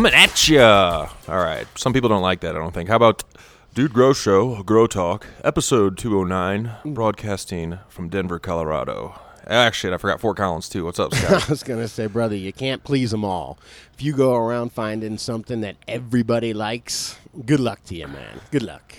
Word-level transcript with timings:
Coming 0.00 0.14
at 0.14 0.48
ya. 0.48 1.10
All 1.28 1.36
right. 1.36 1.66
Some 1.76 1.92
people 1.92 2.08
don't 2.08 2.22
like 2.22 2.40
that, 2.40 2.56
I 2.56 2.58
don't 2.58 2.72
think. 2.72 2.88
How 2.88 2.96
about 2.96 3.22
Dude 3.74 3.92
Grow 3.92 4.14
Show, 4.14 4.62
Grow 4.62 4.86
Talk, 4.86 5.26
episode 5.44 5.98
209, 5.98 6.72
mm. 6.84 6.94
broadcasting 6.94 7.80
from 7.90 8.08
Denver, 8.08 8.38
Colorado. 8.38 9.20
Actually, 9.46 9.92
I 9.92 9.98
forgot 9.98 10.18
Fort 10.18 10.38
Collins, 10.38 10.70
too. 10.70 10.86
What's 10.86 10.98
up, 10.98 11.12
Scott? 11.12 11.44
I 11.46 11.50
was 11.50 11.62
gonna 11.62 11.86
say, 11.86 12.06
brother, 12.06 12.34
you 12.34 12.50
can't 12.50 12.82
please 12.82 13.10
them 13.10 13.26
all. 13.26 13.58
If 13.92 14.02
you 14.02 14.14
go 14.14 14.34
around 14.34 14.72
finding 14.72 15.18
something 15.18 15.60
that 15.60 15.76
everybody 15.86 16.54
likes, 16.54 17.18
good 17.44 17.60
luck 17.60 17.84
to 17.84 17.94
you, 17.94 18.08
man. 18.08 18.40
Good 18.50 18.62
luck. 18.62 18.94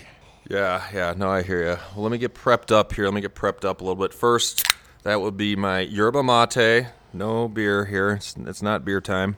yeah, 0.48 0.86
yeah. 0.94 1.14
No, 1.16 1.30
I 1.30 1.42
hear 1.42 1.62
you. 1.62 1.78
Well, 1.96 2.04
let 2.04 2.12
me 2.12 2.18
get 2.18 2.36
prepped 2.36 2.70
up 2.70 2.92
here. 2.92 3.06
Let 3.06 3.14
me 3.14 3.20
get 3.20 3.34
prepped 3.34 3.64
up 3.64 3.80
a 3.80 3.84
little 3.84 4.00
bit. 4.00 4.14
First, 4.14 4.68
that 5.02 5.20
would 5.20 5.36
be 5.36 5.56
my 5.56 5.80
yerba 5.80 6.22
mate. 6.22 6.86
No 7.12 7.48
beer 7.48 7.86
here. 7.86 8.12
It's, 8.12 8.36
it's 8.36 8.62
not 8.62 8.84
beer 8.84 9.00
time. 9.00 9.36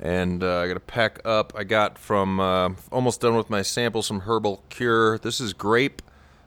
And 0.00 0.44
uh, 0.44 0.58
I 0.60 0.68
got 0.68 0.74
to 0.74 0.80
pack 0.80 1.20
up. 1.24 1.52
I 1.56 1.64
got 1.64 1.98
from 1.98 2.38
uh, 2.38 2.70
almost 2.92 3.20
done 3.20 3.34
with 3.36 3.50
my 3.50 3.62
sample 3.62 4.02
some 4.02 4.20
Herbal 4.20 4.62
Cure. 4.68 5.18
This 5.18 5.40
is 5.40 5.52
grape 5.52 6.02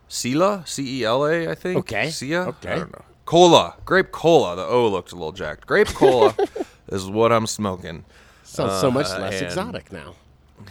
Cela, 0.08 0.64
C 0.66 1.02
E 1.02 1.04
L 1.06 1.26
A, 1.26 1.50
I 1.50 1.56
think. 1.56 1.78
Okay, 1.80 2.10
Cia? 2.12 2.42
okay. 2.48 2.72
I 2.72 2.76
don't 2.80 2.92
know. 2.94 3.04
Cola, 3.26 3.76
grape 3.86 4.12
cola. 4.12 4.56
The 4.56 4.66
O 4.66 4.88
looks 4.90 5.12
a 5.12 5.16
little 5.16 5.32
jacked. 5.34 5.66
Grape 5.68 5.88
cola 5.94 6.34
is 6.90 7.06
what 7.08 7.32
I'm 7.32 7.48
smoking. 7.48 8.06
Sounds 8.44 8.80
so 8.82 8.90
much 8.92 9.08
Uh, 9.08 9.20
less 9.20 9.36
and- 9.36 9.46
exotic 9.48 9.92
now. 9.92 10.16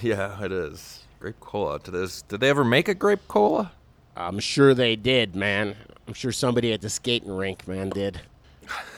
Yeah, 0.02 0.42
it 0.44 0.52
is. 0.52 1.02
Grape 1.20 1.40
cola. 1.40 1.78
To 1.80 1.90
this, 1.90 2.22
did 2.22 2.40
they 2.40 2.48
ever 2.48 2.64
make 2.64 2.88
a 2.88 2.94
grape 2.94 3.26
cola? 3.28 3.72
I'm 4.16 4.38
sure 4.38 4.72
they 4.74 4.96
did, 4.96 5.34
man. 5.36 5.76
I'm 6.06 6.14
sure 6.14 6.32
somebody 6.32 6.72
at 6.72 6.80
the 6.80 6.88
skating 6.90 7.30
rink, 7.34 7.66
man, 7.68 7.90
did. 7.90 8.20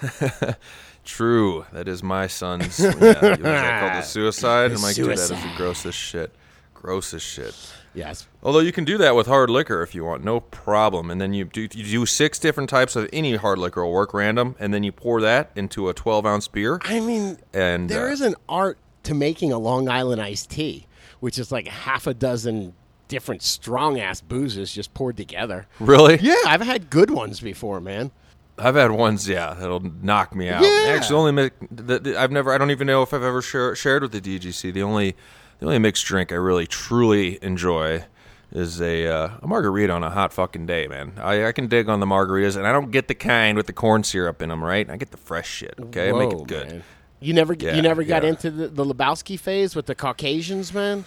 True. 1.04 1.66
That 1.72 1.88
is 1.88 2.02
my 2.02 2.26
son's. 2.26 2.78
Yeah, 2.78 2.94
was 2.94 2.98
that 3.00 3.80
called 3.80 3.92
the 3.92 4.02
suicide? 4.02 4.70
The 4.70 4.76
I'm 4.76 4.82
like, 4.82 4.94
dude, 4.94 5.08
that 5.10 5.18
is 5.18 5.28
the 5.30 5.52
grossest 5.56 5.98
shit. 5.98 6.32
Grossest 6.74 7.26
shit. 7.26 7.54
Yes. 7.94 8.26
Although 8.42 8.60
you 8.60 8.72
can 8.72 8.84
do 8.84 8.96
that 8.98 9.14
with 9.14 9.26
hard 9.26 9.50
liquor 9.50 9.82
if 9.82 9.94
you 9.94 10.04
want, 10.04 10.24
no 10.24 10.40
problem. 10.40 11.10
And 11.10 11.20
then 11.20 11.34
you 11.34 11.44
do 11.44 11.62
you 11.62 11.68
do 11.84 12.06
six 12.06 12.38
different 12.38 12.70
types 12.70 12.96
of 12.96 13.08
any 13.12 13.36
hard 13.36 13.58
liquor 13.58 13.84
will 13.84 13.92
work 13.92 14.14
random, 14.14 14.56
and 14.58 14.72
then 14.72 14.82
you 14.82 14.92
pour 14.92 15.20
that 15.20 15.50
into 15.54 15.88
a 15.88 15.94
12 15.94 16.24
ounce 16.24 16.48
beer. 16.48 16.80
I 16.84 17.00
mean, 17.00 17.38
And 17.52 17.88
there 17.88 18.08
uh, 18.08 18.12
is 18.12 18.20
an 18.20 18.34
art 18.48 18.78
to 19.04 19.14
making 19.14 19.52
a 19.52 19.58
Long 19.58 19.88
Island 19.88 20.22
iced 20.22 20.50
tea, 20.50 20.86
which 21.20 21.38
is 21.38 21.52
like 21.52 21.68
half 21.68 22.06
a 22.06 22.14
dozen 22.14 22.74
different 23.08 23.42
strong 23.42 24.00
ass 24.00 24.20
boozes 24.22 24.72
just 24.72 24.94
poured 24.94 25.16
together. 25.18 25.66
really, 25.78 26.18
Yeah, 26.22 26.34
I've 26.46 26.62
had 26.62 26.88
good 26.88 27.10
ones 27.10 27.40
before, 27.40 27.78
man. 27.80 28.10
I've 28.58 28.74
had 28.74 28.90
ones, 28.90 29.28
yeah, 29.28 29.54
that'll 29.54 29.80
knock 29.80 30.34
me 30.34 30.48
out. 30.48 30.62
Yeah. 30.62 30.92
Actually, 30.94 31.16
only 31.16 31.32
mi- 31.32 31.68
the, 31.70 31.98
the, 31.98 32.16
I've 32.20 32.30
never, 32.30 32.52
I 32.52 32.58
don't 32.58 32.70
even 32.70 32.86
know 32.86 33.02
if 33.02 33.14
I've 33.14 33.22
ever 33.22 33.40
share, 33.42 33.74
shared 33.74 34.02
with 34.02 34.12
the 34.12 34.20
DGC. 34.20 34.72
The 34.72 34.82
only, 34.82 35.16
the 35.58 35.66
only 35.66 35.78
mixed 35.78 36.04
drink 36.04 36.30
I 36.32 36.34
really 36.36 36.66
truly 36.66 37.38
enjoy 37.42 38.04
is 38.52 38.80
a, 38.82 39.06
uh, 39.06 39.30
a 39.42 39.46
margarita 39.46 39.92
on 39.92 40.04
a 40.04 40.10
hot 40.10 40.32
fucking 40.32 40.66
day, 40.66 40.86
man. 40.86 41.14
I, 41.16 41.46
I 41.46 41.52
can 41.52 41.66
dig 41.68 41.88
on 41.88 42.00
the 42.00 42.06
margaritas, 42.06 42.56
and 42.56 42.66
I 42.66 42.72
don't 42.72 42.90
get 42.90 43.08
the 43.08 43.14
kind 43.14 43.56
with 43.56 43.66
the 43.66 43.72
corn 43.72 44.04
syrup 44.04 44.42
in 44.42 44.50
them, 44.50 44.62
right? 44.62 44.88
I 44.90 44.96
get 44.98 45.10
the 45.10 45.16
fresh 45.16 45.48
shit. 45.48 45.74
Okay, 45.80 46.10
I 46.10 46.12
make 46.12 46.30
Whoa, 46.32 46.42
it 46.42 46.46
good. 46.48 46.68
man. 46.68 46.82
You 47.20 47.32
never, 47.32 47.54
Yeah, 47.54 47.74
you 47.76 47.82
never 47.82 48.02
got 48.04 48.22
yeah. 48.24 48.30
into 48.30 48.50
the, 48.50 48.68
the 48.68 48.84
Lebowski 48.84 49.38
phase 49.38 49.74
with 49.74 49.86
the 49.86 49.94
Caucasians, 49.94 50.74
man. 50.74 50.98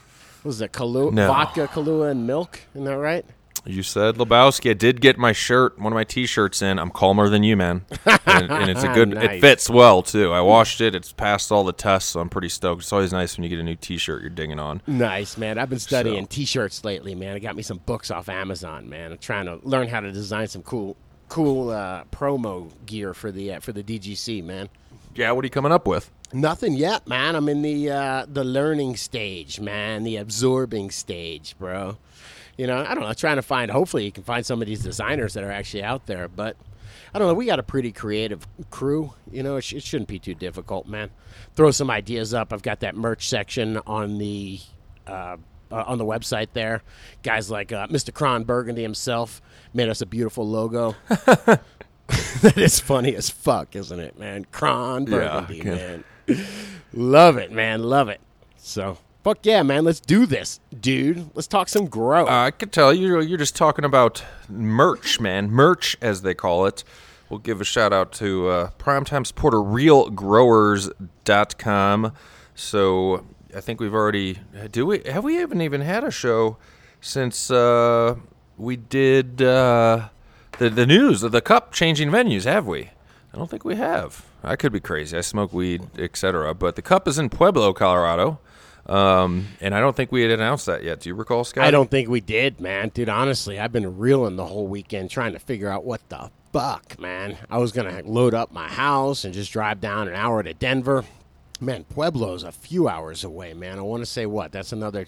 What 0.42 0.46
was 0.50 0.62
it 0.62 0.72
Kahlua, 0.72 1.12
No. 1.14 1.28
vodka, 1.28 1.68
Kahlua, 1.68 2.10
and 2.12 2.26
milk? 2.26 2.60
Isn't 2.74 2.86
that 2.86 2.98
right? 2.98 3.26
You 3.68 3.82
said 3.84 4.16
Lebowski. 4.16 4.70
I 4.70 4.74
did 4.74 5.02
get 5.02 5.18
my 5.18 5.32
shirt, 5.32 5.80
one 5.80 5.92
of 5.92 5.96
my 5.96 6.04
T-shirts 6.04 6.62
in. 6.62 6.78
I'm 6.78 6.92
calmer 6.92 7.30
than 7.30 7.42
you, 7.44 7.58
man, 7.58 7.86
and, 8.06 8.52
and 8.52 8.70
it's 8.70 8.84
a 8.84 8.94
good. 8.94 9.14
It 9.14 9.42
fits 9.42 9.70
well 9.70 10.04
too. 10.04 10.32
I 10.32 10.42
washed 10.42 10.82
it. 10.82 10.94
It's 10.94 11.12
passed 11.12 11.52
all 11.52 11.64
the 11.64 11.74
tests, 11.74 12.12
so 12.12 12.20
I'm 12.20 12.30
pretty 12.30 12.50
stoked. 12.50 12.84
It's 12.84 12.94
always 12.94 13.12
nice 13.12 13.36
when 13.38 13.44
you 13.44 13.50
get 13.50 13.60
a 13.60 13.64
new 13.64 13.76
T-shirt 13.76 14.22
you're 14.22 14.30
digging 14.30 14.60
on. 14.60 14.82
Nice, 14.86 15.36
man. 15.38 15.58
I've 15.58 15.70
been 15.70 15.80
studying 15.80 16.26
So- 16.26 16.30
T-shirts 16.30 16.84
lately, 16.86 17.16
man. 17.16 17.36
I 17.36 17.40
got 17.40 17.56
me 17.56 17.64
some 17.64 17.80
books 17.80 18.12
off 18.12 18.30
Amazon, 18.30 18.88
man. 18.88 19.12
I'm 19.14 19.18
trying 19.18 19.46
to 19.48 19.60
learn 19.64 19.88
how 19.88 20.00
to 20.00 20.12
design 20.12 20.48
some 20.48 20.62
cool, 20.62 20.96
cool 21.30 21.72
uh, 21.72 22.04
promo 22.12 22.70
gear 22.86 23.14
for 23.16 23.32
the 23.32 23.54
uh, 23.54 23.60
for 23.62 23.72
the 23.72 23.82
DGC, 23.84 24.44
man. 24.44 24.70
Yeah, 25.16 25.32
what 25.32 25.44
are 25.44 25.48
you 25.48 25.52
coming 25.52 25.72
up 25.72 25.88
with? 25.88 26.12
Nothing 26.34 26.74
yet, 26.74 27.08
man. 27.08 27.36
I'm 27.36 27.50
in 27.50 27.62
the 27.64 27.90
uh, 27.90 28.26
the 28.32 28.44
learning 28.44 28.96
stage, 28.98 29.60
man. 29.60 30.04
The 30.04 30.18
absorbing 30.18 30.92
stage, 30.92 31.56
bro. 31.58 31.98
You 32.58 32.68
know, 32.68 32.78
I 32.88 32.94
don't 32.96 33.04
know. 33.04 33.14
Trying 33.14 33.36
to 33.36 33.42
find. 33.42 33.70
Hopefully, 33.72 34.06
you 34.06 34.12
can 34.12 34.24
find 34.24 34.46
some 34.46 34.62
of 34.62 34.68
these 34.68 34.82
designers 34.84 35.34
that 35.34 35.44
are 35.44 35.52
actually 35.52 35.84
out 35.84 36.06
there. 36.06 36.28
But 36.28 36.56
I 37.14 37.20
don't 37.20 37.28
know. 37.28 37.34
We 37.34 37.46
got 37.46 37.60
a 37.60 37.64
pretty 37.64 37.92
creative 37.92 38.48
crew. 38.70 39.14
You 39.32 39.44
know, 39.44 39.58
it, 39.58 39.62
sh- 39.64 39.74
it 39.74 39.84
shouldn't 39.84 40.08
be 40.08 40.20
too 40.20 40.34
difficult, 40.36 40.88
man. 40.88 41.10
Throw 41.56 41.72
some 41.72 41.90
ideas 41.90 42.34
up. 42.34 42.54
I've 42.54 42.62
got 42.64 42.80
that 42.82 42.96
merch 42.96 43.28
section 43.28 43.78
on 43.86 44.18
the. 44.18 44.60
Uh, 45.06 45.38
uh, 45.72 45.84
on 45.88 45.98
the 45.98 46.06
website 46.06 46.50
there, 46.54 46.84
guys 47.24 47.50
like 47.50 47.72
uh, 47.72 47.88
Mr. 47.88 48.14
Cron 48.14 48.44
Burgundy 48.44 48.84
himself 48.84 49.42
made 49.74 49.90
us 49.90 50.00
a 50.00 50.06
beautiful 50.06 50.48
logo. 50.48 50.96
that 51.10 52.54
is 52.56 52.80
funny 52.80 53.16
as 53.16 53.32
fuck, 53.32 53.76
isn't 53.76 54.00
it, 54.00 54.18
man? 54.18 54.46
Cron 54.52 55.06
Burgundy, 55.06 55.60
can- 55.62 55.76
man. 55.76 56.04
Love 56.94 57.38
it, 57.38 57.52
man. 57.52 57.82
Love 57.82 58.10
it. 58.10 58.22
So, 58.58 59.00
fuck 59.26 59.44
yeah, 59.44 59.62
man. 59.64 59.84
Let's 59.84 60.00
do 60.00 60.28
this, 60.28 60.60
dude. 60.80 61.32
Let's 61.34 61.48
talk 61.48 61.68
some 61.68 61.88
grow. 61.88 62.28
Uh, 62.28 62.46
I 62.46 62.52
could 62.52 62.72
tell 62.72 62.94
you 62.94 63.20
you're 63.22 63.40
just 63.40 63.56
talking 63.56 63.84
about 63.84 64.24
merch, 64.48 65.20
man. 65.20 65.50
Merch, 65.50 65.98
as 66.00 66.22
they 66.22 66.36
call 66.36 66.68
it. 66.68 66.84
We'll 67.28 67.40
give 67.40 67.60
a 67.60 67.64
shout 67.64 67.92
out 67.92 68.12
to 68.14 68.50
uh, 68.50 68.70
primetime 68.78 69.26
supporter 69.26 69.58
realgrowers.com. 69.58 72.14
So 72.54 73.26
I 73.56 73.62
think 73.62 73.82
we've 73.82 73.96
already 73.96 74.38
do 74.70 74.86
we 74.86 75.02
have 75.08 75.24
we 75.24 75.42
even 75.42 75.60
even 75.60 75.82
had 75.82 76.04
a 76.04 76.12
show 76.12 76.58
since 77.02 77.50
uh, 77.50 78.18
we 78.58 78.76
did 78.76 79.42
uh, 79.42 80.10
the 80.60 80.70
the 80.70 80.86
news 80.86 81.24
of 81.24 81.32
the 81.32 81.42
cup 81.42 81.74
changing 81.74 82.12
venues, 82.12 82.44
have 82.44 82.68
we? 82.68 82.92
I 83.34 83.38
don't 83.38 83.50
think 83.50 83.66
we 83.66 83.76
have. 83.76 84.24
I 84.44 84.56
could 84.56 84.72
be 84.72 84.80
crazy. 84.80 85.18
I 85.18 85.22
smoke 85.22 85.52
weed, 85.52 85.82
etc. 85.98 86.54
But 86.54 86.76
the 86.76 86.84
cup 86.84 87.08
is 87.08 87.18
in 87.18 87.32
Pueblo, 87.32 87.74
Colorado. 87.74 88.40
Um, 88.86 89.48
and 89.62 89.74
I 89.74 89.80
don't 89.80 89.96
think 89.96 90.12
we 90.12 90.22
had 90.22 90.32
announced 90.32 90.68
that 90.68 90.84
yet. 90.84 91.00
Do 91.00 91.10
you 91.10 91.16
recall, 91.16 91.44
Scott? 91.44 91.66
I 91.66 91.72
don't 91.72 91.90
think 91.90 92.08
we 92.08 92.22
did, 92.22 92.60
man. 92.60 92.90
Dude, 92.90 93.10
honestly, 93.10 93.60
I've 93.60 93.72
been 93.72 93.98
reeling 93.98 94.36
the 94.36 94.46
whole 94.46 94.68
weekend 94.68 95.10
trying 95.10 95.34
to 95.34 95.40
figure 95.40 95.70
out 95.70 95.84
what 95.86 96.08
the 96.10 96.30
fuck, 96.54 97.00
man. 97.00 97.38
I 97.50 97.58
was 97.58 97.72
going 97.72 97.94
to 97.94 98.08
load 98.10 98.34
up 98.34 98.52
my 98.52 98.68
house 98.68 99.26
and 99.26 99.34
just 99.34 99.52
drive 99.52 99.82
down 99.82 100.08
an 100.08 100.14
hour 100.14 100.44
to 100.44 100.54
Denver. 100.54 101.04
Man, 101.60 101.84
Pueblo's 101.86 102.44
a 102.44 102.52
few 102.52 102.88
hours 102.88 103.24
away, 103.24 103.54
man. 103.54 103.80
I 103.80 103.82
want 103.82 104.02
to 104.02 104.06
say 104.06 104.26
what? 104.26 104.52
That's 104.52 104.72
another 104.72 105.08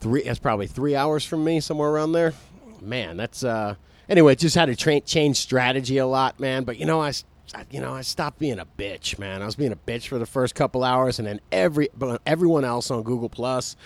three. 0.00 0.22
That's 0.22 0.38
probably 0.38 0.66
three 0.66 0.94
hours 0.94 1.24
from 1.24 1.42
me, 1.42 1.60
somewhere 1.60 1.90
around 1.90 2.12
there. 2.12 2.34
Man, 2.80 3.16
that's 3.16 3.42
uh. 3.42 3.74
Anyway, 4.08 4.34
just 4.34 4.54
had 4.54 4.66
to 4.66 4.76
tra- 4.76 5.00
change 5.00 5.38
strategy 5.38 5.96
a 5.96 6.06
lot, 6.06 6.38
man. 6.38 6.64
But 6.64 6.76
you 6.76 6.84
know, 6.84 7.00
I, 7.00 7.12
you 7.70 7.80
know, 7.80 7.92
I 7.94 8.00
stopped 8.02 8.38
being 8.38 8.58
a 8.58 8.66
bitch, 8.78 9.18
man. 9.18 9.42
I 9.42 9.46
was 9.46 9.54
being 9.54 9.72
a 9.72 9.76
bitch 9.76 10.08
for 10.08 10.18
the 10.18 10.26
first 10.26 10.54
couple 10.54 10.82
hours, 10.82 11.18
and 11.18 11.28
then 11.28 11.40
every, 11.52 11.88
but 11.96 12.20
everyone 12.26 12.64
else 12.64 12.90
on 12.90 13.02
Google 13.02 13.28
Plus, 13.28 13.76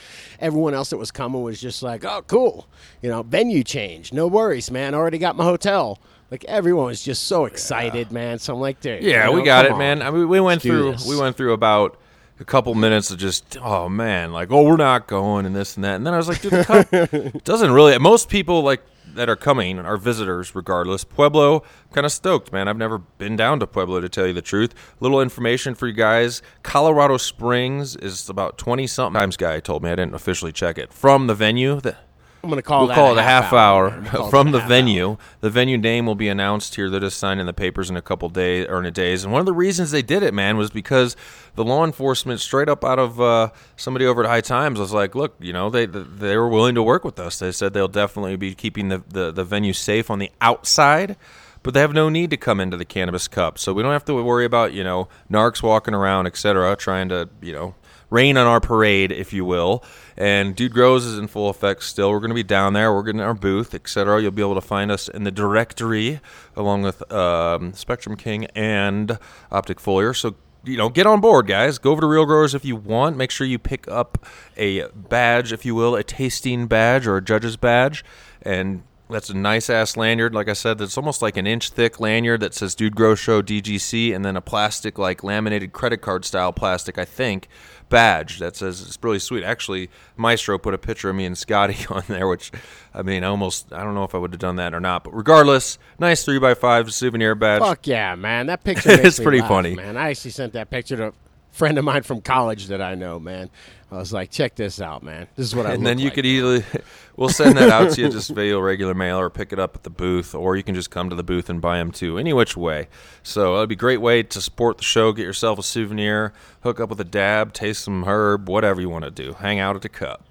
everyone 0.41 0.75
else 0.75 0.91
that 0.91 0.97
was 0.97 1.11
coming 1.11 1.43
was 1.43 1.61
just 1.61 1.83
like, 1.83 2.05
oh, 2.05 2.23
cool, 2.27 2.67
you 3.03 3.09
know, 3.09 3.23
venue 3.23 3.63
change, 3.65 4.13
no 4.13 4.27
worries, 4.27 4.71
man. 4.71 4.95
Already 4.95 5.19
got 5.19 5.37
my 5.37 5.45
hotel. 5.45 5.99
Like 6.31 6.45
everyone 6.45 6.87
was 6.87 7.03
just 7.03 7.25
so 7.25 7.47
excited, 7.47 8.13
man. 8.13 8.39
So 8.39 8.55
I'm 8.55 8.61
like, 8.61 8.81
dude, 8.81 9.03
Yeah, 9.03 9.29
you 9.31 9.35
we 9.37 9.43
got 9.43 9.65
it, 9.65 9.73
on. 9.73 9.79
man. 9.79 10.03
I 10.03 10.11
mean, 10.11 10.29
we 10.29 10.41
went 10.41 10.63
Let's 10.65 11.05
through 11.07 11.11
we 11.15 11.19
went 11.21 11.37
through 11.37 11.55
about 11.55 11.99
a 12.41 12.45
couple 12.45 12.75
minutes 12.75 13.11
of 13.11 13.19
just 13.19 13.57
oh 13.61 13.89
man, 13.89 14.33
like 14.33 14.51
oh 14.51 14.63
we're 14.63 14.77
not 14.77 15.07
going 15.07 15.47
and 15.47 15.55
this 15.55 15.77
and 15.77 15.85
that, 15.85 15.97
and 15.97 16.07
then 16.07 16.15
I 16.15 16.17
was 16.17 16.29
like, 16.29 16.41
dude, 16.41 16.53
the 16.53 16.65
cup 16.65 17.43
doesn't 17.45 17.73
really. 17.73 17.97
Most 17.99 18.29
people 18.29 18.63
like 18.63 18.83
that 19.15 19.29
are 19.29 19.37
coming 19.37 19.79
are 19.79 19.97
visitors, 19.97 20.55
regardless. 20.55 21.05
Pueblo, 21.05 21.63
kind 21.93 22.05
of 22.05 22.13
stoked, 22.13 22.53
man. 22.53 22.69
I've 22.69 22.77
never 22.77 22.99
been 22.99 23.37
down 23.37 23.61
to 23.61 23.67
Pueblo 23.67 24.01
to 24.01 24.09
tell 24.09 24.27
you 24.27 24.33
the 24.33 24.43
truth. 24.43 24.75
Little 25.01 25.21
information 25.21 25.75
for 25.75 25.87
you 25.87 25.93
guys: 25.93 26.43
Colorado 26.63 27.17
Springs 27.17 27.97
is 27.97 28.29
about 28.29 28.59
twenty 28.59 28.87
something 28.87 29.19
times. 29.19 29.37
Guy 29.37 29.61
told 29.61 29.83
me 29.83 29.91
I 29.91 29.97
didn't 29.97 30.15
officially 30.15 30.53
check 30.53 30.79
it 30.79 30.93
from 30.93 31.27
the 31.27 31.35
venue. 31.35 31.81
That 31.81 31.97
I'm 32.43 32.51
gonna 32.51 32.63
call 32.63 32.87
we'll 32.87 32.95
call 32.95 33.13
it 33.13 33.19
a 33.19 33.23
half 33.23 33.53
hour. 33.53 34.03
We'll 34.13 34.31
from 34.31 34.53
the 34.53 34.61
venue. 34.61 35.11
hour. 35.11 35.19
The 35.41 35.51
venue 35.51 35.77
name 35.77 36.07
will 36.07 36.15
be 36.15 36.29
announced 36.29 36.77
here. 36.77 36.89
They're 36.89 37.01
just 37.01 37.19
signing 37.19 37.47
the 37.47 37.53
papers 37.53 37.91
in 37.91 37.97
a 37.97 38.03
couple 38.03 38.29
days 38.29 38.67
or 38.69 38.79
in 38.79 38.87
a 38.87 38.91
days. 38.91 39.25
And 39.25 39.33
one 39.33 39.41
of 39.41 39.47
the 39.47 39.53
reasons 39.53 39.91
they 39.91 40.03
did 40.03 40.23
it, 40.23 40.33
man, 40.33 40.57
was 40.57 40.71
because 40.71 41.17
the 41.57 41.65
law 41.65 41.85
enforcement, 41.85 42.41
straight 42.41 42.69
up 42.69 42.85
out 42.85 42.99
of 42.99 43.21
uh, 43.21 43.51
somebody 43.77 44.07
over 44.07 44.23
at 44.23 44.29
High 44.31 44.41
Times, 44.41 44.79
was 44.79 44.93
like, 44.93 45.15
"Look, 45.15 45.35
you 45.41 45.53
know, 45.53 45.69
they 45.69 45.87
they 45.87 46.37
were 46.37 46.49
willing 46.49 46.77
to 46.77 46.83
work 46.83 47.05
with 47.05 47.19
us. 47.19 47.39
They 47.39 47.51
said 47.51 47.75
they'll 47.75 47.89
definitely 47.89 48.37
be 48.37 48.55
keeping 48.55 48.89
the 48.89 49.03
the, 49.09 49.33
the 49.33 49.45
venue 49.45 49.73
safe 49.73 50.11
on 50.11 50.19
the 50.19 50.31
outside." 50.41 51.17
But 51.65 51.75
they 51.75 51.81
have 51.81 51.93
no 51.93 52.09
need 52.09 52.31
to 52.31 52.37
come 52.37 52.61
into 52.61 52.77
the 52.77 52.85
cannabis 52.85 53.27
cup, 53.27 53.59
so 53.59 53.73
we 53.73 53.83
don't 53.83 53.93
have 53.93 54.05
to 54.05 54.15
worry 54.23 54.45
about 54.45 54.73
you 54.73 54.85
know 54.85 55.09
narcs 55.31 55.61
walking 55.61 55.93
around, 55.93 56.27
etc., 56.27 56.77
trying 56.77 57.09
to 57.09 57.29
you 57.43 57.53
know 57.53 57.75
rain 58.11 58.37
on 58.37 58.47
our 58.47 58.61
parade, 58.61 59.13
if 59.13 59.33
you 59.33 59.45
will. 59.45 59.85
And 60.17 60.57
Dude 60.57 60.73
Grows 60.73 61.05
is 61.05 61.19
in 61.19 61.29
full 61.29 61.49
effect 61.49 61.83
still. 61.85 62.11
We're 62.11 62.21
going 62.21 62.31
to 62.31 62.35
be 62.35 62.43
down 62.43 62.73
there. 62.73 62.93
We're 62.93 63.03
getting 63.03 63.21
our 63.21 63.35
booth, 63.35 63.75
etc. 63.75 64.21
You'll 64.21 64.31
be 64.31 64.43
able 64.43 64.55
to 64.55 64.61
find 64.61 64.91
us 64.91 65.09
in 65.09 65.25
the 65.25 65.31
directory 65.31 66.21
along 66.57 66.83
with 66.83 67.11
um, 67.13 67.73
Spectrum 67.75 68.17
King 68.17 68.47
and 68.55 69.19
Optic 69.51 69.79
Foliar. 69.79 70.17
So 70.17 70.35
you 70.65 70.77
know, 70.77 70.89
get 70.89 71.07
on 71.07 71.21
board, 71.21 71.47
guys. 71.47 71.79
Go 71.79 71.93
over 71.93 72.01
to 72.01 72.07
Real 72.07 72.27
Growers 72.27 72.55
if 72.55 72.65
you 72.65 72.77
want. 72.77 73.17
Make 73.17 73.31
sure 73.31 73.47
you 73.47 73.59
pick 73.59 73.89
up 73.89 74.27
a 74.57 74.89
badge, 74.89 75.53
if 75.53 75.65
you 75.65 75.75
will, 75.75 75.95
a 75.95 76.03
tasting 76.03 76.67
badge 76.67 77.07
or 77.07 77.17
a 77.17 77.23
judge's 77.23 77.57
badge, 77.57 78.05
and 78.43 78.83
that's 79.11 79.31
a 79.31 79.35
nice 79.37 79.71
ass 79.71 79.97
lanyard. 79.97 80.35
Like 80.35 80.49
I 80.49 80.53
said, 80.53 80.79
that's 80.79 80.97
almost 80.99 81.23
like 81.23 81.37
an 81.37 81.47
inch 81.47 81.71
thick 81.71 81.99
lanyard 82.01 82.41
that 82.41 82.55
says 82.55 82.75
Dude 82.75 82.95
Grow 82.95 83.15
Show 83.15 83.43
DGC, 83.43 84.15
and 84.15 84.25
then 84.25 84.37
a 84.37 84.41
plastic, 84.41 84.99
like 84.99 85.25
laminated 85.25 85.73
credit 85.73 85.99
card 85.99 86.25
style 86.25 86.53
plastic, 86.53 86.99
I 86.99 87.05
think, 87.05 87.49
badge 87.89 88.39
that 88.39 88.57
says 88.57 88.83
it's 88.83 88.99
really 89.03 89.19
sweet. 89.19 89.45
Actually, 89.45 89.89
Maestro 90.17 90.59
put 90.59 90.75
a 90.75 90.79
picture 90.79 91.11
of 91.11 91.17
me 91.17 91.25
and 91.25 91.37
Scotty 91.39 91.87
on 91.91 92.03
there, 92.09 92.29
which 92.29 92.53
I 92.95 93.03
mean, 93.03 93.25
I 93.25 93.29
almost 93.29 93.73
I 93.73 93.83
don't 93.83 93.95
know 93.95 94.05
if 94.05 94.15
I 94.15 94.19
would 94.19 94.33
have 94.33 94.41
done 94.41 94.57
that 94.57 94.75
or 94.75 94.81
not, 94.81 95.05
but 95.05 95.15
regardless, 95.15 95.79
nice 95.99 96.25
three 96.25 96.39
x 96.45 96.61
five 96.61 96.93
souvenir 96.93 97.35
badge. 97.35 97.63
Fuck 97.63 97.87
yeah, 97.87 98.15
man! 98.15 98.47
That 98.47 98.65
picture 98.65 98.91
It's 98.93 99.19
pretty 99.21 99.41
laugh, 99.41 99.49
funny. 99.49 99.75
man. 99.75 99.97
I 99.97 100.11
actually 100.11 100.33
sent 100.33 100.53
that 100.53 100.71
picture 100.71 100.97
to 100.97 101.07
a 101.09 101.13
friend 101.51 101.79
of 101.79 101.85
mine 101.85 102.03
from 102.03 102.21
college 102.21 102.67
that 102.67 102.83
I 102.83 102.95
know, 102.95 103.19
man. 103.19 103.51
I 103.91 103.97
was 103.97 104.13
like, 104.13 104.31
check 104.31 104.55
this 104.55 104.83
out, 104.83 105.03
man. 105.03 105.29
This 105.35 105.47
is 105.47 105.57
what 105.57 105.65
I. 105.65 105.73
and 105.73 105.87
then 105.87 105.99
you 105.99 106.07
like. 106.07 106.15
could 106.15 106.27
easily 106.27 106.63
we'll 107.17 107.31
send 107.31 107.57
that 107.57 107.71
out 107.71 107.91
to 107.93 108.01
you 108.03 108.11
just 108.11 108.31
via 108.31 108.61
regular 108.61 108.93
mail 108.95 109.19
or 109.19 109.31
pick 109.31 109.51
it 109.53 109.59
up 109.59 109.75
at 109.77 109.83
the 109.83 109.91
booth 109.91 110.35
or 110.35 110.57
you 110.57 110.63
can 110.63 110.75
just 110.75 110.91
come 110.91 111.09
to 111.09 111.17
the 111.17 111.23
booth 111.23 111.49
and 111.49 111.61
buy 111.63 111.79
them 111.79 111.91
too 111.91 112.19
any 112.19 112.33
which 112.35 112.55
way 112.57 112.89
so 113.23 113.55
uh, 113.55 113.59
it'd 113.59 113.71
be 113.71 113.75
a 113.75 113.77
great 113.79 114.03
way 114.03 114.23
to 114.23 114.41
support 114.43 114.77
the 114.77 114.85
show 114.85 115.13
get 115.13 115.23
yourself 115.23 115.59
a 115.59 115.63
souvenir 115.63 116.33
hook 116.63 116.79
up 116.81 116.91
with 116.91 117.01
a 117.01 117.05
dab 117.05 117.53
taste 117.55 117.83
some 117.85 118.05
herb 118.05 118.47
whatever 118.49 118.79
you 118.81 118.91
want 118.91 119.05
to 119.05 119.11
do 119.11 119.33
hang 119.41 119.59
out 119.59 119.75
at 119.75 119.81
the 119.83 119.89
cup 119.89 120.25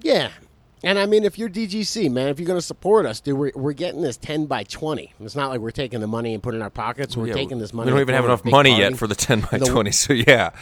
Yeah. 0.00 0.30
And 0.82 0.98
I 0.98 1.04
mean, 1.04 1.24
if 1.24 1.38
you're 1.38 1.50
DGC, 1.50 2.10
man, 2.10 2.28
if 2.28 2.40
you're 2.40 2.46
going 2.46 2.58
to 2.58 2.64
support 2.64 3.04
us, 3.04 3.20
dude, 3.20 3.36
we're, 3.36 3.52
we're 3.54 3.74
getting 3.74 4.00
this 4.00 4.16
10 4.16 4.46
by 4.46 4.62
20. 4.64 5.12
It's 5.20 5.36
not 5.36 5.50
like 5.50 5.60
we're 5.60 5.72
taking 5.72 6.00
the 6.00 6.06
money 6.06 6.32
and 6.32 6.42
putting 6.42 6.56
it 6.56 6.60
in 6.60 6.62
our 6.62 6.70
pockets. 6.70 7.18
We're 7.18 7.26
Yeah, 7.26 7.34
taking 7.34 7.58
this 7.58 7.74
money. 7.74 7.84
we 7.88 7.90
don't 7.92 8.00
even 8.00 8.14
have 8.14 8.24
enough 8.24 8.46
money 8.46 8.70
party. 8.70 8.82
yet 8.82 8.96
for 8.96 9.06
the 9.06 9.14
10 9.14 9.40
by 9.42 9.58
The- 9.58 9.66
20 9.66 9.90
so 9.90 10.14
yeah 10.14 10.52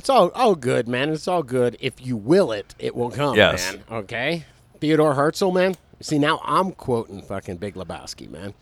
It's 0.00 0.08
all, 0.08 0.30
all 0.30 0.54
good, 0.54 0.88
man. 0.88 1.10
It's 1.10 1.28
all 1.28 1.42
good. 1.42 1.76
If 1.78 2.04
you 2.04 2.16
will 2.16 2.52
it, 2.52 2.74
it 2.78 2.96
will 2.96 3.10
come, 3.10 3.36
Yes. 3.36 3.74
man. 3.74 3.84
Okay? 3.90 4.46
Theodore 4.80 5.12
Herzl, 5.12 5.50
man. 5.52 5.76
See, 6.00 6.18
now 6.18 6.40
I'm 6.42 6.72
quoting 6.72 7.20
fucking 7.20 7.58
Big 7.58 7.74
Lebowski, 7.74 8.26
man. 8.30 8.54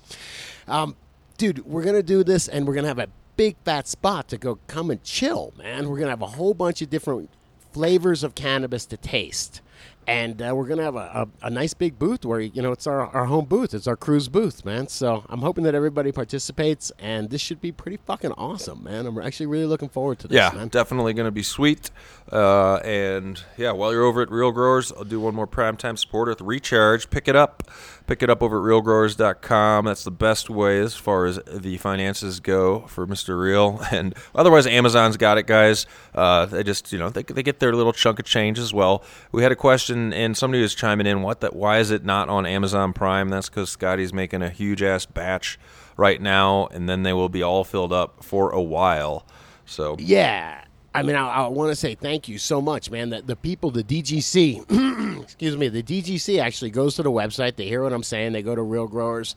Um, 0.66 0.96
dude, 1.36 1.64
we're 1.64 1.84
going 1.84 1.94
to 1.94 2.02
do 2.02 2.24
this 2.24 2.48
and 2.48 2.66
we're 2.66 2.74
going 2.74 2.82
to 2.82 2.88
have 2.88 2.98
a 2.98 3.06
big 3.36 3.54
fat 3.64 3.86
spot 3.86 4.26
to 4.30 4.36
go 4.36 4.58
come 4.66 4.90
and 4.90 5.00
chill, 5.04 5.54
man. 5.56 5.88
We're 5.88 5.98
going 5.98 6.06
to 6.06 6.10
have 6.10 6.22
a 6.22 6.26
whole 6.26 6.54
bunch 6.54 6.82
of 6.82 6.90
different 6.90 7.30
flavors 7.72 8.24
of 8.24 8.34
cannabis 8.34 8.84
to 8.86 8.96
taste. 8.96 9.60
And 10.08 10.40
uh, 10.40 10.52
we're 10.56 10.66
going 10.66 10.78
to 10.78 10.84
have 10.84 10.96
a, 10.96 11.28
a, 11.42 11.46
a 11.48 11.50
nice 11.50 11.74
big 11.74 11.98
booth 11.98 12.24
where, 12.24 12.40
you 12.40 12.62
know, 12.62 12.72
it's 12.72 12.86
our, 12.86 13.06
our 13.08 13.26
home 13.26 13.44
booth. 13.44 13.74
It's 13.74 13.86
our 13.86 13.96
cruise 13.96 14.28
booth, 14.28 14.64
man. 14.64 14.88
So 14.88 15.24
I'm 15.28 15.40
hoping 15.40 15.64
that 15.64 15.74
everybody 15.74 16.12
participates, 16.12 16.90
and 16.98 17.28
this 17.28 17.42
should 17.42 17.60
be 17.60 17.72
pretty 17.72 17.98
fucking 17.98 18.32
awesome, 18.32 18.82
man. 18.82 19.06
I'm 19.06 19.18
actually 19.18 19.46
really 19.46 19.66
looking 19.66 19.90
forward 19.90 20.18
to 20.20 20.28
this, 20.28 20.36
yeah 20.36 20.50
man. 20.54 20.68
definitely 20.68 21.12
going 21.12 21.26
to 21.26 21.30
be 21.30 21.42
sweet 21.42 21.90
uh, 22.32 22.76
and 22.76 23.42
yeah 23.56 23.70
while 23.72 23.92
you're 23.92 24.04
over 24.04 24.22
at 24.22 24.30
real 24.30 24.50
growers 24.52 24.92
i'll 24.92 25.04
do 25.04 25.20
one 25.20 25.34
more 25.34 25.46
primetime 25.46 25.98
supporter 25.98 26.30
with 26.30 26.40
recharge 26.40 27.10
pick 27.10 27.28
it 27.28 27.36
up 27.36 27.62
pick 28.08 28.22
it 28.22 28.30
up 28.30 28.42
over 28.42 28.58
at 28.58 28.64
realgrowers.com 28.64 29.84
that's 29.84 30.02
the 30.02 30.10
best 30.10 30.50
way 30.50 30.80
as 30.80 30.96
far 30.96 31.26
as 31.26 31.38
the 31.46 31.76
finances 31.76 32.40
go 32.40 32.80
for 32.88 33.06
mr 33.06 33.40
real. 33.40 33.80
And 33.92 34.14
otherwise 34.34 34.66
amazon's 34.66 35.16
got 35.16 35.38
it 35.38 35.46
guys. 35.46 35.86
Uh, 36.14 36.46
they 36.46 36.62
just 36.62 36.92
you 36.92 36.98
know 36.98 37.10
they, 37.10 37.22
they 37.22 37.42
get 37.42 37.60
their 37.60 37.74
little 37.74 37.92
chunk 37.92 38.18
of 38.18 38.24
change 38.24 38.58
as 38.58 38.74
well. 38.74 39.04
We 39.30 39.42
had 39.42 39.52
a 39.52 39.56
question 39.56 40.12
and 40.12 40.36
somebody 40.36 40.62
was 40.62 40.74
chiming 40.74 41.06
in 41.06 41.22
what 41.22 41.40
that 41.40 41.54
why 41.54 41.78
is 41.78 41.90
it 41.90 42.04
not 42.04 42.28
on 42.28 42.46
amazon 42.46 42.92
prime? 42.92 43.28
That's 43.28 43.48
because 43.48 43.70
scotty's 43.70 44.12
making 44.12 44.42
a 44.42 44.50
huge 44.50 44.82
ass 44.82 45.06
batch 45.06 45.58
right 45.96 46.20
now 46.20 46.66
and 46.68 46.88
then 46.88 47.02
they 47.02 47.12
will 47.12 47.28
be 47.28 47.42
all 47.42 47.64
filled 47.64 47.92
up 47.92 48.24
for 48.24 48.50
a 48.50 48.62
while. 48.62 49.26
So 49.66 49.96
Yeah. 49.98 50.64
I 50.94 51.02
mean, 51.02 51.16
I, 51.16 51.28
I 51.28 51.46
want 51.48 51.70
to 51.70 51.76
say 51.76 51.94
thank 51.94 52.28
you 52.28 52.38
so 52.38 52.62
much, 52.62 52.90
man. 52.90 53.10
That 53.10 53.26
the 53.26 53.36
people, 53.36 53.70
the 53.70 53.84
DGC, 53.84 55.22
excuse 55.22 55.56
me, 55.56 55.68
the 55.68 55.82
DGC 55.82 56.40
actually 56.40 56.70
goes 56.70 56.96
to 56.96 57.02
the 57.02 57.10
website. 57.10 57.56
They 57.56 57.66
hear 57.66 57.82
what 57.82 57.92
I'm 57.92 58.02
saying. 58.02 58.32
They 58.32 58.42
go 58.42 58.54
to 58.54 58.62
Real 58.62 58.86
Growers, 58.86 59.36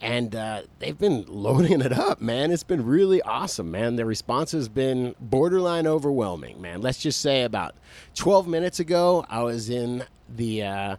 and 0.00 0.34
uh, 0.34 0.62
they've 0.78 0.98
been 0.98 1.24
loading 1.28 1.80
it 1.80 1.92
up, 1.92 2.20
man. 2.20 2.52
It's 2.52 2.62
been 2.62 2.86
really 2.86 3.20
awesome, 3.22 3.70
man. 3.70 3.96
The 3.96 4.04
response 4.04 4.52
has 4.52 4.68
been 4.68 5.14
borderline 5.20 5.86
overwhelming, 5.86 6.62
man. 6.62 6.80
Let's 6.80 6.98
just 6.98 7.20
say 7.20 7.42
about 7.42 7.74
12 8.14 8.46
minutes 8.46 8.78
ago, 8.78 9.26
I 9.28 9.42
was 9.42 9.68
in 9.68 10.04
the 10.36 10.62
uh, 10.64 10.96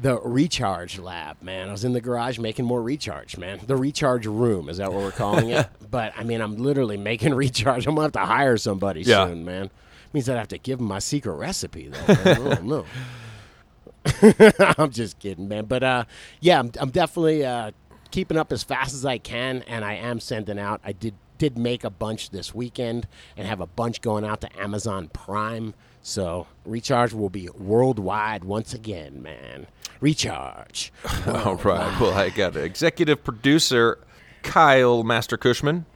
the 0.00 0.20
recharge 0.20 0.98
lab, 0.98 1.42
man. 1.42 1.68
I 1.68 1.72
was 1.72 1.84
in 1.84 1.92
the 1.92 2.00
garage 2.00 2.38
making 2.38 2.64
more 2.64 2.82
recharge, 2.82 3.36
man. 3.36 3.60
The 3.66 3.76
recharge 3.76 4.26
room 4.26 4.68
is 4.68 4.76
that 4.78 4.92
what 4.92 5.02
we're 5.02 5.10
calling 5.12 5.50
it? 5.50 5.68
but 5.90 6.12
I 6.16 6.24
mean, 6.24 6.40
I'm 6.40 6.56
literally 6.56 6.96
making 6.96 7.34
recharge. 7.44 7.86
I'm 7.86 7.94
gonna 7.94 8.04
have 8.06 8.12
to 8.12 8.18
hire 8.20 8.56
somebody 8.56 9.02
Yeah. 9.02 9.26
soon, 9.26 9.44
man. 9.44 9.70
Means 10.12 10.28
I'd 10.28 10.36
have 10.36 10.48
to 10.48 10.58
give 10.58 10.78
them 10.78 10.86
my 10.88 11.00
secret 11.00 11.34
recipe, 11.34 11.88
though. 11.88 12.14
Man. 12.14 12.26
I 12.28 12.54
don't 12.54 12.64
know. 12.64 12.84
I'm 14.78 14.90
just 14.90 15.18
kidding, 15.18 15.48
man. 15.48 15.64
But 15.64 15.82
uh, 15.82 16.04
yeah, 16.40 16.58
I'm, 16.60 16.70
I'm 16.78 16.90
definitely 16.90 17.44
uh, 17.44 17.72
keeping 18.10 18.36
up 18.36 18.52
as 18.52 18.62
fast 18.62 18.94
as 18.94 19.04
I 19.04 19.18
can, 19.18 19.62
and 19.66 19.84
I 19.84 19.94
am 19.94 20.20
sending 20.20 20.58
out. 20.58 20.80
I 20.84 20.92
did 20.92 21.14
did 21.36 21.58
make 21.58 21.82
a 21.82 21.90
bunch 21.90 22.30
this 22.30 22.54
weekend, 22.54 23.08
and 23.36 23.46
have 23.48 23.60
a 23.60 23.66
bunch 23.66 24.00
going 24.00 24.24
out 24.24 24.40
to 24.42 24.60
Amazon 24.60 25.08
Prime. 25.12 25.74
So 26.06 26.46
recharge 26.66 27.14
will 27.14 27.30
be 27.30 27.48
worldwide 27.48 28.44
once 28.44 28.74
again, 28.74 29.22
man. 29.22 29.66
Recharge. 30.02 30.92
All 31.26 31.56
right. 31.56 31.98
Well, 31.98 32.12
I 32.12 32.28
got 32.28 32.56
executive 32.56 33.24
producer 33.24 33.98
Kyle 34.42 35.02
Master 35.02 35.38
Cushman 35.38 35.86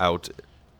out. 0.00 0.28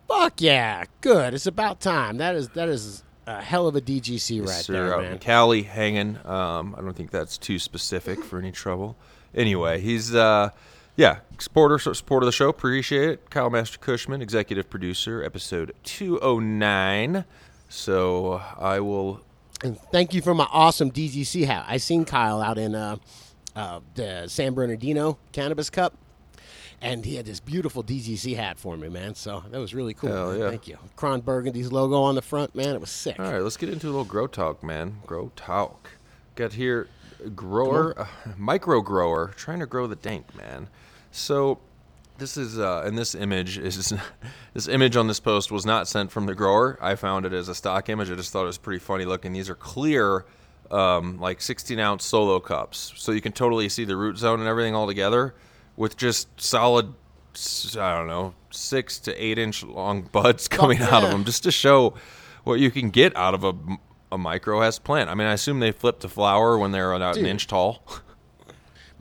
Fuck 0.09 0.41
yeah, 0.41 0.85
good. 1.01 1.33
It's 1.33 1.47
about 1.47 1.81
time. 1.81 2.17
That 2.17 2.35
is 2.35 2.49
that 2.51 2.69
is 2.69 3.05
a 3.29 3.41
hell 3.41 3.69
of 3.69 3.77
a 3.77 3.81
DGC 3.81 4.41
right 4.41 4.51
Sir, 4.51 4.73
there, 4.73 4.95
out 4.97 5.05
in. 5.05 5.19
Cali 5.21 5.63
hanging. 5.63 6.19
Um, 6.27 6.75
I 6.77 6.81
don't 6.81 6.97
think 6.97 7.13
that's 7.13 7.39
too 7.39 7.61
specific 7.61 8.25
for 8.25 8.41
any 8.41 8.51
trouble. 8.51 8.97
Anyway, 9.33 9.81
he's 9.81 10.13
uh, 10.13 10.51
yeah, 10.97 11.21
supporter 11.39 11.79
supporter 11.79 12.25
of 12.25 12.27
the 12.27 12.33
show. 12.33 12.49
Appreciate 12.49 13.09
it. 13.09 13.31
Kyle 13.31 13.49
Master 13.49 13.79
Cushman, 13.79 14.21
executive 14.21 14.69
producer, 14.69 15.23
episode 15.23 15.73
two 15.85 16.19
oh 16.19 16.41
nine. 16.41 17.25
So 17.73 18.43
I 18.59 18.81
will. 18.81 19.23
And 19.65 19.79
thank 19.91 20.13
you 20.13 20.21
for 20.21 20.35
my 20.35 20.47
awesome 20.53 20.91
DGC 20.91 21.47
hat. 21.47 21.65
I 21.67 21.79
seen 21.79 22.05
Kyle 22.05 22.43
out 22.43 22.59
in 22.59 22.75
uh, 22.75 22.97
uh, 23.57 23.81
the 23.95 24.29
San 24.29 24.53
Bernardino 24.53 25.19
Cannabis 25.33 25.71
Cup, 25.71 25.97
and 26.83 27.03
he 27.03 27.17
had 27.17 27.25
this 27.25 27.41
beautiful 27.41 27.83
DGC 27.83 28.37
hat 28.37 28.59
for 28.59 28.77
me, 28.77 28.91
man. 28.91 29.15
So 29.15 29.43
that 29.51 29.59
was 29.59 29.75
really 29.75 29.95
cool. 29.95 30.11
Hell 30.11 30.37
yeah. 30.37 30.51
Thank 30.51 30.69
you. 30.69 30.77
Cron 30.97 31.23
Burgundy's 31.23 31.73
logo 31.73 32.03
on 32.03 32.15
the 32.15 32.23
front, 32.23 32.55
man. 32.55 32.75
It 32.75 32.81
was 32.81 32.91
sick. 32.91 33.19
All 33.19 33.33
right, 33.33 33.41
let's 33.41 33.57
get 33.57 33.71
into 33.71 33.87
a 33.87 33.89
little 33.89 34.05
grow 34.05 34.27
talk, 34.27 34.63
man. 34.63 34.99
Grow 35.07 35.33
talk. 35.35 35.93
Got 36.35 36.53
here, 36.53 36.89
grower, 37.35 37.99
uh, 37.99 38.07
micro 38.37 38.83
grower, 38.83 39.33
trying 39.35 39.61
to 39.61 39.67
grow 39.67 39.87
the 39.87 39.97
dank, 39.97 40.37
man. 40.37 40.69
So, 41.11 41.59
this 42.19 42.37
is, 42.37 42.59
uh, 42.59 42.83
and 42.85 42.97
this 42.97 43.15
image 43.15 43.59
is, 43.59 43.93
this 44.55 44.69
image 44.69 44.97
on 44.97 45.07
this 45.07 45.21
post 45.21 45.51
was 45.51 45.67
not 45.67 45.89
sent 45.89 46.11
from 46.11 46.27
the 46.27 46.35
grower. 46.35 46.79
I 46.81 46.95
found 46.95 47.27
it 47.27 47.33
as 47.33 47.49
a 47.49 47.55
stock 47.55 47.89
image. 47.89 48.11
I 48.11 48.15
just 48.15 48.33
thought 48.33 48.45
it 48.45 48.47
was 48.47 48.59
pretty 48.59 48.79
funny 48.79 49.05
looking. 49.05 49.33
These 49.33 49.51
are 49.51 49.55
clear, 49.55 50.25
um, 50.71 51.19
like 51.19 51.41
16 51.41 51.79
ounce 51.79 52.05
solo 52.05 52.41
cups, 52.41 52.93
so 52.97 53.13
you 53.13 53.21
can 53.21 53.33
totally 53.33 53.69
see 53.69 53.85
the 53.85 53.97
root 53.97 54.19
zone 54.19 54.41
and 54.41 54.49
everything 54.49 54.75
all 54.75 54.87
together 54.87 55.35
with 55.77 55.97
just 55.97 56.41
solid. 56.41 56.95
I 57.79 57.97
don't 57.97 58.09
know, 58.09 58.35
six 58.51 58.99
to 59.01 59.15
eight 59.23 59.39
inch 59.39 59.63
long 59.65 60.03
buds 60.13 60.49
coming 60.49 60.81
out 60.81 61.03
of 61.05 61.11
them, 61.11 61.25
just 61.25 61.43
to 61.45 61.51
show 61.51 61.95
what 62.45 62.61
you 62.61 62.71
can 62.71 62.91
get 62.91 63.17
out 63.17 63.35
of 63.35 63.45
a, 63.45 63.55
a 64.11 64.19
micro 64.19 64.61
S 64.61 64.79
plant. 64.79 65.09
I 65.09 65.15
mean, 65.15 65.27
I 65.27 65.33
assume 65.33 65.61
they 65.61 65.73
flip 65.73 66.01
to 66.01 66.09
flower 66.09 66.59
when 66.59 66.73
they're 66.73 66.93
about 66.93 67.17
an 67.17 67.27
inch 67.27 67.47
tall. 67.47 67.83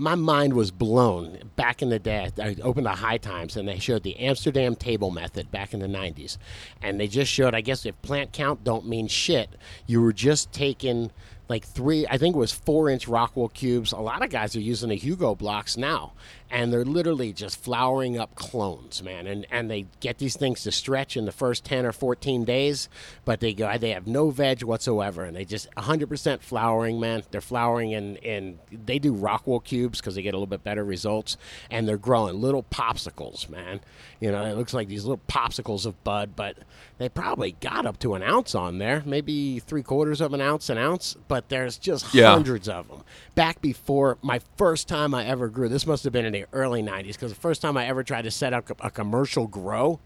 my 0.02 0.16
mind 0.16 0.54
was 0.54 0.72
blown 0.72 1.38
back 1.56 1.84
in 1.84 1.90
the 1.90 2.00
day. 2.00 2.32
I 2.42 2.56
opened 2.64 2.88
the 2.88 2.90
High 2.90 3.20
Times 3.20 3.56
and 3.56 3.68
they 3.68 3.78
showed 3.78 4.02
the 4.02 4.18
Amsterdam 4.18 4.76
table 4.76 5.12
method 5.12 5.52
back 5.52 5.76
in 5.76 5.80
the 5.80 5.88
90s. 5.88 6.40
And 6.82 7.00
they 7.00 7.08
just 7.08 7.32
showed, 7.32 7.54
I 7.54 7.62
guess, 7.62 7.86
if 7.86 8.02
plant 8.02 8.34
count 8.34 8.64
don't 8.64 8.88
mean 8.88 9.08
shit, 9.08 9.52
you 9.86 10.02
were 10.02 10.12
just 10.12 10.52
taking 10.52 11.12
like 11.50 11.64
three, 11.64 12.08
I 12.08 12.18
think 12.18 12.36
it 12.36 12.40
was 12.40 12.52
four 12.52 12.90
inch 12.90 13.06
Rockwool 13.06 13.54
cubes. 13.54 13.92
A 13.92 13.98
lot 13.98 14.24
of 14.24 14.32
guys 14.32 14.56
are 14.56 14.62
using 14.62 14.90
the 14.90 14.96
Hugo 14.96 15.36
blocks 15.36 15.78
now. 15.78 16.14
And 16.52 16.72
they're 16.74 16.84
literally 16.86 17.32
just 17.34 17.58
flowering 17.64 18.20
up 18.20 18.36
clones, 18.36 19.02
man. 19.02 19.26
And 19.26 19.48
and 19.50 19.72
they 19.72 19.86
get 20.02 20.18
these 20.18 20.36
things 20.36 20.64
to 20.64 20.72
stretch 20.72 21.16
in 21.16 21.26
the 21.26 21.32
first 21.32 21.64
10 21.64 21.86
or 21.86 21.92
14 21.94 22.44
days, 22.44 22.90
but 23.26 23.40
they 23.40 23.54
go, 23.54 23.78
they 23.78 23.92
have 23.92 24.06
no 24.06 24.30
veg 24.32 24.62
whatsoever. 24.64 25.24
And 25.24 25.36
they 25.36 25.46
just 25.46 25.70
100% 25.76 26.42
flowering, 26.42 27.00
man. 27.00 27.24
They're 27.32 27.40
flowering 27.42 27.92
in, 27.92 28.18
in 28.18 28.60
they 28.72 29.00
do 29.00 29.14
Rockwool 29.16 29.64
cubes 29.64 30.00
because 30.02 30.16
they 30.16 30.22
get 30.22 30.34
a 30.34 30.38
little 30.38 30.46
bit 30.46 30.64
better 30.64 30.84
results. 30.84 31.38
And 31.70 31.88
they're 31.88 31.98
growing 31.98 32.42
little 32.42 32.64
popsicles, 32.64 33.50
man. 33.50 33.80
You 34.20 34.32
know, 34.32 34.44
it 34.46 34.58
looks 34.58 34.74
like 34.74 34.90
these 34.90 35.06
little 35.06 35.22
popsicles 35.28 35.86
of 35.86 36.04
bud, 36.04 36.36
but 36.36 36.58
they 36.98 37.08
probably 37.10 37.54
got 37.54 37.86
up 37.86 37.98
to 38.00 38.14
an 38.16 38.22
ounce 38.24 38.54
on 38.56 38.78
there, 38.78 39.02
maybe 39.06 39.60
three 39.60 39.84
quarters 39.84 40.20
of 40.22 40.34
an 40.34 40.42
ounce, 40.42 40.70
an 40.70 40.78
ounce. 40.78 41.16
But 41.28 41.50
there's 41.50 41.78
just 41.78 42.14
Yeah. 42.14 42.32
hundreds 42.32 42.68
of 42.68 42.88
them. 42.90 43.04
Back 43.36 43.62
before 43.62 44.18
my 44.22 44.42
first 44.58 44.88
time 44.88 45.16
I 45.16 45.26
ever 45.26 45.48
grew, 45.48 45.70
this 45.70 45.88
must 45.88 46.04
have 46.04 46.12
been 46.14 46.26
in 46.26 46.41
early 46.54 46.82
90s 46.82 47.14
because 47.14 47.34
the 47.34 47.40
first 47.40 47.62
time 47.62 47.78
I 47.78 47.86
ever 47.88 48.04
tried 48.04 48.24
to 48.24 48.32
set 48.32 48.54
up 48.54 48.70
a 48.80 48.90
commercial 48.92 49.48
grow, 49.48 50.00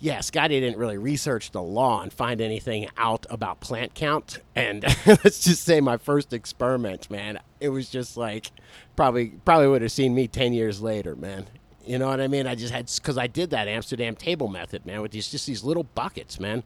yeah, 0.00 0.20
Scotty 0.20 0.60
didn't 0.60 0.78
really 0.78 0.98
research 0.98 1.50
the 1.50 1.62
law 1.62 2.02
and 2.02 2.12
find 2.12 2.40
anything 2.40 2.88
out 2.96 3.26
about 3.30 3.60
plant 3.60 3.94
count. 3.94 4.40
And 4.54 4.84
let's 5.06 5.40
just 5.40 5.64
say 5.64 5.80
my 5.80 5.96
first 5.96 6.32
experiment, 6.32 7.10
man, 7.10 7.40
it 7.60 7.70
was 7.70 7.88
just 7.88 8.16
like 8.16 8.52
probably 8.96 9.28
probably 9.44 9.68
would 9.68 9.82
have 9.82 9.92
seen 9.92 10.14
me 10.14 10.28
10 10.28 10.52
years 10.52 10.80
later, 10.80 11.16
man. 11.16 11.46
You 11.84 11.98
know 11.98 12.08
what 12.08 12.20
I 12.20 12.28
mean? 12.28 12.46
I 12.46 12.54
just 12.54 12.72
had 12.72 12.90
because 12.94 13.16
I 13.16 13.26
did 13.28 13.50
that 13.50 13.66
Amsterdam 13.66 14.14
table 14.14 14.48
method, 14.48 14.84
man, 14.84 15.00
with 15.00 15.10
these 15.10 15.30
just 15.30 15.46
these 15.46 15.64
little 15.64 15.84
buckets, 15.84 16.38
man. 16.38 16.62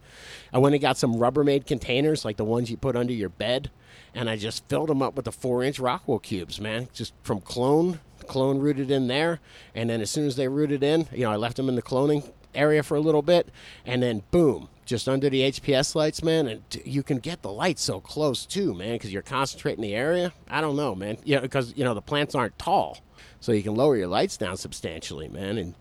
I 0.53 0.59
went 0.59 0.75
and 0.75 0.83
got 0.83 0.99
some 0.99 1.15
Rubbermaid 1.15 1.65
containers, 1.65 2.25
like 2.25 2.37
the 2.37 2.45
ones 2.45 2.73
you 2.73 2.77
put 2.77 2.97
under 2.97 3.13
your 3.13 3.29
bed, 3.29 3.71
and 4.15 4.29
I 4.29 4.37
just 4.37 4.69
filled 4.69 4.89
them 4.89 5.01
up 5.01 5.15
with 5.15 5.27
the 5.27 5.33
four-inch 5.33 5.79
Rockwool 5.79 6.21
cubes, 6.23 6.61
man, 6.61 6.89
just 6.93 7.15
from 7.23 7.41
clone, 7.41 8.01
clone 8.26 8.59
rooted 8.59 8.91
in 8.91 9.09
there, 9.09 9.41
and 9.75 9.91
then 9.91 10.00
as 10.00 10.11
soon 10.11 10.26
as 10.26 10.37
they 10.37 10.49
rooted 10.49 10.83
in, 10.83 11.09
you 11.12 11.25
know, 11.25 11.31
I 11.31 11.37
left 11.37 11.57
them 11.57 11.69
in 11.69 11.75
the 11.75 11.83
cloning 11.83 12.31
area 12.55 12.83
for 12.83 12.97
a 12.97 13.00
little 13.00 13.23
bit, 13.23 13.49
and 13.87 14.02
then 14.02 14.23
boom, 14.31 14.69
just 14.85 15.09
under 15.09 15.31
the 15.31 15.50
HPS 15.50 15.95
lights, 15.95 16.23
man. 16.23 16.47
And 16.47 16.62
you 16.85 17.02
can 17.02 17.19
get 17.19 17.43
the 17.43 17.52
lights 17.52 17.83
so 17.83 18.00
close 18.00 18.45
too, 18.47 18.75
man, 18.75 18.95
because 18.95 19.12
you're 19.12 19.23
concentrating 19.23 19.83
the 19.83 19.95
area. 19.95 20.33
I 20.49 20.61
don't 20.61 20.76
know, 20.76 20.95
man. 20.95 21.19
Yeah, 21.25 21.41
because 21.41 21.75
you 21.76 21.85
know 21.85 21.95
the 21.95 22.02
plants 22.02 22.35
aren't 22.35 22.59
tall, 22.59 22.99
so 23.41 23.52
you 23.52 23.62
can 23.62 23.75
lower 23.75 23.97
your 23.97 24.09
lights 24.09 24.37
down 24.37 24.57
substantially, 24.57 25.29
man. 25.29 25.59
And 25.59 25.75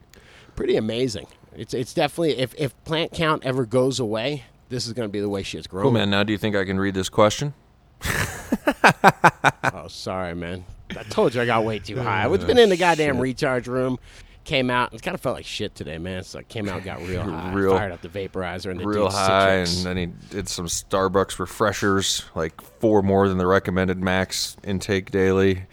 pretty 0.56 0.78
amazing. 0.78 1.28
It's 1.56 1.74
it's 1.74 1.94
definitely 1.94 2.38
if 2.38 2.54
if 2.58 2.82
plant 2.86 3.12
count 3.12 3.44
ever 3.46 3.66
goes 3.66 4.00
away, 4.00 4.44
this 4.70 4.88
is 4.88 4.94
going 4.94 5.08
to 5.08 5.12
be 5.12 5.20
the 5.20 5.30
way 5.30 5.44
shit's 5.44 5.68
growing. 5.68 5.84
Cool, 5.84 5.92
man. 5.92 6.10
Now, 6.10 6.24
do 6.24 6.32
you 6.32 6.38
think 6.38 6.56
I 6.56 6.64
can 6.64 6.80
read 6.80 6.94
this 6.94 7.10
question? 7.10 7.54
Oh, 9.74 9.88
sorry, 9.88 10.36
man. 10.36 10.66
I 10.98 11.04
told 11.04 11.36
you 11.36 11.42
I 11.42 11.46
got 11.46 11.64
way 11.64 11.80
too 11.80 12.00
high. 12.00 12.26
I've 12.26 12.32
oh, 12.32 12.38
been 12.38 12.58
in 12.58 12.70
the 12.70 12.78
goddamn 12.78 13.20
recharge 13.20 13.68
room. 13.68 14.00
Came 14.44 14.72
out. 14.72 14.92
And 14.92 15.00
it 15.00 15.04
kind 15.04 15.14
of 15.14 15.22
felt 15.22 15.36
like 15.36 15.46
shit 15.46 15.76
today, 15.76 16.00
man. 16.00 16.24
So 16.24 16.40
I 16.40 16.44
came 16.44 16.68
out, 16.68 16.84
got 16.84 17.00
real 17.02 17.22
high, 17.30 17.54
Real- 17.54 17.78
fired 17.78 17.92
up 17.92 18.02
the 18.02 18.10
vaporizer 18.10 18.72
and 18.72 18.80
the 18.80 18.88
Real 18.88 19.10
high, 19.10 19.58
and 19.58 19.68
then 19.68 19.98
he 19.98 20.06
did 20.08 20.50
some 20.50 20.66
Starbucks 20.66 21.38
refreshers, 21.38 22.26
like 22.34 22.60
four 22.60 23.04
more 23.04 23.30
than 23.30 23.38
the 23.38 23.46
recommended 23.46 24.00
max 24.00 24.58
intake 24.64 25.12
daily. 25.12 25.66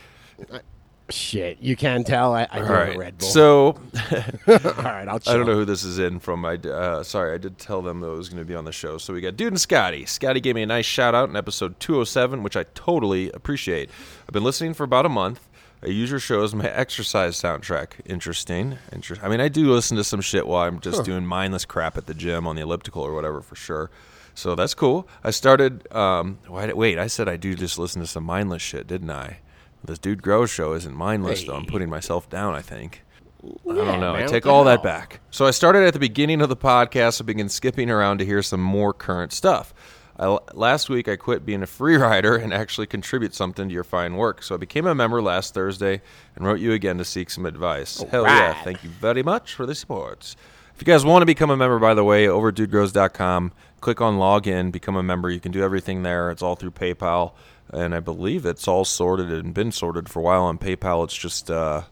Shit, 1.11 1.59
you 1.63 1.75
can 1.75 2.05
tell 2.05 2.35
I, 2.35 2.43
I 2.51 2.61
All 2.61 2.67
drink 2.67 2.71
right. 2.71 2.97
a 2.97 2.99
Red 2.99 3.19
Bull. 3.19 3.29
So 3.29 3.67
all 4.47 4.59
right, 4.85 5.09
I'll. 5.09 5.19
Chill. 5.19 5.33
I 5.33 5.37
don't 5.37 5.47
know 5.47 5.55
who 5.55 5.65
this 5.65 5.83
is 5.83 5.99
in 5.99 6.19
from. 6.19 6.45
I 6.45 6.57
uh, 6.57 7.03
sorry, 7.03 7.33
I 7.35 7.39
did 7.39 7.59
tell 7.59 7.81
them 7.81 8.01
that 8.01 8.09
it 8.09 8.17
was 8.17 8.29
going 8.29 8.43
to 8.43 8.45
be 8.47 8.55
on 8.55 8.65
the 8.65 8.73
show. 8.73 8.99
So 8.99 9.15
we 9.15 9.21
got 9.23 9.37
Dude 9.37 9.53
and 9.53 9.61
Scotty. 9.61 10.05
Scotty 10.05 10.41
gave 10.41 10.55
me 10.55 10.63
a 10.63 10.67
nice 10.67 10.85
shout 10.85 11.15
out 11.15 11.31
in 11.31 11.37
episode 11.37 11.81
207, 11.81 12.43
which 12.43 12.57
I 12.57 12.65
totally 12.75 13.31
appreciate. 13.33 13.89
I've 14.29 14.33
been 14.35 14.45
listening 14.45 14.75
for 14.75 14.85
about 14.85 15.07
a 15.07 15.09
month. 15.09 15.49
I 15.83 15.87
use 15.87 16.11
your 16.11 16.19
show 16.21 16.43
as 16.43 16.55
my 16.55 16.69
exercise 16.69 17.41
soundtrack. 17.41 17.93
Interesting. 18.05 18.79
Inter- 18.93 19.17
I 19.23 19.29
mean, 19.29 19.41
I 19.41 19.49
do 19.49 19.73
listen 19.73 19.97
to 19.97 20.05
some 20.05 20.21
shit 20.21 20.47
while 20.47 20.67
I'm 20.67 20.81
just 20.81 21.05
doing 21.05 21.25
mindless 21.25 21.65
crap 21.65 21.97
at 21.97 22.07
the 22.07 22.15
gym 22.15 22.47
on 22.49 22.57
the 22.57 22.63
elliptical 22.63 23.03
or 23.03 23.15
whatever 23.15 23.41
for 23.41 23.55
sure. 23.55 23.91
So 24.35 24.55
that's 24.55 24.75
cool. 24.75 25.09
I 25.25 25.31
started. 25.31 25.91
Um, 25.95 26.39
wait, 26.49 26.99
I 26.99 27.07
said 27.07 27.29
I 27.29 27.37
do 27.37 27.55
just 27.55 27.79
listen 27.79 28.03
to 28.03 28.07
some 28.09 28.25
mindless 28.25 28.61
shit, 28.63 28.87
didn't 28.87 29.11
I? 29.11 29.39
This 29.85 29.99
Dude 29.99 30.23
Grow 30.23 30.47
show 30.47 30.73
isn't 30.75 30.95
mindless, 30.95 31.45
though. 31.45 31.55
I'm 31.55 31.67
putting 31.67 31.89
myself 31.89 32.29
down, 32.29 32.55
I 32.55 32.63
think. 32.63 33.05
I 33.45 33.75
don't 33.75 34.01
know. 34.01 34.15
I 34.15 34.27
take 34.27 34.47
all 34.47 34.65
that 34.65 34.83
back. 34.83 35.21
So 35.31 35.47
I 35.47 35.53
started 35.53 35.85
at 35.85 35.93
the 35.93 36.01
beginning 36.01 36.41
of 36.43 36.49
the 36.49 36.57
podcast. 36.57 37.23
I 37.23 37.25
began 37.25 37.49
skipping 37.49 37.91
around 37.91 38.19
to 38.19 38.27
hear 38.27 38.43
some 38.43 38.61
more 38.61 38.93
current 38.93 39.33
stuff. 39.33 39.73
I, 40.19 40.37
last 40.53 40.89
week, 40.91 41.07
I 41.07 41.15
quit 41.15 41.47
being 41.47 41.63
a 41.63 41.67
free 41.67 41.97
rider 41.97 42.37
and 42.37 42.53
actually 42.53 42.89
contribute 42.89 43.35
something 43.35 43.69
to 43.69 43.73
your 43.73 43.85
fine 43.85 44.17
work. 44.17 44.43
So 44.43 44.57
I 44.57 44.59
became 44.59 44.87
a 44.87 44.95
member 44.95 45.23
last 45.23 45.55
Thursday 45.55 46.03
and 46.35 46.45
wrote 46.45 46.59
you 46.59 46.73
again 46.73 46.99
to 46.99 47.05
seek 47.05 47.31
some 47.31 47.47
advice. 47.47 48.03
Hell 48.11 48.25
yeah. 48.25 48.61
Thank 48.65 48.83
you 48.83 48.91
very 48.91 49.23
much 49.23 49.55
for 49.55 49.65
the 49.65 49.77
support. 49.77 50.35
If 50.75 50.83
you 50.83 50.93
guys 50.93 51.05
want 51.05 51.23
to 51.23 51.27
become 51.27 51.51
a 51.51 51.57
member, 51.57 51.79
by 51.79 51.95
the 51.95 52.05
way, 52.05 52.27
over 52.29 52.49
at 52.49 52.55
dudegrows.com, 52.55 53.53
click 53.81 54.01
on 54.01 54.15
login, 54.19 54.73
become 54.73 54.97
a 54.97 55.03
member. 55.03 55.31
You 55.31 55.41
can 55.41 55.53
do 55.53 55.63
everything 55.63 56.03
there. 56.03 56.31
It's 56.31 56.43
all 56.43 56.57
through 56.57 56.73
PayPal. 56.73 57.33
And 57.71 57.95
I 57.95 58.01
believe 58.01 58.47
it's 58.47 58.67
all 58.67 58.85
sorted 58.85 59.31
and 59.31 59.53
been 59.53 59.73
sorted 59.73 60.09
for 60.09 60.21
a 60.21 60.23
while 60.23 60.45
on 60.45 60.59
PayPal. 60.59 61.05
It's 61.05 61.17
just, 61.17 61.51
uh, 61.51 61.83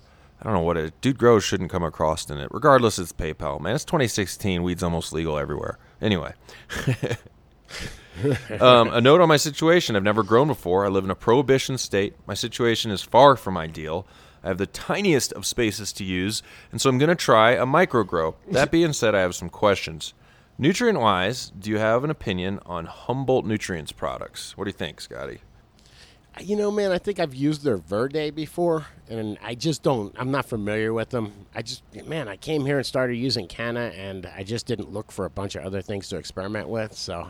I 0.41 0.45
don't 0.45 0.55
know 0.55 0.61
what 0.61 0.77
it 0.77 0.99
Dude 1.01 1.19
Grows 1.19 1.45
shouldn't 1.45 1.71
come 1.71 1.83
across 1.83 2.29
in 2.31 2.39
it. 2.39 2.49
Regardless, 2.51 2.99
it's 2.99 3.13
PayPal. 3.13 3.61
Man, 3.61 3.75
it's 3.75 3.85
2016. 3.85 4.63
Weed's 4.63 4.83
almost 4.83 5.13
legal 5.13 5.39
everywhere. 5.39 5.79
Anyway. 6.01 6.33
um, 8.61 8.89
a 8.93 9.01
note 9.01 9.21
on 9.21 9.29
my 9.29 9.37
situation. 9.37 9.97
I've 9.97 10.03
never 10.03 10.23
grown 10.23 10.49
before. 10.49 10.85
I 10.85 10.89
live 10.89 11.05
in 11.05 11.11
a 11.11 11.15
prohibition 11.15 11.79
state. 11.79 12.15
My 12.27 12.35
situation 12.35 12.91
is 12.91 13.03
far 13.03 13.37
from 13.37 13.57
ideal. 13.57 14.07
I 14.43 14.49
have 14.49 14.59
the 14.59 14.67
tiniest 14.67 15.33
of 15.33 15.45
spaces 15.45 15.93
to 15.95 16.05
use, 16.05 16.43
and 16.71 16.81
so 16.81 16.89
I'm 16.89 16.99
going 16.99 17.09
to 17.09 17.17
try 17.17 17.53
a 17.53 17.67
micro 17.67 18.05
grow. 18.05 18.37
That 18.51 18.71
being 18.71 18.93
said, 18.93 19.15
I 19.15 19.21
have 19.21 19.35
some 19.35 19.49
questions. 19.49 20.15
Nutrient 20.57 21.01
wise, 21.01 21.51
do 21.59 21.69
you 21.69 21.79
have 21.79 22.05
an 22.05 22.11
opinion 22.11 22.61
on 22.65 22.87
Humboldt 22.87 23.45
Nutrients 23.45 23.93
products? 23.93 24.57
What 24.57 24.65
do 24.65 24.69
you 24.69 24.73
think, 24.77 25.01
Scotty? 25.01 25.41
You 26.41 26.57
know, 26.57 26.71
man, 26.71 26.93
I 26.93 26.99
think 26.99 27.19
I've 27.19 27.35
used 27.35 27.63
their 27.63 27.79
Verde 27.79 28.31
before, 28.31 28.87
and 29.09 29.39
I 29.43 29.55
just 29.55 29.83
don't. 29.83 30.15
I'm 30.19 30.31
not 30.31 30.45
familiar 30.45 30.93
with 30.93 31.09
them. 31.09 31.33
I 31.55 31.63
just, 31.63 31.83
man, 32.07 32.29
I 32.29 32.37
came 32.37 32.67
here 32.67 32.77
and 32.77 32.85
started 32.85 33.17
using 33.17 33.47
Canna, 33.47 33.93
and 33.97 34.27
I 34.27 34.43
just 34.43 34.67
didn't 34.67 34.93
look 34.93 35.11
for 35.11 35.25
a 35.25 35.31
bunch 35.31 35.55
of 35.55 35.65
other 35.65 35.81
things 35.81 36.11
to 36.11 36.17
experiment 36.17 36.69
with. 36.69 36.93
So, 36.93 37.29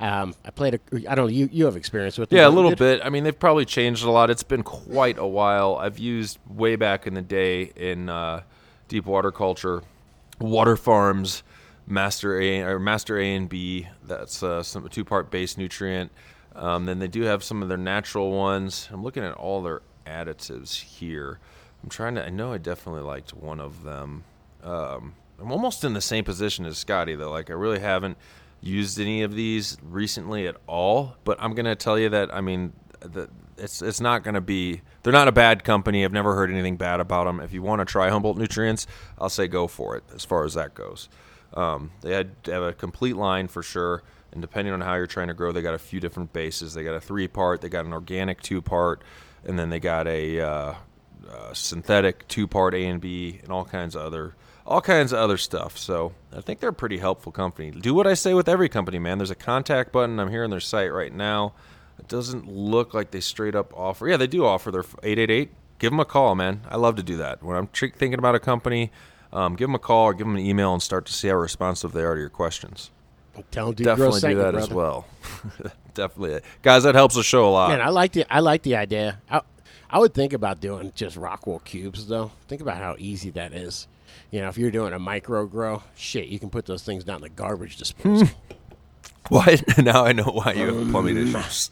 um, 0.00 0.34
I 0.46 0.50
played 0.50 0.74
a. 0.74 0.80
I 1.10 1.14
don't 1.14 1.26
know. 1.26 1.30
You 1.32 1.48
you 1.52 1.66
have 1.66 1.76
experience 1.76 2.16
with 2.16 2.30
them? 2.30 2.38
Yeah, 2.38 2.48
a 2.48 2.50
little 2.50 2.74
bit. 2.74 3.00
I 3.04 3.10
mean, 3.10 3.24
they've 3.24 3.38
probably 3.38 3.66
changed 3.66 4.04
a 4.04 4.10
lot. 4.10 4.30
It's 4.30 4.42
been 4.42 4.62
quite 4.62 5.18
a 5.18 5.26
while. 5.26 5.76
I've 5.76 5.98
used 5.98 6.38
way 6.48 6.76
back 6.76 7.06
in 7.06 7.14
the 7.14 7.22
day 7.22 7.72
in 7.76 8.08
uh, 8.08 8.42
deep 8.88 9.04
water 9.04 9.30
culture, 9.30 9.82
water 10.40 10.76
farms, 10.76 11.42
master 11.86 12.40
A 12.40 12.60
or 12.62 12.78
master 12.78 13.18
A 13.18 13.34
and 13.34 13.48
B. 13.48 13.88
That's 14.04 14.42
uh, 14.42 14.62
some 14.62 14.86
a 14.86 14.88
two 14.88 15.04
part 15.04 15.30
base 15.30 15.58
nutrient. 15.58 16.10
Um, 16.58 16.86
then 16.86 16.98
they 16.98 17.08
do 17.08 17.22
have 17.22 17.44
some 17.44 17.62
of 17.62 17.68
their 17.68 17.78
natural 17.78 18.32
ones. 18.32 18.88
I'm 18.92 19.02
looking 19.02 19.22
at 19.22 19.32
all 19.34 19.62
their 19.62 19.82
additives 20.06 20.74
here. 20.74 21.38
I'm 21.82 21.88
trying 21.88 22.16
to. 22.16 22.26
I 22.26 22.30
know 22.30 22.52
I 22.52 22.58
definitely 22.58 23.02
liked 23.02 23.32
one 23.32 23.60
of 23.60 23.84
them. 23.84 24.24
Um, 24.64 25.14
I'm 25.40 25.52
almost 25.52 25.84
in 25.84 25.94
the 25.94 26.00
same 26.00 26.24
position 26.24 26.66
as 26.66 26.76
Scotty 26.76 27.14
though. 27.14 27.30
Like 27.30 27.50
I 27.50 27.52
really 27.52 27.78
haven't 27.78 28.18
used 28.60 29.00
any 29.00 29.22
of 29.22 29.34
these 29.34 29.78
recently 29.82 30.48
at 30.48 30.56
all. 30.66 31.16
But 31.22 31.38
I'm 31.40 31.54
gonna 31.54 31.76
tell 31.76 31.96
you 31.96 32.08
that 32.08 32.34
I 32.34 32.40
mean, 32.40 32.72
the, 33.00 33.30
it's 33.56 33.80
it's 33.80 34.00
not 34.00 34.24
gonna 34.24 34.40
be. 34.40 34.80
They're 35.04 35.12
not 35.12 35.28
a 35.28 35.32
bad 35.32 35.62
company. 35.62 36.04
I've 36.04 36.12
never 36.12 36.34
heard 36.34 36.50
anything 36.50 36.76
bad 36.76 36.98
about 36.98 37.24
them. 37.24 37.38
If 37.38 37.52
you 37.52 37.62
want 37.62 37.80
to 37.80 37.84
try 37.84 38.10
Humboldt 38.10 38.36
Nutrients, 38.36 38.88
I'll 39.18 39.28
say 39.30 39.46
go 39.46 39.68
for 39.68 39.96
it. 39.96 40.02
As 40.12 40.24
far 40.24 40.44
as 40.44 40.54
that 40.54 40.74
goes, 40.74 41.08
um, 41.54 41.92
they 42.00 42.12
had 42.12 42.30
they 42.42 42.52
have 42.52 42.64
a 42.64 42.72
complete 42.72 43.14
line 43.16 43.46
for 43.46 43.62
sure. 43.62 44.02
And 44.32 44.42
depending 44.42 44.74
on 44.74 44.80
how 44.80 44.94
you're 44.94 45.06
trying 45.06 45.28
to 45.28 45.34
grow, 45.34 45.52
they 45.52 45.62
got 45.62 45.74
a 45.74 45.78
few 45.78 46.00
different 46.00 46.32
bases. 46.32 46.74
They 46.74 46.84
got 46.84 46.94
a 46.94 47.00
three 47.00 47.28
part, 47.28 47.60
they 47.60 47.68
got 47.68 47.86
an 47.86 47.92
organic 47.92 48.42
two 48.42 48.60
part, 48.60 49.02
and 49.44 49.58
then 49.58 49.70
they 49.70 49.80
got 49.80 50.06
a 50.06 50.40
uh, 50.40 50.74
uh, 51.30 51.54
synthetic 51.54 52.28
two 52.28 52.46
part 52.46 52.74
A 52.74 52.84
and 52.84 53.00
B, 53.00 53.40
and 53.42 53.50
all 53.50 53.64
kinds 53.64 53.94
of 53.94 54.02
other 54.02 54.34
all 54.66 54.82
kinds 54.82 55.12
of 55.12 55.18
other 55.18 55.38
stuff. 55.38 55.78
So 55.78 56.12
I 56.36 56.42
think 56.42 56.60
they're 56.60 56.68
a 56.68 56.74
pretty 56.74 56.98
helpful 56.98 57.32
company. 57.32 57.70
Do 57.70 57.94
what 57.94 58.06
I 58.06 58.12
say 58.12 58.34
with 58.34 58.48
every 58.48 58.68
company, 58.68 58.98
man. 58.98 59.16
There's 59.16 59.30
a 59.30 59.34
contact 59.34 59.92
button. 59.92 60.20
I'm 60.20 60.30
here 60.30 60.44
on 60.44 60.50
their 60.50 60.60
site 60.60 60.92
right 60.92 61.12
now. 61.12 61.54
It 61.98 62.06
doesn't 62.06 62.46
look 62.46 62.92
like 62.92 63.10
they 63.10 63.20
straight 63.20 63.54
up 63.54 63.72
offer. 63.74 64.06
Yeah, 64.06 64.18
they 64.18 64.26
do 64.26 64.44
offer 64.44 64.70
their 64.70 64.84
888. 65.02 65.50
Give 65.78 65.90
them 65.90 66.00
a 66.00 66.04
call, 66.04 66.34
man. 66.34 66.60
I 66.68 66.76
love 66.76 66.96
to 66.96 67.02
do 67.02 67.16
that. 67.16 67.42
When 67.42 67.56
I'm 67.56 67.66
thinking 67.68 68.18
about 68.18 68.34
a 68.34 68.40
company, 68.40 68.92
um, 69.32 69.56
give 69.56 69.68
them 69.68 69.74
a 69.74 69.80
call 69.80 70.06
or 70.06 70.14
give 70.14 70.26
them 70.26 70.36
an 70.36 70.42
email 70.42 70.72
and 70.72 70.82
start 70.82 71.06
to 71.06 71.12
see 71.12 71.28
how 71.28 71.36
responsive 71.36 71.92
they 71.92 72.02
are 72.02 72.14
to 72.14 72.20
your 72.20 72.28
questions. 72.28 72.90
Tell 73.50 73.72
Grow 73.72 73.84
Definitely 73.84 74.20
do 74.20 74.36
that 74.36 74.54
as 74.54 74.70
well. 74.70 75.06
Definitely, 75.94 76.40
guys. 76.62 76.84
That 76.84 76.94
helps 76.94 77.14
the 77.14 77.22
show 77.22 77.48
a 77.48 77.50
lot. 77.50 77.70
Man, 77.70 77.80
I 77.80 77.88
like 77.88 78.12
the 78.12 78.24
I 78.32 78.40
like 78.40 78.62
the 78.62 78.76
idea. 78.76 79.20
I, 79.30 79.40
I 79.90 79.98
would 79.98 80.14
think 80.14 80.32
about 80.32 80.60
doing 80.60 80.92
just 80.94 81.16
Rockwool 81.16 81.64
cubes 81.64 82.06
though. 82.06 82.30
Think 82.46 82.60
about 82.60 82.76
how 82.76 82.96
easy 82.98 83.30
that 83.30 83.52
is. 83.52 83.88
You 84.30 84.40
know, 84.40 84.48
if 84.48 84.58
you're 84.58 84.70
doing 84.70 84.92
a 84.92 84.98
micro 84.98 85.46
grow, 85.46 85.82
shit, 85.96 86.28
you 86.28 86.38
can 86.38 86.50
put 86.50 86.66
those 86.66 86.82
things 86.82 87.04
down 87.04 87.20
the 87.20 87.28
garbage 87.28 87.76
disposal. 87.78 88.28
Why? 89.28 89.58
now 89.78 90.04
I 90.04 90.12
know 90.12 90.24
why 90.24 90.52
you 90.52 90.74
have 90.74 90.90
plumbing 90.90 91.16
mm. 91.16 91.34
issues. 91.34 91.70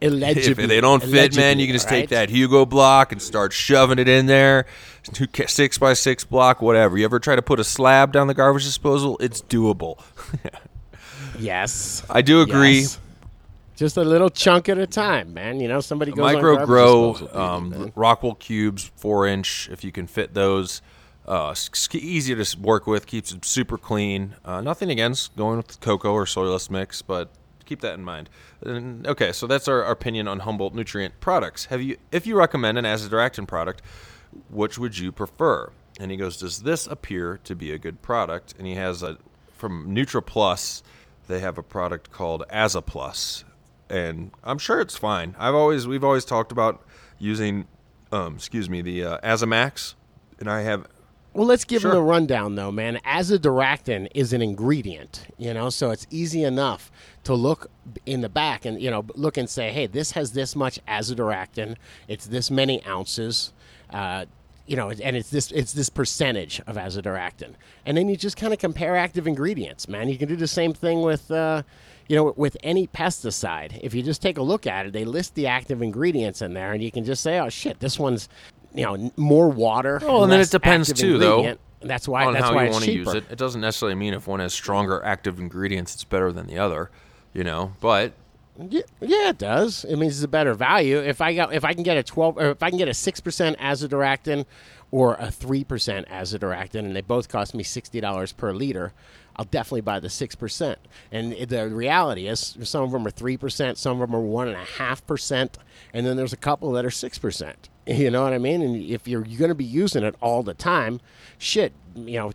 Allegedly, 0.00 0.64
If 0.64 0.68
they 0.68 0.80
don't 0.80 1.02
fit, 1.02 1.34
man, 1.34 1.58
you 1.58 1.66
can 1.66 1.74
just 1.74 1.88
take 1.88 2.10
that 2.10 2.30
Hugo 2.30 2.64
block 2.64 3.10
and 3.10 3.20
start 3.20 3.52
shoving 3.52 3.98
it 3.98 4.08
in 4.08 4.26
there. 4.26 4.66
Two 5.12 5.26
six 5.46 5.76
by 5.78 5.94
six 5.94 6.24
block, 6.24 6.62
whatever. 6.62 6.96
You 6.96 7.04
ever 7.04 7.18
try 7.18 7.34
to 7.34 7.42
put 7.42 7.58
a 7.58 7.64
slab 7.64 8.12
down 8.12 8.28
the 8.28 8.34
garbage 8.34 8.64
disposal? 8.64 9.16
It's 9.20 9.42
doable. 9.42 10.00
Yes, 11.38 12.02
I 12.10 12.22
do 12.22 12.40
agree. 12.40 12.80
Yes. 12.80 12.98
Just 13.76 13.96
a 13.96 14.02
little 14.02 14.28
chunk 14.28 14.68
at 14.68 14.76
a 14.76 14.88
time, 14.88 15.34
man. 15.34 15.60
You 15.60 15.68
know, 15.68 15.80
somebody 15.80 16.10
goes 16.10 16.34
Micro 16.34 16.66
grow 16.66 17.14
um. 17.32 17.92
Rockwool 17.96 18.36
cubes, 18.38 18.90
four 18.96 19.24
inch. 19.26 19.68
If 19.70 19.84
you 19.84 19.92
can 19.92 20.08
fit 20.08 20.34
those, 20.34 20.82
uh, 21.28 21.54
easy 21.92 22.34
to 22.34 22.60
work 22.60 22.88
with. 22.88 23.06
Keeps 23.06 23.30
it 23.30 23.44
super 23.44 23.78
clean. 23.78 24.34
Uh, 24.44 24.60
nothing 24.60 24.90
against 24.90 25.36
going 25.36 25.58
with 25.58 25.78
cocoa 25.80 26.12
or 26.12 26.24
soilless 26.24 26.68
mix, 26.70 27.02
but 27.02 27.30
keep 27.66 27.80
that 27.82 27.94
in 27.94 28.04
mind. 28.04 28.28
Okay, 28.64 29.32
so 29.32 29.46
that's 29.46 29.68
our, 29.68 29.84
our 29.84 29.92
opinion 29.92 30.26
on 30.26 30.40
Humboldt 30.40 30.74
nutrient 30.74 31.20
products. 31.20 31.66
Have 31.66 31.80
you, 31.80 31.96
if 32.10 32.26
you 32.26 32.36
recommend 32.36 32.76
an 32.78 32.84
azadirachtin 32.84 33.46
product, 33.46 33.82
which 34.50 34.78
would 34.78 34.98
you 34.98 35.12
prefer? 35.12 35.70
And 36.00 36.10
he 36.10 36.16
goes, 36.16 36.36
does 36.36 36.62
this 36.62 36.86
appear 36.86 37.38
to 37.44 37.54
be 37.54 37.72
a 37.72 37.78
good 37.78 38.02
product? 38.02 38.54
And 38.58 38.66
he 38.66 38.74
has 38.74 39.02
a 39.02 39.18
from 39.58 39.94
NutriPlus. 39.94 40.82
They 41.26 41.40
have 41.40 41.58
a 41.58 41.62
product 41.62 42.10
called 42.10 42.44
Azaplus, 42.50 43.44
and 43.90 44.30
I'm 44.42 44.58
sure 44.58 44.80
it's 44.80 44.96
fine. 44.96 45.34
I've 45.38 45.54
always 45.54 45.86
we've 45.86 46.04
always 46.04 46.24
talked 46.24 46.52
about 46.52 46.82
using, 47.18 47.66
um, 48.12 48.36
excuse 48.36 48.70
me, 48.70 48.80
the 48.80 49.04
uh, 49.04 49.18
Azamax, 49.20 49.94
and 50.40 50.48
I 50.48 50.62
have 50.62 50.86
Well, 51.34 51.46
let's 51.46 51.64
give 51.64 51.82
Sure. 51.82 51.92
them 51.92 51.98
the 52.00 52.02
rundown, 52.10 52.54
though, 52.56 52.72
man. 52.72 52.98
Azadirachtin 53.06 54.08
is 54.14 54.32
an 54.32 54.42
ingredient, 54.42 55.26
you 55.36 55.54
know, 55.54 55.70
so 55.70 55.90
it's 55.90 56.06
easy 56.10 56.42
enough 56.42 56.90
to 57.24 57.34
look 57.34 57.70
in 58.06 58.22
the 58.22 58.28
back 58.28 58.64
and, 58.64 58.80
you 58.80 58.90
know, 58.90 59.04
look 59.14 59.36
and 59.36 59.48
say, 59.48 59.70
hey, 59.70 59.86
this 59.86 60.12
has 60.12 60.32
this 60.32 60.56
much 60.56 60.80
azadirachtin. 60.86 61.76
It's 62.08 62.26
this 62.26 62.50
many 62.50 62.84
ounces, 62.86 63.52
uh, 63.90 64.24
you 64.66 64.74
know, 64.76 64.90
and 64.90 65.16
it's 65.16 65.30
this 65.30 65.50
it's 65.52 65.72
this 65.72 65.88
percentage 65.88 66.60
of 66.66 66.76
azadirachtin. 66.76 67.52
And 67.86 67.96
then 67.96 68.08
you 68.08 68.16
just 68.16 68.36
kind 68.36 68.52
of 68.52 68.58
compare 68.58 68.96
active 68.96 69.26
ingredients, 69.26 69.88
man. 69.88 70.08
You 70.08 70.18
can 70.18 70.28
do 70.28 70.36
the 70.36 70.48
same 70.48 70.72
thing 70.74 71.02
with, 71.02 71.30
uh, 71.30 71.62
you 72.08 72.16
know, 72.16 72.32
with 72.36 72.56
any 72.62 72.86
pesticide. 72.86 73.78
If 73.82 73.94
you 73.94 74.02
just 74.02 74.22
take 74.22 74.38
a 74.38 74.42
look 74.42 74.66
at 74.66 74.86
it, 74.86 74.92
they 74.92 75.04
list 75.04 75.34
the 75.36 75.46
active 75.46 75.82
ingredients 75.82 76.42
in 76.42 76.54
there, 76.54 76.72
and 76.72 76.82
you 76.82 76.90
can 76.90 77.04
just 77.04 77.22
say, 77.22 77.38
oh, 77.38 77.48
shit, 77.48 77.80
this 77.80 77.98
one's, 77.98 78.28
you 78.74 78.84
know, 78.84 79.12
more 79.16 79.48
water. 79.48 80.00
Well, 80.02 80.24
and 80.24 80.32
then 80.32 80.40
it 80.40 80.50
depends 80.50 80.92
too, 80.92 81.18
though, 81.18 81.56
that's 81.80 82.08
why 82.08 82.24
on 82.26 82.32
that's 82.32 82.44
how 82.46 82.54
why 82.54 82.64
you 82.66 82.70
want 82.70 82.84
to 82.84 82.92
use 82.92 83.14
it. 83.14 83.24
It 83.30 83.38
doesn't 83.38 83.60
necessarily 83.60 83.94
mean 83.94 84.14
if 84.14 84.26
one 84.26 84.40
has 84.40 84.52
stronger 84.52 85.02
active 85.04 85.38
ingredients, 85.38 85.94
it's 85.94 86.04
better 86.04 86.32
than 86.32 86.46
the 86.46 86.58
other, 86.58 86.90
you 87.32 87.44
know. 87.44 87.72
But 87.80 88.12
Yeah, 88.58 88.82
yeah, 89.00 89.28
it 89.30 89.38
does. 89.38 89.84
It 89.84 89.96
means 89.96 90.16
it's 90.16 90.24
a 90.24 90.28
better 90.28 90.54
value. 90.54 90.98
If 90.98 91.20
I 91.20 91.34
got 91.34 91.54
if 91.54 91.64
I 91.64 91.74
can 91.74 91.84
get 91.84 91.96
a 91.96 92.02
twelve 92.02 92.36
or 92.36 92.50
if 92.50 92.62
I 92.62 92.70
can 92.70 92.78
get 92.78 92.88
a 92.88 92.94
six 92.94 93.20
percent 93.20 93.58
azadirachtin 93.58 94.44
or 94.90 95.14
a 95.20 95.30
three 95.30 95.62
percent 95.64 96.08
azadirachtin, 96.08 96.80
and 96.80 96.96
they 96.96 97.00
both 97.00 97.28
cost 97.28 97.54
me 97.54 97.62
sixty 97.62 98.00
dollars 98.00 98.32
per 98.32 98.52
liter, 98.52 98.92
I'll 99.38 99.44
definitely 99.44 99.82
buy 99.82 100.00
the 100.00 100.10
six 100.10 100.34
percent. 100.34 100.78
And 101.12 101.32
the 101.32 101.68
reality 101.68 102.26
is, 102.26 102.56
some 102.62 102.82
of 102.82 102.90
them 102.90 103.06
are 103.06 103.10
three 103.10 103.36
percent, 103.36 103.78
some 103.78 104.00
of 104.00 104.08
them 104.08 104.16
are 104.16 104.22
one 104.22 104.48
and 104.48 104.56
a 104.56 104.64
half 104.64 105.06
percent, 105.06 105.58
and 105.94 106.04
then 106.04 106.16
there's 106.16 106.32
a 106.32 106.38
couple 106.38 106.72
that 106.72 106.84
are 106.84 106.90
six 106.90 107.18
percent. 107.18 107.68
You 107.88 108.10
know 108.10 108.22
what 108.22 108.34
I 108.34 108.38
mean? 108.38 108.60
And 108.60 108.76
if 108.76 109.08
you're, 109.08 109.24
you're 109.24 109.38
going 109.38 109.48
to 109.48 109.54
be 109.54 109.64
using 109.64 110.04
it 110.04 110.14
all 110.20 110.42
the 110.42 110.52
time, 110.52 111.00
shit, 111.38 111.72
you 111.94 112.18
know, 112.18 112.32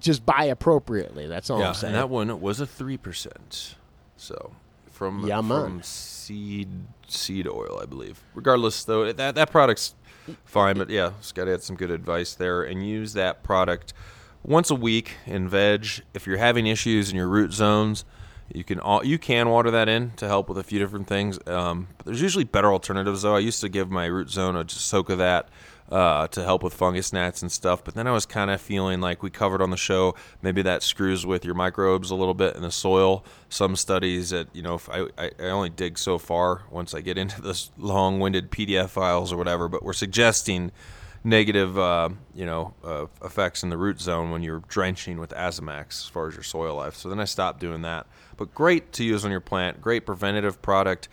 just 0.00 0.26
buy 0.26 0.42
appropriately. 0.42 1.28
That's 1.28 1.50
all 1.50 1.60
yeah, 1.60 1.68
I'm 1.68 1.74
saying. 1.74 1.94
and 1.94 2.02
that 2.02 2.10
one 2.10 2.40
was 2.40 2.58
a 2.58 2.66
three 2.66 2.96
percent. 2.96 3.76
So 4.16 4.50
from 4.90 5.24
Yeah, 5.24 5.40
from 5.40 5.82
seed 5.84 6.68
seed 7.06 7.46
oil, 7.46 7.78
I 7.80 7.86
believe. 7.86 8.20
Regardless, 8.34 8.82
though, 8.82 9.12
that 9.12 9.36
that 9.36 9.50
product's 9.52 9.94
fine. 10.44 10.76
But 10.76 10.90
yeah, 10.90 11.12
Scott 11.20 11.46
had 11.46 11.62
some 11.62 11.76
good 11.76 11.92
advice 11.92 12.34
there, 12.34 12.64
and 12.64 12.84
use 12.86 13.12
that 13.12 13.44
product 13.44 13.92
once 14.48 14.70
a 14.70 14.74
week 14.74 15.16
in 15.26 15.48
veg. 15.48 15.86
If 16.14 16.26
you're 16.26 16.38
having 16.38 16.66
issues 16.66 17.10
in 17.10 17.16
your 17.16 17.28
root 17.28 17.52
zones, 17.52 18.04
you 18.52 18.64
can 18.64 18.80
you 19.04 19.18
can 19.18 19.50
water 19.50 19.70
that 19.70 19.88
in 19.88 20.12
to 20.16 20.26
help 20.26 20.48
with 20.48 20.56
a 20.58 20.62
few 20.62 20.78
different 20.78 21.06
things. 21.06 21.38
Um, 21.46 21.88
there's 22.04 22.22
usually 22.22 22.44
better 22.44 22.72
alternatives 22.72 23.22
though. 23.22 23.36
I 23.36 23.40
used 23.40 23.60
to 23.60 23.68
give 23.68 23.90
my 23.90 24.06
root 24.06 24.30
zone 24.30 24.56
a 24.56 24.68
soak 24.68 25.10
of 25.10 25.18
that 25.18 25.50
uh, 25.90 26.26
to 26.28 26.42
help 26.42 26.62
with 26.62 26.72
fungus 26.72 27.12
gnats 27.12 27.42
and 27.42 27.52
stuff. 27.52 27.84
But 27.84 27.94
then 27.94 28.06
I 28.06 28.12
was 28.12 28.24
kind 28.24 28.50
of 28.50 28.60
feeling 28.60 29.02
like 29.02 29.22
we 29.22 29.28
covered 29.28 29.60
on 29.60 29.70
the 29.70 29.76
show, 29.76 30.14
maybe 30.40 30.62
that 30.62 30.82
screws 30.82 31.26
with 31.26 31.44
your 31.44 31.54
microbes 31.54 32.10
a 32.10 32.14
little 32.14 32.34
bit 32.34 32.56
in 32.56 32.62
the 32.62 32.70
soil. 32.70 33.24
Some 33.50 33.76
studies 33.76 34.30
that 34.30 34.48
you 34.54 34.62
know, 34.62 34.80
I, 34.90 35.08
I, 35.18 35.30
only 35.44 35.70
dig 35.70 35.98
so 35.98 36.16
far 36.16 36.62
once 36.70 36.94
I 36.94 37.02
get 37.02 37.18
into 37.18 37.42
this 37.42 37.70
long-winded 37.76 38.50
PDF 38.50 38.88
files 38.88 39.30
or 39.30 39.36
whatever. 39.36 39.68
But 39.68 39.82
we're 39.82 39.92
suggesting 39.92 40.72
negative, 41.24 41.78
uh, 41.78 42.10
you 42.34 42.46
know, 42.46 42.74
uh, 42.84 43.06
effects 43.24 43.62
in 43.62 43.70
the 43.70 43.76
root 43.76 44.00
zone 44.00 44.30
when 44.30 44.42
you're 44.42 44.62
drenching 44.68 45.18
with 45.18 45.30
Azamax 45.30 46.04
as 46.04 46.06
far 46.06 46.28
as 46.28 46.34
your 46.34 46.42
soil 46.42 46.76
life. 46.76 46.94
So 46.94 47.08
then 47.08 47.20
I 47.20 47.24
stopped 47.24 47.60
doing 47.60 47.82
that. 47.82 48.06
But 48.36 48.54
great 48.54 48.92
to 48.94 49.04
use 49.04 49.24
on 49.24 49.30
your 49.30 49.40
plant. 49.40 49.80
Great 49.80 50.06
preventative 50.06 50.62
product. 50.62 51.08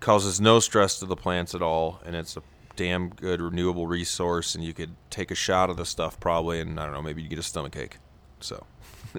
Causes 0.00 0.40
no 0.40 0.58
stress 0.58 0.98
to 0.98 1.06
the 1.06 1.16
plants 1.16 1.54
at 1.54 1.62
all, 1.62 2.00
and 2.04 2.16
it's 2.16 2.36
a 2.36 2.42
damn 2.74 3.10
good 3.10 3.40
renewable 3.40 3.86
resource. 3.86 4.54
And 4.54 4.64
you 4.64 4.72
could 4.72 4.94
take 5.10 5.30
a 5.30 5.36
shot 5.36 5.70
of 5.70 5.76
the 5.76 5.86
stuff 5.86 6.18
probably, 6.18 6.60
and 6.60 6.80
I 6.80 6.84
don't 6.84 6.94
know, 6.94 7.02
maybe 7.02 7.22
you 7.22 7.28
get 7.28 7.38
a 7.38 7.42
stomach 7.42 7.76
ache. 7.76 7.98
So 8.40 8.66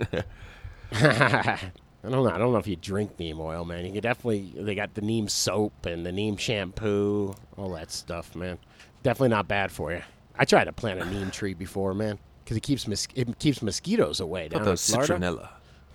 I 2.03 2.09
don't 2.09 2.23
know. 2.23 2.29
I 2.29 2.37
don't 2.37 2.51
know 2.51 2.57
if 2.57 2.67
you 2.67 2.75
drink 2.75 3.17
neem 3.17 3.39
oil, 3.39 3.63
man. 3.63 3.85
You 3.85 3.93
can 3.93 4.01
definitely. 4.01 4.51
They 4.55 4.75
got 4.75 4.93
the 4.93 5.01
neem 5.01 5.29
soap 5.29 5.85
and 5.85 6.05
the 6.05 6.11
neem 6.11 6.35
shampoo, 6.35 7.33
all 7.57 7.69
that 7.71 7.91
stuff, 7.91 8.35
man. 8.35 8.57
Definitely 9.03 9.29
not 9.29 9.47
bad 9.47 9.71
for 9.71 9.93
you. 9.93 10.01
I 10.37 10.45
tried 10.45 10.65
to 10.65 10.73
plant 10.73 11.01
a 11.01 11.05
neem 11.05 11.31
tree 11.31 11.53
before, 11.53 11.93
man, 11.93 12.19
because 12.43 12.57
it 12.57 12.63
keeps 12.63 12.87
mos- 12.87 13.07
it 13.15 13.37
keeps 13.39 13.61
mosquitoes 13.61 14.19
away 14.19 14.47
down 14.47 14.63
the 14.63 14.71
in 14.71 14.77
Florida. 14.77 15.13
citronella. 15.15 15.49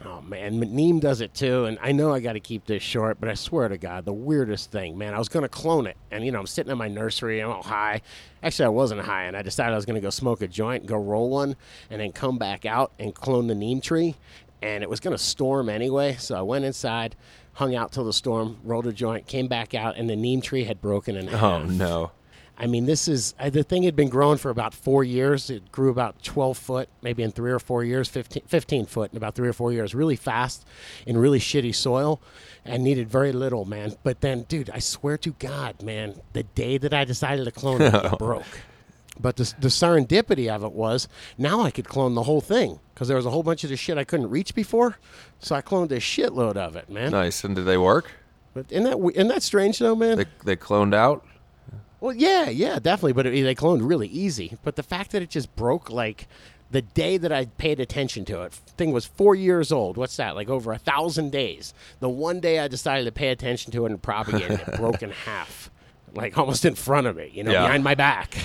Oh 0.05 0.21
man, 0.21 0.61
Neem 0.61 1.01
does 1.01 1.21
it 1.21 1.35
too, 1.35 1.65
and 1.65 1.77
I 1.83 1.91
know 1.91 2.15
I 2.15 2.21
got 2.21 2.35
to 2.35 2.41
keep 2.41 2.67
this 2.67 2.85
short, 2.85 3.19
but 3.19 3.29
I 3.29 3.35
swear 3.35 3.69
to 3.69 3.77
God, 3.77 4.05
the 4.05 4.13
weirdest 4.13 4.71
thing, 4.71 4.97
man. 4.97 5.13
I 5.13 5.19
was 5.19 5.29
gonna 5.29 5.49
clone 5.49 5.89
it, 5.89 5.97
and 6.13 6.25
you 6.25 6.31
know, 6.31 6.39
I'm 6.39 6.47
sitting 6.47 6.71
in 6.71 6.79
my 6.79 6.87
nursery, 6.87 7.41
I'm 7.41 7.51
all 7.51 7.65
high. 7.65 8.03
Actually, 8.41 8.67
I 8.67 8.71
wasn't 8.71 9.01
high, 9.01 9.25
and 9.25 9.37
I 9.37 9.43
decided 9.43 9.73
I 9.73 9.77
was 9.77 9.87
gonna 9.87 10.01
go 10.01 10.11
smoke 10.11 10.41
a 10.41 10.47
joint, 10.47 10.87
go 10.87 10.97
roll 10.97 11.31
one, 11.31 11.57
and 11.91 12.01
then 12.01 12.13
come 12.13 12.39
back 12.39 12.65
out 12.65 12.93
and 13.01 13.13
clone 13.13 13.49
the 13.49 13.57
neem 13.57 13.81
tree. 13.81 14.15
And 14.63 14.85
it 14.85 14.91
was 14.91 15.01
gonna 15.01 15.19
storm 15.19 15.69
anyway, 15.69 16.15
so 16.15 16.37
I 16.37 16.43
went 16.43 16.65
inside, 16.65 17.17
hung 17.55 17.75
out 17.75 17.91
till 17.91 18.05
the 18.05 18.13
storm, 18.13 18.59
rolled 18.63 18.87
a 18.87 18.93
joint, 18.93 19.27
came 19.27 19.49
back 19.49 19.75
out, 19.75 19.97
and 19.97 20.09
the 20.09 20.17
neem 20.17 20.41
tree 20.41 20.63
had 20.63 20.81
broken 20.81 21.17
in 21.17 21.29
oh, 21.29 21.37
half. 21.37 21.43
Oh 21.43 21.65
no. 21.65 22.13
I 22.61 22.67
mean, 22.67 22.87
this 22.87 23.07
is 23.07 23.35
uh, 23.39 23.51
the 23.51 23.63
thing 23.63 23.85
had 23.85 23.95
been 23.95 24.09
growing 24.09 24.37
for 24.37 24.51
about 24.51 24.75
four 24.75 25.05
years. 25.05 25.49
It 25.49 25.71
grew 25.71 25.91
about 25.91 26.23
12 26.25 26.59
foot, 26.59 26.89
maybe 27.03 27.23
in 27.23 27.31
three 27.31 27.53
or 27.53 27.61
four 27.61 27.85
years, 27.85 28.09
15, 28.09 28.43
15 28.47 28.87
foot 28.87 29.13
in 29.13 29.17
about 29.17 29.37
three 29.37 29.49
or 29.49 29.53
four 29.53 29.73
years, 29.73 29.95
really 29.95 30.17
fast 30.17 30.67
in 31.07 31.17
really 31.17 31.39
shitty 31.39 31.73
soil 31.73 32.21
and 32.65 32.83
needed 32.83 33.09
very 33.09 33.31
little, 33.31 33.65
man. 33.65 33.95
But 34.03 34.23
then, 34.23 34.43
dude, 34.43 34.71
I 34.71 34.81
swear 34.81 35.17
to 35.19 35.31
God, 35.39 35.83
man, 35.83 36.21
the 36.33 36.43
day 36.43 36.79
that 36.79 36.93
I 36.93 37.05
decided 37.05 37.45
to 37.45 37.53
clone 37.53 37.81
it, 37.81 37.95
it 37.95 38.19
broke. 38.19 38.45
But 39.21 39.37
the, 39.37 39.53
the 39.61 39.69
serendipity 39.69 40.49
of 40.53 40.65
it 40.65 40.73
was 40.73 41.09
now 41.37 41.61
I 41.63 41.71
could 41.71 41.89
clone 41.89 42.15
the 42.15 42.25
whole 42.25 42.41
thing 42.41 42.81
because 42.95 43.07
there 43.07 43.17
was 43.17 43.27
a 43.27 43.31
whole 43.31 43.43
bunch 43.45 43.63
of 43.63 43.71
the 43.71 43.77
shit 43.77 43.99
I 43.99 44.05
couldn't 44.05 44.31
reach 44.31 44.55
before. 44.55 44.99
So 45.39 45.55
I 45.55 45.63
cloned 45.63 45.93
a 45.93 45.97
shitload 45.97 46.57
of 46.57 46.75
it, 46.77 46.91
man. 46.91 47.13
Nice. 47.13 47.45
And 47.45 47.55
did 47.55 47.67
they 47.67 47.79
work? 47.79 48.11
But 48.55 48.67
isn't 48.71 48.85
that, 48.85 48.99
isn't 49.15 49.29
that 49.29 49.43
strange, 49.43 49.79
though, 49.79 49.95
man? 49.95 50.19
They 50.19 50.27
they 50.45 50.57
cloned 50.57 50.95
out. 50.95 51.25
Well, 52.01 52.15
yeah, 52.15 52.49
yeah, 52.49 52.79
definitely. 52.79 53.13
But 53.15 53.27
it, 53.27 53.43
they 53.43 53.55
cloned 53.55 53.87
really 53.89 54.09
easy. 54.09 54.57
But 54.63 54.77
the 54.77 54.83
fact 54.83 55.11
that 55.13 55.23
it 55.23 55.31
just 55.31 55.55
broke 55.57 55.91
like 55.91 56.29
the 56.71 56.83
day 56.83 57.17
that 57.17 57.33
I 57.33 57.47
paid 57.47 57.81
attention 57.81 58.25
to 58.27 58.43
it, 58.43 58.53
thing 58.53 58.93
was 58.93 59.07
four 59.07 59.35
years 59.35 59.73
old. 59.73 59.97
What's 59.97 60.17
that? 60.19 60.37
Like 60.37 60.49
over 60.49 60.73
a 60.73 60.79
thousand 60.79 61.33
days. 61.33 61.73
The 62.01 62.09
one 62.09 62.41
day 62.41 62.59
I 62.59 62.69
decided 62.69 63.05
to 63.07 63.13
pay 63.13 63.29
attention 63.29 63.73
to 63.73 63.87
it 63.87 63.91
and 63.91 64.03
propagate 64.03 64.51
it, 64.51 64.61
it 64.69 64.77
broke 64.77 65.03
in 65.03 65.11
half, 65.11 65.71
like 66.15 66.37
almost 66.39 66.65
in 66.65 66.75
front 66.75 67.07
of 67.07 67.17
me. 67.17 67.31
You 67.33 67.45
know, 67.45 67.53
Yeah. 67.53 67.63
behind 67.63 67.85
my 67.85 67.95
back. 67.95 68.37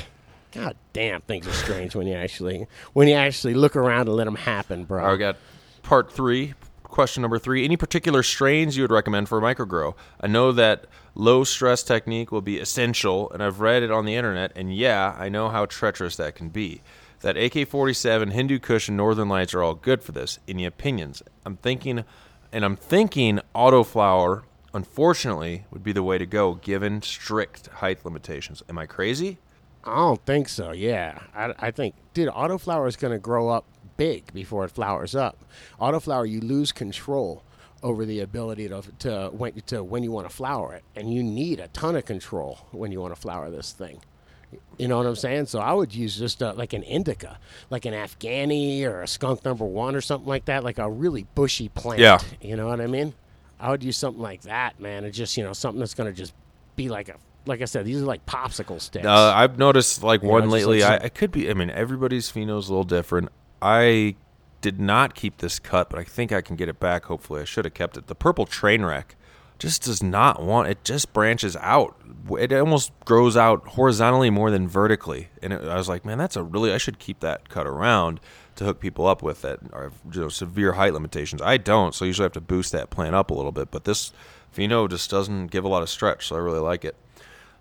God 0.51 0.75
damn, 0.93 1.21
things 1.21 1.47
are 1.47 1.51
strange 1.53 1.95
when 1.95 2.05
you 2.07 2.13
actually 2.13 2.67
when 2.93 3.07
you 3.07 3.15
actually 3.15 3.55
look 3.55 3.75
around 3.75 4.07
and 4.07 4.15
let 4.15 4.25
them 4.25 4.35
happen, 4.35 4.85
bro. 4.85 5.03
I 5.13 5.17
got 5.17 5.35
part 5.81 6.11
three. 6.13 6.53
Question 6.93 7.21
number 7.21 7.39
three. 7.39 7.65
Any 7.65 7.75
particular 7.75 8.21
strains 8.21 8.77
you 8.77 8.83
would 8.83 8.91
recommend 8.91 9.27
for 9.27 9.39
a 9.39 9.41
microgrow? 9.41 9.95
I 10.21 10.27
know 10.27 10.51
that 10.51 10.85
low 11.15 11.43
stress 11.43 11.81
technique 11.81 12.31
will 12.31 12.43
be 12.43 12.59
essential, 12.59 13.31
and 13.31 13.41
I've 13.41 13.61
read 13.61 13.81
it 13.81 13.89
on 13.89 14.05
the 14.05 14.13
internet, 14.13 14.51
and 14.55 14.71
yeah, 14.75 15.15
I 15.17 15.27
know 15.27 15.49
how 15.49 15.65
treacherous 15.65 16.15
that 16.17 16.35
can 16.35 16.49
be. 16.49 16.83
that 17.21 17.35
AK-47, 17.35 18.31
Hindu 18.33 18.59
Kush, 18.59 18.89
and 18.89 18.95
Northern 18.95 19.27
Lights 19.27 19.55
are 19.55 19.63
all 19.63 19.73
good 19.73 20.03
for 20.03 20.11
this. 20.11 20.37
Any 20.47 20.65
opinions? 20.65 21.23
I'm 21.47 21.57
thinking, 21.57 22.03
and 22.51 22.63
I'm 22.63 22.75
thinking 22.75 23.39
autoflower, 23.55 24.43
unfortunately, 24.71 25.65
would 25.71 25.83
be 25.83 25.93
the 25.93 26.03
way 26.03 26.19
to 26.19 26.27
go 26.27 26.53
given 26.53 27.01
strict 27.01 27.67
height 27.67 28.05
limitations. 28.05 28.61
Am 28.69 28.77
I 28.77 28.85
crazy? 28.85 29.39
I 29.83 29.95
don't 29.95 30.23
think 30.27 30.47
so. 30.47 30.71
Yeah, 30.71 31.23
I, 31.33 31.55
I 31.57 31.71
think, 31.71 31.95
dude, 32.13 32.29
autoflower 32.29 32.87
is 32.87 32.97
going 32.97 33.13
to 33.13 33.19
grow 33.19 33.49
up 33.49 33.65
big 34.03 34.33
before 34.33 34.65
it 34.65 34.71
flowers 34.71 35.15
up. 35.15 35.37
Autoflower, 35.79 36.29
you 36.29 36.41
lose 36.41 36.71
control 36.71 37.43
over 37.81 38.05
the 38.05 38.19
ability 38.19 38.67
to 38.69 38.81
to 38.99 39.29
when 39.31 39.53
to 39.67 39.83
when 39.83 40.03
you 40.03 40.11
want 40.11 40.29
to 40.29 40.35
flower 40.35 40.73
it, 40.73 40.83
and 40.95 41.13
you 41.13 41.23
need 41.23 41.59
a 41.59 41.67
ton 41.69 41.95
of 41.95 42.05
control 42.05 42.67
when 42.71 42.91
you 42.91 42.99
want 43.01 43.13
to 43.15 43.19
flower 43.19 43.49
this 43.49 43.71
thing. 43.71 44.01
You 44.77 44.87
know 44.87 44.97
what 44.97 45.05
I'm 45.07 45.15
saying? 45.15 45.45
So 45.47 45.59
I 45.59 45.73
would 45.73 45.95
use 45.95 46.17
just 46.17 46.43
uh 46.43 46.53
like 46.55 46.73
an 46.73 46.83
indica, 46.83 47.39
like 47.69 47.85
an 47.85 47.93
Afghani 47.93 48.83
or 48.83 49.01
a 49.01 49.07
skunk 49.07 49.43
number 49.45 49.65
one 49.65 49.95
or 49.95 50.01
something 50.01 50.27
like 50.27 50.45
that, 50.45 50.63
like 50.63 50.77
a 50.79 50.89
really 50.89 51.25
bushy 51.35 51.69
plant. 51.69 51.99
Yeah. 52.01 52.19
You 52.41 52.55
know 52.57 52.67
what 52.67 52.81
I 52.81 52.87
mean? 52.87 53.13
I 53.59 53.69
would 53.71 53.83
use 53.83 53.97
something 53.97 54.21
like 54.21 54.41
that, 54.41 54.79
man. 54.79 55.05
It's 55.05 55.17
just 55.17 55.37
you 55.37 55.43
know 55.45 55.53
something 55.53 55.79
that's 55.79 55.93
going 55.93 56.11
to 56.11 56.17
just 56.17 56.33
be 56.75 56.89
like 56.89 57.09
a 57.09 57.15
like 57.45 57.61
I 57.61 57.65
said, 57.65 57.85
these 57.85 58.01
are 58.01 58.05
like 58.05 58.25
popsicle 58.25 58.79
sticks. 58.79 59.05
Uh, 59.05 59.33
I've 59.35 59.57
noticed 59.57 60.03
like 60.03 60.21
Yeah, 60.23 60.29
one 60.29 60.43
just 60.43 60.53
lately. 60.53 60.81
like 60.81 61.01
I, 61.01 61.05
I 61.05 61.09
could 61.09 61.31
be. 61.31 61.49
I 61.49 61.53
mean, 61.53 61.69
everybody's 61.69 62.31
pheno's 62.31 62.69
a 62.69 62.71
little 62.73 62.83
different. 62.97 63.29
I 63.63 64.15
did 64.59 64.79
not 64.79 65.15
keep 65.15 65.37
this 65.37 65.57
cut, 65.57 65.89
but 65.89 65.97
I 65.97 66.03
think 66.03 66.33
I 66.33 66.41
can 66.41 66.57
get 66.57 66.67
it 66.67 66.79
back. 66.79 67.05
Hopefully, 67.05 67.41
I 67.41 67.45
should 67.45 67.63
have 67.63 67.73
kept 67.73 67.97
it. 67.97 68.07
The 68.07 68.15
purple 68.15 68.45
train 68.45 68.83
wreck 68.83 69.15
just 69.57 69.83
does 69.83 70.03
not 70.03 70.43
want. 70.43 70.67
It 70.67 70.83
just 70.83 71.13
branches 71.13 71.55
out. 71.55 71.95
It 72.37 72.51
almost 72.51 72.91
grows 73.05 73.37
out 73.37 73.65
horizontally 73.69 74.29
more 74.29 74.51
than 74.51 74.67
vertically. 74.67 75.29
And 75.41 75.53
it, 75.53 75.63
I 75.63 75.77
was 75.77 75.87
like, 75.87 76.03
man, 76.03 76.17
that's 76.17 76.35
a 76.35 76.43
really. 76.43 76.73
I 76.73 76.77
should 76.77 76.99
keep 76.99 77.21
that 77.21 77.47
cut 77.47 77.65
around 77.65 78.19
to 78.55 78.65
hook 78.65 78.81
people 78.81 79.07
up 79.07 79.23
with 79.23 79.41
that 79.43 79.59
are 79.71 79.91
you 80.11 80.21
know 80.21 80.29
severe 80.29 80.73
height 80.73 80.93
limitations. 80.93 81.41
I 81.41 81.55
don't, 81.55 81.95
so 81.95 82.05
I 82.05 82.07
usually 82.07 82.25
have 82.25 82.33
to 82.33 82.41
boost 82.41 82.73
that 82.73 82.89
plant 82.89 83.15
up 83.15 83.31
a 83.31 83.33
little 83.33 83.53
bit. 83.53 83.71
But 83.71 83.85
this 83.85 84.11
pheno 84.53 84.89
just 84.89 85.09
doesn't 85.09 85.47
give 85.47 85.63
a 85.63 85.69
lot 85.69 85.83
of 85.83 85.89
stretch, 85.89 86.27
so 86.27 86.35
I 86.35 86.39
really 86.39 86.59
like 86.59 86.83
it 86.83 86.95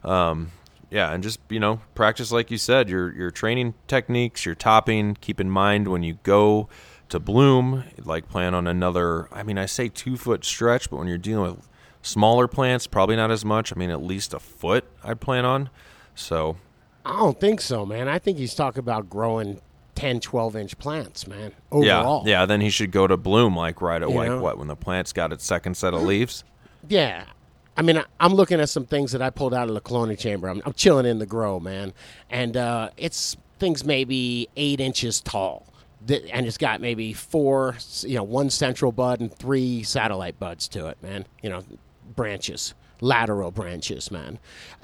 um, 0.04 0.50
yeah, 0.92 1.12
and 1.12 1.22
just 1.22 1.40
you 1.48 1.58
know, 1.58 1.80
practice 1.94 2.30
like 2.30 2.50
you 2.50 2.58
said, 2.58 2.90
your 2.90 3.12
your 3.14 3.30
training 3.30 3.74
techniques, 3.88 4.44
your 4.44 4.54
topping. 4.54 5.16
Keep 5.20 5.40
in 5.40 5.50
mind 5.50 5.88
when 5.88 6.02
you 6.02 6.18
go 6.22 6.68
to 7.08 7.18
bloom, 7.18 7.84
like 8.04 8.28
plan 8.28 8.54
on 8.54 8.66
another. 8.66 9.26
I 9.32 9.42
mean, 9.42 9.56
I 9.56 9.64
say 9.66 9.88
two 9.88 10.18
foot 10.18 10.44
stretch, 10.44 10.90
but 10.90 10.98
when 10.98 11.08
you're 11.08 11.16
dealing 11.16 11.56
with 11.56 11.68
smaller 12.02 12.46
plants, 12.46 12.86
probably 12.86 13.16
not 13.16 13.30
as 13.30 13.42
much. 13.42 13.72
I 13.72 13.76
mean, 13.76 13.88
at 13.88 14.02
least 14.02 14.34
a 14.34 14.38
foot. 14.38 14.84
I'd 15.02 15.20
plan 15.20 15.46
on. 15.46 15.70
So 16.14 16.58
I 17.06 17.16
don't 17.16 17.40
think 17.40 17.62
so, 17.62 17.86
man. 17.86 18.06
I 18.06 18.18
think 18.18 18.36
he's 18.36 18.54
talking 18.54 18.80
about 18.80 19.08
growing 19.08 19.62
10, 19.94 20.20
12 20.20 20.56
inch 20.56 20.78
plants, 20.78 21.26
man. 21.26 21.52
Overall. 21.70 22.22
yeah, 22.26 22.40
yeah. 22.40 22.46
Then 22.46 22.60
he 22.60 22.68
should 22.68 22.90
go 22.90 23.06
to 23.06 23.16
bloom 23.16 23.56
like 23.56 23.80
right 23.80 24.02
away. 24.02 24.28
know? 24.28 24.42
What 24.42 24.58
when 24.58 24.68
the 24.68 24.76
plant's 24.76 25.14
got 25.14 25.32
its 25.32 25.44
second 25.44 25.78
set 25.78 25.94
of 25.94 26.00
mm-hmm. 26.00 26.08
leaves? 26.08 26.44
Yeah. 26.86 27.24
I 27.76 27.82
mean, 27.82 28.02
I'm 28.20 28.34
looking 28.34 28.60
at 28.60 28.68
some 28.68 28.84
things 28.84 29.12
that 29.12 29.22
I 29.22 29.30
pulled 29.30 29.54
out 29.54 29.68
of 29.68 29.74
the 29.74 29.80
cloning 29.80 30.18
chamber. 30.18 30.48
I'm, 30.48 30.60
I'm 30.64 30.74
chilling 30.74 31.06
in 31.06 31.18
the 31.18 31.26
grow, 31.26 31.58
man. 31.58 31.92
And 32.28 32.56
uh, 32.56 32.90
it's 32.96 33.36
things 33.58 33.84
maybe 33.84 34.48
eight 34.56 34.80
inches 34.80 35.20
tall. 35.20 35.66
And 36.08 36.46
it's 36.46 36.58
got 36.58 36.80
maybe 36.80 37.12
four, 37.12 37.76
you 38.00 38.16
know, 38.16 38.24
one 38.24 38.50
central 38.50 38.92
bud 38.92 39.20
and 39.20 39.32
three 39.32 39.84
satellite 39.84 40.38
buds 40.38 40.68
to 40.68 40.88
it, 40.88 40.98
man. 41.02 41.26
You 41.42 41.50
know, 41.50 41.62
branches, 42.14 42.74
lateral 43.00 43.52
branches, 43.52 44.10
man. 44.10 44.38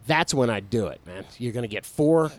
That's 0.06 0.32
when 0.32 0.48
I 0.48 0.60
do 0.60 0.86
it, 0.86 1.00
man. 1.06 1.24
You're 1.38 1.52
to 1.52 1.68
get 1.68 1.84
four 1.84 2.30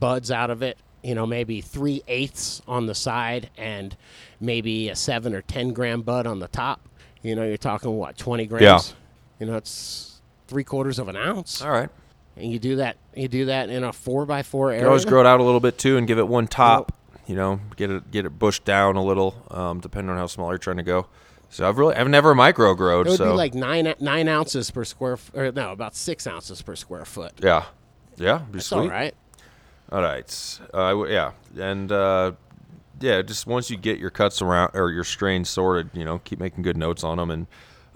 buds 0.00 0.30
out 0.30 0.50
of 0.50 0.62
it, 0.62 0.78
you 1.02 1.14
know, 1.14 1.26
maybe 1.26 1.60
three 1.60 2.02
eighths 2.08 2.62
on 2.66 2.86
the 2.86 2.94
side 2.94 3.50
and 3.56 3.96
maybe 4.40 4.88
a 4.88 4.96
seven 4.96 5.34
or 5.34 5.42
10 5.42 5.72
gram 5.72 6.02
bud 6.02 6.26
on 6.26 6.38
the 6.38 6.48
top. 6.48 6.88
You 7.22 7.36
know, 7.36 7.44
you're 7.44 7.56
talking 7.56 7.90
what, 7.92 8.16
20 8.16 8.46
grams? 8.46 8.62
Yeah. 8.62 8.96
You 9.42 9.46
know, 9.50 9.56
it's 9.56 10.20
three 10.46 10.62
quarters 10.62 11.00
of 11.00 11.08
an 11.08 11.16
ounce. 11.16 11.62
All 11.62 11.70
right. 11.72 11.88
And 12.36 12.52
you 12.52 12.60
do 12.60 12.76
that, 12.76 12.96
you 13.12 13.26
do 13.26 13.46
that 13.46 13.70
in 13.70 13.82
a 13.82 13.92
four 13.92 14.24
by 14.24 14.44
four 14.44 14.68
You 14.68 14.74
area. 14.74 14.82
can 14.82 14.86
always 14.86 15.04
grow 15.04 15.18
it 15.18 15.26
out 15.26 15.40
a 15.40 15.42
little 15.42 15.58
bit 15.58 15.78
too, 15.78 15.96
and 15.96 16.06
give 16.06 16.16
it 16.20 16.28
one 16.28 16.46
top. 16.46 16.92
You 17.26 17.34
know, 17.34 17.58
get 17.74 17.90
it 17.90 18.08
get 18.12 18.24
it 18.24 18.38
bushed 18.38 18.64
down 18.64 18.94
a 18.94 19.02
little, 19.02 19.34
um, 19.50 19.80
depending 19.80 20.10
on 20.10 20.16
how 20.16 20.28
small 20.28 20.50
you're 20.50 20.58
trying 20.58 20.76
to 20.76 20.84
go. 20.84 21.08
So 21.50 21.68
I've 21.68 21.76
really 21.76 21.96
I've 21.96 22.06
never 22.08 22.36
micro 22.36 22.72
growed. 22.74 23.08
It 23.08 23.10
would 23.10 23.18
so 23.18 23.32
be 23.32 23.36
like 23.36 23.54
nine 23.54 23.92
nine 23.98 24.28
ounces 24.28 24.70
per 24.70 24.84
square, 24.84 25.18
or 25.34 25.50
no, 25.50 25.72
about 25.72 25.96
six 25.96 26.28
ounces 26.28 26.62
per 26.62 26.76
square 26.76 27.04
foot. 27.04 27.32
yeah, 27.42 27.64
yeah, 28.18 28.38
be 28.38 28.52
That's 28.58 28.66
sweet. 28.66 28.78
all 28.78 28.88
right. 28.90 29.14
All 29.90 30.02
right. 30.02 30.60
Uh, 30.72 31.04
yeah, 31.08 31.32
and 31.58 31.90
uh, 31.90 32.30
yeah, 33.00 33.22
just 33.22 33.48
once 33.48 33.70
you 33.70 33.76
get 33.76 33.98
your 33.98 34.10
cuts 34.10 34.40
around 34.40 34.70
or 34.74 34.92
your 34.92 35.02
strains 35.02 35.50
sorted, 35.50 35.90
you 35.94 36.04
know, 36.04 36.20
keep 36.20 36.38
making 36.38 36.62
good 36.62 36.76
notes 36.76 37.02
on 37.02 37.18
them 37.18 37.28
and 37.32 37.48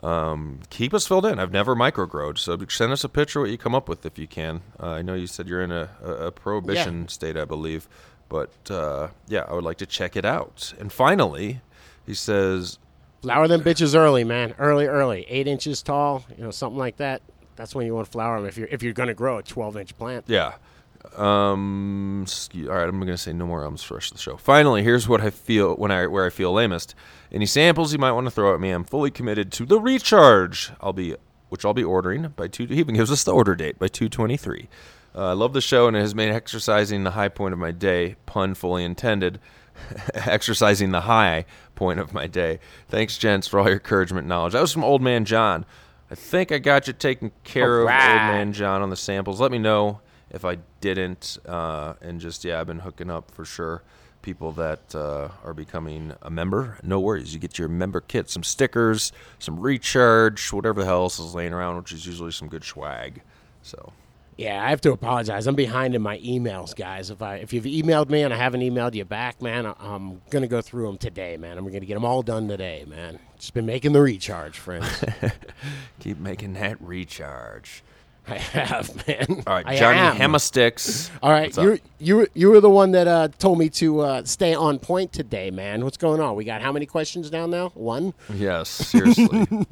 um, 0.03 0.61
keep 0.71 0.93
us 0.93 1.07
filled 1.07 1.27
in. 1.27 1.39
I've 1.39 1.53
never 1.53 1.75
microgrowed, 1.75 2.39
so 2.39 2.59
send 2.69 2.93
us 2.93 3.05
a 3.05 3.09
picture 3.09 3.41
what 3.41 3.51
you 3.51 3.59
come 3.59 3.75
up 3.75 3.89
with 3.89 4.05
if 4.05 4.19
you 4.19 4.27
can. 4.27 4.63
Uh, 4.81 4.91
I 4.91 5.03
know 5.03 5.15
you 5.15 5.27
said 5.27 5.49
you're 5.49 5.63
in 5.63 5.73
a, 5.73 5.91
a, 6.03 6.11
a 6.27 6.33
prohibition 6.33 7.09
state, 7.09 7.37
I 7.37 7.45
believe, 7.45 7.89
but 8.29 8.51
uh, 8.71 9.09
yeah, 9.27 9.45
I 9.49 9.55
would 9.55 9.65
like 9.65 9.79
to 9.79 9.87
check 9.87 10.17
it 10.17 10.25
out. 10.25 10.75
And 10.79 10.93
finally, 10.93 11.61
he 12.07 12.15
says, 12.15 12.79
Flower 13.23 13.49
them 13.49 13.63
bitches 13.63 13.95
early, 13.97 14.23
man. 14.23 14.55
Early, 14.59 14.87
early. 14.87 15.25
Eight 15.29 15.49
inches 15.49 15.83
tall, 15.83 16.25
you 16.37 16.45
know, 16.45 16.51
something 16.51 16.79
like 16.79 16.99
that. 16.99 17.23
That's 17.57 17.75
when 17.75 17.87
you 17.87 17.95
want 17.95 18.07
to 18.07 18.13
flower 18.13 18.37
them 18.37 18.47
if 18.47 18.57
you're 18.59 18.69
if 18.69 18.83
you're 18.83 18.93
going 18.93 19.09
to 19.09 19.15
grow 19.15 19.39
a 19.39 19.43
12 19.43 19.77
inch 19.79 19.99
plant. 19.99 20.27
Yeah. 20.29 20.55
Um. 21.16 22.27
All 22.55 22.62
right. 22.69 22.88
I'm 22.88 22.99
gonna 23.01 23.16
say 23.16 23.33
no 23.33 23.47
more 23.47 23.64
ums 23.64 23.83
for 23.83 23.95
the 23.95 23.99
rest 23.99 24.12
of 24.12 24.16
the 24.16 24.23
show. 24.23 24.37
Finally, 24.37 24.83
here's 24.83 25.09
what 25.09 25.21
I 25.21 25.31
feel 25.31 25.75
when 25.75 25.90
I 25.90 26.07
where 26.07 26.27
I 26.27 26.31
feel 26.31 26.53
lamest. 26.53 26.95
Any 27.33 27.47
samples 27.47 27.92
you 27.92 27.99
might 27.99 28.12
want 28.12 28.27
to 28.27 28.31
throw 28.31 28.55
at 28.55 28.61
me? 28.61 28.71
I'm 28.71 28.85
fully 28.85 29.11
committed 29.11 29.53
to 29.53 29.66
the 29.66 29.81
recharge. 29.81 30.71
I'll 30.81 30.92
be 30.92 31.16
which 31.49 31.64
I'll 31.64 31.75
be 31.75 31.85
ordering 31.85 32.29
by 32.37 32.49
two. 32.49 32.66
He 32.66 32.77
even 32.77 32.95
gives 32.95 33.11
us 33.11 33.25
the 33.25 33.33
order 33.33 33.55
date 33.55 33.79
by 33.79 33.88
2:23. 33.88 34.69
Uh, 35.14 35.31
I 35.31 35.33
love 35.33 35.53
the 35.53 35.61
show 35.61 35.88
and 35.88 35.97
it 35.97 36.01
has 36.01 36.14
made 36.14 36.31
exercising 36.31 37.05
the 37.05 37.12
high 37.12 37.29
point 37.29 37.53
of 37.53 37.59
my 37.59 37.71
day. 37.71 38.16
Pun 38.27 38.55
fully 38.55 38.85
intended. 38.85 39.38
exercising 40.14 40.90
the 40.90 41.03
high 41.03 41.45
point 41.75 42.01
of 42.01 42.14
my 42.14 42.27
day. 42.27 42.59
Thanks, 42.88 43.19
gents, 43.19 43.47
for 43.47 43.61
all 43.61 43.66
your 43.66 43.75
encouragement 43.75 44.25
and 44.25 44.29
knowledge. 44.29 44.55
That 44.55 44.62
was 44.62 44.73
from 44.73 44.85
Old 44.85 45.03
Man 45.03 45.25
John. 45.25 45.64
I 46.11 46.14
think 46.14 46.53
I 46.53 46.59
got 46.59 46.87
you 46.87 46.92
taken 46.92 47.33
care 47.45 47.81
of, 47.81 47.88
Old 47.88 47.88
Man 47.88 48.53
John, 48.53 48.81
on 48.81 48.90
the 48.90 48.97
samples. 48.97 49.40
Let 49.40 49.51
me 49.51 49.59
know 49.59 50.01
if 50.31 50.45
I 50.45 50.59
didn't. 50.81 51.39
Uh, 51.47 51.95
and 52.01 52.21
just, 52.21 52.45
yeah, 52.45 52.61
I've 52.61 52.67
been 52.67 52.81
hooking 52.81 53.11
up 53.11 53.31
for 53.31 53.45
sure 53.45 53.83
people 54.23 54.51
that 54.53 54.93
uh, 54.95 55.29
are 55.45 55.55
becoming 55.55 56.12
a 56.21 56.31
member. 56.31 56.79
No 56.83 56.99
worries. 56.99 57.33
You 57.33 57.39
get 57.39 57.59
your 57.61 57.69
member 57.69 58.01
kit, 58.01 58.29
some 58.29 58.43
stickers, 58.43 59.12
some 59.39 59.61
recharge, 59.61 60.53
whatever 60.53 60.81
the 60.81 60.87
hell 60.87 61.03
else 61.03 61.21
is 61.21 61.33
laying 61.35 61.53
around, 61.53 61.77
which 61.77 61.93
is 61.93 62.05
usually 62.05 62.33
some 62.33 62.49
good 62.49 62.65
swag. 62.65 63.23
So, 63.62 63.93
Yeah, 64.37 64.62
I 64.65 64.71
have 64.71 64.81
to 64.81 64.91
apologize. 64.93 65.47
I'm 65.47 65.55
behind 65.55 65.95
in 65.95 66.03
my 66.03 66.19
emails, 66.19 66.75
guys. 66.75 67.11
If 67.11 67.23
I 67.23 67.37
if 67.37 67.53
you've 67.53 67.65
emailed 67.65 68.11
me 68.11 68.23
and 68.23 68.35
I 68.35 68.37
haven't 68.37 68.61
emailed 68.62 68.95
you 68.95 69.05
back, 69.05 69.41
man, 69.41 69.65
I- 69.65 69.75
I'm 69.79 70.21
gonna 70.31 70.49
go 70.49 70.61
through 70.61 70.87
them 70.89 70.99
today, 70.99 71.37
man. 71.37 71.57
I'm 71.57 71.65
gonna 71.65 71.81
get 71.87 71.95
them 71.95 72.05
all 72.05 72.23
done 72.23 72.49
today, 72.49 72.85
man. 72.87 73.19
Just 73.39 73.55
been 73.55 73.65
making 73.65 73.93
the 73.93 74.03
recharge, 74.03 74.59
friends. 74.59 75.05
keep 76.01 76.19
making 76.19 76.55
that 76.55 76.81
recharge. 76.83 77.83
I 78.29 78.39
have, 78.39 79.07
man. 79.07 79.43
All 79.47 79.55
right, 79.55 79.67
I 79.67 79.77
Johnny 79.77 79.99
am. 79.99 80.17
Hammersticks. 80.17 81.11
All 81.23 81.31
right, 81.31 81.57
you 81.57 81.79
you 82.01 82.27
you 82.35 82.51
were 82.51 82.61
the 82.61 82.71
one 82.71 82.91
that 82.93 83.07
uh, 83.07 83.29
told 83.39 83.59
me 83.59 83.69
to 83.71 84.01
uh, 84.01 84.25
stay 84.25 84.53
on 84.53 84.81
point 84.81 85.12
today, 85.12 85.53
man. 85.53 85.85
What's 85.85 85.97
going 85.97 86.21
on? 86.21 86.35
We 86.35 86.45
got 86.45 86.61
how 86.61 86.73
many 86.73 86.87
questions 86.87 87.31
down 87.31 87.51
now? 87.51 87.69
One. 87.75 88.15
Yes, 88.35 88.69
seriously. 88.69 89.47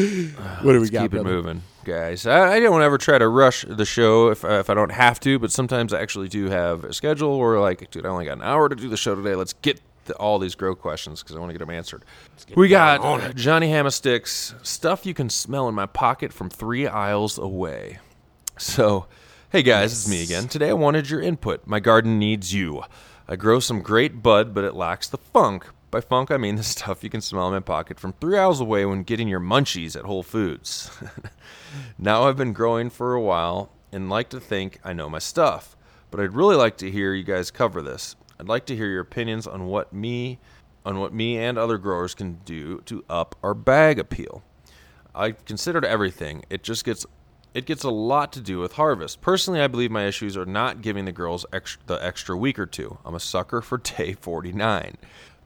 What 0.62 0.73
do 0.73 0.79
we 0.79 0.89
got? 0.89 1.01
keep 1.01 1.15
it 1.15 1.23
moving, 1.23 1.63
guys. 1.84 2.25
I, 2.25 2.53
I 2.53 2.60
don't 2.60 2.81
ever 2.81 2.97
try 2.97 3.17
to 3.17 3.27
rush 3.27 3.65
the 3.67 3.84
show 3.84 4.29
if, 4.29 4.45
if 4.45 4.69
I 4.69 4.73
don't 4.73 4.91
have 4.91 5.19
to, 5.21 5.38
but 5.39 5.51
sometimes 5.51 5.91
I 5.91 6.01
actually 6.01 6.29
do 6.29 6.49
have 6.49 6.86
a 6.86 6.93
schedule 6.93 7.39
where, 7.39 7.60
like, 7.60 7.89
dude, 7.91 8.05
I 8.05 8.10
only 8.10 8.25
got 8.25 8.38
an 8.38 8.43
hour 8.43 8.69
to 8.69 8.75
do 8.75 8.88
the 8.88 8.95
show 8.95 9.15
today. 9.15 9.36
Let's 9.36 9.53
get 9.53 9.81
to 10.12 10.17
all 10.17 10.39
these 10.39 10.56
grow 10.56 10.76
questions 10.76 11.21
because 11.21 11.36
I 11.36 11.39
want 11.39 11.50
to 11.50 11.54
get 11.54 11.65
them 11.65 11.74
answered. 11.74 12.04
We 12.56 12.67
got 12.67 13.36
Johnny 13.36 13.69
Hammersticks 13.69 14.54
stuff 14.65 15.06
you 15.06 15.13
can 15.13 15.30
smell 15.30 15.67
in 15.67 15.76
my 15.76 15.86
pocket 15.86 16.34
from 16.34 16.50
three 16.50 16.88
aisles 16.88 17.38
away. 17.38 18.00
So, 18.58 19.08
hey 19.50 19.63
guys, 19.63 19.91
it's 19.91 20.08
me 20.08 20.24
again. 20.24 20.47
Today 20.47 20.69
I 20.69 20.74
wanted 20.74 21.10
your 21.10 21.21
input. 21.21 21.65
My 21.65 21.80
garden 21.80 22.19
needs 22.19 22.54
you. 22.54 22.84
I 23.28 23.36
grow 23.36 23.60
some 23.60 23.82
great 23.82 24.21
bud, 24.21 24.54
but 24.54 24.63
it 24.63 24.76
lacks 24.76 25.08
the 25.08 25.17
funk. 25.17 25.65
By 25.89 26.02
funk, 26.02 26.32
I 26.32 26.38
mean 26.38 26.56
the 26.58 26.63
stuff 26.63 27.04
you 27.04 27.10
can 27.10 27.21
smell 27.21 27.47
in 27.47 27.54
my 27.54 27.60
pocket 27.60 28.00
from 28.00 28.13
three 28.13 28.38
aisles 28.38 28.62
away 28.62 28.86
when 28.86 29.04
getting 29.04 29.28
your 29.28 29.39
munchies 29.39 29.95
at 29.95 30.06
Whole 30.06 30.24
Foods. 30.24 30.91
now 31.97 32.24
I've 32.24 32.38
been 32.38 32.54
growing 32.54 32.89
for 32.89 33.13
a 33.13 33.21
while 33.21 33.71
and 33.91 34.10
like 34.10 34.30
to 34.30 34.39
think 34.39 34.80
I 34.84 34.93
know 34.93 35.10
my 35.10 35.19
stuff, 35.19 35.76
but 36.10 36.19
I'd 36.19 36.34
really 36.34 36.56
like 36.56 36.78
to 36.78 36.91
hear 36.91 37.13
you 37.13 37.24
guys 37.24 37.52
cover 37.52 37.82
this. 37.82 38.15
I'd 38.41 38.49
like 38.49 38.65
to 38.65 38.75
hear 38.75 38.88
your 38.88 39.01
opinions 39.01 39.45
on 39.45 39.67
what 39.67 39.93
me 39.93 40.39
on 40.84 40.99
what 40.99 41.13
me 41.13 41.38
and 41.38 41.60
other 41.60 41.77
growers 41.77 42.15
can 42.15 42.39
do 42.43 42.80
to 42.86 43.06
up 43.08 43.36
our 43.43 43.54
bag 43.54 43.99
appeal. 43.99 44.41
I've 45.13 45.45
considered 45.45 45.86
everything. 45.86 46.43
It 46.49 46.63
just 46.63 46.84
gets 46.84 47.06
it 47.54 47.67
gets 47.67 47.84
a 47.84 47.91
lot 47.91 48.34
to 48.34 48.41
do 48.41 48.58
with 48.58 48.73
harvest. 48.73 49.21
Personally, 49.21 49.62
I 49.62 49.67
believe 49.67 49.91
my 49.91 50.08
issues 50.08 50.36
are 50.36 50.45
not 50.47 50.82
giving 50.82 51.06
the 51.06 51.12
girls 51.12 51.45
extra, 51.54 51.84
the 51.86 52.04
extra 52.04 52.36
week 52.36 52.58
or 52.58 52.65
two. 52.65 52.97
I'm 53.06 53.13
a 53.13 53.19
sucker 53.19 53.62
for 53.62 53.77
day 53.97 54.13
49. 54.13 54.95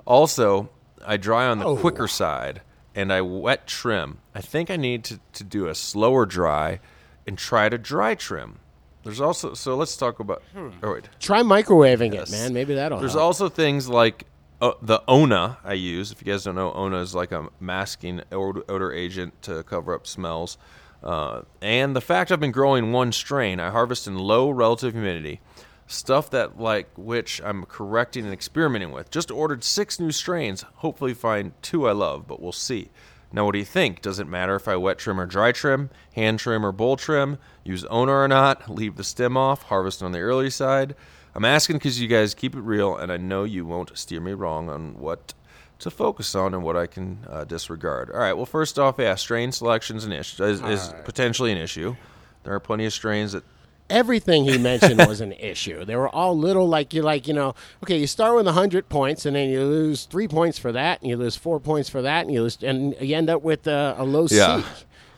Also, 0.05 0.69
I 1.05 1.17
dry 1.17 1.47
on 1.47 1.60
the 1.60 1.65
Oh. 1.65 1.75
quicker 1.75 2.08
side 2.08 2.62
and 2.95 3.12
I 3.12 3.19
wet 3.19 3.67
trim. 3.67 4.19
I 4.34 4.39
think 4.39 4.71
I 4.71 4.77
need 4.77 5.03
to, 5.05 5.19
to 5.34 5.43
do 5.43 5.67
a 5.67 5.75
slower 5.75 6.25
dry 6.25 6.79
and 7.27 7.38
try 7.38 7.67
to 7.67 7.77
dry 7.77 8.15
trim. 8.15 8.60
There's 9.05 9.21
also 9.21 9.53
so 9.53 9.75
let's 9.77 9.95
talk 9.95 10.19
about. 10.19 10.43
Oh 10.57 10.93
wait, 10.93 11.07
Try 11.19 11.41
microwaving 11.43 12.13
Yes. 12.13 12.29
it, 12.29 12.31
man. 12.33 12.53
Maybe 12.53 12.73
that'll 12.75 12.99
there's 12.99 13.13
help. 13.13 13.23
also 13.23 13.47
things 13.47 13.87
like 13.87 14.25
uh, 14.61 14.73
the 14.81 15.01
Ona 15.07 15.59
I 15.63 15.73
use. 15.73 16.11
If 16.11 16.21
you 16.25 16.31
guys 16.33 16.43
don't 16.43 16.55
know, 16.55 16.71
Ona 16.73 16.97
is 16.99 17.13
like 17.15 17.31
a 17.31 17.47
masking 17.59 18.21
odor, 18.31 18.63
odor 18.67 18.91
agent 18.91 19.41
to 19.43 19.63
cover 19.63 19.93
up 19.93 20.05
smells. 20.07 20.57
Uh, 21.03 21.43
and 21.61 21.95
the 21.95 22.01
fact 22.01 22.31
I've 22.31 22.39
been 22.39 22.51
growing 22.51 22.91
one 22.91 23.11
strain, 23.11 23.59
I 23.59 23.69
harvest 23.69 24.07
in 24.07 24.17
low 24.17 24.49
relative 24.49 24.93
humidity. 24.93 25.39
Stuff 25.87 26.31
that 26.31 26.59
like 26.59 26.89
which 26.97 27.39
I'm 27.43 27.63
correcting 27.65 28.23
and 28.25 28.33
experimenting 28.33 28.91
with. 28.91 29.11
Just 29.11 29.29
ordered 29.29 29.63
six 29.63 29.99
new 29.99 30.11
strains. 30.11 30.65
Hopefully 30.77 31.13
find 31.13 31.51
two 31.61 31.87
I 31.87 31.91
love, 31.91 32.27
but 32.27 32.41
we'll 32.41 32.51
see. 32.51 32.89
Now, 33.35 33.43
what 33.43 33.51
do 33.51 33.59
you 33.59 33.65
think? 33.65 34.01
Does 34.01 34.17
it 34.17 34.27
matter 34.27 34.55
if 34.55 34.65
I 34.65 34.77
wet 34.77 34.97
trim 34.97 35.19
or 35.19 35.25
dry 35.25 35.51
trim, 35.51 35.89
hand 36.13 36.39
trim 36.39 36.65
or 36.65 36.71
bowl 36.71 36.95
trim, 36.95 37.37
use 37.65 37.83
Ona 37.83 38.09
or 38.09 38.27
not, 38.29 38.69
leave 38.69 38.95
the 38.95 39.03
stem 39.03 39.35
off, 39.35 39.63
harvest 39.63 40.01
on 40.01 40.13
the 40.13 40.19
early 40.19 40.49
side? 40.49 40.95
I'm 41.35 41.43
asking 41.43 41.75
because 41.75 41.99
you 41.99 42.07
guys 42.07 42.33
keep 42.33 42.55
it 42.55 42.61
real, 42.61 42.95
and 42.95 43.11
I 43.11 43.17
know 43.17 43.43
you 43.43 43.65
won't 43.65 43.97
steer 43.97 44.21
me 44.21 44.31
wrong 44.31 44.69
on 44.69 44.97
what 44.97 45.33
to 45.79 45.91
focus 45.91 46.33
on 46.33 46.53
and 46.53 46.63
what 46.63 46.77
I 46.77 46.87
can 46.87 47.25
uh, 47.29 47.43
disregard. 47.43 48.09
All 48.09 48.19
right. 48.19 48.31
Well, 48.31 48.45
first 48.45 48.79
off, 48.79 48.95
yeah, 48.99 49.15
strain 49.15 49.51
selection 49.51 49.97
is. 49.97 50.05
Is, 50.39 50.61
is 50.61 50.93
potentially 51.03 51.51
an 51.51 51.57
issue. 51.57 51.97
There 52.45 52.53
are 52.53 52.61
plenty 52.61 52.85
of 52.85 52.93
strains 52.93 53.33
that. 53.33 53.43
Everything 53.89 54.45
he 54.45 54.57
mentioned 54.57 54.97
was 55.07 55.21
an 55.21 55.31
issue. 55.39 55.85
They 55.85 55.95
were 55.95 56.09
all 56.09 56.37
little, 56.37 56.67
like 56.67 56.93
you 56.93 57.03
like, 57.03 57.27
you 57.27 57.33
know. 57.33 57.53
Okay, 57.83 57.97
you 57.99 58.07
start 58.07 58.35
with 58.35 58.47
hundred 58.47 58.89
points, 58.89 59.25
and 59.25 59.35
then 59.35 59.49
you 59.49 59.61
lose 59.63 60.05
three 60.05 60.27
points 60.27 60.57
for 60.57 60.71
that, 60.71 61.01
and 61.01 61.09
you 61.09 61.17
lose 61.17 61.35
four 61.35 61.59
points 61.59 61.87
for 61.89 62.01
that, 62.01 62.25
and 62.25 62.33
you 62.33 62.41
lose, 62.41 62.57
and 62.63 62.95
you 62.99 63.15
end 63.15 63.29
up 63.29 63.43
with 63.43 63.67
uh, 63.67 63.95
a 63.97 64.03
low 64.03 64.27
Yeah. 64.29 64.63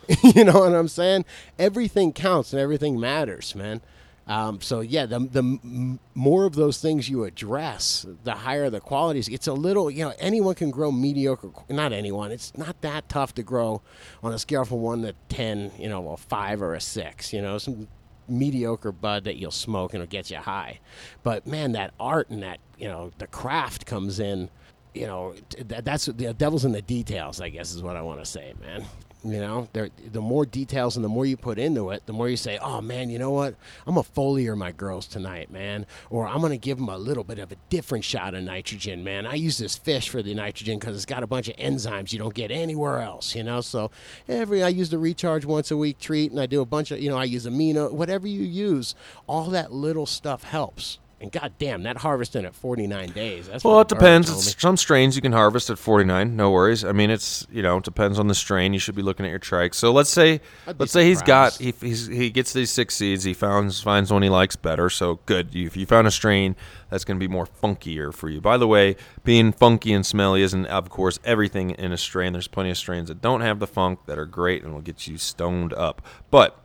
C. 0.09 0.15
you 0.35 0.43
know 0.45 0.59
what 0.59 0.73
I'm 0.73 0.87
saying? 0.87 1.25
Everything 1.59 2.13
counts 2.13 2.53
and 2.53 2.61
everything 2.61 2.97
matters, 2.99 3.55
man. 3.55 3.81
Um, 4.25 4.59
so 4.61 4.81
yeah, 4.81 5.05
the 5.05 5.19
the 5.19 5.39
m- 5.39 5.99
more 6.13 6.45
of 6.45 6.55
those 6.55 6.79
things 6.81 7.09
you 7.09 7.23
address, 7.23 8.05
the 8.25 8.33
higher 8.33 8.69
the 8.69 8.81
qualities. 8.81 9.29
It's 9.29 9.47
a 9.47 9.53
little, 9.53 9.89
you 9.89 10.03
know, 10.03 10.13
anyone 10.19 10.55
can 10.55 10.69
grow 10.71 10.91
mediocre. 10.91 11.49
Not 11.69 11.93
anyone. 11.93 12.31
It's 12.31 12.57
not 12.57 12.81
that 12.81 13.07
tough 13.07 13.33
to 13.35 13.43
grow 13.43 13.81
on 14.21 14.33
a 14.33 14.39
scale 14.39 14.65
from 14.65 14.81
one 14.81 15.01
to 15.03 15.13
ten. 15.29 15.71
You 15.79 15.87
know, 15.89 16.09
a 16.11 16.17
five 16.17 16.61
or 16.61 16.73
a 16.73 16.81
six. 16.81 17.31
You 17.31 17.41
know, 17.41 17.57
some 17.57 17.87
mediocre 18.29 18.91
bud 18.91 19.23
that 19.25 19.37
you'll 19.37 19.51
smoke 19.51 19.93
and 19.93 20.03
it'll 20.03 20.11
get 20.11 20.29
you 20.29 20.37
high. 20.37 20.79
But 21.23 21.47
man, 21.47 21.73
that 21.73 21.93
art 21.99 22.29
and 22.29 22.43
that 22.43 22.59
you 22.77 22.87
know 22.87 23.11
the 23.17 23.27
craft 23.27 23.85
comes 23.85 24.19
in. 24.19 24.49
You 24.93 25.05
know, 25.05 25.35
that, 25.65 25.85
that's 25.85 26.05
the 26.07 26.33
devil's 26.33 26.65
in 26.65 26.71
the 26.71 26.81
details. 26.81 27.39
I 27.39 27.49
guess 27.49 27.75
is 27.75 27.83
what 27.83 27.95
I 27.95 28.01
want 28.01 28.19
to 28.19 28.25
say, 28.25 28.53
man. 28.59 28.83
You 29.27 29.41
know, 29.41 29.67
the 29.73 30.21
more 30.21 30.45
details 30.45 30.95
and 30.95 31.03
the 31.03 31.09
more 31.09 31.25
you 31.25 31.35
put 31.35 31.59
into 31.59 31.89
it, 31.89 32.05
the 32.05 32.13
more 32.13 32.29
you 32.29 32.37
say, 32.37 32.57
"Oh 32.59 32.81
man, 32.81 33.09
you 33.09 33.19
know 33.19 33.31
what? 33.31 33.55
I'm 33.85 33.95
gonna 33.95 34.07
foliar 34.15 34.55
my 34.55 34.71
girls 34.71 35.05
tonight, 35.05 35.51
man," 35.51 35.85
or 36.09 36.25
"I'm 36.25 36.41
gonna 36.41 36.57
give 36.57 36.77
them 36.77 36.87
a 36.87 36.97
little 36.97 37.23
bit 37.23 37.37
of 37.37 37.51
a 37.51 37.57
different 37.69 38.05
shot 38.05 38.33
of 38.33 38.43
nitrogen, 38.43 39.03
man. 39.03 39.25
I 39.25 39.33
use 39.35 39.57
this 39.57 39.75
fish 39.75 40.07
for 40.09 40.23
the 40.23 40.33
nitrogen 40.33 40.79
because 40.79 40.95
it's 40.95 41.05
got 41.05 41.23
a 41.23 41.27
bunch 41.27 41.49
of 41.49 41.57
enzymes 41.57 42.13
you 42.13 42.19
don't 42.19 42.33
get 42.33 42.51
anywhere 42.51 42.99
else, 42.99 43.35
you 43.35 43.43
know." 43.43 43.61
So 43.61 43.91
every 44.29 44.63
I 44.63 44.69
use 44.69 44.89
the 44.89 44.97
recharge 44.97 45.45
once 45.45 45.71
a 45.71 45.77
week 45.77 45.99
treat, 45.99 46.31
and 46.31 46.39
I 46.39 46.45
do 46.45 46.61
a 46.61 46.65
bunch 46.65 46.91
of, 46.91 46.99
you 47.01 47.09
know, 47.09 47.17
I 47.17 47.25
use 47.25 47.45
amino, 47.45 47.91
whatever 47.91 48.27
you 48.27 48.43
use, 48.43 48.95
all 49.27 49.49
that 49.49 49.73
little 49.73 50.05
stuff 50.05 50.43
helps. 50.43 50.99
And 51.19 51.31
goddamn, 51.31 51.81
that 51.83 51.97
harvesting 51.97 52.45
at 52.45 52.53
49 52.53 53.09
days. 53.09 53.47
That's 53.47 53.63
Well, 53.63 53.81
it 53.81 53.87
depends. 53.87 54.27
bird 54.27 54.33
told 54.33 54.45
me. 54.45 54.51
It's, 54.51 54.61
some 54.61 54.77
strains 54.77 55.15
you 55.15 55.21
can 55.23 55.31
harvest 55.31 55.71
at 55.71 55.79
49, 55.79 56.35
no 56.35 56.51
worries. 56.51 56.85
I 56.85 56.91
mean, 56.91 57.09
it's 57.09 57.47
you 57.51 57.63
know 57.63 57.77
it 57.77 57.83
depends 57.83 58.19
on 58.19 58.27
the 58.27 58.35
strain. 58.35 58.71
You 58.71 58.77
should 58.77 58.93
be 58.93 59.01
looking 59.01 59.25
at 59.25 59.29
your 59.29 59.39
trike. 59.39 59.73
So 59.73 59.91
let's 59.91 60.11
say 60.11 60.41
let's 60.77 60.91
say 60.91 61.05
he's 61.05 61.23
got 61.23 61.57
he 61.57 61.73
he's, 61.81 62.05
he 62.05 62.29
gets 62.29 62.53
these 62.53 62.69
six 62.69 62.95
seeds. 62.95 63.23
He 63.23 63.33
finds 63.33 63.81
finds 63.81 64.13
one 64.13 64.21
he 64.21 64.29
likes 64.29 64.55
better. 64.55 64.91
So 64.91 65.19
good. 65.25 65.55
You, 65.55 65.65
if 65.65 65.75
you 65.75 65.87
found 65.87 66.05
a 66.05 66.11
strain 66.11 66.55
that's 66.91 67.03
going 67.03 67.19
to 67.19 67.27
be 67.27 67.31
more 67.31 67.47
funkier 67.47 68.13
for 68.13 68.29
you. 68.29 68.39
By 68.39 68.57
the 68.57 68.67
way, 68.67 68.95
being 69.23 69.51
funky 69.51 69.93
and 69.93 70.05
smelly 70.05 70.43
isn't 70.43 70.67
of 70.67 70.89
course 70.89 71.19
everything 71.25 71.71
in 71.71 71.91
a 71.91 71.97
strain. 71.97 72.31
There's 72.31 72.47
plenty 72.47 72.69
of 72.69 72.77
strains 72.77 73.07
that 73.07 73.21
don't 73.21 73.41
have 73.41 73.57
the 73.57 73.65
funk 73.67 74.01
that 74.05 74.19
are 74.19 74.27
great 74.27 74.63
and 74.63 74.71
will 74.71 74.81
get 74.81 75.07
you 75.07 75.17
stoned 75.17 75.73
up. 75.73 76.03
But 76.29 76.63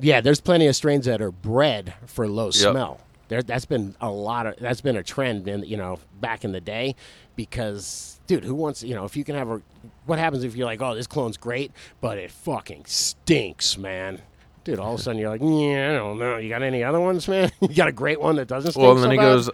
Yeah, 0.00 0.22
there's 0.22 0.40
plenty 0.40 0.66
of 0.66 0.74
strains 0.76 1.04
that 1.04 1.20
are 1.20 1.30
bred 1.30 1.92
for 2.06 2.26
low 2.26 2.50
smell. 2.50 2.98
There, 3.32 3.42
that's 3.42 3.64
been 3.64 3.96
a 3.98 4.10
lot 4.10 4.46
of 4.46 4.56
that's 4.58 4.82
been 4.82 4.98
a 4.98 5.02
trend 5.02 5.48
in 5.48 5.64
you 5.64 5.78
know 5.78 5.98
back 6.20 6.44
in 6.44 6.52
the 6.52 6.60
day, 6.60 6.96
because 7.34 8.20
dude, 8.26 8.44
who 8.44 8.54
wants 8.54 8.82
you 8.82 8.94
know 8.94 9.06
if 9.06 9.16
you 9.16 9.24
can 9.24 9.36
have 9.36 9.48
a 9.48 9.62
what 10.04 10.18
happens 10.18 10.44
if 10.44 10.54
you're 10.54 10.66
like 10.66 10.82
oh 10.82 10.94
this 10.94 11.06
clone's 11.06 11.38
great 11.38 11.72
but 12.02 12.18
it 12.18 12.30
fucking 12.30 12.84
stinks 12.84 13.78
man. 13.78 14.20
Dude, 14.64 14.78
all 14.78 14.92
of 14.92 15.00
a 15.00 15.02
sudden 15.02 15.18
you're 15.18 15.30
like, 15.30 15.40
yeah, 15.40 15.92
I 15.92 15.94
don't 15.94 16.18
know. 16.18 16.36
You 16.36 16.50
got 16.50 16.62
any 16.62 16.84
other 16.84 17.00
ones, 17.00 17.26
man? 17.26 17.50
you 17.62 17.74
got 17.74 17.88
a 17.88 17.92
great 17.92 18.20
one 18.20 18.36
that 18.36 18.48
doesn't 18.48 18.72
stink 18.72 18.82
well, 18.82 18.92
and 18.92 19.00
so 19.00 19.02
then 19.04 19.10
he 19.12 19.16
bad? 19.16 19.22
goes, 19.22 19.50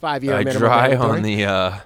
five 0.00 0.24
year 0.24 0.34
I 0.34 0.42
dry 0.42 0.96
on 0.96 1.22
the. 1.22 1.44
Uh, 1.44 1.78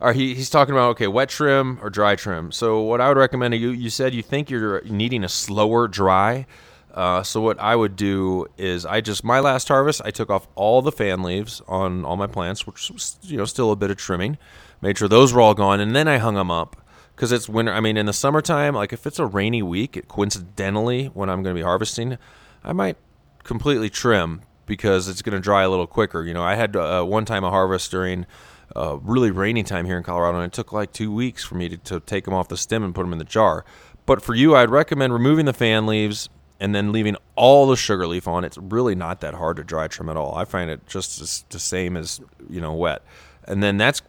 or 0.00 0.12
he, 0.12 0.34
he's 0.34 0.50
talking 0.50 0.74
about 0.74 0.90
okay, 0.90 1.06
wet 1.06 1.28
trim 1.28 1.78
or 1.80 1.88
dry 1.88 2.16
trim. 2.16 2.50
So 2.50 2.80
what 2.80 3.00
I 3.00 3.06
would 3.08 3.16
recommend 3.16 3.54
you 3.54 3.70
you 3.70 3.90
said 3.90 4.12
you 4.12 4.22
think 4.22 4.50
you're 4.50 4.82
needing 4.82 5.22
a 5.22 5.28
slower 5.28 5.86
dry. 5.86 6.46
Uh, 6.92 7.22
so 7.22 7.40
what 7.40 7.58
I 7.60 7.76
would 7.76 7.94
do 7.94 8.46
is 8.58 8.84
I 8.84 9.00
just 9.00 9.22
my 9.22 9.40
last 9.40 9.68
harvest 9.68 10.02
I 10.04 10.10
took 10.10 10.28
off 10.28 10.48
all 10.54 10.82
the 10.82 10.92
fan 10.92 11.22
leaves 11.22 11.62
on 11.68 12.04
all 12.04 12.16
my 12.16 12.26
plants, 12.26 12.66
which 12.66 12.90
was 12.90 13.18
you 13.22 13.36
know 13.36 13.44
still 13.44 13.70
a 13.70 13.76
bit 13.76 13.90
of 13.90 13.96
trimming, 13.96 14.38
made 14.80 14.98
sure 14.98 15.08
those 15.08 15.32
were 15.32 15.40
all 15.40 15.54
gone, 15.54 15.80
and 15.80 15.94
then 15.94 16.08
I 16.08 16.18
hung 16.18 16.34
them 16.34 16.50
up 16.50 16.76
because 17.14 17.32
it's 17.32 17.48
winter. 17.48 17.72
I 17.72 17.80
mean, 17.80 17.96
in 17.96 18.06
the 18.06 18.12
summertime, 18.12 18.74
like 18.74 18.92
if 18.92 19.06
it's 19.06 19.18
a 19.18 19.26
rainy 19.26 19.62
week, 19.62 19.96
it 19.96 20.08
coincidentally 20.08 21.06
when 21.06 21.30
I'm 21.30 21.42
going 21.42 21.54
to 21.54 21.58
be 21.58 21.64
harvesting, 21.64 22.18
I 22.64 22.72
might 22.72 22.96
completely 23.44 23.90
trim 23.90 24.42
because 24.66 25.08
it's 25.08 25.22
going 25.22 25.34
to 25.34 25.40
dry 25.40 25.62
a 25.62 25.70
little 25.70 25.86
quicker. 25.86 26.24
You 26.24 26.34
know, 26.34 26.42
I 26.42 26.54
had 26.54 26.74
uh, 26.76 27.04
one 27.04 27.24
time 27.24 27.44
a 27.44 27.50
harvest 27.50 27.90
during 27.90 28.26
uh, 28.74 28.98
really 29.02 29.30
rainy 29.30 29.62
time 29.62 29.86
here 29.86 29.96
in 29.96 30.02
Colorado, 30.02 30.38
and 30.38 30.46
it 30.46 30.54
took 30.54 30.72
like 30.72 30.92
two 30.92 31.12
weeks 31.12 31.44
for 31.44 31.56
me 31.56 31.68
to, 31.68 31.76
to 31.76 32.00
take 32.00 32.24
them 32.24 32.34
off 32.34 32.48
the 32.48 32.56
stem 32.56 32.82
and 32.82 32.94
put 32.94 33.02
them 33.02 33.12
in 33.12 33.18
the 33.18 33.24
jar. 33.24 33.64
But 34.06 34.22
for 34.22 34.34
you, 34.34 34.56
I'd 34.56 34.70
recommend 34.70 35.12
removing 35.12 35.44
the 35.44 35.52
fan 35.52 35.86
leaves 35.86 36.28
and 36.60 36.74
then 36.74 36.92
leaving 36.92 37.16
all 37.34 37.66
the 37.66 37.76
sugar 37.76 38.06
leaf 38.06 38.28
on. 38.28 38.44
It's 38.44 38.58
really 38.58 38.94
not 38.94 39.20
that 39.22 39.34
hard 39.34 39.56
to 39.56 39.64
dry 39.64 39.88
trim 39.88 40.08
at 40.08 40.16
all. 40.16 40.34
I 40.34 40.44
find 40.44 40.70
it 40.70 40.86
just 40.86 41.20
as, 41.20 41.44
the 41.48 41.58
same 41.58 41.96
as 41.96 42.20
you 42.48 42.60
know 42.60 42.74
wet, 42.74 43.02
and 43.44 43.62
then 43.62 43.78
that's 43.78 44.02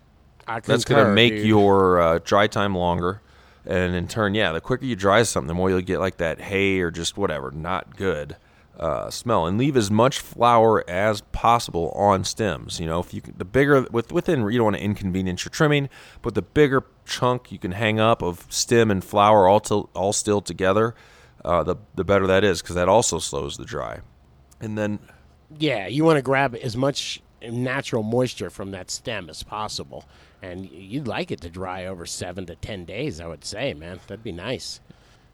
I 0.47 0.59
that's 0.59 0.85
going 0.85 1.05
to 1.05 1.13
make 1.13 1.33
dude. 1.33 1.45
your 1.45 1.99
uh, 1.99 2.19
dry 2.23 2.47
time 2.47 2.75
longer. 2.75 3.21
And 3.63 3.95
in 3.95 4.07
turn, 4.07 4.33
yeah, 4.33 4.51
the 4.51 4.59
quicker 4.59 4.85
you 4.85 4.95
dry 4.95 5.21
something, 5.21 5.47
the 5.47 5.53
more 5.53 5.69
you'll 5.69 5.81
get 5.81 5.99
like 5.99 6.17
that 6.17 6.41
hay 6.41 6.79
or 6.79 6.89
just 6.89 7.15
whatever, 7.15 7.51
not 7.51 7.95
good 7.95 8.35
uh, 8.79 9.11
smell. 9.11 9.45
And 9.45 9.57
leave 9.57 9.77
as 9.77 9.91
much 9.91 10.19
flower 10.19 10.83
as 10.89 11.21
possible 11.31 11.91
on 11.91 12.23
stems. 12.23 12.79
You 12.79 12.87
know, 12.87 12.99
if 12.99 13.13
you 13.13 13.21
can, 13.21 13.35
the 13.37 13.45
bigger 13.45 13.83
with 13.91 14.11
within 14.11 14.41
you 14.49 14.57
don't 14.57 14.65
want 14.65 14.77
to 14.77 14.83
inconvenience 14.83 15.45
your 15.45 15.51
trimming, 15.51 15.89
but 16.23 16.33
the 16.33 16.41
bigger 16.41 16.83
chunk 17.05 17.51
you 17.51 17.59
can 17.59 17.73
hang 17.73 17.99
up 17.99 18.23
of 18.23 18.47
stem 18.49 18.89
and 18.89 19.03
flower 19.03 19.47
all 19.47 19.59
till, 19.59 19.89
all 19.93 20.11
still 20.11 20.41
together, 20.41 20.95
uh, 21.43 21.63
the 21.63 21.75
the 21.95 22.03
better 22.03 22.27
that 22.27 22.43
is 22.43 22.61
because 22.61 22.75
that 22.75 22.87
also 22.89 23.19
slows 23.19 23.57
the 23.57 23.65
dry. 23.65 23.99
And 24.59 24.77
then 24.77 24.99
Yeah, 25.57 25.87
you 25.87 26.03
want 26.03 26.17
to 26.17 26.21
grab 26.21 26.55
as 26.55 26.77
much 26.77 27.21
natural 27.41 28.03
moisture 28.03 28.49
from 28.49 28.71
that 28.71 28.91
stem 28.91 29.29
as 29.29 29.43
possible, 29.43 30.05
and 30.41 30.69
you'd 30.69 31.07
like 31.07 31.31
it 31.31 31.41
to 31.41 31.49
dry 31.49 31.85
over 31.85 32.05
seven 32.05 32.45
to 32.47 32.55
ten 32.55 32.85
days. 32.85 33.19
I 33.19 33.27
would 33.27 33.43
say, 33.43 33.73
man, 33.73 33.99
that'd 34.07 34.23
be 34.23 34.31
nice. 34.31 34.79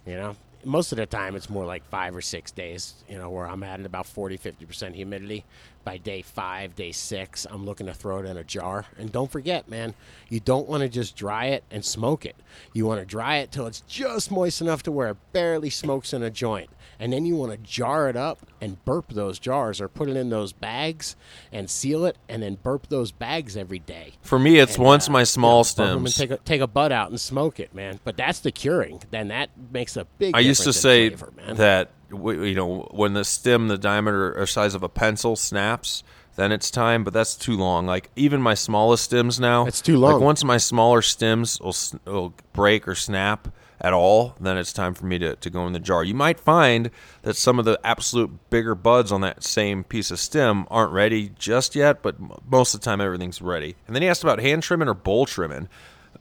You 0.05 0.15
know, 0.15 0.35
most 0.63 0.91
of 0.91 0.97
the 0.97 1.05
time 1.05 1.35
it's 1.35 1.49
more 1.49 1.65
like 1.65 1.83
five 1.89 2.15
or 2.15 2.21
six 2.21 2.51
days. 2.51 3.03
You 3.09 3.17
know, 3.17 3.29
where 3.29 3.47
I'm 3.47 3.63
at 3.63 3.85
about 3.85 4.05
40, 4.05 4.37
50 4.37 4.65
percent 4.65 4.95
humidity. 4.95 5.45
By 5.87 5.95
day 5.95 6.21
five, 6.21 6.75
day 6.75 6.91
six, 6.91 7.47
I'm 7.49 7.65
looking 7.65 7.87
to 7.87 7.93
throw 7.93 8.17
it 8.17 8.25
in 8.25 8.35
a 8.35 8.43
jar. 8.43 8.83
And 8.97 9.09
don't 9.09 9.31
forget, 9.31 9.69
man, 9.69 9.93
you 10.27 10.41
don't 10.41 10.67
want 10.67 10.81
to 10.81 10.89
just 10.89 11.15
dry 11.15 11.45
it 11.45 11.63
and 11.71 11.85
smoke 11.85 12.25
it. 12.25 12.35
You 12.73 12.85
want 12.85 12.99
to 12.99 13.05
dry 13.05 13.37
it 13.37 13.53
till 13.53 13.67
it's 13.67 13.79
just 13.87 14.29
moist 14.29 14.59
enough 14.59 14.83
to 14.83 14.91
where 14.91 15.07
it 15.07 15.17
barely 15.31 15.69
smokes 15.69 16.11
in 16.11 16.23
a 16.23 16.29
joint 16.29 16.69
and 16.99 17.13
then 17.13 17.25
you 17.25 17.35
want 17.35 17.51
to 17.51 17.57
jar 17.57 18.09
it 18.09 18.15
up 18.15 18.39
and 18.61 18.83
burp 18.85 19.09
those 19.09 19.39
jars 19.39 19.79
or 19.79 19.87
put 19.87 20.09
it 20.09 20.15
in 20.17 20.29
those 20.29 20.51
bags 20.53 21.15
and 21.51 21.69
seal 21.69 22.05
it 22.05 22.17
and 22.27 22.41
then 22.41 22.55
burp 22.55 22.87
those 22.87 23.11
bags 23.11 23.55
every 23.55 23.79
day. 23.79 24.13
for 24.21 24.39
me, 24.39 24.59
it's 24.59 24.75
And, 24.75 24.83
once 24.85 25.07
uh, 25.07 25.11
my 25.11 25.23
small 25.23 25.59
'em 25.59 26.05
and 26.05 26.11
stems. 26.11 26.15
take 26.15 26.31
a, 26.31 26.37
take 26.37 26.61
a 26.61 26.67
bud 26.67 26.91
out 26.91 27.09
and 27.09 27.19
smoke 27.19 27.59
it, 27.59 27.73
man. 27.73 27.99
But 28.03 28.17
that's 28.17 28.39
the 28.39 28.51
curing. 28.51 29.01
Then 29.11 29.27
that 29.29 29.49
makes 29.71 29.95
a 29.97 30.05
big. 30.17 30.35
I 30.35 30.39
used 30.39 30.63
to 30.63 30.73
say 30.73 31.09
flavor, 31.09 31.33
that 31.53 31.91
you 32.09 32.55
know 32.55 32.87
when 32.91 33.13
the 33.13 33.23
stem, 33.25 33.67
the 33.67 33.77
diameter 33.77 34.37
or 34.39 34.45
size 34.45 34.73
of 34.75 34.83
a 34.83 34.89
pencil 34.89 35.35
snaps, 35.35 36.03
then 36.35 36.51
it's 36.51 36.71
time. 36.71 37.03
But 37.03 37.13
that's 37.13 37.35
too 37.35 37.57
long. 37.57 37.85
Like 37.85 38.09
even 38.15 38.41
my 38.41 38.53
smallest 38.53 39.03
stems 39.03 39.39
now, 39.39 39.65
it's 39.65 39.81
too 39.81 39.97
long. 39.97 40.13
Like 40.13 40.21
once 40.21 40.43
my 40.43 40.57
smaller 40.57 41.01
stems 41.01 41.59
will, 41.59 41.75
will 42.05 42.33
break 42.53 42.87
or 42.87 42.95
snap, 42.95 43.49
at 43.79 43.93
all, 43.93 44.35
then 44.39 44.57
it's 44.57 44.73
time 44.73 44.93
for 44.93 45.05
me 45.05 45.19
to, 45.19 45.35
to 45.35 45.49
go 45.49 45.65
in 45.67 45.73
the 45.73 45.79
jar. 45.79 46.03
You 46.03 46.15
might 46.15 46.39
find 46.39 46.89
that 47.21 47.35
some 47.35 47.59
of 47.59 47.65
the 47.65 47.79
absolute 47.83 48.49
bigger 48.49 48.73
buds 48.75 49.11
on 49.11 49.21
that 49.21 49.43
same 49.43 49.83
piece 49.83 50.09
of 50.11 50.19
stem 50.19 50.65
aren't 50.71 50.91
ready 50.91 51.31
just 51.37 51.75
yet, 51.75 52.01
but 52.01 52.15
most 52.49 52.73
of 52.73 52.81
the 52.81 52.85
time 52.85 52.99
everything's 53.01 53.41
ready. 53.41 53.75
And 53.85 53.95
then 53.95 54.01
he 54.01 54.09
asked 54.09 54.23
about 54.23 54.39
hand 54.39 54.63
trimming 54.63 54.87
or 54.87 54.93
bowl 54.95 55.25
trimming. 55.25 55.69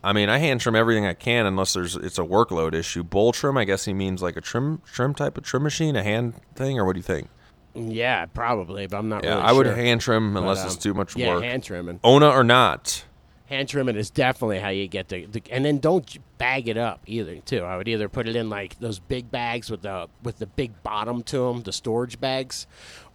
I 0.04 0.12
mean, 0.12 0.28
I 0.28 0.38
hand 0.38 0.60
trim 0.60 0.76
everything 0.76 1.06
I 1.06 1.14
can 1.14 1.46
unless 1.46 1.72
there's 1.72 1.96
it's 1.96 2.18
a 2.18 2.22
workload 2.22 2.74
issue. 2.74 3.02
Bowl 3.02 3.32
trim, 3.32 3.56
I 3.56 3.64
guess 3.64 3.86
he 3.86 3.94
means 3.94 4.22
like 4.22 4.36
a 4.36 4.40
trim 4.40 4.82
trim 4.84 5.14
type 5.14 5.38
of 5.38 5.44
trim 5.44 5.62
machine, 5.62 5.96
a 5.96 6.02
hand 6.02 6.34
thing, 6.54 6.78
or 6.78 6.84
what 6.84 6.92
do 6.92 6.98
you 6.98 7.02
think? 7.02 7.28
Yeah, 7.74 8.26
probably, 8.26 8.86
but 8.86 8.98
I'm 8.98 9.08
not 9.08 9.24
Yeah, 9.24 9.30
really 9.36 9.42
I 9.42 9.52
would 9.52 9.66
hand 9.66 10.00
trim 10.00 10.34
But, 10.34 10.40
unless 10.40 10.60
um, 10.60 10.66
it's 10.66 10.76
too 10.76 10.94
much 10.94 11.16
yeah, 11.16 11.34
work. 11.34 11.42
hand 11.42 11.64
trimming. 11.64 12.00
Ona 12.04 12.28
or 12.28 12.44
not. 12.44 13.04
Hand 13.46 13.68
trimming 13.68 13.94
is 13.96 14.10
definitely 14.10 14.58
how 14.58 14.70
you 14.70 14.88
get 14.88 15.08
the, 15.08 15.24
the 15.26 15.40
and 15.50 15.64
then 15.64 15.78
don't 15.78 16.18
bag 16.36 16.68
it 16.68 16.76
up 16.76 17.00
either. 17.06 17.36
Too, 17.36 17.62
I 17.62 17.76
would 17.76 17.86
either 17.86 18.08
put 18.08 18.26
it 18.28 18.34
in 18.34 18.50
like 18.50 18.78
those 18.80 18.98
big 18.98 19.30
bags 19.30 19.70
with 19.70 19.82
the 19.82 20.08
with 20.22 20.38
the 20.38 20.46
big 20.46 20.82
bottom 20.82 21.22
to 21.24 21.38
them, 21.38 21.62
the 21.62 21.72
storage 21.72 22.18
bags, 22.20 22.66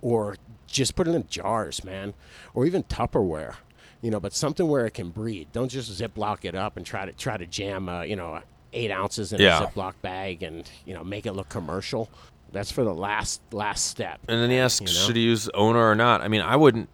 or 0.01 0.37
just 0.67 0.95
put 0.95 1.07
it 1.07 1.13
in 1.15 1.27
jars, 1.27 1.83
man, 1.83 2.13
or 2.53 2.65
even 2.65 2.83
Tupperware. 2.83 3.55
You 4.01 4.09
know, 4.09 4.19
but 4.21 4.33
something 4.33 4.67
where 4.69 4.85
it 4.85 4.91
can 4.95 5.09
breathe. 5.09 5.47
Don't 5.51 5.67
just 5.69 5.91
Ziploc 6.01 6.45
it 6.45 6.55
up 6.55 6.77
and 6.77 6.85
try 6.85 7.05
to 7.05 7.11
try 7.11 7.35
to 7.35 7.45
jam, 7.45 7.89
uh, 7.89 8.03
you 8.03 8.15
know, 8.15 8.39
eight 8.71 8.89
ounces 8.89 9.33
in 9.33 9.41
Yeah. 9.41 9.61
a 9.61 9.67
Ziploc 9.67 9.93
bag 10.01 10.43
and 10.43 10.69
you 10.85 10.93
know 10.93 11.03
make 11.03 11.25
it 11.25 11.33
look 11.33 11.49
commercial. 11.49 12.09
That's 12.53 12.71
for 12.71 12.85
the 12.85 12.93
last 12.93 13.41
last 13.51 13.85
step. 13.87 14.21
And 14.29 14.41
then 14.41 14.49
he 14.49 14.57
asks, 14.57 14.79
You 14.79 14.87
know? 14.87 15.07
should 15.07 15.17
he 15.17 15.23
use 15.23 15.49
Ona 15.53 15.77
or 15.77 15.95
not? 15.95 16.21
I 16.21 16.29
mean, 16.29 16.41
I 16.41 16.55
wouldn't. 16.55 16.87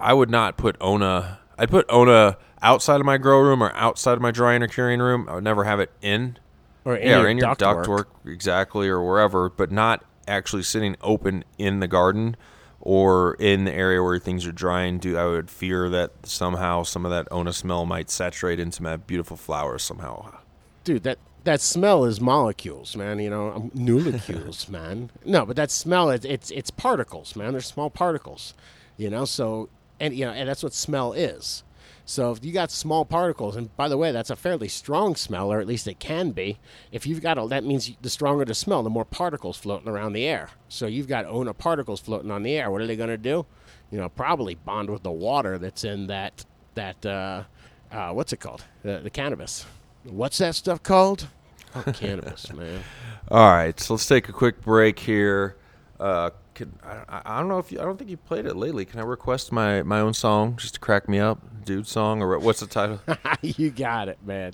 I 0.00 0.12
would 0.14 0.30
not 0.30 0.56
put 0.56 0.76
Ona. 0.80 1.38
I'd 1.62 1.70
put 1.70 1.86
Ona 1.90 2.36
outside 2.60 2.98
of 2.98 3.06
my 3.06 3.18
grow 3.18 3.38
room 3.38 3.62
or 3.62 3.72
outside 3.76 4.14
of 4.14 4.20
my 4.20 4.32
drying 4.32 4.64
or 4.64 4.66
curing 4.66 4.98
room. 4.98 5.28
I 5.28 5.36
would 5.36 5.44
never 5.44 5.62
have 5.62 5.78
it 5.78 5.92
in. 6.02 6.38
Or 6.84 6.96
in 6.96 7.06
yeah, 7.06 7.18
your 7.18 7.26
or 7.26 7.28
in 7.28 7.38
your 7.38 7.54
ductwork. 7.54 7.84
ductwork, 7.84 8.06
exactly, 8.26 8.88
or 8.88 9.00
wherever, 9.00 9.48
but 9.48 9.70
not 9.70 10.04
actually 10.26 10.64
sitting 10.64 10.96
open 11.02 11.44
in 11.58 11.78
the 11.78 11.86
garden 11.86 12.36
or 12.80 13.34
in 13.34 13.62
the 13.62 13.72
area 13.72 14.02
where 14.02 14.18
things 14.18 14.44
are 14.44 14.50
drying. 14.50 14.98
Do 14.98 15.16
I 15.16 15.26
would 15.26 15.50
fear 15.50 15.88
that 15.90 16.10
somehow 16.24 16.82
some 16.82 17.04
of 17.04 17.12
that 17.12 17.28
Ona 17.30 17.52
smell 17.52 17.86
might 17.86 18.10
saturate 18.10 18.58
into 18.58 18.82
my 18.82 18.96
beautiful 18.96 19.36
flowers 19.36 19.84
somehow. 19.84 20.34
dude 20.82 21.04
that 21.04 21.18
that 21.44 21.60
smell 21.60 22.04
is 22.04 22.20
molecules 22.20 22.96
man 22.96 23.18
you 23.18 23.30
know 23.30 23.52
um, 23.52 23.70
molecules 23.74 24.68
man 24.76 25.10
no 25.24 25.44
but 25.44 25.56
that 25.56 25.70
smell 25.70 26.10
it's 26.10 26.50
it's 26.50 26.70
particles 26.70 27.34
man 27.34 27.52
they're 27.52 27.60
small 27.60 27.90
particles 27.90 28.54
you 28.96 29.10
know 29.10 29.24
so 29.24 29.68
and 30.02 30.14
you 30.14 30.26
know 30.26 30.32
and 30.32 30.48
that's 30.48 30.62
what 30.62 30.74
smell 30.74 31.12
is. 31.12 31.62
So 32.04 32.32
if 32.32 32.44
you 32.44 32.52
got 32.52 32.72
small 32.72 33.04
particles 33.04 33.54
and 33.54 33.74
by 33.76 33.88
the 33.88 33.96
way 33.96 34.10
that's 34.10 34.28
a 34.30 34.36
fairly 34.36 34.66
strong 34.68 35.14
smell 35.14 35.52
or 35.52 35.60
at 35.60 35.66
least 35.68 35.86
it 35.86 36.00
can 36.00 36.32
be. 36.32 36.58
If 36.90 37.06
you've 37.06 37.22
got 37.22 37.38
a 37.38 37.46
that 37.46 37.64
means 37.64 37.92
the 38.02 38.10
stronger 38.10 38.44
the 38.44 38.54
smell 38.54 38.82
the 38.82 38.90
more 38.90 39.04
particles 39.04 39.56
floating 39.56 39.88
around 39.88 40.12
the 40.12 40.26
air. 40.26 40.50
So 40.68 40.86
you've 40.86 41.06
got 41.08 41.24
ona 41.24 41.54
particles 41.54 42.00
floating 42.00 42.30
on 42.30 42.42
the 42.42 42.54
air. 42.56 42.70
What 42.70 42.82
are 42.82 42.86
they 42.86 42.96
going 42.96 43.08
to 43.10 43.16
do? 43.16 43.46
You 43.90 43.98
know 43.98 44.08
probably 44.08 44.56
bond 44.56 44.90
with 44.90 45.04
the 45.04 45.12
water 45.12 45.56
that's 45.58 45.84
in 45.84 46.08
that 46.08 46.44
that 46.74 47.06
uh, 47.06 47.44
uh, 47.92 48.10
what's 48.12 48.32
it 48.32 48.40
called? 48.40 48.64
The, 48.82 48.98
the 48.98 49.10
cannabis. 49.10 49.64
What's 50.04 50.38
that 50.38 50.56
stuff 50.56 50.82
called? 50.82 51.28
Oh, 51.74 51.84
cannabis, 51.92 52.52
man. 52.54 52.82
All 53.30 53.50
right, 53.50 53.78
so 53.78 53.94
let's 53.94 54.06
take 54.06 54.28
a 54.28 54.32
quick 54.32 54.62
break 54.62 54.98
here. 54.98 55.56
Uh, 56.00 56.30
can, 56.66 56.78
I, 57.08 57.22
I- 57.24 57.38
don't 57.40 57.48
know 57.48 57.58
if 57.58 57.70
you, 57.72 57.80
I 57.80 57.84
don't 57.84 57.96
think 57.98 58.10
you 58.10 58.16
played 58.16 58.46
it 58.46 58.56
lately. 58.56 58.84
Can 58.84 59.00
I 59.00 59.04
request 59.04 59.52
my, 59.52 59.82
my 59.82 60.00
own 60.00 60.14
song 60.14 60.56
just 60.56 60.74
to 60.74 60.80
crack 60.80 61.08
me 61.08 61.18
up, 61.18 61.64
dude 61.64 61.86
song, 61.86 62.22
or 62.22 62.38
what's 62.38 62.60
the 62.60 62.66
title? 62.66 63.00
you 63.42 63.70
got 63.70 64.08
it, 64.08 64.18
man. 64.24 64.52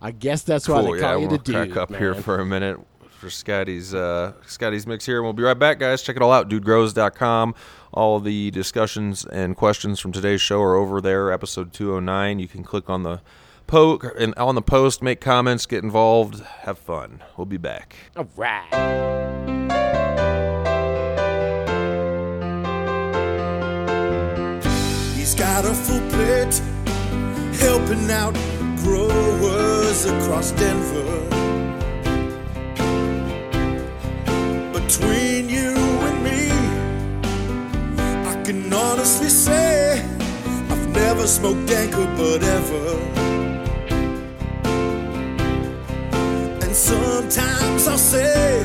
I 0.00 0.12
guess 0.12 0.42
that's 0.42 0.68
why 0.68 0.82
cool. 0.82 0.92
they 0.92 0.98
Yeah, 1.00 1.04
call 1.12 1.20
you 1.20 1.28
we'll 1.28 1.38
the 1.38 1.52
crack 1.52 1.68
dude, 1.68 1.78
up 1.78 1.94
here 1.94 2.14
for 2.14 2.38
a 2.38 2.46
minute 2.46 2.78
for 3.10 3.28
Scotty's 3.30 3.92
uh, 3.92 4.32
Scotty's 4.46 4.86
mix 4.86 5.04
here, 5.04 5.16
and 5.16 5.24
we'll 5.24 5.32
be 5.32 5.42
right 5.42 5.58
back, 5.58 5.80
guys. 5.80 6.02
Check 6.02 6.14
it 6.14 6.22
all 6.22 6.30
out, 6.32 6.48
dudegrows.com. 6.48 7.54
All 7.92 8.20
the 8.20 8.52
discussions 8.52 9.24
and 9.26 9.56
questions 9.56 9.98
from 9.98 10.12
today's 10.12 10.40
show 10.40 10.62
are 10.62 10.76
over 10.76 11.00
there, 11.00 11.32
episode 11.32 11.72
209. 11.72 12.38
You 12.38 12.46
can 12.46 12.62
click 12.62 12.88
on 12.88 13.02
the 13.02 13.20
po- 13.66 13.98
and 14.16 14.32
on 14.36 14.54
the 14.54 14.62
post, 14.62 15.02
make 15.02 15.20
comments, 15.20 15.66
get 15.66 15.82
involved, 15.82 16.40
have 16.60 16.78
fun. 16.78 17.24
We'll 17.36 17.46
be 17.46 17.56
back. 17.56 17.96
All 18.16 18.28
right. 18.36 19.56
Got 25.62 25.72
a 25.72 25.74
full 25.74 26.00
plate, 26.10 26.62
helping 27.58 28.08
out 28.12 28.34
growers 28.84 30.04
across 30.04 30.52
Denver. 30.52 31.18
Between 34.72 35.48
you 35.48 35.74
and 36.06 36.22
me, 36.22 36.42
I 38.30 38.40
can 38.44 38.72
honestly 38.72 39.28
say 39.28 40.00
I've 40.70 40.88
never 40.90 41.26
smoked 41.26 41.66
Danker 41.68 42.06
but 42.16 42.40
ever. 42.58 42.88
And 46.62 46.72
sometimes 46.72 47.88
I'll 47.88 47.98
say 47.98 48.62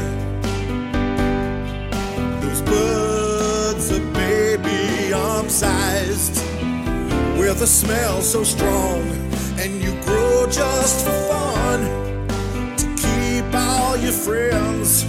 those 2.41 2.61
buds 2.61 3.91
are 3.91 4.13
baby 4.13 5.11
arm 5.11 5.49
sized 5.49 6.52
with 7.43 7.61
a 7.61 7.67
smell 7.67 8.21
so 8.21 8.41
strong. 8.41 9.01
And 9.59 9.81
you 9.81 9.91
grow 10.03 10.47
just 10.49 11.05
for 11.05 11.17
fun 11.31 11.81
to 12.77 12.87
keep 13.03 13.45
all 13.53 13.97
your 13.97 14.13
friends 14.13 15.03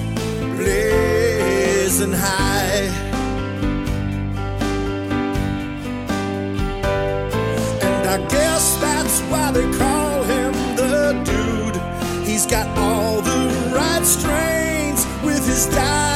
blazing 0.59 2.13
high. 2.13 2.91
And 7.87 8.05
I 8.17 8.19
guess 8.29 8.65
that's 8.81 9.21
why 9.31 9.53
they 9.53 9.69
call 9.79 10.25
him 10.25 10.53
the 10.75 11.13
dude. 11.29 12.27
He's 12.27 12.47
got 12.47 12.67
all 12.77 13.21
the 13.21 13.41
right 13.77 14.05
strains 14.05 15.07
with 15.23 15.47
his 15.47 15.67
dialed 15.67 16.14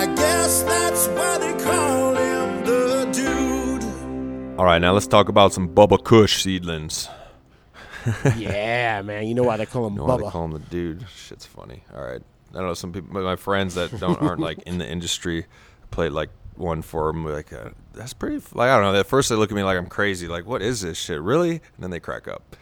I 0.00 0.06
guess 0.14 0.62
that's 0.62 1.08
why 1.08 1.36
they 1.36 1.62
call 1.62 2.14
him 2.14 2.64
the 2.64 3.10
dude. 3.12 4.58
All 4.58 4.64
right, 4.64 4.78
now 4.78 4.94
let's 4.94 5.06
talk 5.06 5.28
about 5.28 5.52
some 5.52 5.68
Bubba 5.68 6.02
Kush 6.02 6.42
seedlings. 6.42 7.06
yeah, 8.38 9.02
man. 9.02 9.26
You 9.26 9.34
know 9.34 9.42
why 9.42 9.58
they 9.58 9.66
call 9.66 9.86
him 9.86 9.92
You 9.92 9.98
know 9.98 10.04
why 10.06 10.16
they 10.16 10.30
call 10.30 10.46
him 10.46 10.52
the 10.52 10.58
dude? 10.58 11.04
Shit's 11.14 11.44
funny. 11.44 11.84
All 11.94 12.02
right. 12.02 12.22
I 12.52 12.56
don't 12.56 12.68
know 12.68 12.72
some 12.72 12.94
people, 12.94 13.20
my 13.20 13.36
friends 13.36 13.74
that 13.74 14.00
don't 14.00 14.22
aren't 14.22 14.40
like 14.40 14.62
in 14.62 14.78
the 14.78 14.90
industry, 14.90 15.44
played 15.90 16.12
like 16.12 16.30
one 16.54 16.80
for 16.80 17.12
them. 17.12 17.26
Like 17.26 17.52
uh, 17.52 17.68
that's 17.92 18.14
pretty. 18.14 18.42
Like 18.54 18.70
I 18.70 18.80
don't 18.80 18.94
know. 18.94 18.98
At 18.98 19.06
first 19.06 19.28
they 19.28 19.34
look 19.34 19.52
at 19.52 19.54
me 19.54 19.64
like 19.64 19.76
I'm 19.76 19.86
crazy. 19.86 20.28
Like 20.28 20.46
what 20.46 20.62
is 20.62 20.80
this 20.80 20.96
shit? 20.96 21.20
Really? 21.20 21.50
And 21.50 21.60
then 21.78 21.90
they 21.90 22.00
crack 22.00 22.26
up. 22.26 22.56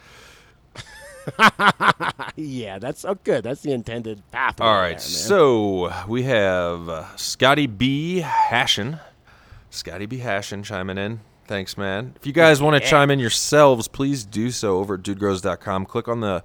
yeah, 2.35 2.79
that's 2.79 3.05
oh 3.05 3.15
good. 3.23 3.43
That's 3.43 3.61
the 3.61 3.71
intended 3.71 4.21
pathway. 4.31 4.65
All 4.65 4.73
there, 4.97 4.99
man. 4.99 4.99
So 4.99 5.93
we 6.07 6.23
have 6.23 6.89
uh, 6.89 7.15
Scotty 7.15 7.67
B. 7.67 8.21
Hashin. 8.23 8.99
Scotty 9.69 10.05
B. 10.05 10.19
Hashin 10.19 10.63
chiming 10.63 10.97
in. 10.97 11.19
Thanks, 11.45 11.77
man. 11.77 12.13
If 12.15 12.27
you 12.27 12.33
guys 12.33 12.61
want 12.61 12.81
to 12.81 12.87
chime 12.87 13.09
in 13.09 13.19
yourselves, 13.19 13.87
please 13.87 14.23
do 14.23 14.51
so 14.51 14.77
over 14.77 14.93
at 14.93 15.01
dudegrows.com. 15.01 15.87
Click 15.87 16.07
on 16.07 16.19
the 16.19 16.43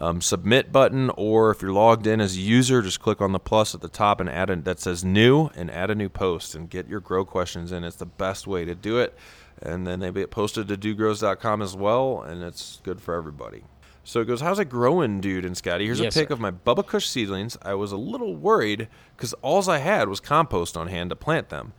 um, 0.00 0.20
submit 0.20 0.72
button, 0.72 1.10
or 1.16 1.50
if 1.50 1.62
you're 1.62 1.72
logged 1.72 2.06
in 2.06 2.20
as 2.20 2.36
a 2.36 2.40
user, 2.40 2.82
just 2.82 3.00
click 3.00 3.20
on 3.20 3.32
the 3.32 3.38
plus 3.38 3.74
at 3.74 3.80
the 3.80 3.88
top 3.88 4.20
and 4.20 4.28
add 4.28 4.50
a, 4.50 4.56
that 4.56 4.80
says 4.80 5.04
new 5.04 5.50
and 5.56 5.70
add 5.70 5.90
a 5.90 5.94
new 5.94 6.08
post 6.08 6.54
and 6.54 6.70
get 6.70 6.88
your 6.88 7.00
grow 7.00 7.24
questions 7.24 7.72
in. 7.72 7.84
It's 7.84 7.96
the 7.96 8.06
best 8.06 8.46
way 8.46 8.64
to 8.64 8.74
do 8.74 8.98
it. 8.98 9.14
And 9.62 9.86
then 9.86 10.00
they 10.00 10.10
get 10.10 10.30
posted 10.30 10.68
to 10.68 10.76
dudegrows.com 10.76 11.62
as 11.62 11.76
well, 11.76 12.22
and 12.22 12.42
it's 12.42 12.80
good 12.82 13.00
for 13.00 13.14
everybody. 13.14 13.64
So 14.04 14.20
it 14.20 14.26
goes, 14.26 14.40
How's 14.42 14.58
it 14.58 14.66
growing, 14.68 15.20
dude? 15.20 15.44
And 15.44 15.56
Scotty, 15.56 15.86
here's 15.86 15.98
Yes, 16.00 16.14
a 16.14 16.20
pic 16.20 16.28
sir. 16.28 16.34
of 16.34 16.40
my 16.40 16.50
Bubba 16.50 16.86
Kush 16.86 17.08
seedlings. 17.08 17.56
I 17.62 17.74
was 17.74 17.90
a 17.90 17.96
little 17.96 18.36
worried 18.36 18.88
because 19.16 19.32
alls 19.42 19.68
I 19.68 19.78
had 19.78 20.08
was 20.08 20.20
compost 20.20 20.76
on 20.76 20.88
hand 20.88 21.10
to 21.10 21.16
plant 21.16 21.48
them. 21.48 21.72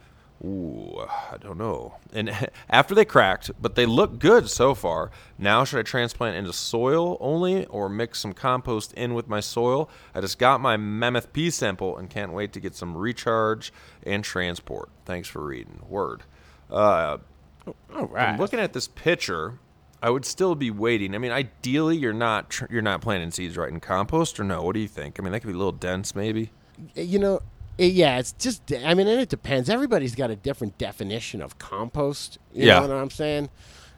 Ooh, 0.43 0.99
I 1.31 1.37
don't 1.39 1.57
know. 1.57 1.95
And 2.11 2.29
after 2.69 2.93
they 2.93 3.05
cracked, 3.05 3.51
but 3.61 3.75
they 3.75 3.85
look 3.85 4.19
good 4.19 4.49
so 4.49 4.73
far. 4.75 5.09
Now 5.37 5.63
should 5.63 5.79
I 5.79 5.83
transplant 5.83 6.35
into 6.35 6.51
soil 6.51 7.17
only 7.21 7.65
or 7.67 7.87
mix 7.89 8.19
some 8.19 8.33
compost 8.33 8.91
in 8.93 9.13
with 9.13 9.27
my 9.29 9.39
soil? 9.39 9.89
I 10.13 10.21
just 10.21 10.37
got 10.37 10.59
my 10.61 10.77
Mammoth 10.77 11.31
P 11.31 11.49
sample 11.49 11.97
and 11.97 12.09
can't 12.09 12.33
wait 12.33 12.51
to 12.53 12.59
get 12.59 12.75
some 12.75 12.97
recharge 12.97 13.71
and 14.03 14.23
transport. 14.23 14.89
Thanks 15.05 15.27
for 15.27 15.43
reading. 15.45 15.79
Word. 15.87 16.23
Uh, 16.69 17.19
All 17.95 18.05
right. 18.07 18.37
looking 18.39 18.59
at 18.59 18.73
this 18.73 18.87
picture, 18.89 19.59
I 20.05 20.11
would 20.11 20.23
still 20.23 20.53
be 20.53 20.69
waiting. 20.69 21.15
I 21.15 21.17
mean, 21.17 21.31
ideally, 21.31 21.97
you're 21.97 22.13
not 22.13 22.51
tr- 22.51 22.65
you're 22.69 22.83
not 22.83 23.01
planting 23.01 23.31
seeds 23.31 23.57
right 23.57 23.69
in 23.69 23.79
compost, 23.79 24.39
or 24.39 24.43
no? 24.43 24.61
What 24.61 24.75
do 24.75 24.79
you 24.79 24.87
think? 24.87 25.19
I 25.19 25.23
mean, 25.23 25.31
that 25.31 25.39
could 25.39 25.47
be 25.47 25.53
a 25.53 25.57
little 25.57 25.71
dense, 25.71 26.13
maybe. 26.13 26.51
you 26.93 27.17
know, 27.17 27.39
eh, 27.79 27.85
yeah, 27.87 28.19
it's 28.19 28.33
just. 28.33 28.71
I 28.71 28.93
mean, 28.93 29.07
and 29.07 29.19
it 29.19 29.29
depends. 29.29 29.67
Everybody's 29.67 30.13
got 30.13 30.29
a 30.29 30.35
different 30.35 30.77
definition 30.77 31.41
of 31.41 31.57
compost. 31.57 32.37
You 32.53 32.67
Yeah. 32.67 32.81
know 32.81 32.89
what 32.89 32.97
I'm 32.97 33.09
saying? 33.09 33.49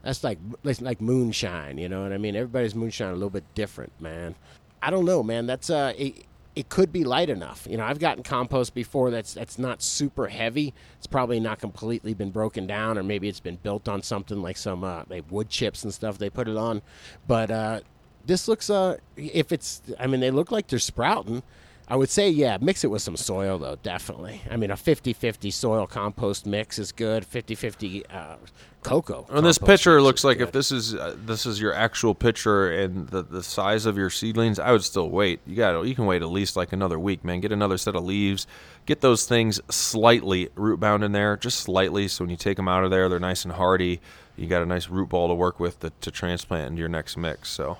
That's 0.01 0.23
like 0.23 0.39
like 0.63 0.79
like 0.79 1.01
moonshine. 1.01 1.77
You 1.77 1.89
know 1.89 2.03
what 2.03 2.13
I 2.13 2.17
mean? 2.17 2.37
Everybody's 2.37 2.73
moonshine 2.73 3.09
a 3.09 3.13
little 3.13 3.29
bit 3.29 3.43
different, 3.53 3.91
man. 3.99 4.35
I 4.81 4.89
don't 4.91 5.03
know, 5.05 5.21
man. 5.23 5.45
That's 5.45 5.69
uh, 5.69 5.91
it, 5.97 6.23
it 6.57 6.69
could 6.69 6.91
be 6.91 7.03
light 7.03 7.29
enough. 7.29 7.67
You 7.69 7.77
know, 7.77 7.85
I've 7.85 7.99
gotten 7.99 8.23
compost 8.23 8.73
before 8.73 9.11
that's 9.11 9.35
that's 9.35 9.59
not 9.59 9.83
super 9.83 10.27
heavy. 10.27 10.73
It's 10.97 11.05
probably 11.05 11.39
not 11.39 11.59
completely 11.59 12.15
been 12.15 12.31
broken 12.31 12.65
down, 12.65 12.97
or 12.97 13.03
maybe 13.03 13.29
it's 13.29 13.39
been 13.39 13.57
built 13.57 13.87
on 13.87 14.01
something 14.01 14.41
like 14.41 14.57
some 14.57 14.83
uh, 14.83 15.03
like 15.07 15.25
wood 15.29 15.49
chips 15.49 15.83
and 15.83 15.93
stuff 15.93 16.17
they 16.17 16.31
put 16.31 16.47
it 16.47 16.57
on. 16.57 16.81
But 17.27 17.51
uh, 17.51 17.81
this 18.25 18.47
looks 18.47 18.71
uh, 18.71 18.97
if 19.15 19.51
it's, 19.51 19.83
I 19.99 20.07
mean, 20.07 20.19
they 20.19 20.31
look 20.31 20.51
like 20.51 20.67
they're 20.67 20.79
sprouting. 20.79 21.43
I 21.89 21.95
would 21.95 22.09
say, 22.09 22.29
yeah, 22.29 22.57
mix 22.59 22.83
it 22.83 22.87
with 22.87 23.01
some 23.01 23.15
soil, 23.15 23.57
though, 23.57 23.77
definitely. 23.81 24.41
I 24.51 24.57
mean, 24.57 24.71
a 24.71 24.77
50 24.77 25.13
50 25.13 25.51
soil 25.51 25.87
compost 25.87 26.45
mix 26.45 26.79
is 26.79 26.91
good. 26.91 27.25
50 27.25 27.55
50 27.55 28.05
uh, 28.07 28.35
cocoa. 28.83 29.25
On 29.29 29.43
this 29.43 29.57
picture, 29.57 29.97
it 29.97 30.01
looks 30.01 30.25
like 30.25 30.39
good. 30.39 30.47
if 30.47 30.53
this 30.53 30.71
is 30.71 30.95
uh, 30.95 31.15
this 31.17 31.45
is 31.45 31.61
your 31.61 31.73
actual 31.73 32.13
picture 32.13 32.69
and 32.71 33.07
the, 33.07 33.21
the 33.21 33.41
size 33.41 33.85
of 33.85 33.97
your 33.97 34.09
seedlings, 34.09 34.59
I 34.59 34.71
would 34.71 34.83
still 34.83 35.09
wait. 35.09 35.39
You 35.45 35.55
got 35.55 35.81
you 35.83 35.95
can 35.95 36.05
wait 36.05 36.21
at 36.21 36.29
least 36.29 36.57
like 36.57 36.73
another 36.73 36.99
week, 36.99 37.23
man. 37.23 37.39
Get 37.39 37.53
another 37.53 37.77
set 37.77 37.95
of 37.95 38.03
leaves. 38.03 38.47
Get 38.85 39.01
those 39.01 39.25
things 39.25 39.61
slightly 39.69 40.49
root 40.55 40.79
bound 40.79 41.03
in 41.03 41.13
there, 41.13 41.37
just 41.37 41.59
slightly, 41.59 42.07
so 42.07 42.23
when 42.23 42.29
you 42.29 42.37
take 42.37 42.57
them 42.57 42.67
out 42.67 42.83
of 42.83 42.91
there, 42.91 43.07
they're 43.09 43.19
nice 43.19 43.43
and 43.43 43.53
hardy. 43.53 44.01
You 44.35 44.47
got 44.47 44.61
a 44.61 44.65
nice 44.65 44.87
root 44.89 45.09
ball 45.09 45.27
to 45.29 45.33
work 45.33 45.59
with 45.59 45.79
to, 45.79 45.91
to 46.01 46.11
transplant 46.11 46.67
into 46.67 46.79
your 46.79 46.89
next 46.89 47.17
mix. 47.17 47.49
So 47.49 47.79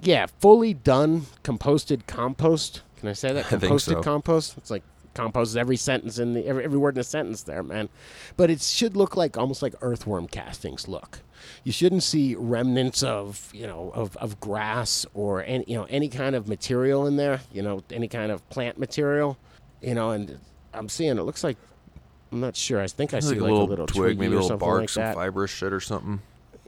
Yeah, 0.00 0.26
fully 0.40 0.74
done 0.74 1.26
composted 1.44 2.06
compost. 2.06 2.82
Can 2.96 3.08
I 3.08 3.12
say 3.12 3.32
that? 3.32 3.46
think 3.46 3.62
Composted 3.62 3.94
so. 3.94 4.02
compost? 4.02 4.56
It's 4.58 4.70
like 4.70 4.82
compost 5.14 5.56
every 5.56 5.76
sentence 5.76 6.18
in 6.18 6.34
the 6.34 6.46
every, 6.46 6.64
every 6.64 6.78
word 6.78 6.96
in 6.96 7.00
a 7.00 7.04
sentence 7.04 7.42
there, 7.42 7.62
man. 7.62 7.88
But 8.36 8.50
it 8.50 8.62
should 8.62 8.96
look 8.96 9.16
like 9.16 9.36
almost 9.36 9.62
like 9.62 9.74
earthworm 9.82 10.28
castings 10.28 10.88
look. 10.88 11.20
You 11.64 11.72
shouldn't 11.72 12.02
see 12.02 12.34
remnants 12.34 13.02
of 13.02 13.50
you 13.52 13.66
know 13.66 13.90
of, 13.94 14.16
of 14.16 14.40
grass 14.40 15.04
or 15.14 15.42
any 15.44 15.64
you 15.66 15.76
know 15.76 15.86
any 15.90 16.08
kind 16.08 16.34
of 16.34 16.48
material 16.48 17.06
in 17.06 17.16
there. 17.16 17.40
You 17.52 17.62
know 17.62 17.82
any 17.90 18.08
kind 18.08 18.30
of 18.32 18.48
plant 18.50 18.78
material. 18.78 19.36
You 19.80 19.94
know, 19.94 20.10
and 20.10 20.38
I'm 20.72 20.88
seeing 20.88 21.18
it 21.18 21.22
looks 21.22 21.42
like 21.42 21.56
I'm 22.30 22.40
not 22.40 22.56
sure. 22.56 22.80
I 22.80 22.86
think 22.86 23.12
I 23.12 23.20
see 23.20 23.30
like 23.30 23.38
a 23.38 23.40
like 23.40 23.50
little, 23.50 23.66
a 23.66 23.70
little 23.70 23.86
twig, 23.86 24.02
twiggy 24.02 24.20
maybe 24.20 24.36
a 24.36 24.40
little 24.40 24.56
bark, 24.56 24.80
like 24.80 24.88
some 24.88 25.14
fibrous 25.14 25.50
shit 25.50 25.72
or 25.72 25.80
something. 25.80 26.20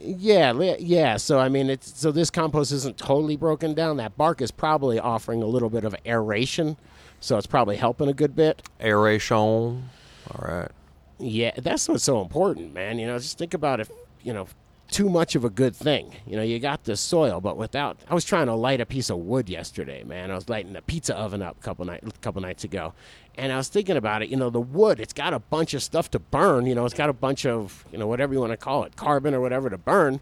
Yeah, 0.05 0.53
yeah. 0.79 1.17
So 1.17 1.39
I 1.39 1.49
mean, 1.49 1.69
it's 1.69 1.99
so 1.99 2.11
this 2.11 2.29
compost 2.29 2.71
isn't 2.71 2.97
totally 2.97 3.37
broken 3.37 3.73
down. 3.73 3.97
That 3.97 4.15
bark 4.17 4.41
is 4.41 4.51
probably 4.51 4.99
offering 4.99 5.41
a 5.41 5.47
little 5.47 5.69
bit 5.69 5.83
of 5.83 5.95
aeration, 6.05 6.77
so 7.19 7.37
it's 7.37 7.47
probably 7.47 7.75
helping 7.75 8.07
a 8.07 8.13
good 8.13 8.35
bit. 8.35 8.61
Aeration. 8.81 9.37
All 9.37 10.41
right. 10.41 10.71
Yeah, 11.17 11.51
that's 11.57 11.87
what's 11.87 12.03
so 12.03 12.21
important, 12.21 12.73
man. 12.73 12.99
You 12.99 13.07
know, 13.07 13.17
just 13.17 13.37
think 13.37 13.53
about 13.53 13.79
if 13.79 13.89
you 14.21 14.33
know 14.33 14.47
too 14.89 15.09
much 15.09 15.35
of 15.35 15.43
a 15.43 15.49
good 15.49 15.75
thing. 15.75 16.13
You 16.25 16.37
know, 16.37 16.43
you 16.43 16.59
got 16.59 16.83
the 16.83 16.95
soil, 16.95 17.41
but 17.41 17.57
without. 17.57 17.99
I 18.09 18.13
was 18.13 18.23
trying 18.23 18.47
to 18.47 18.53
light 18.53 18.81
a 18.81 18.85
piece 18.85 19.09
of 19.09 19.17
wood 19.17 19.49
yesterday, 19.49 20.03
man. 20.03 20.31
I 20.31 20.35
was 20.35 20.47
lighting 20.49 20.75
a 20.75 20.81
pizza 20.81 21.15
oven 21.15 21.41
up 21.41 21.57
a 21.59 21.63
couple 21.63 21.85
night, 21.85 22.03
couple 22.21 22.41
nights 22.41 22.63
ago, 22.63 22.93
and 23.35 23.51
I 23.51 23.57
was 23.57 23.67
thinking 23.67 23.97
about 23.97 24.21
it. 24.21 24.29
You 24.29 24.37
know, 24.37 24.49
the 24.49 24.61
wood, 24.61 24.99
it's 24.99 25.13
got 25.13 25.33
a 25.33 25.39
bunch 25.39 25.73
of 25.73 25.83
stuff 25.83 26.11
to 26.11 26.19
burn. 26.19 26.65
You 26.65 26.75
know, 26.75 26.85
it's 26.85 26.93
got 26.93 27.09
a 27.09 27.13
bunch 27.13 27.45
of 27.45 27.85
you 27.91 27.97
know 27.97 28.07
whatever 28.07 28.33
you 28.33 28.39
want 28.39 28.51
to 28.51 28.57
call 28.57 28.83
it, 28.83 28.95
carbon 28.95 29.33
or 29.33 29.41
whatever 29.41 29.69
to 29.69 29.77
burn, 29.77 30.19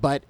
but 0.00 0.22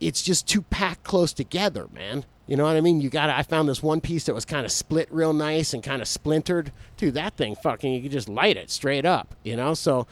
it's 0.00 0.22
just 0.22 0.46
too 0.46 0.62
packed 0.62 1.04
close 1.04 1.32
together, 1.32 1.88
man. 1.92 2.24
You 2.46 2.56
know 2.56 2.64
what 2.64 2.76
I 2.76 2.80
mean? 2.80 3.00
You 3.00 3.08
got. 3.08 3.30
I 3.30 3.42
found 3.42 3.68
this 3.68 3.82
one 3.82 4.00
piece 4.00 4.24
that 4.24 4.34
was 4.34 4.44
kind 4.44 4.66
of 4.66 4.72
split 4.72 5.08
real 5.10 5.32
nice 5.32 5.72
and 5.72 5.82
kind 5.82 6.02
of 6.02 6.08
splintered. 6.08 6.72
Dude, 6.96 7.14
that 7.14 7.36
thing 7.36 7.54
fucking. 7.54 7.92
You 7.92 8.02
could 8.02 8.10
just 8.10 8.28
light 8.28 8.56
it 8.56 8.70
straight 8.70 9.06
up. 9.06 9.34
You 9.44 9.56
know, 9.56 9.74
so 9.74 10.06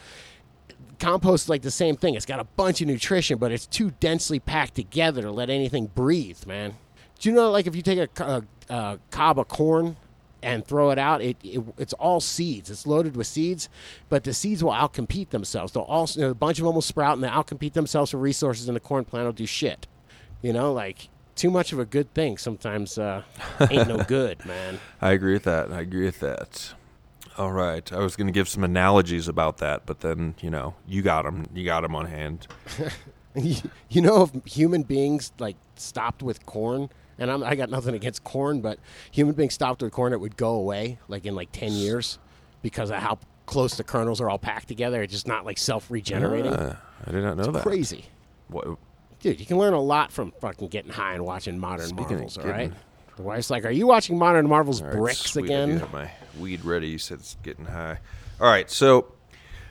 compost 1.01 1.47
is 1.47 1.49
like 1.49 1.63
the 1.63 1.71
same 1.71 1.97
thing. 1.97 2.15
It's 2.15 2.27
got 2.27 2.39
a 2.39 2.45
bunch 2.45 2.81
of 2.81 2.87
nutrition, 2.87 3.39
but 3.39 3.51
it's 3.51 3.67
too 3.67 3.93
densely 3.99 4.39
packed 4.39 4.75
together 4.75 5.23
to 5.23 5.31
let 5.33 5.51
anything 5.51 5.87
breathe, 5.87 6.47
man. 6.47 6.77
Do 7.19 7.29
you 7.29 7.35
know, 7.35 7.51
like, 7.51 7.67
if 7.67 7.75
you 7.75 7.83
take 7.83 7.99
a, 7.99 8.23
a, 8.23 8.75
a 8.75 8.99
cob 9.11 9.39
of 9.39 9.49
corn 9.49 9.97
and 10.43 10.65
throw 10.65 10.91
it 10.91 10.99
out, 10.99 11.21
it, 11.21 11.37
it 11.43 11.63
it's 11.77 11.93
all 11.95 12.21
seeds. 12.21 12.71
It's 12.71 12.87
loaded 12.87 13.17
with 13.17 13.27
seeds, 13.27 13.69
but 14.09 14.25
the 14.25 14.33
seeds 14.33 14.63
will 14.65 14.73
outcompete 14.73 15.31
themselves. 15.31 15.73
They'll 15.73 15.83
all, 15.83 16.09
you 16.15 16.23
know, 16.23 16.31
a 16.31 16.35
bunch 16.35 16.59
of 16.59 16.65
them 16.65 16.75
will 16.75 16.83
sprout 16.83 17.15
and 17.15 17.25
they'll 17.25 17.31
outcompete 17.31 17.73
themselves 17.73 18.13
for 18.13 18.19
resources, 18.19 18.69
and 18.69 18.77
the 18.77 18.81
corn 18.81 19.05
plant 19.05 19.27
will 19.27 19.33
do 19.33 19.47
shit. 19.47 19.87
You 20.41 20.55
know, 20.55 20.73
like 20.73 21.09
too 21.37 21.51
much 21.51 21.73
of 21.73 21.79
a 21.79 21.85
good 21.85 22.13
thing 22.15 22.39
sometimes 22.39 22.97
uh, 22.97 23.23
ain't 23.71 23.89
no 23.89 24.03
good, 24.09 24.45
man. 24.47 24.81
I 25.01 25.13
agree 25.13 25.35
with 25.35 25.45
that. 25.45 25.71
I 25.71 25.81
agree 25.81 26.05
with 26.07 26.21
that. 26.21 26.73
All 27.39 27.53
right. 27.53 27.91
I 27.93 27.99
was 28.01 28.16
going 28.16 28.26
to 28.26 28.33
give 28.33 28.49
some 28.49 28.64
analogies 28.64 29.28
about 29.28 29.59
that, 29.59 29.87
but 29.87 30.01
then, 30.01 30.35
you 30.41 30.51
know, 30.51 30.74
you 30.87 31.03
got 31.03 31.24
them. 31.24 31.47
You 31.55 31.64
got 31.64 31.83
them 31.83 31.95
on 31.95 32.07
hand. 32.07 32.47
you 33.35 34.01
know, 34.01 34.22
if 34.22 34.45
human 34.53 34.83
beings 34.83 35.33
like 35.39 35.57
stopped 35.76 36.22
with 36.22 36.45
corn, 36.47 36.91
and 37.18 37.31
I'm, 37.31 37.43
I 37.45 37.55
got 37.55 37.70
nothing 37.70 37.95
against 37.95 38.24
corn, 38.24 38.61
but 38.61 38.78
human 39.11 39.35
beings 39.35 39.55
stopped 39.55 39.83
with 39.83 39.93
corn, 39.93 40.12
it 40.12 40.20
would 40.20 40.37
go 40.37 40.55
away 40.55 40.99
like 41.09 41.26
in 41.26 41.35
like 41.35 41.53
ten 41.53 41.72
years 41.72 42.18
because 42.62 42.91
of 42.91 42.97
how 42.97 43.18
close 43.47 43.76
the 43.76 43.85
kernels 43.85 44.20
are 44.20 44.28
all 44.28 44.39
packed 44.39 44.68
together. 44.68 45.03
It's 45.03 45.12
just 45.12 45.26
not 45.26 45.45
like 45.45 45.59
self 45.59 45.91
regenerating. 45.91 46.53
Uh, 46.53 46.76
I 47.07 47.12
did 47.12 47.22
not 47.22 47.37
know 47.37 47.53
that. 47.53 47.62
Crazy, 47.62 48.07
What, 48.49 48.78
dude. 49.20 49.39
You 49.41 49.47
can 49.47 49.59
learn 49.59 49.74
a 49.74 49.81
lot 49.81 50.12
from 50.12 50.33
fucking 50.41 50.68
getting 50.68 50.93
high 50.93 51.14
and 51.14 51.24
watching 51.24 51.59
Modern 51.59 51.87
Speaking 51.87 52.18
Marvels. 52.18 52.39
All 52.39 52.47
right. 52.47 52.72
The 53.21 53.27
wife's 53.27 53.51
like, 53.51 53.66
"Are 53.66 53.71
you 53.71 53.87
watching 53.87 54.16
Modern 54.16 54.49
Marvels 54.49 54.81
right, 54.81 54.93
bricks 54.93 55.33
sweet, 55.33 55.43
I 55.51 55.55
again?" 55.62 55.79
have 55.81 55.93
my 55.93 56.11
weed 56.39 56.64
ready. 56.64 56.89
You 56.89 56.97
said 56.97 57.18
it's 57.18 57.37
getting 57.43 57.66
high. 57.66 57.99
All 58.41 58.49
right. 58.51 58.71
So 58.71 59.12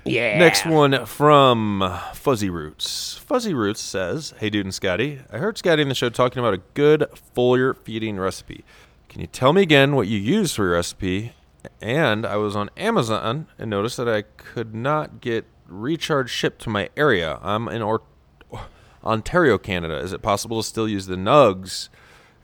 Yeah. 0.05 0.37
Next 0.37 0.67
one 0.67 1.07
from 1.07 1.83
Fuzzy 2.13 2.51
Roots. 2.51 3.17
Fuzzy 3.25 3.55
Roots 3.55 3.81
says, 3.81 4.35
Hey, 4.39 4.51
dude 4.51 4.67
and 4.67 4.73
Scotty, 4.73 5.21
I 5.33 5.39
heard 5.39 5.57
Scotty 5.57 5.81
in 5.81 5.89
the 5.89 5.95
show 5.95 6.09
talking 6.09 6.39
about 6.39 6.53
a 6.53 6.61
good 6.75 7.05
foliar 7.35 7.75
feeding 7.75 8.17
recipe. 8.19 8.63
Can 9.07 9.19
you 9.21 9.27
tell 9.27 9.51
me 9.51 9.63
again 9.63 9.95
what 9.95 10.07
you 10.07 10.17
used 10.19 10.55
for 10.55 10.65
your 10.65 10.73
recipe? 10.73 11.33
And 11.81 12.25
I 12.27 12.37
was 12.37 12.55
on 12.55 12.69
Amazon 12.77 13.47
and 13.57 13.69
noticed 13.71 13.97
that 13.97 14.07
I 14.07 14.21
could 14.21 14.75
not 14.75 15.21
get 15.21 15.45
recharge 15.67 16.29
shipped 16.29 16.61
to 16.63 16.69
my 16.69 16.89
area. 16.95 17.39
I'm 17.41 17.67
in 17.67 17.81
or- 17.81 18.03
Ontario, 19.03 19.57
Canada. 19.57 19.97
Is 19.97 20.13
it 20.13 20.21
possible 20.21 20.61
to 20.61 20.67
still 20.67 20.87
use 20.87 21.07
the 21.07 21.15
nugs 21.15 21.89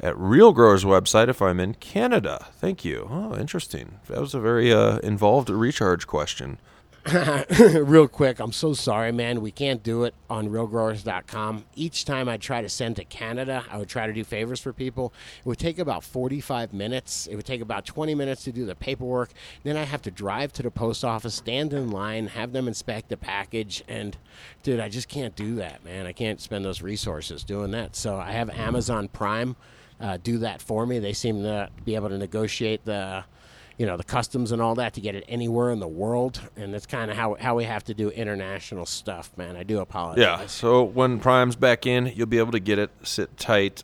at 0.06 0.16
Real 0.20 0.54
Growers 0.54 0.84
website 0.84 1.30
if 1.30 1.42
I'm 1.42 1.60
in 1.60 1.74
Canada? 1.74 2.46
Thank 2.54 2.86
you. 2.86 3.08
Oh, 3.10 3.36
interesting. 3.36 4.00
That 4.08 4.22
was 4.22 4.36
a 4.36 4.40
very 4.40 4.72
uh, 4.72 5.00
involved 5.00 5.50
recharge 5.50 6.06
question. 6.06 6.60
Real 7.60 8.08
quick, 8.08 8.40
I'm 8.40 8.52
so 8.52 8.74
sorry, 8.74 9.12
man. 9.12 9.42
We 9.42 9.52
can't 9.52 9.82
do 9.82 10.04
it 10.04 10.14
on 10.30 10.50
realgrowers.com. 10.50 11.66
Each 11.76 12.06
time 12.06 12.30
I 12.30 12.38
try 12.38 12.62
to 12.62 12.70
send 12.70 12.96
to 12.98 13.04
Canada, 13.04 13.64
I 13.72 13.78
would 13.78 13.90
try 13.90 14.06
to 14.06 14.14
do 14.14 14.24
favors 14.24 14.60
for 14.60 14.74
people. 14.74 15.12
It 15.40 15.46
would 15.48 15.60
take 15.60 15.80
about 15.80 16.04
45 16.04 16.72
minutes. 16.74 17.26
It 17.26 17.36
would 17.36 17.46
take 17.46 17.62
about 17.62 17.86
20 17.86 18.14
minutes 18.14 18.44
to 18.46 18.52
do 18.52 18.66
the 18.66 18.76
paperwork. 18.76 19.32
Then 19.64 19.76
I 19.76 19.84
have 19.84 20.04
to 20.04 20.12
drive 20.12 20.54
to 20.54 20.64
the 20.64 20.72
post 20.72 21.04
office, 21.04 21.34
stand 21.34 21.74
in 21.74 21.90
line, 21.90 22.28
have 22.28 22.54
them 22.54 22.68
inspect 22.68 23.10
the 23.10 23.18
package. 23.18 23.84
And, 23.88 24.18
dude, 24.62 24.80
I 24.80 24.90
just 24.90 25.08
can't 25.08 25.36
do 25.36 25.56
that, 25.56 25.84
man. 25.84 26.06
I 26.06 26.12
can't 26.12 26.42
spend 26.42 26.64
those 26.64 26.82
resources 26.84 27.44
doing 27.44 27.72
that. 27.72 27.96
So 27.96 28.18
I 28.18 28.32
have 28.32 28.52
Amazon 28.52 29.08
Prime 29.08 29.56
uh, 30.00 30.18
do 30.22 30.40
that 30.40 30.62
for 30.62 30.86
me. 30.86 31.00
They 31.00 31.14
seem 31.14 31.44
to 31.44 31.70
be 31.84 31.96
able 31.96 32.10
to 32.10 32.18
negotiate 32.18 32.86
the 32.86 33.24
you 33.78 33.86
know 33.86 33.98
the 33.98 34.04
customs 34.04 34.52
and 34.52 34.62
all 34.62 34.76
that 34.76 34.94
to 34.94 35.02
get 35.02 35.16
it 35.16 35.26
anywhere 35.28 35.70
in 35.72 35.80
the 35.82 35.88
world 35.88 36.40
and 36.56 36.74
that's 36.74 36.86
kind 36.86 37.12
of 37.12 37.18
how, 37.18 37.36
how 37.38 37.56
we 37.56 37.66
have 37.66 37.84
to 37.84 37.94
do 37.94 38.10
international 38.10 38.86
stuff 38.86 39.32
man 39.36 39.58
i 39.58 39.64
do 39.64 39.80
apologize 39.80 40.22
Yeah. 40.22 40.48
So 40.48 40.82
when 40.82 41.20
Prime's 41.20 41.58
back 41.58 41.86
in, 41.86 42.06
you'll 42.16 42.28
be 42.28 42.38
able 42.38 42.54
to 42.54 42.62
get 42.62 42.80
it. 42.80 42.90
Sit 43.04 43.36
tight. 43.38 43.84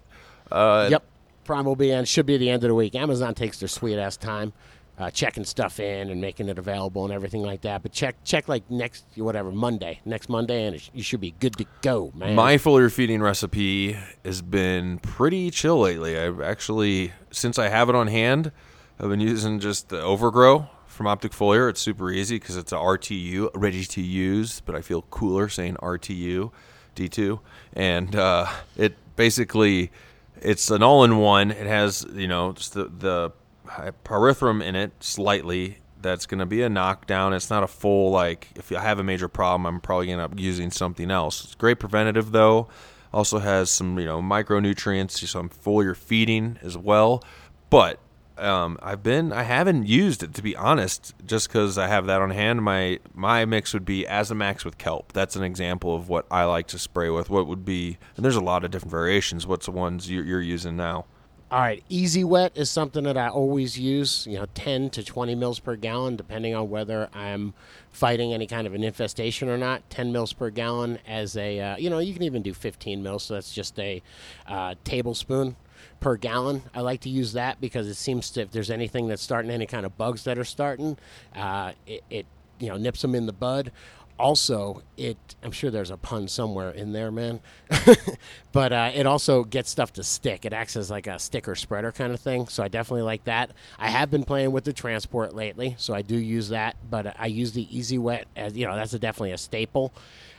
Uh, 0.50 0.88
yep 0.90 1.04
prime 1.44 1.66
will 1.66 1.76
be 1.76 1.92
in 1.92 2.06
should 2.06 2.26
be 2.26 2.38
the 2.38 2.50
end 2.50 2.64
of 2.64 2.70
the 2.70 2.76
week 2.76 2.96
amazon 2.96 3.34
takes 3.34 3.60
their 3.60 3.68
sweet 3.68 3.98
ass 3.98 4.16
time 4.16 4.54
uh, 5.02 5.10
checking 5.12 5.44
stuff 5.44 5.80
in 5.80 6.10
and 6.10 6.22
making 6.22 6.48
it 6.48 6.58
available 6.58 7.04
and 7.04 7.14
everything 7.14 7.42
like 7.42 7.62
that 7.62 7.82
but 7.82 7.92
check 7.92 8.16
check 8.24 8.48
like 8.48 8.70
next 8.70 9.04
whatever 9.16 9.52
monday 9.52 10.00
next 10.06 10.30
monday 10.30 10.66
and 10.66 10.90
you 10.94 11.04
should 11.04 11.20
be 11.22 11.32
good 11.40 11.56
to 11.58 11.66
go 11.82 12.12
man 12.16 12.36
My 12.36 12.56
foliar 12.56 12.92
feeding 12.92 13.22
recipe 13.22 13.98
has 14.24 14.42
been 14.42 15.00
pretty 15.00 15.52
chill 15.52 15.80
lately. 15.80 16.18
I've 16.18 16.40
actually, 16.42 17.14
since 17.32 17.58
I 17.58 17.70
have 17.70 17.90
it 17.90 17.96
on 17.96 18.08
hand, 18.08 18.52
I've 19.00 19.10
been 19.10 19.20
using 19.20 19.60
just 19.60 19.90
the 19.90 20.02
Overgrow 20.02 20.70
from 20.86 21.08
Optic 21.08 21.32
Foliar. 21.32 21.70
It's 21.70 21.82
super 21.82 22.12
easy 22.12 22.36
because 22.38 22.58
it's 22.58 22.72
a 22.72 22.76
RTU, 22.76 23.50
ready 23.56 23.84
to 23.86 24.02
use, 24.02 24.62
but 24.62 24.76
I 24.76 24.82
feel 24.82 25.02
cooler 25.04 25.50
saying 25.50 25.76
RTU 25.76 26.52
D2. 26.96 27.40
And 27.74 28.16
uh, 28.16 28.48
it 28.78 28.96
basically, 29.16 29.92
it's 30.42 30.70
an 30.70 30.84
all-in-one. 30.84 31.52
It 31.52 31.68
has, 31.68 32.06
you 32.14 32.28
know, 32.28 32.52
just 32.54 32.74
the, 32.74 32.86
the 32.86 33.32
pyrethrum 34.04 34.64
in 34.64 34.76
it 34.76 34.92
slightly. 35.02 35.78
That's 36.02 36.26
going 36.26 36.40
to 36.40 36.46
be 36.46 36.64
a 36.64 36.70
knockdown. 36.70 37.34
It's 37.34 37.50
not 37.50 37.64
a 37.64 37.68
full, 37.68 38.12
like, 38.12 38.50
if 38.56 38.72
I 38.72 38.82
have 38.82 38.98
a 38.98 39.04
major 39.04 39.28
problem, 39.28 39.66
I'm 39.68 39.80
probably 39.80 40.08
going 40.08 40.18
to 40.18 40.24
end 40.24 40.34
up 40.34 40.40
using 40.40 40.72
something 40.72 41.12
else. 41.12 41.44
It's 41.44 41.56
great 41.56 41.80
preventative, 41.80 42.32
though. 42.32 42.68
Also 43.14 43.40
has 43.40 43.70
some, 43.70 44.00
you 44.00 44.06
know, 44.06 44.22
micronutrients, 44.22 45.28
some 45.28 45.50
foliar 45.50 45.96
feeding 45.96 46.58
as 46.64 46.78
well. 46.78 47.24
But 47.70 48.00
um, 48.38 48.80
I've 48.82 49.04
been 49.04 49.32
I 49.32 49.44
haven't 49.44 49.88
used 49.88 50.24
it 50.24 50.34
to 50.34 50.42
be 50.42 50.56
honest, 50.56 51.14
just 51.26 51.48
because 51.48 51.78
I 51.78 51.88
have 51.88 52.08
that 52.08 52.22
on 52.22 52.32
hand. 52.32 52.64
My 52.64 53.00
my 53.14 53.46
mix 53.46 53.74
would 53.74 53.86
be 53.86 54.06
Azamax 54.06 54.66
with 54.66 54.78
kelp. 54.78 55.14
That's 55.14 55.36
an 55.36 55.44
example 55.44 55.96
of 55.96 56.10
what 56.10 56.26
I 56.32 56.46
like 56.46 56.68
to 56.68 56.80
spray 56.80 57.10
with. 57.10 57.30
What 57.30 57.48
would 57.48 57.64
be 57.64 57.98
and 58.16 58.26
there's 58.26 58.36
a 58.36 58.42
lot 58.42 58.64
of 58.64 58.72
different 58.72 58.92
variations. 58.92 59.46
What's 59.46 59.66
the 59.66 59.72
ones 59.72 60.10
you're, 60.10 60.26
you're 60.26 60.42
using 60.42 60.76
now? 60.76 61.06
All 61.52 61.60
right, 61.60 61.84
Easy 61.90 62.24
Wet 62.24 62.54
is 62.56 62.72
something 62.72 63.04
that 63.04 63.18
I 63.18 63.28
always 63.28 63.78
use. 63.78 64.26
You 64.26 64.38
know, 64.38 64.46
10 64.54 64.90
to 64.92 65.04
20 65.04 65.36
mils 65.36 65.60
per 65.60 65.76
gallon, 65.76 66.16
depending 66.16 66.56
on 66.56 66.70
whether 66.70 67.10
I'm 67.14 67.54
fighting 67.92 68.34
any 68.34 68.48
kind 68.48 68.66
of 68.66 68.74
an 68.74 68.86
infestation 68.86 69.50
or 69.50 69.58
not. 69.58 69.90
10 69.90 70.14
mils 70.14 70.32
per 70.32 70.50
gallon 70.50 71.00
as 71.06 71.36
a, 71.36 71.60
uh, 71.60 71.76
you 71.76 71.90
know, 71.90 72.00
you 72.00 72.14
can 72.14 72.24
even 72.24 72.42
do 72.42 72.54
15 72.54 73.04
mils, 73.04 73.24
so 73.24 73.34
that's 73.34 73.54
just 73.54 73.78
a 73.80 74.02
uh, 74.48 74.76
tablespoon 74.86 75.58
per 76.00 76.16
gallon. 76.16 76.64
I 76.74 76.80
like 76.80 77.02
to 77.02 77.10
use 77.10 77.34
that 77.34 77.60
because 77.60 77.86
it 77.90 77.96
seems 77.96 78.32
to, 78.32 78.42
if 78.44 78.52
there's 78.52 78.72
anything 78.72 79.10
that's 79.10 79.22
starting, 79.22 79.52
any 79.52 79.66
kind 79.66 79.86
of 79.86 79.98
bugs 79.98 80.24
that 80.24 80.38
are 80.38 80.46
starting, 80.46 80.98
uh, 81.36 81.74
it, 81.86 82.06
it, 82.10 82.26
you 82.60 82.70
know, 82.70 82.78
nips 82.78 83.02
them 83.02 83.14
in 83.14 83.26
the 83.26 83.34
bud 83.34 83.74
also 84.22 84.84
it 84.98 85.18
i'm 85.44 85.52
sure 85.52 85.72
there's 85.72 85.90
a 85.90 85.98
pun 85.98 86.28
somewhere 86.28 86.70
in 86.70 86.94
there 86.94 87.12
man. 87.12 87.40
But 88.54 88.74
uh, 88.74 88.92
it 88.94 89.06
also 89.06 89.46
gets 89.46 89.70
stuff 89.70 89.94
to 89.94 90.04
stick. 90.04 90.44
It 90.44 90.52
acts 90.52 90.76
as 90.76 90.92
like 90.92 91.08
a 91.08 91.18
sticker 91.20 91.56
spreader 91.56 91.92
kind 91.94 92.14
of 92.14 92.20
thing 92.20 92.48
so 92.48 92.64
i 92.64 92.68
definitely 92.68 93.04
like 93.04 93.24
that. 93.26 93.52
I 93.80 93.90
have 93.90 94.12
been 94.12 94.24
playing 94.24 94.52
with 94.52 94.64
the 94.64 94.74
transport 94.74 95.34
lately 95.34 95.76
so 95.78 95.94
i 95.94 96.02
do 96.02 96.18
use 96.18 96.50
that 96.50 96.76
but 96.90 97.16
i 97.20 97.26
use 97.28 97.54
the 97.54 97.68
easy 97.76 97.98
wet 97.98 98.28
as 98.36 98.56
you 98.56 98.66
know 98.68 98.76
that's 98.76 98.94
a, 98.94 99.00
definitely 99.00 99.32
a 99.32 99.38
staple. 99.38 99.94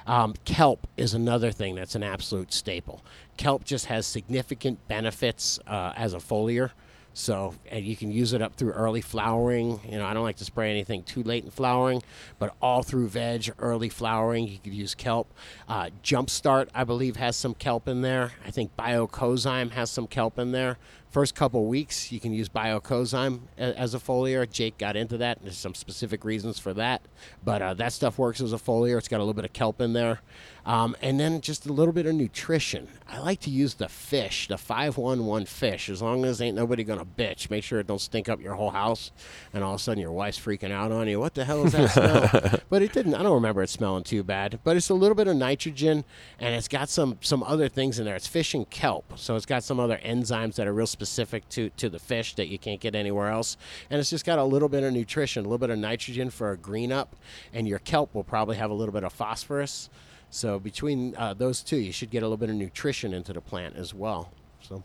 Um, 0.06 0.34
kelp 0.44 0.86
is 0.96 1.14
another 1.14 1.52
thing 1.52 1.74
that's 1.74 1.94
an 1.94 2.02
absolute 2.02 2.52
staple. 2.52 3.04
Kelp 3.36 3.64
just 3.64 3.86
has 3.86 4.06
significant 4.06 4.86
benefits 4.88 5.58
uh, 5.66 5.92
as 5.96 6.12
a 6.12 6.18
foliar 6.18 6.70
so, 7.14 7.54
and 7.70 7.84
you 7.84 7.96
can 7.96 8.10
use 8.10 8.32
it 8.32 8.40
up 8.40 8.54
through 8.54 8.72
early 8.72 9.00
flowering. 9.00 9.80
You 9.88 9.98
know, 9.98 10.06
I 10.06 10.14
don't 10.14 10.24
like 10.24 10.36
to 10.36 10.44
spray 10.44 10.70
anything 10.70 11.02
too 11.02 11.22
late 11.22 11.44
in 11.44 11.50
flowering, 11.50 12.02
but 12.38 12.54
all 12.62 12.82
through 12.82 13.08
veg, 13.08 13.52
early 13.58 13.88
flowering, 13.88 14.48
you 14.48 14.58
could 14.58 14.74
use 14.74 14.94
kelp. 14.94 15.32
Uh, 15.68 15.90
Jumpstart, 16.02 16.68
I 16.74 16.84
believe, 16.84 17.16
has 17.16 17.36
some 17.36 17.54
kelp 17.54 17.86
in 17.88 18.02
there. 18.02 18.32
I 18.46 18.50
think 18.50 18.76
Biocozyme 18.76 19.72
has 19.72 19.90
some 19.90 20.06
kelp 20.06 20.38
in 20.38 20.52
there. 20.52 20.78
First 21.12 21.34
couple 21.34 21.66
weeks, 21.66 22.10
you 22.10 22.20
can 22.20 22.32
use 22.32 22.48
Biocozyme 22.48 23.40
as 23.58 23.92
a 23.94 23.98
foliar. 23.98 24.50
Jake 24.50 24.78
got 24.78 24.96
into 24.96 25.18
that. 25.18 25.36
and 25.36 25.44
There's 25.46 25.58
some 25.58 25.74
specific 25.74 26.24
reasons 26.24 26.58
for 26.58 26.72
that, 26.72 27.02
but 27.44 27.60
uh, 27.60 27.74
that 27.74 27.92
stuff 27.92 28.16
works 28.18 28.40
as 28.40 28.54
a 28.54 28.56
foliar. 28.56 28.96
It's 28.96 29.08
got 29.08 29.18
a 29.18 29.18
little 29.18 29.34
bit 29.34 29.44
of 29.44 29.52
kelp 29.52 29.82
in 29.82 29.92
there, 29.92 30.22
um, 30.64 30.96
and 31.02 31.20
then 31.20 31.42
just 31.42 31.66
a 31.66 31.72
little 31.72 31.92
bit 31.92 32.06
of 32.06 32.14
nutrition. 32.14 32.88
I 33.06 33.18
like 33.18 33.40
to 33.40 33.50
use 33.50 33.74
the 33.74 33.90
fish, 33.90 34.48
the 34.48 34.56
five 34.56 34.96
one 34.96 35.26
one 35.26 35.44
fish. 35.44 35.90
As 35.90 36.00
long 36.00 36.24
as 36.24 36.40
ain't 36.40 36.56
nobody 36.56 36.82
gonna 36.82 37.04
bitch, 37.04 37.50
make 37.50 37.62
sure 37.62 37.78
it 37.78 37.86
don't 37.86 38.00
stink 38.00 38.30
up 38.30 38.40
your 38.40 38.54
whole 38.54 38.70
house, 38.70 39.12
and 39.52 39.62
all 39.62 39.74
of 39.74 39.80
a 39.80 39.82
sudden 39.82 40.00
your 40.00 40.12
wife's 40.12 40.38
freaking 40.40 40.72
out 40.72 40.92
on 40.92 41.08
you. 41.08 41.20
What 41.20 41.34
the 41.34 41.44
hell 41.44 41.66
is 41.66 41.72
that 41.72 41.90
smell? 41.90 42.60
but 42.70 42.80
it 42.80 42.94
didn't. 42.94 43.16
I 43.16 43.22
don't 43.22 43.34
remember 43.34 43.62
it 43.62 43.68
smelling 43.68 44.04
too 44.04 44.22
bad. 44.22 44.60
But 44.64 44.78
it's 44.78 44.88
a 44.88 44.94
little 44.94 45.14
bit 45.14 45.28
of 45.28 45.36
nitrogen, 45.36 46.06
and 46.40 46.54
it's 46.54 46.68
got 46.68 46.88
some 46.88 47.18
some 47.20 47.42
other 47.42 47.68
things 47.68 47.98
in 47.98 48.06
there. 48.06 48.16
It's 48.16 48.26
fish 48.26 48.54
and 48.54 48.68
kelp, 48.70 49.18
so 49.18 49.36
it's 49.36 49.44
got 49.44 49.62
some 49.62 49.78
other 49.78 50.00
enzymes 50.02 50.54
that 50.54 50.66
are 50.66 50.72
real 50.72 50.86
specific 50.86 51.01
to 51.06 51.70
to 51.70 51.88
the 51.88 51.98
fish 51.98 52.34
that 52.34 52.48
you 52.48 52.58
can't 52.58 52.80
get 52.80 52.94
anywhere 52.94 53.28
else. 53.30 53.56
And 53.90 54.00
it's 54.00 54.10
just 54.10 54.24
got 54.24 54.38
a 54.38 54.44
little 54.44 54.68
bit 54.68 54.82
of 54.82 54.92
nutrition, 54.92 55.44
a 55.44 55.48
little 55.48 55.58
bit 55.58 55.70
of 55.70 55.78
nitrogen 55.78 56.30
for 56.30 56.52
a 56.52 56.56
green 56.56 56.92
up, 56.92 57.16
and 57.52 57.66
your 57.68 57.78
kelp 57.78 58.14
will 58.14 58.24
probably 58.24 58.56
have 58.56 58.70
a 58.70 58.74
little 58.74 58.92
bit 58.92 59.04
of 59.04 59.12
phosphorus. 59.12 59.90
So 60.30 60.58
between 60.58 61.14
uh, 61.16 61.34
those 61.34 61.62
two, 61.62 61.76
you 61.76 61.92
should 61.92 62.10
get 62.10 62.22
a 62.22 62.26
little 62.26 62.38
bit 62.38 62.48
of 62.50 62.56
nutrition 62.56 63.12
into 63.12 63.32
the 63.32 63.40
plant 63.40 63.76
as 63.76 63.92
well. 63.92 64.32
So 64.62 64.82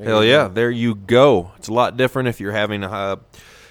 Hell 0.00 0.22
yeah, 0.24 0.48
there 0.48 0.70
you 0.70 0.94
go. 0.94 1.50
It's 1.56 1.68
a 1.68 1.72
lot 1.72 1.96
different 1.96 2.28
if 2.28 2.40
you're 2.40 2.52
having 2.52 2.84
a, 2.84 3.18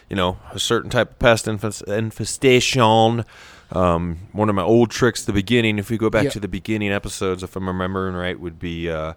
you 0.09 0.15
know, 0.15 0.37
a 0.51 0.59
certain 0.59 0.89
type 0.89 1.11
of 1.11 1.19
pest 1.19 1.47
infestation. 1.47 3.23
Um, 3.71 4.19
one 4.33 4.49
of 4.49 4.55
my 4.55 4.61
old 4.63 4.91
tricks 4.91 5.23
the 5.25 5.33
beginning, 5.33 5.79
if 5.79 5.89
we 5.89 5.97
go 5.97 6.09
back 6.09 6.25
Yeah. 6.25 6.29
to 6.31 6.39
the 6.39 6.47
beginning 6.47 6.91
episodes, 6.91 7.41
if 7.43 7.55
I'm 7.55 7.67
remembering 7.67 8.15
right, 8.15 8.39
would 8.39 8.59
be 8.59 8.89
uh, 8.89 9.13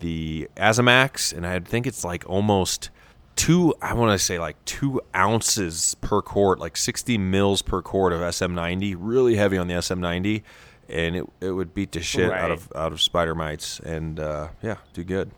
the 0.00 0.48
Azamax, 0.56 1.32
and 1.36 1.46
I 1.46 1.60
think 1.60 1.86
it's 1.86 2.04
like 2.04 2.28
almost 2.28 2.90
two. 3.36 3.74
I 3.80 3.94
want 3.94 4.18
to 4.18 4.24
say 4.24 4.38
like 4.38 4.62
two 4.64 5.00
ounces 5.14 5.96
per 6.00 6.22
quart, 6.22 6.58
like 6.58 6.76
60 6.76 7.18
mils 7.18 7.62
per 7.62 7.82
quart 7.82 8.12
of 8.12 8.20
SM90. 8.20 8.96
Really 8.98 9.36
heavy 9.36 9.58
on 9.58 9.68
the 9.68 9.74
SM90, 9.74 10.42
and 10.88 11.16
it 11.16 11.26
it 11.40 11.50
would 11.52 11.74
beat 11.74 11.92
the 11.92 12.02
shit 12.02 12.32
out 12.32 12.50
of 12.50 12.72
out 12.74 12.92
of 12.92 13.00
spider 13.00 13.34
mites, 13.34 13.80
and 13.80 14.20
uh, 14.20 14.48
yeah, 14.62 14.76
do 14.92 15.04
good. 15.04 15.30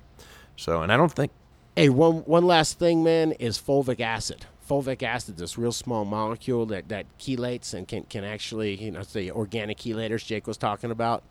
So, 0.56 0.82
and 0.82 0.92
I 0.92 0.96
don't 0.96 1.12
think 1.12 1.32
Hey, 1.76 1.88
one 1.88 2.16
one 2.26 2.46
last 2.46 2.78
thing, 2.78 3.02
man, 3.04 3.32
is 3.32 3.56
fulvic 3.58 4.00
acid. 4.00 4.44
Fulvic 4.70 5.02
acid, 5.02 5.36
this 5.36 5.58
real 5.58 5.72
small 5.72 6.04
molecule 6.04 6.64
that, 6.66 6.88
that 6.90 7.04
chelates 7.18 7.74
and 7.74 7.88
can, 7.88 8.04
can 8.04 8.22
actually, 8.22 8.76
you 8.76 8.92
know, 8.92 9.02
the 9.02 9.32
organic 9.32 9.78
chelators 9.78 10.24
Jake 10.24 10.46
was 10.46 10.56
talking 10.56 10.92
about. 10.92 11.24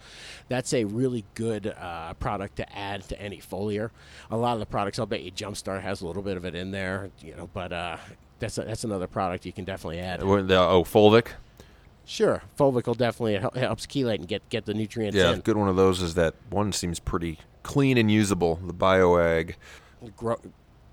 That's 0.49 0.73
a 0.73 0.83
really 0.83 1.23
good 1.35 1.67
uh, 1.67 2.15
product 2.15 2.57
to 2.57 2.77
add 2.77 3.03
to 3.03 3.21
any 3.21 3.37
foliar. 3.37 3.91
A 4.29 4.35
lot 4.35 4.55
of 4.55 4.59
the 4.59 4.65
products, 4.65 4.99
I'll 4.99 5.05
bet 5.05 5.21
you 5.21 5.31
Jumpstart 5.31 5.81
has 5.81 6.01
a 6.01 6.07
little 6.07 6.21
bit 6.21 6.35
of 6.35 6.43
it 6.43 6.53
in 6.53 6.71
there, 6.71 7.11
you 7.23 7.33
know, 7.33 7.49
but 7.53 7.71
uh, 7.71 7.95
that's 8.39 8.57
a, 8.57 8.63
that's 8.65 8.83
another 8.83 9.07
product 9.07 9.45
you 9.45 9.53
can 9.53 9.63
definitely 9.63 9.99
add. 9.99 10.19
The, 10.19 10.25
oh, 10.25 10.83
Fulvic. 10.83 11.27
Sure, 12.05 12.41
fulvic 12.57 12.87
will 12.87 12.95
definitely 12.95 13.35
it 13.35 13.41
hel- 13.41 13.51
helps 13.55 13.85
chelate 13.85 14.15
and 14.15 14.27
get 14.27 14.49
get 14.49 14.65
the 14.65 14.73
nutrients 14.73 15.15
Yeah, 15.15 15.31
in. 15.33 15.41
good 15.41 15.55
one 15.57 15.69
of 15.69 15.75
those 15.75 16.01
is 16.01 16.15
that 16.15 16.33
one 16.49 16.71
seems 16.73 16.99
pretty 16.99 17.37
clean 17.61 17.99
and 17.99 18.09
usable. 18.09 18.55
The 18.55 18.73
BioAg. 18.73 19.53
Gro- 20.17 20.41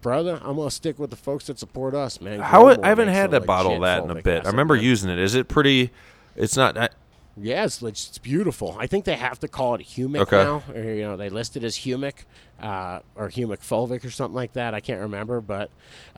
brother, 0.07 0.41
I'm 0.45 0.55
gonna 0.55 0.71
stick 0.71 1.01
with 1.01 1.11
the 1.11 1.17
folks 1.17 1.49
that 1.49 1.59
support 1.59 1.93
us, 1.93 2.21
man. 2.21 2.39
How 2.39 2.69
I 2.69 2.87
haven't 2.87 3.09
had 3.09 3.35
a 3.35 3.39
a 3.39 3.41
bottle 3.41 3.75
of 3.75 3.81
that 3.81 4.05
in 4.05 4.11
a 4.17 4.23
bit. 4.23 4.47
I 4.47 4.51
remember 4.51 4.75
man. 4.77 4.85
using 4.85 5.11
it. 5.11 5.19
Is 5.19 5.35
it 5.35 5.49
pretty? 5.49 5.91
It's 6.37 6.57
not. 6.57 6.79
I, 6.79 6.91
Yeah, 7.37 7.65
it's, 7.65 7.83
it's 7.83 8.19
beautiful. 8.19 8.77
I 8.79 8.87
think 8.87 9.05
they 9.05 9.17
have 9.17 9.41
to 9.41 9.49
call 9.49 9.75
it 9.75 9.81
humic 9.81 10.21
Okay. 10.21 10.37
now. 10.37 10.63
Or, 10.73 10.81
you 10.81 11.03
know, 11.03 11.17
they 11.17 11.29
list 11.29 11.57
it 11.57 11.65
as 11.65 11.79
humic 11.79 12.25
uh, 12.61 13.01
or 13.15 13.29
humic 13.29 13.59
fulvic 13.59 14.05
or 14.05 14.11
something 14.11 14.35
like 14.35 14.55
that. 14.55 14.75
I 14.75 14.81
can't 14.81 15.01
remember, 15.01 15.41
but 15.41 15.71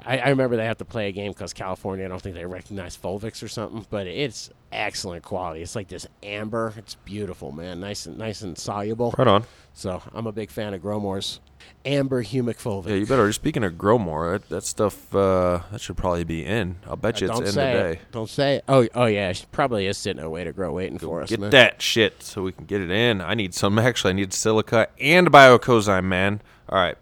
I, 0.04 0.18
I 0.18 0.28
remember 0.30 0.56
they 0.56 0.64
have 0.66 0.78
to 0.78 0.84
play 0.84 1.08
a 1.08 1.12
game 1.12 1.32
because 1.32 1.52
California. 1.52 2.04
I 2.04 2.08
don't 2.08 2.22
think 2.22 2.34
they 2.34 2.44
recognize 2.46 2.96
fulvics 2.96 3.42
or 3.42 3.48
something. 3.48 3.86
But 3.90 4.06
it's 4.06 4.50
excellent 4.72 5.24
quality. 5.24 5.62
It's 5.62 5.74
like 5.76 5.88
this 5.88 6.06
amber. 6.22 6.74
It's 6.76 6.94
beautiful, 6.94 7.52
man. 7.52 7.80
Nice 7.80 8.06
and 8.06 8.18
nice 8.18 8.42
and 8.42 8.56
soluble. 8.56 9.14
right 9.18 9.28
on. 9.28 9.44
So 9.74 10.02
I'm 10.12 10.26
a 10.26 10.32
big 10.32 10.50
fan 10.50 10.74
of 10.74 10.82
Growmore's 10.82 11.40
amber 11.84 12.22
humic 12.22 12.56
fulvic. 12.56 12.88
Yeah, 12.88 12.94
you 12.96 13.06
better. 13.06 13.32
Speaking 13.32 13.64
of 13.64 13.74
Growmore, 13.74 14.32
that, 14.32 14.48
that 14.48 14.64
stuff 14.64 15.14
uh, 15.14 15.60
that 15.70 15.80
should 15.80 15.96
probably 15.96 16.24
be 16.24 16.44
in. 16.44 16.76
I'll 16.86 16.96
bet 16.96 17.20
you 17.20 17.28
Uh, 17.28 17.38
it's 17.38 17.40
in 17.40 17.46
today. 17.46 17.92
it. 17.92 17.98
Don't 18.12 18.28
say 18.28 18.56
it. 18.56 18.64
Oh, 18.68 18.86
oh 18.94 19.06
yeah. 19.06 19.32
Probably 19.52 19.86
is 19.86 19.96
sitting 19.96 20.22
away 20.22 20.44
to 20.44 20.52
grow 20.52 20.72
waiting 20.72 20.98
for 20.98 21.22
us. 21.22 21.30
Get 21.30 21.40
man. 21.40 21.50
that 21.50 21.80
shit 21.80 22.22
so 22.22 22.42
we 22.42 22.52
can 22.52 22.64
get 22.64 22.80
it 22.80 22.90
in. 22.90 23.20
I 23.20 23.34
need 23.34 23.54
some. 23.54 23.78
Actually, 23.88 24.10
I 24.10 24.14
need 24.14 24.32
silica 24.32 24.88
and 25.00 25.30
biocozyme, 25.30 26.04
man. 26.04 26.27
All 26.68 26.78
right. 26.78 26.96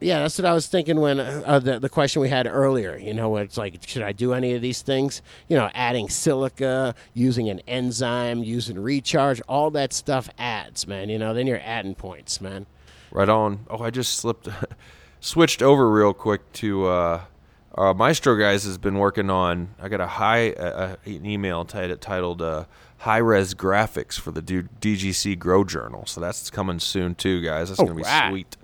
Yeah, 0.00 0.20
that's 0.20 0.38
what 0.38 0.44
I 0.46 0.52
was 0.52 0.68
thinking 0.68 1.00
when 1.00 1.18
uh, 1.18 1.58
the 1.58 1.80
the 1.80 1.88
question 1.88 2.22
we 2.22 2.28
had 2.28 2.46
earlier. 2.46 2.96
You 2.96 3.14
know, 3.14 3.36
it's 3.36 3.56
like, 3.56 3.82
should 3.86 4.02
I 4.02 4.12
do 4.12 4.32
any 4.32 4.54
of 4.54 4.62
these 4.62 4.80
things? 4.80 5.22
You 5.48 5.56
know, 5.56 5.70
adding 5.74 6.08
silica, 6.08 6.94
using 7.14 7.48
an 7.48 7.60
enzyme, 7.66 8.44
using 8.44 8.78
recharge, 8.78 9.40
all 9.48 9.70
that 9.72 9.92
stuff 9.92 10.30
adds, 10.38 10.86
man. 10.86 11.08
You 11.08 11.18
know, 11.18 11.34
then 11.34 11.48
you're 11.48 11.60
adding 11.64 11.96
points, 11.96 12.40
man. 12.40 12.66
Right 13.10 13.28
on. 13.28 13.66
Oh, 13.68 13.82
I 13.82 13.90
just 13.90 14.14
slipped, 14.18 14.48
switched 15.20 15.62
over 15.62 15.90
real 15.90 16.14
quick 16.14 16.52
to 16.54 16.86
uh, 16.86 17.20
uh, 17.76 17.92
Maestro 17.94 18.36
guys 18.36 18.64
has 18.64 18.78
been 18.78 18.98
working 18.98 19.30
on. 19.30 19.74
I 19.80 19.88
got 19.88 20.00
a 20.00 20.06
high 20.06 20.52
uh, 20.52 20.96
an 21.04 21.26
email 21.26 21.64
tit- 21.64 22.00
titled 22.00 22.40
uh, 22.40 22.66
"High 22.98 23.18
Res 23.18 23.52
Graphics" 23.54 24.18
for 24.18 24.30
the 24.30 24.42
D- 24.42 24.62
DGC 24.80 25.36
Grow 25.40 25.64
Journal. 25.64 26.06
So 26.06 26.20
that's 26.20 26.50
coming 26.50 26.78
soon 26.78 27.16
too, 27.16 27.42
guys. 27.42 27.68
That's 27.68 27.80
gonna 27.80 27.94
be 27.96 28.04
sweet. 28.30 28.56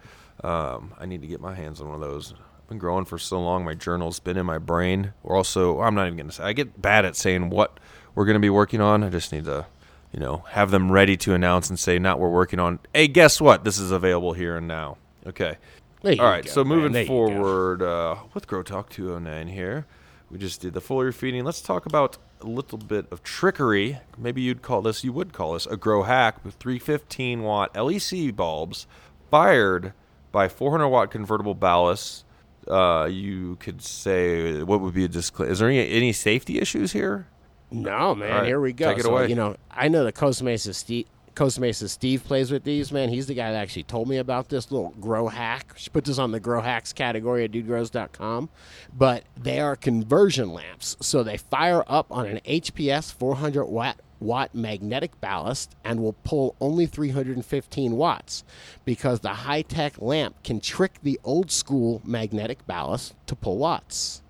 Um, 0.45 0.95
I 0.99 1.07
need 1.07 1.22
to 1.22 1.26
get 1.26 1.40
my 1.40 1.55
hands 1.55 1.80
on 1.80 1.88
one 1.88 1.95
of 1.95 2.01
those. 2.01 2.32
I've 2.32 2.68
been 2.68 2.78
growing 2.78 3.05
for 3.05 3.18
so 3.18 3.40
long. 3.40 3.64
My 3.64 3.74
journal's 3.74 4.20
been 4.20 4.36
in 4.36 4.47
my 4.47 4.59
brain. 4.59 5.12
We're 5.22 5.36
also. 5.36 5.80
I'm 5.80 5.95
not 5.95 6.07
even 6.07 6.18
gonna 6.18 6.32
say. 6.32 6.45
I 6.45 6.53
get 6.53 6.80
bad 6.80 7.05
at 7.05 7.16
saying 7.16 7.51
what 7.51 7.80
we're 8.14 8.26
gonna 8.26 8.40
be 8.40 8.51
working 8.51 8.80
on. 8.80 9.03
I 9.03 9.09
just 9.11 9.32
need 9.32 9.45
to. 9.45 9.66
You 10.12 10.20
know, 10.20 10.45
have 10.51 10.70
them 10.70 10.92
ready 10.92 11.16
to 11.16 11.34
announce 11.34 11.68
and 11.70 11.76
say, 11.76 11.99
"Not 11.99 12.20
we're 12.20 12.28
working 12.28 12.61
on." 12.61 12.78
Hey, 12.95 13.09
guess 13.09 13.40
what? 13.40 13.64
This 13.64 13.80
is 13.80 13.90
available 13.90 14.32
here 14.32 14.57
and 14.57 14.68
now. 14.68 14.97
Okay. 15.26 15.57
There 16.03 16.20
All 16.20 16.26
right. 16.26 16.45
go, 16.45 16.51
so 16.51 16.64
moving 16.64 17.07
forward 17.07 17.82
uh, 17.82 18.16
with 18.34 18.47
Grow 18.47 18.62
Talk 18.62 18.90
209 18.90 19.49
here, 19.49 19.86
We 20.30 20.38
just 20.38 20.61
did 20.61 20.74
the 20.74 20.80
foliar 20.80 21.14
feeding. 21.14 21.45
Let's 21.45 21.62
talk 21.62 21.86
about 21.86 22.18
a 22.42 22.47
little 22.47 22.76
bit 22.76 23.07
of 23.11 23.22
trickery. 23.22 24.01
Maybe 24.18 24.42
you'd 24.42 24.61
call 24.61 24.82
this, 24.82 25.03
you 25.03 25.12
would 25.14 25.32
call 25.32 25.55
this 25.55 25.66
a 25.66 25.78
grow 25.78 26.03
hack 26.03 26.45
with 26.45 26.57
315 26.57 27.42
watt 27.42 27.72
LEC 27.74 28.36
bulbs 28.36 28.86
fired 29.30 29.95
by 30.35 30.49
400 30.49 30.89
watt 30.89 31.11
convertible 31.11 31.55
ballast. 31.55 32.24
Uh, 32.68 33.07
you 33.11 33.57
could 33.61 33.80
say 33.82 34.62
what 34.62 34.80
would 34.80 34.93
be 34.95 35.05
a 35.05 35.09
disclaimer? 35.09 35.53
Is 35.53 35.61
there 35.61 35.68
any, 35.68 35.89
any 35.91 36.12
safety 36.12 36.59
issues 36.59 36.93
here? 36.93 37.26
No, 37.70 38.14
man. 38.14 38.30
Right, 38.30 38.47
Here 38.47 38.61
we 38.61 38.72
go. 38.72 38.91
take 38.91 38.99
it 38.99 39.05
So, 39.05 39.12
away. 39.12 39.28
You 39.28 39.35
know, 39.35 39.57
I 39.70 39.89
know 39.89 40.05
the 40.05 40.12
Costa 40.12 40.45
Mesa 40.45 40.74
Steve. 40.74 41.07
Costa 41.35 41.61
Mesa 41.61 41.89
Steve 41.89 42.22
plays 42.24 42.53
with 42.53 42.62
these, 42.62 42.93
man. 42.93 43.09
He's 43.09 43.26
the 43.26 43.35
guy 43.35 43.51
that 43.51 43.59
actually 43.59 43.82
told 43.82 44.09
me 44.09 44.18
about 44.18 44.49
this 44.51 44.70
little 44.70 44.91
grow 45.01 45.26
hack. 45.26 45.72
She 45.76 45.91
put 45.91 46.05
this 46.05 46.18
on 46.18 46.30
the 46.30 46.39
grow 46.39 46.61
hacks 46.61 46.93
category 46.93 47.45
at 47.45 47.51
dudegrows.com. 47.51 48.49
But 48.97 49.24
they 49.37 49.59
are 49.61 49.74
conversion 49.74 50.53
lamps. 50.53 50.97
So 51.01 51.22
they 51.24 51.37
fire 51.37 51.82
up 51.89 52.07
on 52.11 52.26
an 52.26 52.41
HPS 52.47 53.12
400 53.12 53.64
watt 53.66 53.97
watt 54.20 54.54
magnetic 54.54 55.20
ballast 55.20 55.74
and 55.84 56.00
will 56.00 56.14
pull 56.24 56.54
only 56.60 56.86
315 56.86 57.96
watts 57.96 58.44
because 58.84 59.20
the 59.20 59.28
high-tech 59.30 60.00
lamp 60.00 60.42
can 60.42 60.60
trick 60.60 60.94
the 61.02 61.18
old 61.24 61.50
school 61.50 62.00
magnetic 62.04 62.66
ballast 62.66 63.14
to 63.26 63.34
pull 63.34 63.58
watts. 63.58 64.22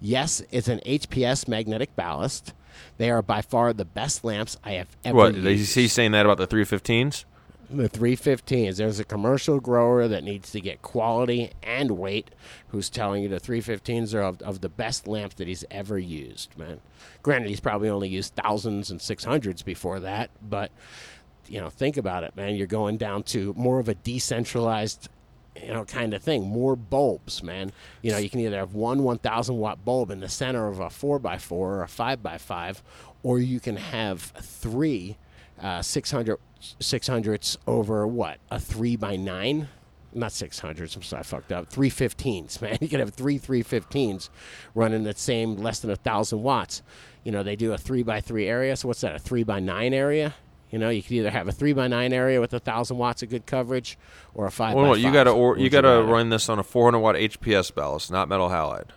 Yes, 0.00 0.42
it's 0.50 0.68
an 0.68 0.80
HPS 0.86 1.46
magnetic 1.46 1.94
ballast. 1.94 2.54
They 2.96 3.10
are 3.10 3.22
by 3.22 3.42
far 3.42 3.72
the 3.72 3.84
best 3.84 4.24
lamps 4.24 4.56
I 4.64 4.72
have 4.72 4.88
ever 5.04 5.16
What? 5.16 5.34
used. 5.34 5.46
Is 5.46 5.74
he 5.74 5.88
saying 5.88 6.12
that 6.12 6.24
about 6.24 6.38
the 6.38 6.46
315s? 6.46 7.24
The 7.72 7.88
315s. 7.88 8.78
There's 8.78 8.98
a 8.98 9.04
commercial 9.04 9.60
grower 9.60 10.08
that 10.08 10.24
needs 10.24 10.50
to 10.50 10.60
get 10.60 10.82
quality 10.82 11.52
and 11.62 11.92
weight 11.92 12.32
who's 12.68 12.90
telling 12.90 13.22
you 13.22 13.28
the 13.28 13.38
315s 13.38 14.12
are 14.12 14.22
of, 14.22 14.42
of 14.42 14.60
the 14.60 14.68
best 14.68 15.06
lamps 15.06 15.36
that 15.36 15.46
he's 15.46 15.64
ever 15.70 15.96
used, 15.96 16.58
man. 16.58 16.80
Granted, 17.22 17.48
he's 17.48 17.60
probably 17.60 17.88
only 17.88 18.08
used 18.08 18.34
thousands 18.34 18.90
and 18.90 18.98
600s 18.98 19.64
before 19.64 20.00
that, 20.00 20.30
but, 20.42 20.72
you 21.46 21.60
know, 21.60 21.70
think 21.70 21.96
about 21.96 22.24
it, 22.24 22.34
man. 22.34 22.56
You're 22.56 22.66
going 22.66 22.96
down 22.96 23.22
to 23.24 23.54
more 23.56 23.78
of 23.78 23.88
a 23.88 23.94
decentralized 23.94 25.08
you 25.54 25.72
know, 25.72 25.84
kind 25.84 26.12
of 26.12 26.22
thing. 26.22 26.48
More 26.48 26.74
bulbs, 26.74 27.40
man. 27.40 27.70
You 28.02 28.10
know, 28.10 28.18
you 28.18 28.30
can 28.30 28.40
either 28.40 28.58
have 28.58 28.74
one 28.74 29.04
1,000 29.04 29.56
watt 29.56 29.84
bulb 29.84 30.10
in 30.10 30.18
the 30.20 30.28
center 30.28 30.66
of 30.66 30.80
a 30.80 30.86
4x4 30.86 31.52
or 31.52 31.82
a 31.82 31.86
5x5, 31.86 32.82
or 33.22 33.38
you 33.38 33.60
can 33.60 33.76
have 33.76 34.20
three 34.22 35.16
uh, 35.60 35.82
600, 35.82 36.38
600s 36.80 37.56
over 37.66 38.06
what? 38.06 38.38
A 38.50 38.56
3x9? 38.56 39.66
Not 40.12 40.30
600s, 40.32 40.96
I'm 40.96 41.02
sorry, 41.02 41.20
I 41.20 41.22
fucked 41.22 41.52
up. 41.52 41.70
315s, 41.70 42.60
man. 42.62 42.78
You 42.80 42.88
can 42.88 42.98
have 43.00 43.10
three 43.14 43.38
315s 43.38 44.28
running 44.74 45.04
the 45.04 45.14
same 45.14 45.56
less 45.56 45.80
than 45.80 45.90
a 45.90 45.94
1,000 45.94 46.42
watts. 46.42 46.82
You 47.24 47.32
know, 47.32 47.42
they 47.42 47.54
do 47.56 47.72
a 47.72 47.76
3x3 47.76 48.46
area, 48.46 48.76
so 48.76 48.88
what's 48.88 49.02
that, 49.02 49.14
a 49.14 49.18
3x9 49.18 49.92
area? 49.92 50.34
You 50.70 50.78
know, 50.78 50.88
you 50.88 51.02
could 51.02 51.12
either 51.12 51.30
have 51.30 51.48
a 51.48 51.52
three 51.52 51.72
by 51.72 51.88
nine 51.88 52.12
area 52.12 52.40
with 52.40 52.54
a 52.54 52.60
thousand 52.60 52.96
watts 52.96 53.24
of 53.24 53.28
good 53.28 53.44
coverage, 53.44 53.98
or 54.34 54.46
a 54.46 54.52
five. 54.52 54.76
Well, 54.76 54.92
by 54.92 54.98
you 54.98 55.12
got 55.12 55.24
to 55.24 55.30
or 55.32 55.58
you 55.58 55.68
got 55.68 55.80
to 55.80 56.00
run 56.04 56.28
this 56.28 56.48
on 56.48 56.60
a 56.60 56.62
400 56.62 57.00
watt 57.00 57.16
HPS 57.16 57.74
ballast, 57.74 58.12
not 58.12 58.28
metal 58.28 58.48
halide. 58.50 58.90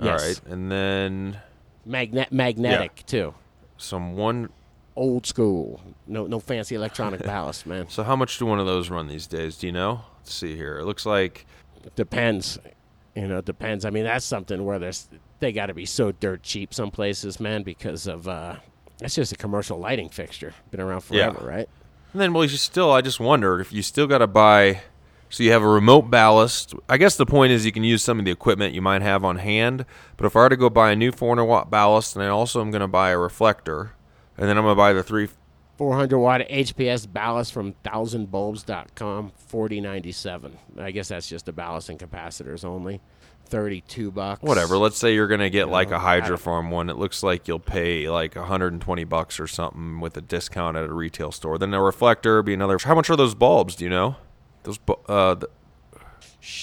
All 0.00 0.06
Yes. 0.06 0.22
right, 0.26 0.52
and 0.52 0.72
then 0.72 1.38
Magne- 1.86 2.26
magnetic 2.32 3.04
too, 3.06 3.34
some 3.76 4.16
one. 4.16 4.48
Old 4.96 5.26
school. 5.26 5.80
No, 6.06 6.26
no 6.26 6.40
fancy 6.40 6.74
electronic 6.74 7.22
ballast, 7.24 7.66
man. 7.66 7.88
So 7.88 8.02
how 8.02 8.16
much 8.16 8.38
do 8.38 8.46
one 8.46 8.58
of 8.58 8.66
those 8.66 8.90
run 8.90 9.08
these 9.08 9.26
days? 9.26 9.56
Do 9.56 9.66
you 9.66 9.72
know? 9.72 10.02
Let's 10.18 10.34
see 10.34 10.56
here. 10.56 10.78
It 10.78 10.84
looks 10.84 11.06
like 11.06 11.46
Depends. 11.96 12.58
You 13.14 13.26
know, 13.26 13.38
it 13.38 13.44
depends. 13.44 13.84
I 13.84 13.90
mean, 13.90 14.04
that's 14.04 14.24
something 14.24 14.64
where 14.64 14.78
there's 14.78 15.08
they 15.40 15.52
got 15.52 15.66
to 15.66 15.74
be 15.74 15.86
so 15.86 16.12
dirt 16.12 16.42
cheap 16.42 16.72
some 16.74 16.90
places, 16.90 17.40
man, 17.40 17.62
because 17.62 18.06
of 18.06 18.28
uh, 18.28 18.56
that's 18.98 19.14
just 19.14 19.32
a 19.32 19.36
commercial 19.36 19.78
lighting 19.78 20.08
fixture. 20.10 20.54
Been 20.70 20.80
around 20.80 21.02
Yeah. 21.10 21.30
forever, 21.30 21.46
right? 21.46 21.68
And 22.12 22.20
then, 22.20 22.32
well, 22.32 22.44
you 22.44 22.50
still, 22.56 22.90
I 22.92 23.00
just 23.00 23.20
wonder 23.20 23.60
if 23.60 23.72
you 23.72 23.82
still 23.82 24.06
got 24.06 24.18
to 24.18 24.26
buy. 24.26 24.82
So 25.32 25.44
you 25.44 25.52
have 25.52 25.62
a 25.62 25.68
remote 25.68 26.10
ballast. 26.10 26.74
I 26.88 26.96
guess 26.98 27.16
the 27.16 27.24
point 27.24 27.52
is 27.52 27.64
you 27.64 27.70
can 27.70 27.84
use 27.84 28.02
some 28.02 28.18
of 28.18 28.24
the 28.24 28.32
equipment 28.32 28.74
you 28.74 28.82
might 28.82 29.00
have 29.00 29.24
on 29.24 29.36
hand. 29.36 29.84
But 30.16 30.26
if 30.26 30.34
I 30.34 30.40
were 30.40 30.48
to 30.48 30.56
go 30.56 30.68
buy 30.68 30.90
a 30.90 30.96
new 30.96 31.12
400 31.12 31.44
watt 31.44 31.70
ballast, 31.70 32.16
and 32.16 32.24
I 32.24 32.28
also 32.28 32.60
am 32.60 32.72
going 32.72 32.80
to 32.80 32.88
buy 32.88 33.10
a 33.10 33.18
reflector, 33.18 33.92
and 34.36 34.48
then 34.48 34.56
I'm 34.56 34.64
going 34.64 34.72
to 34.72 34.78
buy 34.78 34.92
the 34.92 35.02
three. 35.02 35.28
400 35.76 36.18
watt 36.18 36.40
HPS 36.42 37.10
ballast 37.10 37.54
from 37.54 37.72
thousandbulbs.com, 37.84 39.32
4097. 39.48 40.58
I 40.78 40.90
guess 40.90 41.08
that's 41.08 41.26
just 41.28 41.46
the 41.46 41.52
ballast 41.52 41.88
and 41.88 41.98
capacitors 41.98 42.64
only. 42.66 43.00
32 43.46 44.10
bucks. 44.10 44.42
Whatever. 44.42 44.76
Let's 44.76 44.96
say 44.96 45.14
you're 45.14 45.26
going 45.26 45.40
to 45.40 45.50
get 45.50 45.68
like 45.68 45.90
know, 45.90 45.96
a 45.96 45.98
I 45.98 46.20
Hydro 46.20 46.36
one. 46.68 46.88
It 46.88 46.96
looks 46.96 47.22
like 47.22 47.48
you'll 47.48 47.58
pay 47.58 48.08
like 48.08 48.36
120 48.36 49.04
bucks 49.04 49.40
or 49.40 49.46
something 49.46 50.00
with 50.00 50.16
a 50.16 50.20
discount 50.20 50.76
at 50.76 50.84
a 50.84 50.92
retail 50.92 51.32
store. 51.32 51.58
Then 51.58 51.74
a 51.74 51.82
reflector 51.82 52.36
would 52.36 52.46
be 52.46 52.54
another. 52.54 52.78
How 52.82 52.94
much 52.94 53.10
are 53.10 53.16
those 53.16 53.34
bulbs? 53.34 53.74
Do 53.74 53.84
you 53.84 53.90
know? 53.90 54.16
Those 54.62 54.78
uh, 55.08 55.34
the, 55.34 55.48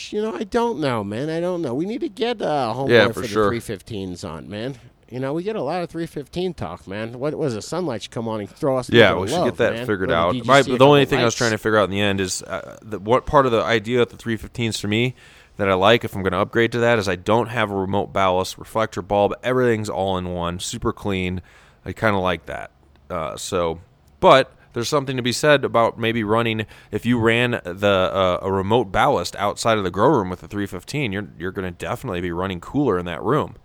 You 0.09 0.21
know, 0.21 0.35
I 0.35 0.43
don't 0.43 0.79
know, 0.79 1.03
man. 1.03 1.29
I 1.29 1.39
don't 1.39 1.61
know. 1.61 1.73
We 1.73 1.85
need 1.85 2.01
to 2.01 2.09
get 2.09 2.41
uh, 2.41 2.73
homeboy 2.75 2.89
Yeah, 2.89 3.07
for, 3.07 3.13
for 3.13 3.21
the 3.21 3.27
sure. 3.27 3.51
315s 3.51 4.27
on, 4.27 4.49
man. 4.49 4.77
You 5.09 5.19
know, 5.19 5.33
we 5.33 5.43
get 5.43 5.55
a 5.55 5.61
lot 5.61 5.83
of 5.83 5.89
315 5.89 6.53
talk, 6.53 6.85
man. 6.85 7.17
What 7.17 7.33
was 7.35 7.55
it? 7.55 7.61
Sunlight 7.61 8.03
should 8.03 8.11
come 8.11 8.27
on 8.27 8.41
and 8.41 8.49
throw 8.49 8.77
us. 8.77 8.89
Yeah, 8.89 9.15
we 9.15 9.27
should 9.27 9.35
love, 9.35 9.45
get 9.45 9.57
that 9.57 9.73
man. 9.73 9.85
figured 9.85 10.11
out. 10.11 10.35
My, 10.45 10.61
the 10.61 10.77
only 10.79 11.05
thing 11.05 11.19
I 11.19 11.25
was 11.25 11.35
trying 11.35 11.51
to 11.51 11.57
figure 11.57 11.77
out 11.77 11.85
in 11.85 11.91
the 11.91 12.01
end 12.01 12.19
is 12.19 12.43
uh, 12.43 12.77
the, 12.81 12.99
what 12.99 13.25
part 13.25 13.45
of 13.45 13.53
the 13.53 13.61
idea 13.61 14.01
of 14.01 14.09
the 14.09 14.17
315s 14.17 14.79
for 14.79 14.89
me 14.89 15.15
that 15.55 15.69
I 15.69 15.75
like 15.75 16.03
if 16.03 16.15
I'm 16.15 16.23
going 16.23 16.33
to 16.33 16.39
upgrade 16.39 16.71
to 16.73 16.79
that 16.79 16.99
is 16.99 17.07
I 17.07 17.15
don't 17.15 17.47
have 17.47 17.71
a 17.71 17.75
remote 17.75 18.11
ballast, 18.11 18.57
reflector 18.57 19.01
bulb. 19.01 19.33
Everything's 19.43 19.89
all 19.89 20.17
in 20.17 20.33
one, 20.33 20.59
super 20.59 20.91
clean. 20.91 21.41
I 21.85 21.93
kind 21.93 22.15
of 22.15 22.21
like 22.21 22.45
that. 22.47 22.71
Uh, 23.09 23.37
so, 23.37 23.79
but 24.19 24.53
there's 24.73 24.89
something 24.89 25.15
to 25.15 25.23
be 25.23 25.31
said 25.31 25.63
about 25.63 25.97
maybe 25.97 26.23
running 26.23 26.65
if 26.91 27.05
you 27.05 27.17
ran 27.17 27.51
the 27.63 27.87
uh, 28.13 28.39
a 28.41 28.51
remote 28.51 28.91
ballast 28.91 29.35
outside 29.37 29.77
of 29.77 29.83
the 29.83 29.89
grow 29.89 30.09
room 30.09 30.29
with 30.29 30.41
the 30.41 30.47
315, 30.47 31.11
you're 31.11 31.29
you're 31.39 31.51
going 31.51 31.65
to 31.65 31.75
definitely 31.77 32.21
be 32.21 32.31
running 32.31 32.59
cooler 32.59 32.99
in 32.99 33.05
that 33.05 33.23
room. 33.23 33.55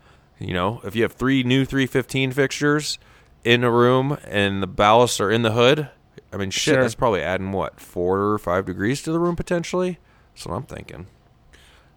You 0.43 0.55
know, 0.55 0.80
if 0.84 0.97
you 0.97 1.03
have 1.03 1.12
three 1.12 1.43
new 1.45 1.64
315 1.64 2.32
fixtures 2.32 2.99
in 3.45 3.62
a 3.64 3.70
room 3.70 4.18
and 4.26 4.62
the 4.62 4.68
ballasts 4.68 5.20
are 5.20 5.30
in 5.30 5.43
the 5.43 5.53
hood, 5.53 5.88
I 6.32 6.36
mean, 6.36 6.51
shit, 6.51 6.74
Sure. 6.74 6.82
that's 6.82 6.95
probably 6.97 7.22
adding 7.22 7.53
what 7.53 7.78
four 7.78 8.32
or 8.32 8.38
five 8.38 8.66
degrees 8.66 9.03
to 9.03 9.12
the 9.12 9.18
room 9.20 9.36
potentially. 9.36 9.99
That's 10.34 10.47
what 10.47 10.55
I'm 10.57 10.64
thinking. 10.64 11.07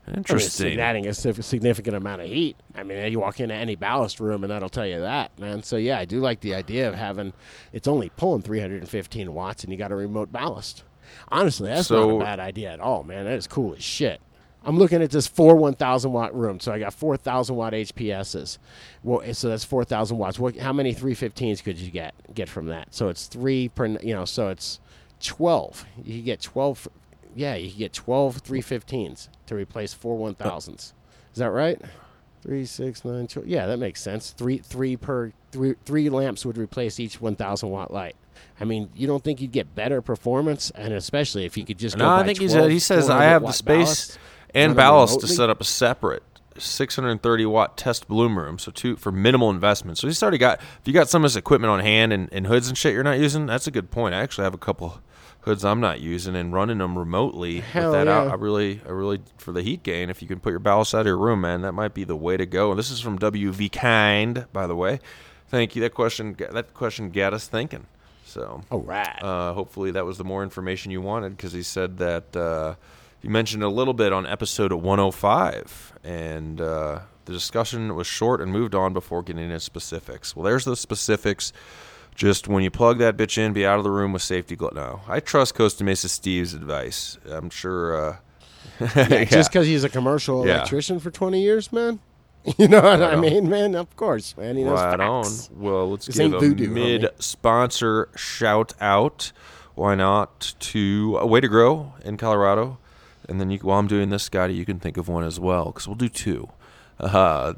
I 0.07 0.11
mean, 0.11 0.19
it's 0.19 0.29
Interesting. 0.29 0.79
adding 0.79 1.07
a 1.07 1.13
significant 1.15 1.95
amount 1.95 2.21
of 2.21 2.27
heat. 2.27 2.55
I 2.75 2.83
mean, 2.83 3.11
you 3.11 3.19
walk 3.19 3.39
into 3.39 3.55
any 3.55 3.75
ballast 3.75 4.19
room 4.19 4.43
and 4.43 4.51
that'll 4.51 4.69
tell 4.69 4.85
you 4.85 4.99
that, 4.99 5.37
man. 5.39 5.63
So 5.63 5.77
yeah, 5.77 5.97
I 5.97 6.05
do 6.05 6.19
like 6.19 6.41
the 6.41 6.53
idea 6.53 6.87
of 6.87 6.93
having. 6.93 7.33
It's 7.73 7.87
only 7.87 8.09
pulling 8.09 8.43
315 8.43 9.33
watts, 9.33 9.63
and 9.63 9.73
you 9.73 9.79
got 9.79 9.91
a 9.91 9.95
remote 9.95 10.31
ballast. 10.31 10.83
Honestly, 11.29 11.69
that's 11.69 11.89
not 11.89 12.09
a 12.09 12.19
bad 12.19 12.39
idea 12.39 12.71
at 12.71 12.79
all, 12.79 13.03
man. 13.03 13.25
That 13.25 13.33
is 13.37 13.47
cool 13.47 13.73
as 13.73 13.83
shit. 13.83 14.21
I'm 14.66 14.78
looking 14.78 15.01
at 15.01 15.11
this 15.11 15.28
four 15.28 15.55
1,000 15.55 16.11
watt 16.11 16.36
room, 16.36 16.59
so 16.59 16.72
I 16.72 16.80
got 16.80 16.93
4,000 16.93 17.55
watt 17.55 17.74
HPSs. 17.74 18.57
Well, 19.03 19.22
eh, 19.24 19.34
so 19.34 19.49
that's 19.49 19.63
4,000 19.63 20.18
watts. 20.18 20.39
What? 20.39 20.57
How 20.57 20.74
many 20.74 20.93
315s 20.93 21.63
could 21.63 21.78
you 21.78 21.91
get 21.91 22.13
get 22.34 22.49
from 22.49 22.68
that? 22.68 22.93
So 22.93 23.09
it's 23.09 23.28
three 23.28 23.70
per. 23.70 23.88
You 23.88 24.16
know, 24.16 24.26
so 24.26 24.49
it's 24.49 24.80
12. 25.22 25.86
You 26.03 26.22
get 26.22 26.41
12. 26.41 26.88
Yeah, 27.36 27.55
you 27.55 27.72
get 27.72 27.93
12 27.93 28.43
315s 28.43 29.28
to 29.47 29.55
replace 29.55 29.93
four 29.93 30.18
1,000s. 30.18 30.74
Is 30.76 30.93
that 31.36 31.51
right? 31.51 31.80
Three, 32.41 32.66
six, 32.66 33.03
nine, 33.03 33.28
12. 33.28 33.47
Yeah, 33.47 33.66
that 33.66 33.78
makes 33.78 34.01
sense. 34.01 34.32
Three, 34.32 34.59
three 34.59 34.95
per 34.95 35.34
three, 35.51 35.76
three 35.84 36.09
lamps 36.09 36.45
would 36.45 36.57
replace 36.57 36.99
each 36.99 37.20
1,000 37.20 37.70
watt 37.70 37.91
light. 37.91 38.16
I 38.59 38.66
mean, 38.66 38.89
you 38.95 39.07
don't 39.07 39.24
think 39.24 39.41
you'd 39.41 39.51
get 39.51 39.76
better 39.76 40.01
performance, 40.01 40.72
and 40.76 40.93
especially 40.93 41.45
if 41.45 41.57
you 41.57 41.66
could 41.66 41.78
just 41.78 41.97
No, 41.97 42.05
go 42.05 42.09
I 42.09 42.22
buy 42.22 42.28
think 42.28 42.39
he 42.39 42.47
12 42.47 42.63
said 42.63 42.72
he 42.72 42.80
says 42.80 43.09
I 43.09 43.24
have 43.26 43.41
the 43.41 43.51
space 43.51 44.11
ballasts, 44.11 44.18
and 44.55 44.75
ballast 44.75 45.19
to 45.21 45.27
set 45.27 45.49
up 45.49 45.61
a 45.61 45.65
separate 45.65 46.23
630 46.57 47.45
watt 47.45 47.77
test 47.77 48.07
bloom 48.07 48.37
room, 48.39 48.57
so 48.57 48.71
two 48.71 48.95
for 48.95 49.11
minimal 49.11 49.49
investment. 49.49 49.97
So 49.97 50.07
he's 50.07 50.21
already 50.21 50.37
got. 50.37 50.59
If 50.59 50.81
you 50.85 50.93
got 50.93 51.09
some 51.09 51.23
of 51.23 51.31
this 51.31 51.35
equipment 51.35 51.71
on 51.71 51.79
hand 51.79 52.13
and, 52.13 52.29
and 52.31 52.47
hoods 52.47 52.67
and 52.67 52.77
shit 52.77 52.93
you're 52.93 53.03
not 53.03 53.19
using, 53.19 53.45
that's 53.45 53.67
a 53.67 53.71
good 53.71 53.91
point. 53.91 54.15
I 54.15 54.21
actually 54.21 54.45
have 54.45 54.53
a 54.53 54.59
couple 54.59 55.01
hoods 55.41 55.63
I'm 55.63 55.79
not 55.79 56.01
using 56.01 56.35
and 56.35 56.53
running 56.53 56.79
them 56.79 56.97
remotely 56.97 57.59
Hell 57.59 57.91
with 57.91 57.99
that 57.99 58.07
out. 58.07 58.25
yeah. 58.25 58.31
I 58.31 58.35
really, 58.35 58.81
I 58.85 58.89
really 58.89 59.21
for 59.37 59.51
the 59.51 59.61
heat 59.61 59.83
gain. 59.83 60.09
If 60.09 60.21
you 60.21 60.27
can 60.27 60.39
put 60.39 60.49
your 60.49 60.59
ballast 60.59 60.95
out 60.95 61.01
of 61.01 61.05
your 61.07 61.17
room, 61.17 61.41
man, 61.41 61.61
that 61.61 61.73
might 61.73 61.93
be 61.93 62.03
the 62.03 62.15
way 62.15 62.35
to 62.35 62.45
go. 62.45 62.71
And 62.71 62.79
this 62.79 62.89
is 62.89 62.99
from 62.99 63.19
WV 63.19 63.71
Kind, 63.71 64.45
by 64.51 64.65
the 64.65 64.75
way. 64.75 64.99
Thank 65.47 65.75
you. 65.75 65.81
That 65.83 65.93
question, 65.93 66.35
that 66.51 66.73
question 66.73 67.11
got 67.11 67.33
us 67.33 67.47
thinking. 67.47 67.85
So 68.25 68.63
All 68.71 68.81
right. 68.81 69.21
uh, 69.21 69.53
hopefully, 69.53 69.91
that 69.91 70.03
was 70.03 70.17
the 70.17 70.23
more 70.23 70.41
information 70.41 70.91
you 70.91 70.99
wanted 70.99 71.37
because 71.37 71.53
he 71.53 71.61
said 71.61 71.99
that 71.99 72.35
uh, 72.35 72.75
you 73.26 73.32
mentioned 73.32 73.63
a 73.63 73.69
little 73.69 73.95
bit 73.95 74.13
on 74.13 74.28
episode 74.28 74.71
105, 74.71 75.93
and 76.03 76.61
uh, 76.61 76.99
the 77.26 77.34
discussion 77.34 77.95
was 77.95 78.05
short 78.05 78.39
and 78.39 78.51
moved 78.51 78.76
on 78.76 78.93
before 78.93 79.23
getting 79.23 79.45
into 79.45 79.59
specifics. 79.59 80.36
Well, 80.36 80.43
there's 80.43 80.63
the 80.65 80.76
specifics. 80.76 81.51
Just 82.13 82.47
when 82.47 82.63
you 82.63 82.69
plug 82.69 82.99
that 82.99 83.17
bitch 83.17 83.39
in, 83.39 83.51
be 83.51 83.65
out 83.65 83.80
of 83.80 83.84
the 83.84 83.89
room 83.89 84.13
with 84.13 84.21
safety 84.21 84.55
glove. 84.55 84.73
No, 84.76 85.01
I 85.07 85.19
trust 85.19 85.55
Costa 85.55 85.84
Mesa 85.84 86.07
Steve's 86.07 86.53
advice. 86.53 87.17
I'm 87.30 87.49
sure. 87.49 88.09
Uh, 88.11 88.17
yeah, 88.95 89.23
Just 89.26 89.51
because 89.51 89.65
he's 89.65 89.84
a 89.84 89.89
commercial 89.89 90.45
Yeah. 90.45 90.57
electrician 90.57 90.99
for 90.99 91.09
20 91.09 91.41
years, 91.41 91.71
man. 91.73 91.99
You 92.59 92.67
know 92.67 92.80
what 92.84 93.01
I 93.01 93.15
on. 93.15 93.21
mean, 93.21 93.49
man? 93.49 93.73
Of 93.73 93.95
course, 93.95 94.38
man. 94.38 94.55
He 94.55 94.63
knows 94.63 94.80
Right 94.80 94.99
facts. 94.99 95.49
on. 95.51 95.59
Well, 95.63 95.89
let's 95.89 96.05
This 96.05 96.15
give 96.19 96.32
a 96.32 96.38
voodoo, 96.39 96.69
homie. 96.69 97.01
mid-sponsor 97.01 98.09
shout 98.15 98.73
out. 98.80 99.32
Why 99.73 99.95
not 99.95 100.53
to 100.59 101.17
Way 101.26 101.41
to 101.41 101.47
Grow 101.47 101.93
in 102.05 102.17
Colorado, 102.17 102.78
and 103.30 103.39
then 103.39 103.49
you, 103.49 103.59
while 103.59 103.80
I'm 103.80 103.88
doing 103.88 104.09
this, 104.09 104.23
Scotty, 104.23 104.53
you 104.53 104.65
can 104.65 104.80
think 104.80 104.97
of 104.97 105.07
one 105.07 105.23
as 105.23 105.39
well 105.39 105.65
because 105.65 105.88
we'll 105.88 105.95
do 105.95 106.09
two. 106.09 106.49
Uh, 106.99 107.53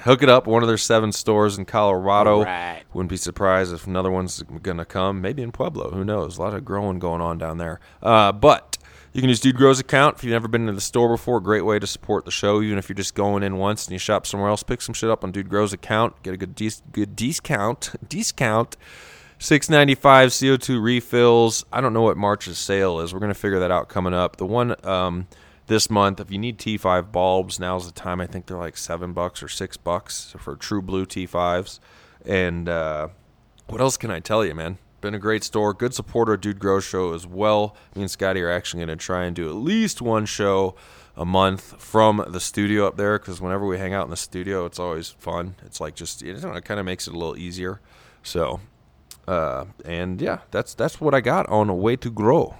hook 0.00 0.22
it 0.22 0.28
up. 0.28 0.46
One 0.46 0.62
of 0.62 0.68
their 0.68 0.78
seven 0.78 1.12
stores 1.12 1.58
in 1.58 1.64
Colorado. 1.64 2.44
Right. 2.44 2.82
Wouldn't 2.92 3.10
be 3.10 3.16
surprised 3.16 3.72
if 3.72 3.86
another 3.86 4.10
one's 4.10 4.42
gonna 4.42 4.84
come. 4.84 5.20
Maybe 5.20 5.42
in 5.42 5.52
Pueblo. 5.52 5.90
Who 5.90 6.04
knows? 6.04 6.38
A 6.38 6.42
lot 6.42 6.54
of 6.54 6.64
growing 6.64 6.98
going 6.98 7.20
on 7.20 7.38
down 7.38 7.58
there. 7.58 7.80
Uh, 8.02 8.32
but 8.32 8.78
you 9.12 9.20
can 9.20 9.28
use 9.28 9.40
Dude 9.40 9.56
Grows 9.56 9.78
account 9.78 10.16
if 10.16 10.24
you've 10.24 10.32
never 10.32 10.48
been 10.48 10.66
to 10.66 10.72
the 10.72 10.80
store 10.80 11.08
before. 11.08 11.40
Great 11.40 11.64
way 11.64 11.78
to 11.78 11.86
support 11.86 12.24
the 12.24 12.30
show. 12.30 12.60
Even 12.62 12.78
if 12.78 12.88
you're 12.88 12.96
just 12.96 13.14
going 13.14 13.42
in 13.42 13.58
once 13.58 13.86
and 13.86 13.92
you 13.92 13.98
shop 13.98 14.26
somewhere 14.26 14.50
else, 14.50 14.62
pick 14.62 14.82
some 14.82 14.92
shit 14.94 15.08
up 15.08 15.22
on 15.22 15.30
Dude 15.30 15.48
Grows 15.48 15.72
account. 15.72 16.20
Get 16.22 16.34
a 16.34 16.36
good 16.36 16.54
dis- 16.54 16.82
good 16.90 17.14
discount. 17.14 17.92
Discount. 18.08 18.76
Six 19.44 19.68
ninety 19.68 19.94
five 19.94 20.34
CO 20.34 20.56
two 20.56 20.80
refills. 20.80 21.66
I 21.70 21.82
don't 21.82 21.92
know 21.92 22.00
what 22.00 22.16
March's 22.16 22.56
sale 22.56 23.00
is. 23.00 23.12
We're 23.12 23.20
gonna 23.20 23.34
figure 23.34 23.60
that 23.60 23.70
out 23.70 23.90
coming 23.90 24.14
up. 24.14 24.36
The 24.36 24.46
one 24.46 24.74
um, 24.86 25.26
this 25.66 25.90
month, 25.90 26.18
if 26.18 26.30
you 26.30 26.38
need 26.38 26.58
T 26.58 26.78
five 26.78 27.12
bulbs, 27.12 27.60
now's 27.60 27.84
the 27.84 27.92
time. 27.92 28.22
I 28.22 28.26
think 28.26 28.46
they're 28.46 28.56
like 28.56 28.78
seven 28.78 29.12
bucks 29.12 29.42
or 29.42 29.48
six 29.48 29.76
bucks 29.76 30.34
for 30.38 30.56
true 30.56 30.80
blue 30.80 31.04
T 31.04 31.26
fives. 31.26 31.78
And 32.24 32.70
uh, 32.70 33.08
what 33.66 33.82
else 33.82 33.98
can 33.98 34.10
I 34.10 34.18
tell 34.18 34.46
you, 34.46 34.54
man? 34.54 34.78
Been 35.02 35.14
a 35.14 35.18
great 35.18 35.44
store, 35.44 35.74
good 35.74 35.92
supporter 35.92 36.32
of 36.32 36.40
Dude 36.40 36.58
Grow 36.58 36.80
Show 36.80 37.12
as 37.12 37.26
well. 37.26 37.76
Me 37.94 38.00
and 38.00 38.10
Scotty 38.10 38.40
are 38.40 38.50
actually 38.50 38.86
going 38.86 38.98
to 38.98 39.04
try 39.04 39.24
and 39.26 39.36
do 39.36 39.50
at 39.50 39.56
least 39.56 40.00
one 40.00 40.24
show 40.24 40.74
a 41.18 41.26
month 41.26 41.78
from 41.82 42.24
the 42.28 42.40
studio 42.40 42.86
up 42.86 42.96
there 42.96 43.18
because 43.18 43.42
whenever 43.42 43.66
we 43.66 43.76
hang 43.76 43.92
out 43.92 44.06
in 44.06 44.10
the 44.10 44.16
studio, 44.16 44.64
it's 44.64 44.78
always 44.78 45.10
fun. 45.10 45.56
It's 45.66 45.82
like 45.82 45.94
just 45.94 46.22
you 46.22 46.34
know, 46.34 46.54
it 46.54 46.64
kind 46.64 46.80
of 46.80 46.86
makes 46.86 47.06
it 47.06 47.12
a 47.12 47.18
little 47.18 47.36
easier. 47.36 47.82
So, 48.22 48.60
uh, 49.26 49.66
and 49.84 50.20
yeah, 50.20 50.38
that's 50.50 50.74
that's 50.74 51.00
what 51.00 51.14
I 51.14 51.20
got 51.20 51.48
on 51.48 51.68
a 51.68 51.74
way 51.74 51.96
to 51.96 52.10
grow. 52.10 52.56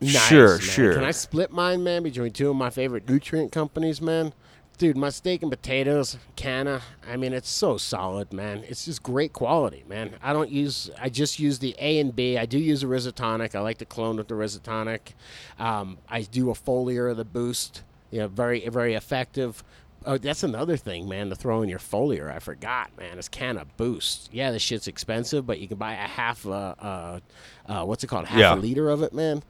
Nice, 0.00 0.28
sure, 0.28 0.50
man. 0.50 0.60
sure. 0.60 0.94
Can 0.94 1.04
I 1.04 1.10
split 1.10 1.50
mine, 1.50 1.82
man, 1.82 2.02
between 2.04 2.32
two 2.32 2.50
of 2.50 2.56
my 2.56 2.70
favorite 2.70 3.08
nutrient 3.08 3.50
companies, 3.50 4.00
man? 4.00 4.32
Dude, 4.78 4.96
my 4.96 5.10
steak 5.10 5.42
and 5.42 5.50
potatoes, 5.50 6.18
Canna. 6.36 6.82
I 7.04 7.16
mean, 7.16 7.32
it's 7.32 7.48
so 7.48 7.78
solid, 7.78 8.32
man. 8.32 8.62
It's 8.68 8.84
just 8.84 9.02
great 9.02 9.32
quality, 9.32 9.82
man. 9.88 10.14
I 10.22 10.32
don't 10.32 10.50
use. 10.50 10.88
I 11.00 11.08
just 11.08 11.40
use 11.40 11.58
the 11.58 11.74
A 11.80 11.98
and 11.98 12.14
B. 12.14 12.38
I 12.38 12.46
do 12.46 12.58
use 12.58 12.84
a 12.84 12.86
Rhizotonic. 12.86 13.56
I 13.56 13.60
like 13.60 13.78
to 13.78 13.84
clone 13.84 14.18
with 14.18 14.28
the 14.28 14.34
Rhizotonic. 14.34 15.14
Um, 15.58 15.98
I 16.08 16.22
do 16.22 16.50
a 16.50 16.54
foliar 16.54 17.10
of 17.10 17.16
the 17.16 17.24
Boost. 17.24 17.82
You 18.12 18.20
know, 18.20 18.28
very 18.28 18.68
very 18.68 18.94
effective. 18.94 19.64
Oh, 20.06 20.16
that's 20.16 20.42
another 20.42 20.76
thing, 20.76 21.08
man. 21.08 21.28
To 21.28 21.34
throw 21.34 21.62
in 21.62 21.68
your 21.68 21.78
foliar, 21.78 22.32
I 22.34 22.38
forgot, 22.38 22.96
man. 22.96 23.18
It's 23.18 23.28
Canna 23.28 23.66
Boost. 23.76 24.30
Yeah, 24.32 24.52
this 24.52 24.62
shit's 24.62 24.86
expensive, 24.86 25.46
but 25.46 25.58
you 25.58 25.68
can 25.68 25.76
buy 25.76 25.92
a 25.92 25.96
half, 25.96 26.46
uh, 26.46 26.74
uh, 26.78 27.20
uh 27.66 27.84
what's 27.84 28.04
it 28.04 28.06
called, 28.06 28.26
half 28.26 28.38
Yeah. 28.38 28.54
a 28.54 28.56
liter 28.56 28.88
of 28.88 29.02
it, 29.02 29.12
man 29.12 29.42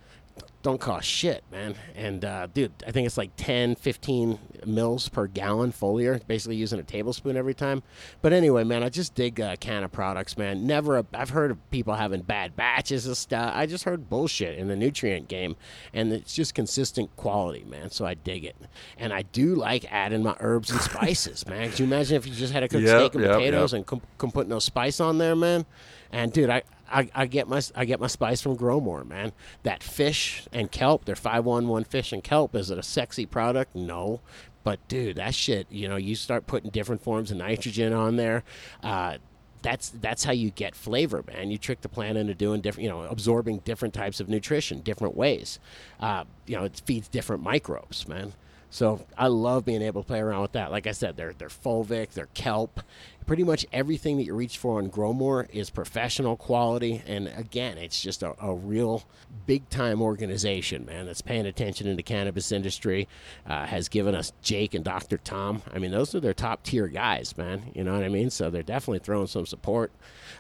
don't 0.62 0.80
cost 0.80 1.09
shit, 1.09 1.45
man. 1.51 1.74
And 1.95 2.24
uh, 2.24 2.49
dude, 2.49 2.72
I 2.86 2.91
think 2.91 3.07
it's 3.07 3.16
like 3.16 3.30
10, 3.36 3.76
15 3.76 4.39
mils 4.66 5.09
per 5.09 5.26
gallon 5.26 5.72
foliar, 5.72 6.24
basically 6.26 6.57
using 6.57 6.80
a 6.80 6.82
tablespoon 6.82 7.36
every 7.36 7.55
time. 7.55 7.82
But 8.22 8.32
anyway, 8.32 8.64
man, 8.64 8.82
I 8.82 8.89
just 8.89 9.14
dig 9.14 9.41
uh, 9.41 9.57
Canna 9.57 9.89
products, 9.89 10.36
man. 10.36 10.66
Never, 10.66 10.99
a, 10.99 11.07
I've 11.14 11.30
heard 11.30 11.51
of 11.51 11.70
people 11.70 11.95
having 11.95 12.22
bad 12.22 12.57
batches 12.57 13.07
of 13.07 13.16
stuff. 13.16 13.53
I 13.55 13.66
just 13.66 13.84
heard 13.84 14.11
bullshit 14.11 14.59
in 14.59 14.68
the 14.68 14.76
nutrient 14.76 15.28
game, 15.28 15.57
and 15.93 16.12
it's 16.12 16.34
just 16.34 16.55
consistent 16.55 17.14
quality, 17.16 17.64
man. 17.64 17.91
So 17.91 18.05
I 18.05 18.14
dig 18.14 18.45
it, 18.45 18.57
and 18.99 19.12
I 19.12 19.22
do 19.22 19.55
like 19.55 19.91
adding 19.91 20.22
my 20.22 20.36
herbs 20.41 20.70
and 20.70 20.80
spices, 20.80 21.47
man. 21.47 21.70
Can 21.70 21.86
you 21.86 21.95
imagine 21.95 22.16
if 22.16 22.26
you 22.26 22.34
just 22.34 22.53
had 22.53 22.62
a 22.62 22.68
cooked 22.68 22.82
Yep, 22.89 23.01
steak 23.01 23.14
and 23.14 23.24
yep, 23.24 23.34
potatoes 23.34 23.72
yep. 23.72 23.78
and 23.78 23.86
com- 23.86 24.03
can 24.18 24.30
put 24.30 24.49
no 24.49 24.59
spice 24.59 25.01
on 25.01 25.18
there, 25.18 25.36
man? 25.36 25.66
And 26.12 26.32
dude, 26.32 26.51
I, 26.51 26.62
I, 26.91 27.11
I 27.14 27.26
get 27.26 27.49
my 27.49 27.61
I 27.74 27.84
get 27.84 28.01
my 28.01 28.07
spice 28.07 28.41
from 28.41 28.57
Growmore, 28.57 29.05
man. 29.05 29.32
That 29.62 29.82
fish 29.82 30.47
and 30.53 30.70
kelp, 30.70 31.05
their 31.05 31.16
five 31.16 31.45
one 31.45 31.68
one 31.68 31.84
fish 31.84 32.12
and 32.12 32.22
kelp. 32.22 32.55
Is 32.55 32.70
it 32.70 32.78
a 32.78 32.82
sexy 32.82 33.26
product? 33.26 33.74
No. 33.74 34.20
But 34.64 34.86
dude, 34.89 35.16
that 35.16 35.34
shit, 35.34 35.66
you 35.70 35.89
know, 35.89 35.97
you 35.97 36.14
start 36.14 36.47
putting 36.47 36.70
different 36.70 37.03
forms 37.03 37.30
of 37.30 37.39
nitrogen 37.39 37.93
on 37.93 38.16
there. 38.16 38.45
Uh, 38.82 39.18
that's 39.62 39.91
that's 39.91 40.24
how 40.24 40.32
you 40.32 40.51
get 40.51 40.74
flavor, 40.74 41.24
man. 41.26 41.51
You 41.51 41.59
trick 41.59 41.80
the 41.80 41.89
plant 41.89 42.18
into 42.18 42.34
doing 42.34 42.61
different, 42.61 42.84
you 42.84 42.91
know, 42.91 43.03
absorbing 43.03 43.59
different 43.61 43.95
types 43.95 44.20
of 44.20 44.28
nutrition, 44.28 44.80
different 44.80 45.16
ways. 45.16 45.59
Uh, 46.01 46.24
you 46.47 46.57
know, 46.57 46.64
it 46.64 46.82
feeds 46.84 47.09
different 47.09 47.43
microbes, 47.43 48.07
man. 48.07 48.34
So 48.71 49.07
I 49.16 49.29
love 49.29 49.64
being 49.64 49.81
able 49.83 50.03
to 50.03 50.07
play 50.07 50.21
around 50.21 50.43
with 50.43 50.53
that. 50.53 50.71
Like 50.71 50.87
I 50.87 50.93
said, 50.93 51.16
their 51.16 51.33
their 51.33 51.49
fulvic, 51.49 52.11
their 52.11 52.27
kelp. 52.35 52.81
Pretty 53.27 53.45
much 53.45 53.66
everything 53.75 54.16
that 54.16 54.23
you 54.25 54.35
reach 54.35 54.57
for 54.57 54.79
on 54.79 54.89
Growmore 54.89 55.49
is 55.53 55.69
professional 55.69 56.35
quality, 56.35 57.03
and 57.07 57.29
again, 57.29 57.77
it's 57.77 58.01
just 58.01 58.23
a, 58.23 58.35
a 58.43 58.55
real 58.55 59.05
big 59.47 59.69
time 59.69 60.01
organization, 60.01 60.87
man. 60.87 61.05
That's 61.05 61.21
paying 61.21 61.45
attention 61.45 61.87
in 61.87 61.97
the 61.97 62.03
cannabis 62.03 62.51
industry. 62.53 63.07
Uh, 63.47 63.66
has 63.66 63.91
given 63.91 64.14
us 64.14 64.33
Jake 64.41 64.73
and 64.73 64.83
Dr. 64.83 65.19
Tom. 65.19 65.61
I 65.75 65.79
mean, 65.79 65.91
those 65.91 66.14
are 66.14 66.21
their 66.21 66.33
top 66.33 66.62
tier 66.62 66.89
guys, 66.89 67.37
man. 67.37 67.71
You 67.75 67.85
know 67.85 67.93
what 67.93 68.03
I 68.05 68.09
mean? 68.09 68.31
So 68.31 68.49
they're 68.49 68.62
definitely 68.62 69.01
throwing 69.01 69.27
some 69.27 69.45
support 69.45 69.93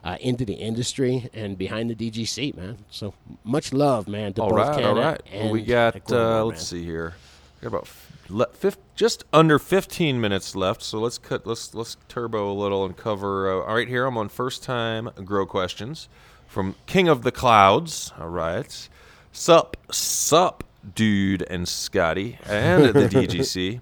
uh, 0.02 0.16
into 0.22 0.46
the 0.46 0.54
industry 0.54 1.28
and 1.34 1.58
behind 1.58 1.90
the 1.90 1.94
DGC, 2.10 2.56
man. 2.56 2.78
So 2.90 3.12
much 3.44 3.74
love, 3.74 4.08
man. 4.08 4.32
To 4.34 4.42
All 4.42 4.48
both 4.48 4.58
right, 4.60 4.68
all 4.68 4.78
Canada 4.94 5.00
right. 5.00 5.42
Well, 5.42 5.50
we 5.52 5.62
got. 5.62 5.92
Growmore, 6.06 6.40
Uh, 6.40 6.44
let's 6.44 6.72
man. 6.72 6.80
see 6.80 6.84
here. 6.86 7.14
Got 7.60 7.68
about 7.68 7.82
f- 7.82 8.12
le- 8.28 8.52
fif- 8.52 8.78
just 8.94 9.24
under 9.32 9.58
15 9.58 10.20
minutes 10.20 10.54
left. 10.54 10.82
So 10.82 11.00
let's 11.00 11.18
cut. 11.18 11.46
Let's 11.46 11.74
let's 11.74 11.96
turbo 12.08 12.52
a 12.52 12.54
little 12.54 12.84
and 12.84 12.96
cover. 12.96 13.50
Uh, 13.50 13.66
all 13.66 13.74
right, 13.74 13.88
here 13.88 14.06
I'm 14.06 14.16
on 14.16 14.28
first 14.28 14.62
time 14.62 15.10
grow 15.24 15.44
questions 15.46 16.08
from 16.46 16.76
King 16.86 17.08
of 17.08 17.22
the 17.22 17.32
Clouds. 17.32 18.12
All 18.18 18.28
right, 18.28 18.88
sup 19.32 19.76
sup, 19.90 20.62
dude 20.94 21.42
and 21.50 21.66
Scotty 21.66 22.38
and 22.46 22.84
the 22.84 22.92
DGC. 23.08 23.80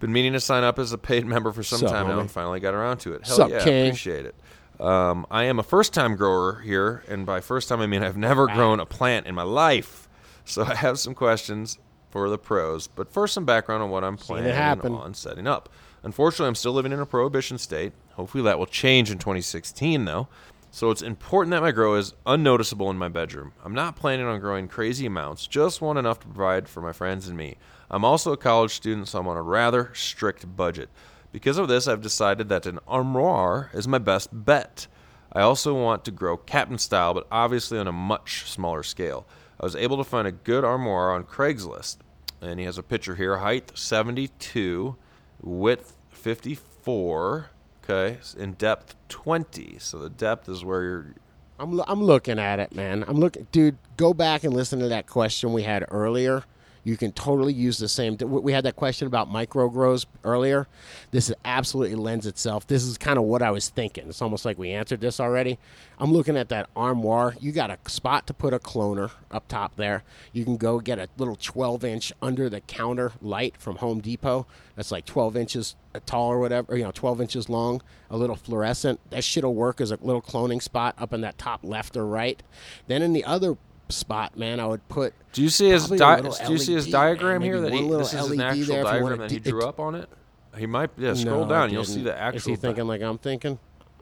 Been 0.00 0.12
meaning 0.12 0.32
to 0.34 0.40
sign 0.40 0.62
up 0.64 0.78
as 0.78 0.92
a 0.92 0.98
paid 0.98 1.24
member 1.24 1.52
for 1.52 1.62
some 1.62 1.78
Sup, 1.78 1.90
time 1.90 2.08
now 2.08 2.18
and 2.18 2.30
finally 2.30 2.60
got 2.60 2.74
around 2.74 2.98
to 2.98 3.14
it. 3.14 3.26
Hell 3.26 3.36
Sup, 3.36 3.50
yeah, 3.50 3.64
King? 3.64 3.86
appreciate 3.86 4.26
it. 4.26 4.34
Um, 4.78 5.26
I 5.30 5.44
am 5.44 5.58
a 5.58 5.62
first 5.62 5.94
time 5.94 6.16
grower 6.16 6.60
here, 6.60 7.02
and 7.08 7.24
by 7.24 7.40
first 7.40 7.68
time 7.68 7.80
I 7.80 7.86
mean 7.86 8.02
I've 8.02 8.16
never 8.16 8.46
grown 8.46 8.78
a 8.80 8.84
plant 8.84 9.26
in 9.26 9.34
my 9.34 9.42
life. 9.44 10.08
So 10.44 10.64
I 10.66 10.74
have 10.74 10.98
some 10.98 11.14
questions 11.14 11.78
for 12.16 12.30
the 12.30 12.38
pros. 12.38 12.86
But 12.86 13.12
first, 13.12 13.34
some 13.34 13.44
background 13.44 13.82
on 13.82 13.90
what 13.90 14.02
I'm 14.02 14.16
planning 14.16 14.52
on 14.52 15.12
setting 15.12 15.46
up. 15.46 15.68
Unfortunately, 16.02 16.48
I'm 16.48 16.54
still 16.54 16.72
living 16.72 16.92
in 16.92 17.00
a 17.00 17.06
prohibition 17.06 17.58
state. 17.58 17.92
Hopefully, 18.12 18.42
that 18.44 18.58
will 18.58 18.66
change 18.66 19.10
in 19.10 19.18
2016, 19.18 20.06
though. 20.06 20.28
So 20.70 20.90
it's 20.90 21.02
important 21.02 21.50
that 21.50 21.62
my 21.62 21.72
grow 21.72 21.94
is 21.94 22.14
unnoticeable 22.24 22.90
in 22.90 22.96
my 22.96 23.08
bedroom. 23.08 23.52
I'm 23.64 23.74
not 23.74 23.96
planning 23.96 24.26
on 24.26 24.40
growing 24.40 24.66
crazy 24.66 25.04
amounts, 25.06 25.46
just 25.46 25.80
want 25.80 25.98
enough 25.98 26.20
to 26.20 26.26
provide 26.26 26.68
for 26.68 26.80
my 26.80 26.92
friends 26.92 27.28
and 27.28 27.36
me. 27.36 27.56
I'm 27.90 28.04
also 28.04 28.32
a 28.32 28.36
college 28.36 28.74
student, 28.74 29.08
so 29.08 29.18
I'm 29.18 29.28
on 29.28 29.36
a 29.36 29.42
rather 29.42 29.90
strict 29.94 30.56
budget. 30.56 30.88
Because 31.32 31.58
of 31.58 31.68
this, 31.68 31.86
I've 31.86 32.02
decided 32.02 32.48
that 32.48 32.66
an 32.66 32.78
armoire 32.88 33.70
is 33.74 33.86
my 33.86 33.98
best 33.98 34.28
bet. 34.32 34.86
I 35.32 35.42
also 35.42 35.74
want 35.74 36.04
to 36.06 36.10
grow 36.10 36.38
captain 36.38 36.78
style, 36.78 37.12
but 37.12 37.26
obviously 37.30 37.78
on 37.78 37.86
a 37.86 37.92
much 37.92 38.50
smaller 38.50 38.82
scale. 38.82 39.26
I 39.58 39.64
was 39.64 39.76
able 39.76 39.96
to 39.96 40.04
find 40.04 40.28
a 40.28 40.32
good 40.32 40.64
armoire 40.64 41.12
on 41.12 41.24
Craigslist, 41.24 41.98
and 42.40 42.58
he 42.58 42.66
has 42.66 42.78
a 42.78 42.82
picture 42.82 43.14
here: 43.14 43.38
height 43.38 43.72
72, 43.76 44.96
width 45.42 45.94
54, 46.10 47.50
okay, 47.84 48.18
in 48.36 48.54
depth 48.54 48.94
20. 49.08 49.78
So 49.78 49.98
the 49.98 50.10
depth 50.10 50.48
is 50.48 50.64
where 50.64 50.82
you're. 50.82 51.14
I'm, 51.58 51.80
I'm 51.86 52.02
looking 52.02 52.38
at 52.38 52.60
it, 52.60 52.74
man. 52.74 53.04
I'm 53.08 53.18
looking, 53.18 53.46
dude. 53.52 53.78
Go 53.96 54.12
back 54.12 54.44
and 54.44 54.52
listen 54.52 54.78
to 54.80 54.88
that 54.88 55.06
question 55.06 55.52
we 55.52 55.62
had 55.62 55.84
earlier. 55.90 56.44
You 56.86 56.96
can 56.96 57.10
totally 57.10 57.52
use 57.52 57.78
the 57.78 57.88
same. 57.88 58.16
We 58.16 58.52
had 58.52 58.64
that 58.64 58.76
question 58.76 59.08
about 59.08 59.28
micro 59.28 59.68
grows 59.68 60.06
earlier. 60.22 60.68
This 61.10 61.28
is 61.28 61.34
absolutely 61.44 61.96
lends 61.96 62.26
itself. 62.26 62.64
This 62.64 62.84
is 62.84 62.96
kind 62.96 63.18
of 63.18 63.24
what 63.24 63.42
I 63.42 63.50
was 63.50 63.68
thinking. 63.68 64.08
It's 64.08 64.22
almost 64.22 64.44
like 64.44 64.56
we 64.56 64.70
answered 64.70 65.00
this 65.00 65.18
already. 65.18 65.58
I'm 65.98 66.12
looking 66.12 66.36
at 66.36 66.48
that 66.50 66.68
armoire. 66.76 67.34
You 67.40 67.50
got 67.50 67.72
a 67.72 67.78
spot 67.90 68.28
to 68.28 68.34
put 68.34 68.54
a 68.54 68.60
cloner 68.60 69.10
up 69.32 69.48
top 69.48 69.74
there. 69.74 70.04
You 70.32 70.44
can 70.44 70.56
go 70.58 70.78
get 70.78 71.00
a 71.00 71.08
little 71.18 71.34
12 71.34 71.82
inch 71.84 72.12
under 72.22 72.48
the 72.48 72.60
counter 72.60 73.10
light 73.20 73.56
from 73.58 73.78
Home 73.78 73.98
Depot. 73.98 74.46
That's 74.76 74.92
like 74.92 75.06
12 75.06 75.36
inches 75.36 75.74
uh, 75.92 75.98
tall 76.06 76.28
or 76.28 76.38
whatever, 76.38 76.72
or, 76.72 76.76
you 76.76 76.84
know, 76.84 76.92
12 76.92 77.20
inches 77.20 77.48
long, 77.48 77.82
a 78.10 78.16
little 78.16 78.36
fluorescent. 78.36 79.00
That 79.10 79.24
shit'll 79.24 79.56
work 79.56 79.80
as 79.80 79.90
a 79.90 79.98
little 80.00 80.22
cloning 80.22 80.62
spot 80.62 80.94
up 80.98 81.12
in 81.12 81.20
that 81.22 81.36
top 81.36 81.64
left 81.64 81.96
or 81.96 82.06
right. 82.06 82.40
Then 82.86 83.02
in 83.02 83.12
the 83.12 83.24
other 83.24 83.56
spot, 83.88 84.36
man, 84.36 84.60
I 84.60 84.66
would 84.66 84.86
put. 84.88 85.14
Do 85.32 85.42
you 85.42 85.48
see 85.48 85.68
his 85.70 85.88
di- 85.88 86.20
Do 86.20 86.52
you 86.52 86.58
see 86.58 86.74
his 86.74 86.88
diagram 86.88 87.40
man, 87.40 87.50
here? 87.50 87.60
That 87.60 87.72
he 87.72 87.88
this 87.88 88.12
is 88.14 88.30
an 88.30 88.38
LED 88.38 88.40
actual 88.40 88.82
diagram 88.82 89.18
that 89.18 89.30
he 89.30 89.38
drew 89.38 89.62
it- 89.62 89.68
up 89.68 89.80
on 89.80 89.94
it. 89.94 90.08
He 90.56 90.66
might. 90.66 90.90
Yeah, 90.96 91.14
scroll 91.14 91.44
No, 91.44 91.48
down. 91.50 91.70
You'll 91.72 91.84
see 91.84 92.02
the 92.02 92.16
actual. 92.18 92.36
Is 92.38 92.44
he 92.44 92.54
di- 92.54 92.60
thinking 92.60 92.86
like 92.86 93.02
I'm 93.02 93.18
thinking? 93.18 93.58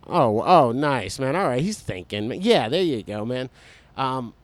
Oh, 0.06 0.42
oh, 0.42 0.70
nice, 0.72 1.18
man. 1.18 1.34
All 1.34 1.44
right, 1.48 1.62
he's 1.62 1.78
thinking. 1.78 2.30
Yeah, 2.42 2.68
there 2.68 2.82
you 2.82 3.02
go, 3.02 3.24
man. 3.24 3.48
Um, 3.96 4.34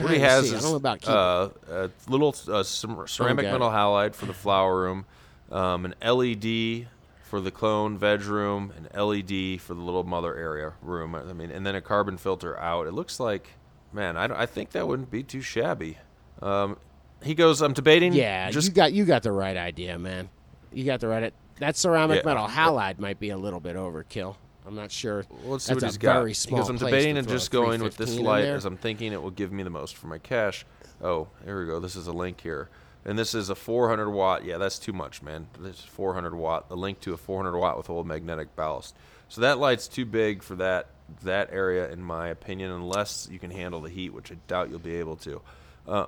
What 0.00 0.12
he 0.12 0.18
has 0.20 0.48
see. 0.48 0.56
Is 0.56 0.62
don't 0.62 0.70
know 0.72 0.76
about 0.76 1.06
uh, 1.06 1.48
a 1.68 1.90
little 2.08 2.34
uh, 2.48 2.62
ceramic 2.62 3.44
metal 3.44 3.68
halide 3.70 4.14
for 4.14 4.26
the 4.26 4.32
flower 4.32 4.80
room, 4.80 5.04
um, 5.52 5.84
an 5.84 5.94
LED 6.02 6.86
for 7.22 7.40
the 7.40 7.50
clone 7.50 7.98
veg 7.98 8.22
room, 8.22 8.72
an 8.76 8.88
LED 8.98 9.60
for 9.60 9.74
the 9.74 9.80
little 9.80 10.04
mother 10.04 10.34
area 10.36 10.72
room. 10.82 11.14
I 11.14 11.32
mean, 11.32 11.50
and 11.50 11.64
then 11.66 11.74
a 11.74 11.80
carbon 11.80 12.16
filter 12.16 12.58
out. 12.58 12.86
It 12.86 12.92
looks 12.92 13.20
like, 13.20 13.50
man, 13.92 14.16
I, 14.16 14.42
I 14.42 14.46
think 14.46 14.70
that 14.70 14.86
wouldn't 14.88 15.10
be 15.10 15.22
too 15.22 15.40
shabby. 15.40 15.98
Um, 16.42 16.76
he 17.22 17.34
goes, 17.34 17.60
I'm 17.60 17.72
debating. 17.72 18.12
Yeah, 18.12 18.50
just 18.50 18.68
you 18.68 18.74
got 18.74 18.92
you 18.92 19.04
got 19.04 19.22
the 19.22 19.32
right 19.32 19.56
idea, 19.56 19.98
man. 19.98 20.28
You 20.72 20.84
got 20.84 21.00
the 21.00 21.08
right. 21.08 21.22
It 21.24 21.34
that 21.58 21.76
ceramic 21.76 22.22
Yeah. 22.24 22.30
metal 22.34 22.46
halide 22.48 22.98
might 22.98 23.20
be 23.20 23.30
a 23.30 23.36
little 23.36 23.60
bit 23.60 23.76
overkill. 23.76 24.36
I'm 24.66 24.74
not 24.74 24.90
sure. 24.90 25.24
Well, 25.42 25.52
let's 25.52 25.64
see 25.64 25.74
That's 25.74 25.82
what 25.82 25.88
he's 25.90 25.98
got. 25.98 26.14
very 26.14 26.34
small 26.34 26.58
because 26.60 26.70
I'm 26.70 26.76
debating 26.76 27.16
and 27.16 27.28
just 27.28 27.50
going 27.50 27.82
with 27.82 27.96
this 27.96 28.18
light 28.18 28.44
as 28.44 28.64
I'm 28.64 28.76
thinking 28.76 29.12
it 29.12 29.20
will 29.22 29.30
give 29.30 29.52
me 29.52 29.62
the 29.62 29.70
most 29.70 29.96
for 29.96 30.06
my 30.06 30.18
cash. 30.18 30.64
Oh, 31.02 31.28
here 31.44 31.60
we 31.60 31.66
go. 31.66 31.80
This 31.80 31.96
is 31.96 32.06
a 32.06 32.12
link 32.12 32.40
here. 32.40 32.68
And 33.04 33.18
this 33.18 33.34
is 33.34 33.48
a 33.48 33.54
400 33.54 34.10
watt. 34.10 34.44
Yeah, 34.44 34.58
that's 34.58 34.78
too 34.78 34.92
much, 34.92 35.22
man. 35.22 35.48
This 35.58 35.78
is 35.78 35.84
400 35.86 36.34
watt. 36.34 36.68
The 36.68 36.76
link 36.76 37.00
to 37.00 37.14
a 37.14 37.16
400 37.16 37.58
watt 37.58 37.78
with 37.78 37.88
old 37.88 38.06
magnetic 38.06 38.54
ballast. 38.54 38.94
So 39.28 39.40
that 39.40 39.58
light's 39.58 39.88
too 39.88 40.04
big 40.04 40.42
for 40.42 40.54
that 40.56 40.88
that 41.22 41.50
area, 41.52 41.90
in 41.90 42.02
my 42.02 42.28
opinion, 42.28 42.70
unless 42.70 43.28
you 43.30 43.38
can 43.38 43.50
handle 43.50 43.80
the 43.80 43.90
heat, 43.90 44.10
which 44.10 44.30
I 44.32 44.36
doubt 44.48 44.70
you'll 44.70 44.78
be 44.78 44.96
able 44.96 45.16
to. 45.16 45.40
Uh, 45.86 46.06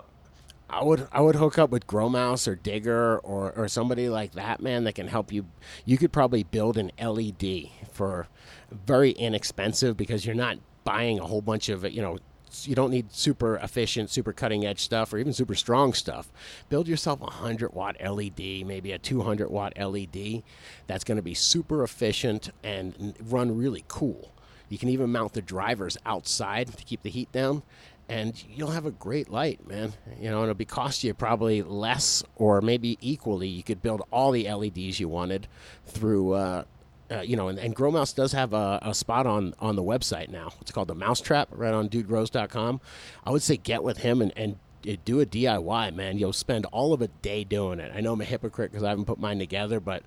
I 0.72 0.82
would 0.82 1.06
I 1.12 1.20
would 1.20 1.36
hook 1.36 1.58
up 1.58 1.70
with 1.70 1.86
Grow 1.86 2.08
Mouse 2.08 2.48
or 2.48 2.54
Digger 2.54 3.18
or, 3.18 3.52
or 3.52 3.68
somebody 3.68 4.08
like 4.08 4.32
that, 4.32 4.62
man, 4.62 4.84
that 4.84 4.94
can 4.94 5.06
help 5.06 5.30
you. 5.30 5.44
You 5.84 5.98
could 5.98 6.12
probably 6.12 6.44
build 6.44 6.78
an 6.78 6.90
LED 7.00 7.68
for 7.92 8.26
very 8.70 9.10
inexpensive 9.10 9.98
because 9.98 10.24
you're 10.24 10.34
not 10.34 10.56
buying 10.84 11.18
a 11.18 11.26
whole 11.26 11.42
bunch 11.42 11.68
of 11.68 11.84
you 11.92 12.00
know. 12.00 12.18
You 12.64 12.74
don't 12.74 12.90
need 12.90 13.10
super 13.14 13.56
efficient, 13.56 14.10
super 14.10 14.34
cutting 14.34 14.66
edge 14.66 14.80
stuff, 14.80 15.14
or 15.14 15.18
even 15.18 15.32
super 15.32 15.54
strong 15.54 15.94
stuff. 15.94 16.30
Build 16.68 16.86
yourself 16.86 17.22
a 17.22 17.30
hundred 17.30 17.72
watt 17.72 17.96
LED, 17.98 18.66
maybe 18.66 18.92
a 18.92 18.98
two 18.98 19.22
hundred 19.22 19.50
watt 19.50 19.72
LED. 19.78 20.42
That's 20.86 21.02
going 21.02 21.16
to 21.16 21.22
be 21.22 21.32
super 21.32 21.82
efficient 21.82 22.50
and 22.62 23.14
run 23.22 23.56
really 23.56 23.84
cool. 23.88 24.31
You 24.72 24.78
can 24.78 24.88
even 24.88 25.12
mount 25.12 25.34
the 25.34 25.42
drivers 25.42 25.98
outside 26.06 26.68
to 26.68 26.84
keep 26.84 27.02
the 27.02 27.10
heat 27.10 27.30
down, 27.30 27.62
and 28.08 28.42
you'll 28.48 28.70
have 28.70 28.86
a 28.86 28.90
great 28.90 29.28
light, 29.28 29.68
man. 29.68 29.92
You 30.18 30.30
know, 30.30 30.36
and 30.36 30.44
it'll 30.44 30.54
be 30.54 30.64
cost 30.64 31.04
you 31.04 31.12
probably 31.12 31.60
less 31.60 32.24
or 32.36 32.62
maybe 32.62 32.96
equally. 33.02 33.48
You 33.48 33.62
could 33.62 33.82
build 33.82 34.00
all 34.10 34.30
the 34.30 34.50
LEDs 34.50 34.98
you 34.98 35.10
wanted 35.10 35.46
through. 35.84 36.32
Uh, 36.32 36.64
uh, 37.10 37.20
you 37.20 37.36
know, 37.36 37.48
and, 37.48 37.58
and 37.58 37.76
Grow 37.76 37.90
Mouse 37.90 38.14
does 38.14 38.32
have 38.32 38.54
a, 38.54 38.78
a 38.80 38.94
spot 38.94 39.26
on 39.26 39.54
on 39.58 39.76
the 39.76 39.82
website 39.82 40.30
now. 40.30 40.54
It's 40.62 40.72
called 40.72 40.88
the 40.88 40.94
Mousetrap, 40.94 41.48
right 41.50 41.74
on 41.74 41.90
DudeGrows.com. 41.90 42.80
I 43.26 43.30
would 43.30 43.42
say 43.42 43.58
get 43.58 43.82
with 43.82 43.98
him 43.98 44.22
and, 44.22 44.32
and 44.38 44.56
do 44.82 45.20
a 45.20 45.26
DIY, 45.26 45.94
man. 45.94 46.18
You'll 46.18 46.32
spend 46.32 46.66
all 46.66 46.92
of 46.92 47.00
a 47.02 47.08
day 47.08 47.44
doing 47.44 47.80
it. 47.80 47.92
I 47.94 48.00
know 48.00 48.12
I'm 48.12 48.20
a 48.20 48.24
hypocrite 48.24 48.70
because 48.70 48.84
I 48.84 48.88
haven't 48.90 49.04
put 49.06 49.18
mine 49.18 49.38
together, 49.38 49.80
but 49.80 50.02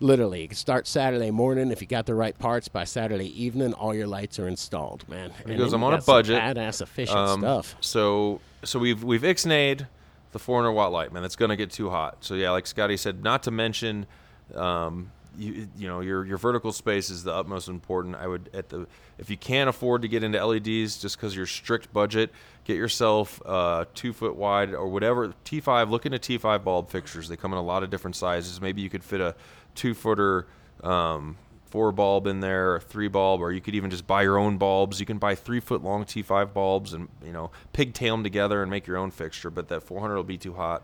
literally, 0.00 0.42
you 0.42 0.48
can 0.48 0.56
start 0.56 0.86
Saturday 0.86 1.30
morning 1.30 1.70
if 1.70 1.80
you 1.80 1.86
got 1.86 2.06
the 2.06 2.14
right 2.14 2.38
parts. 2.38 2.68
By 2.68 2.84
Saturday 2.84 3.42
evening, 3.42 3.72
all 3.74 3.94
your 3.94 4.06
lights 4.06 4.38
are 4.38 4.48
installed, 4.48 5.08
man. 5.08 5.32
And 5.46 5.58
goes, 5.58 5.72
"I'm 5.72 5.82
on 5.84 5.94
a 5.94 6.00
budget." 6.02 6.40
badass 6.40 6.80
efficient 6.82 7.18
Um, 7.18 7.40
stuff. 7.40 7.74
So 7.80 8.40
so 8.64 8.78
we've 8.78 9.02
we've 9.04 9.22
ixnayed 9.22 9.86
the 10.32 10.38
400 10.38 10.72
watt 10.72 10.92
light, 10.92 11.12
man. 11.12 11.22
That's 11.22 11.36
gonna 11.36 11.56
get 11.56 11.70
too 11.70 11.90
hot. 11.90 12.18
So 12.20 12.34
yeah, 12.34 12.50
like 12.50 12.66
Scotty 12.66 12.96
said, 12.96 13.22
not 13.24 13.42
to 13.44 13.50
mention, 13.50 14.06
um, 14.54 15.10
you 15.38 15.68
you 15.76 15.88
know 15.88 16.00
your 16.00 16.24
your 16.24 16.38
vertical 16.38 16.72
space 16.72 17.08
is 17.10 17.24
the 17.24 17.32
utmost 17.34 17.68
important. 17.68 18.16
I 18.16 18.26
would 18.26 18.50
at 18.52 18.68
the 18.68 18.86
if 19.18 19.30
you 19.30 19.36
can't 19.36 19.68
afford 19.68 20.02
to 20.02 20.08
get 20.08 20.22
into 20.24 20.44
LEDs 20.44 20.98
just 20.98 21.16
because 21.16 21.36
your 21.36 21.46
strict 21.46 21.92
budget, 21.92 22.30
get 22.70 22.78
yourself 22.78 23.42
uh, 23.44 23.84
two 23.94 24.12
foot 24.12 24.36
wide 24.36 24.74
or 24.74 24.88
whatever 24.88 25.34
T5. 25.44 25.90
Look 25.90 26.06
into 26.06 26.18
T5 26.18 26.62
bulb 26.62 26.88
fixtures. 26.88 27.28
They 27.28 27.36
come 27.36 27.52
in 27.52 27.58
a 27.58 27.62
lot 27.62 27.82
of 27.82 27.90
different 27.90 28.16
sizes. 28.16 28.60
Maybe 28.60 28.80
you 28.82 28.90
could 28.90 29.04
fit 29.04 29.20
a 29.20 29.34
two 29.74 29.94
footer. 29.94 30.46
Um, 30.82 31.36
four 31.66 31.92
bulb 31.92 32.26
in 32.26 32.40
there, 32.40 32.74
or 32.74 32.80
three 32.80 33.06
bulb, 33.06 33.40
or 33.40 33.52
you 33.52 33.60
could 33.60 33.74
even 33.74 33.90
just 33.90 34.06
buy 34.06 34.22
your 34.22 34.38
own 34.38 34.58
bulbs. 34.58 34.98
You 34.98 35.06
can 35.06 35.18
buy 35.18 35.34
three 35.34 35.60
foot 35.60 35.82
long 35.82 36.04
T5 36.04 36.52
bulbs 36.52 36.92
and 36.92 37.08
you 37.24 37.32
know 37.32 37.50
pigtail 37.72 38.14
them 38.14 38.24
together 38.24 38.62
and 38.62 38.70
make 38.70 38.86
your 38.86 38.96
own 38.96 39.10
fixture. 39.10 39.50
But 39.50 39.68
that 39.68 39.82
400 39.82 40.16
will 40.16 40.22
be 40.24 40.38
too 40.38 40.54
hot. 40.54 40.82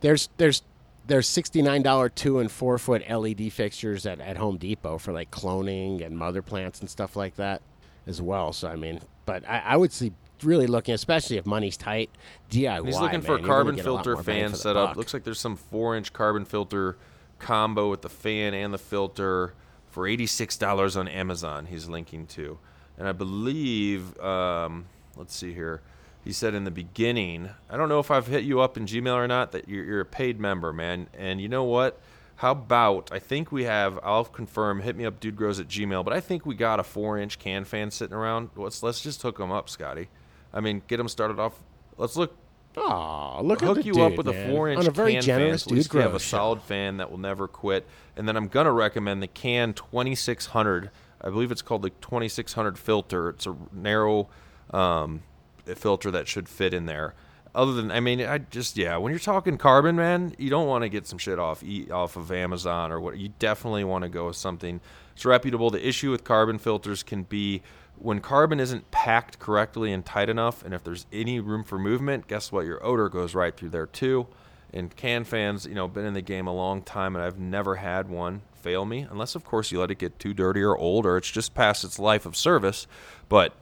There's 0.00 0.28
there's 0.36 0.62
there's 1.06 1.28
sixty 1.28 1.62
nine 1.62 1.82
dollar 1.82 2.08
two 2.08 2.38
and 2.38 2.50
four 2.50 2.78
foot 2.78 3.02
LED 3.08 3.52
fixtures 3.52 4.06
at, 4.06 4.20
at 4.20 4.36
Home 4.36 4.56
Depot 4.56 4.98
for 4.98 5.12
like 5.12 5.30
cloning 5.30 6.04
and 6.04 6.16
mother 6.16 6.42
plants 6.42 6.80
and 6.80 6.88
stuff 6.88 7.16
like 7.16 7.36
that 7.36 7.62
as 8.06 8.20
well. 8.20 8.52
So 8.52 8.68
I 8.68 8.76
mean, 8.76 9.00
but 9.26 9.48
I, 9.48 9.60
I 9.60 9.76
would 9.76 9.92
see 9.92 10.12
really 10.42 10.66
looking, 10.66 10.94
especially 10.94 11.36
if 11.36 11.46
money's 11.46 11.76
tight, 11.76 12.10
DIY. 12.50 12.86
He's 12.86 12.98
looking 12.98 13.20
man, 13.20 13.22
for 13.22 13.36
a 13.36 13.42
carbon 13.42 13.78
a 13.78 13.82
filter 13.82 14.14
more 14.14 14.22
fan 14.22 14.54
setup. 14.54 14.96
Looks 14.96 15.14
like 15.14 15.24
there's 15.24 15.40
some 15.40 15.56
four 15.56 15.96
inch 15.96 16.12
carbon 16.12 16.44
filter 16.44 16.96
combo 17.38 17.90
with 17.90 18.02
the 18.02 18.08
fan 18.08 18.54
and 18.54 18.72
the 18.72 18.78
filter 18.78 19.54
for 19.90 20.04
$86 20.04 20.96
on 20.96 21.06
Amazon. 21.06 21.66
He's 21.66 21.88
linking 21.88 22.26
to, 22.28 22.58
and 22.98 23.06
I 23.06 23.12
believe, 23.12 24.18
um, 24.18 24.86
let's 25.16 25.36
see 25.36 25.52
here. 25.52 25.82
He 26.24 26.32
said 26.32 26.54
in 26.54 26.64
the 26.64 26.70
beginning, 26.70 27.50
I 27.68 27.76
don't 27.76 27.90
know 27.90 28.00
if 28.00 28.10
I've 28.10 28.26
hit 28.26 28.44
you 28.44 28.60
up 28.60 28.78
in 28.78 28.86
Gmail 28.86 29.14
or 29.14 29.28
not, 29.28 29.52
that 29.52 29.68
you're, 29.68 29.84
you're 29.84 30.00
a 30.00 30.06
paid 30.06 30.40
member, 30.40 30.72
man. 30.72 31.06
And 31.12 31.38
you 31.38 31.48
know 31.48 31.64
what? 31.64 32.00
How 32.36 32.52
about 32.52 33.10
I 33.12 33.18
think 33.18 33.52
we 33.52 33.64
have? 33.64 34.00
I'll 34.02 34.24
confirm. 34.24 34.80
Hit 34.80 34.96
me 34.96 35.04
up, 35.04 35.20
dude 35.20 35.36
grows 35.36 35.60
at 35.60 35.68
Gmail. 35.68 36.04
But 36.04 36.14
I 36.14 36.20
think 36.20 36.44
we 36.44 36.54
got 36.54 36.80
a 36.80 36.82
four-inch 36.82 37.38
can 37.38 37.64
fan 37.64 37.90
sitting 37.90 38.14
around. 38.14 38.50
Let's 38.56 38.82
let's 38.82 39.00
just 39.00 39.22
hook 39.22 39.38
them 39.38 39.52
up, 39.52 39.68
Scotty. 39.68 40.08
I 40.54 40.60
mean, 40.60 40.80
get 40.86 40.96
them 40.96 41.08
started 41.08 41.38
off. 41.38 41.60
Let's 41.98 42.16
look 42.16 42.34
Aw, 42.76 43.40
look 43.40 43.62
at 43.62 43.66
hook 43.66 43.78
the 43.78 43.84
you 43.84 43.92
dude, 43.92 44.02
up 44.02 44.16
with 44.16 44.26
man. 44.26 44.50
a 44.50 44.52
four 44.52 44.68
inch 44.68 44.80
on 44.80 44.86
a 44.86 44.90
very 44.90 45.12
can 45.14 45.22
generous 45.22 45.64
fan. 45.64 45.68
So 45.68 45.72
at 45.72 45.76
least 45.76 45.90
dude 45.90 45.98
we 45.98 46.02
have 46.02 46.14
a 46.14 46.18
show. 46.18 46.36
solid 46.36 46.62
fan 46.62 46.96
that 46.96 47.10
will 47.10 47.18
never 47.18 47.46
quit. 47.46 47.86
And 48.16 48.26
then 48.26 48.36
I'm 48.36 48.48
gonna 48.48 48.72
recommend 48.72 49.22
the 49.22 49.26
Can 49.28 49.74
2600. 49.74 50.90
I 51.20 51.30
believe 51.30 51.52
it's 51.52 51.62
called 51.62 51.82
the 51.82 51.90
2600 51.90 52.78
filter. 52.78 53.28
It's 53.30 53.46
a 53.46 53.56
narrow 53.72 54.28
um, 54.72 55.22
filter 55.64 56.10
that 56.10 56.28
should 56.28 56.48
fit 56.48 56.74
in 56.74 56.86
there. 56.86 57.14
Other 57.54 57.72
than, 57.72 57.92
I 57.92 58.00
mean, 58.00 58.20
I 58.20 58.38
just 58.38 58.76
yeah. 58.76 58.96
When 58.96 59.10
you're 59.12 59.20
talking 59.20 59.56
carbon, 59.56 59.94
man, 59.94 60.34
you 60.38 60.50
don't 60.50 60.66
want 60.66 60.82
to 60.82 60.88
get 60.88 61.06
some 61.06 61.18
shit 61.18 61.38
off 61.38 61.62
e- 61.62 61.88
off 61.90 62.16
of 62.16 62.32
Amazon 62.32 62.90
or 62.90 62.98
what. 62.98 63.16
You 63.16 63.30
definitely 63.38 63.84
want 63.84 64.02
to 64.02 64.08
go 64.08 64.26
with 64.26 64.36
something 64.36 64.80
it's 65.14 65.24
reputable. 65.24 65.70
The 65.70 65.86
issue 65.86 66.10
with 66.10 66.24
carbon 66.24 66.58
filters 66.58 67.04
can 67.04 67.22
be 67.22 67.62
when 67.96 68.20
carbon 68.20 68.60
isn't 68.60 68.90
packed 68.90 69.38
correctly 69.38 69.92
and 69.92 70.04
tight 70.04 70.28
enough, 70.28 70.64
and 70.64 70.74
if 70.74 70.84
there's 70.84 71.06
any 71.12 71.40
room 71.40 71.64
for 71.64 71.78
movement, 71.78 72.26
guess 72.28 72.52
what? 72.52 72.66
Your 72.66 72.84
odor 72.84 73.08
goes 73.08 73.34
right 73.34 73.56
through 73.56 73.70
there 73.70 73.86
too. 73.86 74.26
And 74.72 74.94
can 74.96 75.22
fans, 75.22 75.66
you 75.66 75.74
know, 75.74 75.86
been 75.86 76.04
in 76.04 76.14
the 76.14 76.22
game 76.22 76.48
a 76.48 76.52
long 76.52 76.82
time, 76.82 77.14
and 77.14 77.24
I've 77.24 77.38
never 77.38 77.76
had 77.76 78.08
one 78.08 78.42
fail 78.52 78.84
me, 78.84 79.06
unless 79.08 79.36
of 79.36 79.44
course 79.44 79.70
you 79.70 79.78
let 79.78 79.90
it 79.90 79.98
get 79.98 80.18
too 80.18 80.34
dirty 80.34 80.62
or 80.62 80.76
old, 80.76 81.06
or 81.06 81.16
it's 81.16 81.30
just 81.30 81.54
past 81.54 81.84
its 81.84 81.98
life 81.98 82.26
of 82.26 82.36
service. 82.36 82.88
But 83.28 83.54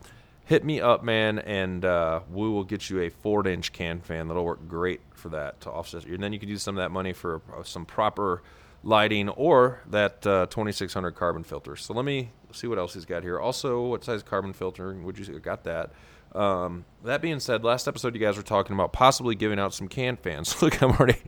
hit 0.47 0.65
me 0.65 0.81
up, 0.81 1.05
man, 1.05 1.39
and 1.41 1.85
uh, 1.85 2.21
we 2.31 2.49
will 2.49 2.65
get 2.65 2.89
you 2.89 3.01
a 3.01 3.11
four-inch 3.11 3.73
can 3.73 4.01
fan 4.01 4.29
that'll 4.29 4.45
work 4.45 4.67
great 4.67 5.01
for 5.13 5.29
that 5.29 5.61
to 5.61 5.71
offset. 5.71 6.07
And 6.07 6.23
then 6.23 6.33
you 6.33 6.39
can 6.39 6.49
use 6.49 6.63
some 6.63 6.77
of 6.77 6.83
that 6.83 6.91
money 6.91 7.13
for 7.13 7.43
some 7.65 7.85
proper 7.85 8.43
lighting 8.83 9.29
or 9.31 9.81
that 9.87 10.27
uh, 10.27 10.47
2600 10.47 11.13
carbon 11.13 11.45
filter. 11.45 11.77
So 11.77 11.95
let 11.95 12.05
me 12.05 12.31
see 12.53 12.67
what 12.67 12.79
else 12.79 12.95
he's 12.95 13.05
got 13.05 13.23
here. 13.23 13.39
Also, 13.39 13.83
what 13.87 14.05
size 14.05 14.23
carbon 14.23 14.53
filter 14.53 14.93
would 14.95 15.19
you 15.19 15.39
got 15.39 15.65
that? 15.65 15.91
Um, 16.35 16.85
that 17.05 17.21
being 17.21 17.41
said, 17.41 17.63
last 17.63 17.87
episode 17.87 18.15
you 18.15 18.21
guys 18.21 18.37
were 18.37 18.43
talking 18.43 18.75
about 18.75 18.93
possibly 18.93 19.35
giving 19.35 19.59
out 19.59 19.75
some 19.75 19.89
can 19.89 20.17
fans. 20.17 20.61
Look, 20.63 20.83
I'm 20.83 20.91
already 20.93 21.21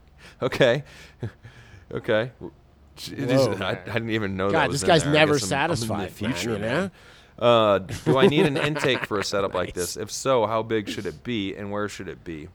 okay. 0.42 0.84
okay. 1.92 2.32
Whoa, 2.40 3.56
I, 3.60 3.70
I 3.70 3.74
didn't 3.74 4.10
even 4.10 4.36
know 4.36 4.46
that 4.50 4.52
God, 4.52 4.68
was 4.68 4.80
this 4.80 4.82
in 4.82 4.88
guy's 4.94 5.04
there. 5.04 5.12
Never 5.12 5.34
guess 5.34 5.52
I'm- 5.52 5.70
in 5.70 5.70
the 5.70 5.76
satisfied, 5.76 5.98
man, 5.98 6.34
future, 6.34 6.52
you 6.52 6.58
know? 6.58 6.90
Uh, 7.38 7.78
do 7.80 8.16
I 8.16 8.28
need 8.28 8.46
an 8.46 8.56
intake 8.68 9.06
for 9.06 9.18
a 9.18 9.24
setup 9.24 9.54
like 9.54 9.74
this? 9.74 9.96
If 9.96 10.10
so, 10.12 10.46
how 10.46 10.62
big 10.62 10.88
should 10.88 11.04
it 11.04 11.24
be, 11.24 11.54
and 11.56 11.72
where 11.72 11.88
should 11.88 12.08
it 12.08 12.22
be? 12.22 12.48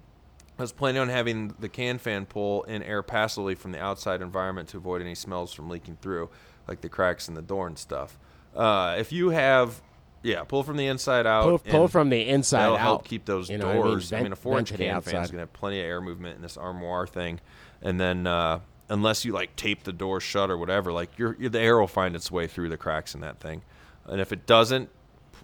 I 0.60 0.64
was 0.64 0.74
planning 0.74 1.02
on 1.02 1.08
having 1.08 1.56
the 1.60 1.70
can 1.70 1.98
fan 1.98 2.26
pull 2.26 2.64
in 2.64 2.84
air 2.84 3.02
passively 3.02 3.56
from 3.56 3.72
the 3.72 3.82
outside 3.82 4.22
environment 4.22 4.68
to 4.70 4.78
avoid 4.78 5.02
any 5.02 5.16
smells 5.16 5.54
from 5.54 5.70
leaking 5.70 5.98
through, 6.02 6.30
like 6.68 6.82
the 6.82 6.90
cracks 6.90 7.30
in 7.30 7.34
the 7.34 7.42
door 7.42 7.66
and 7.66 7.78
stuff. 7.78 8.20
Uh, 8.54 8.96
if 9.00 9.14
you 9.14 9.30
have, 9.30 9.82
yeah, 10.22 10.44
pull 10.44 10.64
from 10.64 10.76
the 10.76 10.88
inside 10.88 11.26
out. 11.26 11.44
Pull, 11.44 11.60
pull 11.60 11.88
from 11.88 12.10
the 12.10 12.28
inside 12.28 12.58
out. 12.58 12.62
that'll 12.62 12.76
out. 12.76 12.82
help 12.82 13.06
keep 13.06 13.24
those 13.24 13.50
you 13.50 13.58
know 13.58 13.68
what 13.68 13.72
I 13.72 13.76
mean? 13.76 13.86
doors. 13.86 14.14
I 14.14 14.22
mean, 14.22 14.34
a 14.34 14.36
four-inch 14.36 14.72
vent 14.72 14.82
can 14.82 15.02
fan 15.02 15.24
is 15.24 15.32
going 15.32 15.38
to 15.38 15.44
have 15.44 15.54
plenty 15.54 15.80
of 15.80 15.86
air 15.86 16.02
movement 16.02 16.36
in 16.36 16.42
this 16.42 16.58
armoire 16.58 17.08
thing, 17.08 17.40
and 17.82 17.98
then 17.98 18.28
uh, 18.28 18.60
unless 18.90 19.24
you 19.24 19.32
like 19.32 19.56
tape 19.56 19.84
the 19.84 19.94
door 19.94 20.20
shut 20.20 20.50
or 20.50 20.58
whatever, 20.58 20.92
like 20.92 21.18
your 21.18 21.36
the 21.36 21.60
air 21.60 21.80
will 21.80 21.88
find 21.88 22.18
its 22.18 22.30
way 22.30 22.48
through 22.48 22.68
the 22.68 22.78
cracks 22.78 23.16
in 23.16 23.22
that 23.22 23.40
thing, 23.40 23.62
and 24.06 24.20
if 24.20 24.34
it 24.34 24.46
doesn't, 24.46 24.90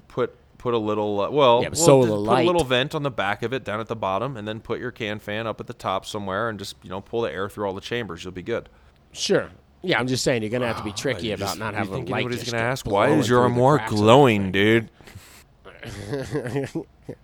put 0.10 0.36
put 0.66 0.74
a 0.74 0.80
little 0.80 1.22
uh, 1.22 1.30
well, 1.30 1.62
Yeah, 1.62 1.70
well, 1.70 1.76
so 1.76 2.02
put 2.02 2.10
light. 2.16 2.44
a 2.44 2.48
little 2.48 2.64
vent 2.64 2.96
on 2.96 3.04
the 3.04 3.12
back 3.12 3.44
of 3.44 3.54
it 3.54 3.64
down 3.64 3.80
at 3.80 3.88
the 3.88 3.96
bottom, 3.96 4.36
and 4.36 4.48
then 4.48 4.60
put 4.60 4.80
your 4.80 4.90
can 4.90 5.20
fan 5.20 5.46
up 5.46 5.60
at 5.62 5.68
the 5.68 5.74
top 5.74 6.08
somewhere, 6.08 6.50
and 6.50 6.58
just 6.58 6.76
you 6.82 6.90
know 6.90 7.02
pull 7.02 7.22
the 7.22 7.32
air 7.32 7.48
through 7.48 7.68
all 7.68 7.74
the 7.74 7.82
chambers. 7.82 8.24
You'll 8.24 8.34
be 8.34 8.42
good. 8.42 8.68
Sure. 9.12 9.50
Yeah, 9.84 10.00
I'm 10.00 10.08
just 10.08 10.24
saying 10.24 10.42
you're 10.42 10.50
gonna 10.50 10.66
have 10.66 10.78
to 10.78 10.84
be 10.84 10.92
tricky 10.92 11.28
You 11.28 11.36
about 11.36 11.46
just- 11.50 11.60
not 11.60 11.76
having 11.76 11.94
think 11.94 12.10
a 12.10 12.12
light. 12.12 12.18
anybody's 12.22 12.40
just 12.40 12.52
gonna 12.52 12.64
ask 12.64 12.88
why 12.88 13.10
is 13.12 13.30
your 13.30 13.42
through 13.42 13.44
armoire 13.52 13.78
cracks 13.78 13.92
of 13.92 13.98
the 14.00 14.04
glowing, 14.04 14.52
dude? 14.52 14.90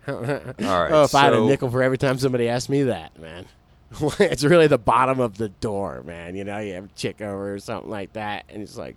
all 0.07 0.21
right. 0.57 0.91
Oh, 0.91 1.03
if 1.03 1.15
I 1.15 1.21
had 1.23 1.33
a 1.33 1.41
nickel 1.41 1.69
for 1.71 1.81
every 1.81 1.97
time 1.97 2.19
somebody 2.19 2.47
asked 2.47 2.69
me 2.69 2.83
that, 2.83 3.17
man. 3.19 3.45
it's 4.19 4.43
really 4.43 4.67
the 4.67 4.77
bottom 4.77 5.19
of 5.19 5.37
the 5.37 5.49
door, 5.49 6.03
man. 6.05 6.35
You 6.35 6.43
know, 6.43 6.59
you 6.59 6.73
have 6.75 6.85
a 6.85 6.89
chick 6.95 7.19
over 7.21 7.55
or 7.55 7.59
something 7.59 7.89
like 7.89 8.13
that, 8.13 8.45
and 8.49 8.61
it's 8.61 8.77
like, 8.77 8.95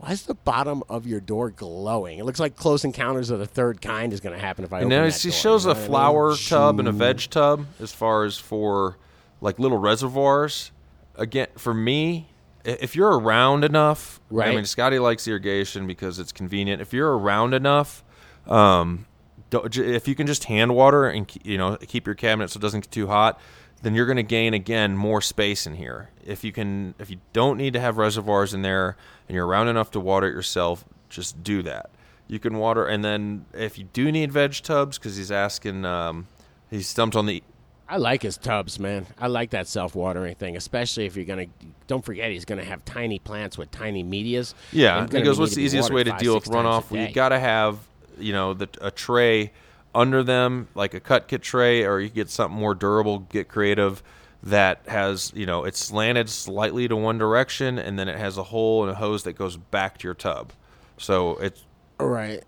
why 0.00 0.12
is 0.12 0.22
the 0.22 0.34
bottom 0.34 0.82
of 0.88 1.06
your 1.06 1.20
door 1.20 1.50
glowing? 1.50 2.18
It 2.18 2.24
looks 2.24 2.40
like 2.40 2.56
Close 2.56 2.84
Encounters 2.84 3.28
of 3.28 3.38
the 3.38 3.44
Third 3.46 3.82
Kind 3.82 4.14
is 4.14 4.20
going 4.20 4.34
to 4.34 4.40
happen 4.40 4.64
if 4.64 4.72
I. 4.72 4.78
And 4.78 4.86
open 4.86 4.96
now 4.96 5.04
that 5.04 5.14
he 5.20 5.28
door, 5.28 5.36
shows 5.38 5.64
you 5.64 5.68
know 5.68 5.72
a 5.72 5.74
what 5.74 5.76
I 5.76 5.80
mean? 5.80 5.88
flower 5.90 6.36
tub 6.36 6.78
and 6.78 6.88
a 6.88 6.92
veg 6.92 7.18
tub 7.28 7.66
as 7.80 7.92
far 7.92 8.24
as 8.24 8.38
for 8.38 8.96
like 9.42 9.58
little 9.58 9.76
reservoirs. 9.76 10.72
Again, 11.16 11.48
for 11.58 11.74
me, 11.74 12.28
if 12.64 12.96
you're 12.96 13.18
around 13.18 13.62
enough, 13.62 14.20
right? 14.30 14.48
I 14.48 14.54
mean, 14.54 14.64
Scotty 14.64 14.98
likes 14.98 15.28
irrigation 15.28 15.86
because 15.86 16.18
it's 16.18 16.32
convenient. 16.32 16.80
If 16.80 16.94
you're 16.94 17.18
around 17.18 17.52
enough, 17.52 18.02
um, 18.46 19.04
don't, 19.50 19.76
if 19.76 20.08
you 20.08 20.14
can 20.14 20.26
just 20.26 20.44
hand 20.44 20.74
water 20.74 21.10
and 21.10 21.30
you 21.44 21.58
know 21.58 21.76
keep 21.76 22.06
your 22.06 22.14
cabinet 22.14 22.48
so 22.50 22.56
it 22.56 22.62
doesn't 22.62 22.80
get 22.80 22.90
too 22.90 23.06
hot, 23.06 23.38
then 23.82 23.94
you're 23.94 24.06
going 24.06 24.16
to 24.16 24.22
gain 24.22 24.54
again 24.54 24.96
more 24.96 25.20
space 25.20 25.66
in 25.66 25.74
here. 25.74 26.10
If 26.24 26.44
you 26.44 26.52
can, 26.52 26.94
if 26.98 27.10
you 27.10 27.18
don't 27.32 27.56
need 27.56 27.72
to 27.72 27.80
have 27.80 27.96
reservoirs 27.96 28.52
in 28.54 28.62
there 28.62 28.96
and 29.28 29.34
you're 29.34 29.46
around 29.46 29.68
enough 29.68 29.90
to 29.92 30.00
water 30.00 30.28
it 30.28 30.32
yourself, 30.32 30.84
just 31.08 31.42
do 31.42 31.62
that. 31.62 31.90
You 32.28 32.38
can 32.38 32.58
water, 32.58 32.86
and 32.86 33.04
then 33.04 33.44
if 33.52 33.76
you 33.76 33.88
do 33.92 34.12
need 34.12 34.30
veg 34.30 34.52
tubs, 34.62 34.98
because 34.98 35.16
he's 35.16 35.32
asking, 35.32 35.84
um, 35.84 36.28
he's 36.70 36.86
stumped 36.86 37.16
on 37.16 37.26
the. 37.26 37.42
I 37.88 37.96
like 37.96 38.22
his 38.22 38.36
tubs, 38.38 38.78
man. 38.78 39.06
I 39.18 39.26
like 39.26 39.50
that 39.50 39.66
self-watering 39.66 40.36
thing, 40.36 40.56
especially 40.56 41.06
if 41.06 41.16
you're 41.16 41.24
gonna. 41.24 41.46
Don't 41.88 42.04
forget, 42.04 42.30
he's 42.30 42.44
gonna 42.44 42.64
have 42.64 42.84
tiny 42.84 43.18
plants 43.18 43.58
with 43.58 43.72
tiny 43.72 44.04
medias. 44.04 44.54
Yeah, 44.70 45.08
he 45.10 45.22
goes, 45.22 45.40
"What's 45.40 45.56
the 45.56 45.62
easiest 45.62 45.90
way 45.90 46.04
to 46.04 46.12
deal 46.18 46.36
with 46.36 46.44
runoff? 46.44 46.92
Well, 46.92 47.04
you 47.04 47.12
got 47.12 47.30
to 47.30 47.40
have, 47.40 47.78
you 48.16 48.32
know, 48.32 48.54
the, 48.54 48.68
a 48.80 48.92
tray 48.92 49.50
under 49.94 50.22
them, 50.22 50.68
like 50.74 50.94
a 50.94 51.00
cut 51.00 51.28
kit 51.28 51.42
tray, 51.42 51.84
or 51.84 52.00
you 52.00 52.08
get 52.08 52.30
something 52.30 52.58
more 52.58 52.74
durable. 52.74 53.20
Get 53.20 53.48
creative 53.48 54.02
that 54.42 54.80
has, 54.86 55.32
you 55.34 55.44
know, 55.44 55.64
it's 55.64 55.78
slanted 55.78 56.28
slightly 56.30 56.88
to 56.88 56.96
one 56.96 57.18
direction, 57.18 57.78
and 57.78 57.98
then 57.98 58.08
it 58.08 58.16
has 58.16 58.38
a 58.38 58.44
hole 58.44 58.82
and 58.82 58.92
a 58.92 58.94
hose 58.94 59.24
that 59.24 59.34
goes 59.34 59.56
back 59.56 59.98
to 59.98 60.08
your 60.08 60.14
tub. 60.14 60.52
So 60.96 61.36
it's. 61.36 61.64
All 61.98 62.08
right, 62.08 62.42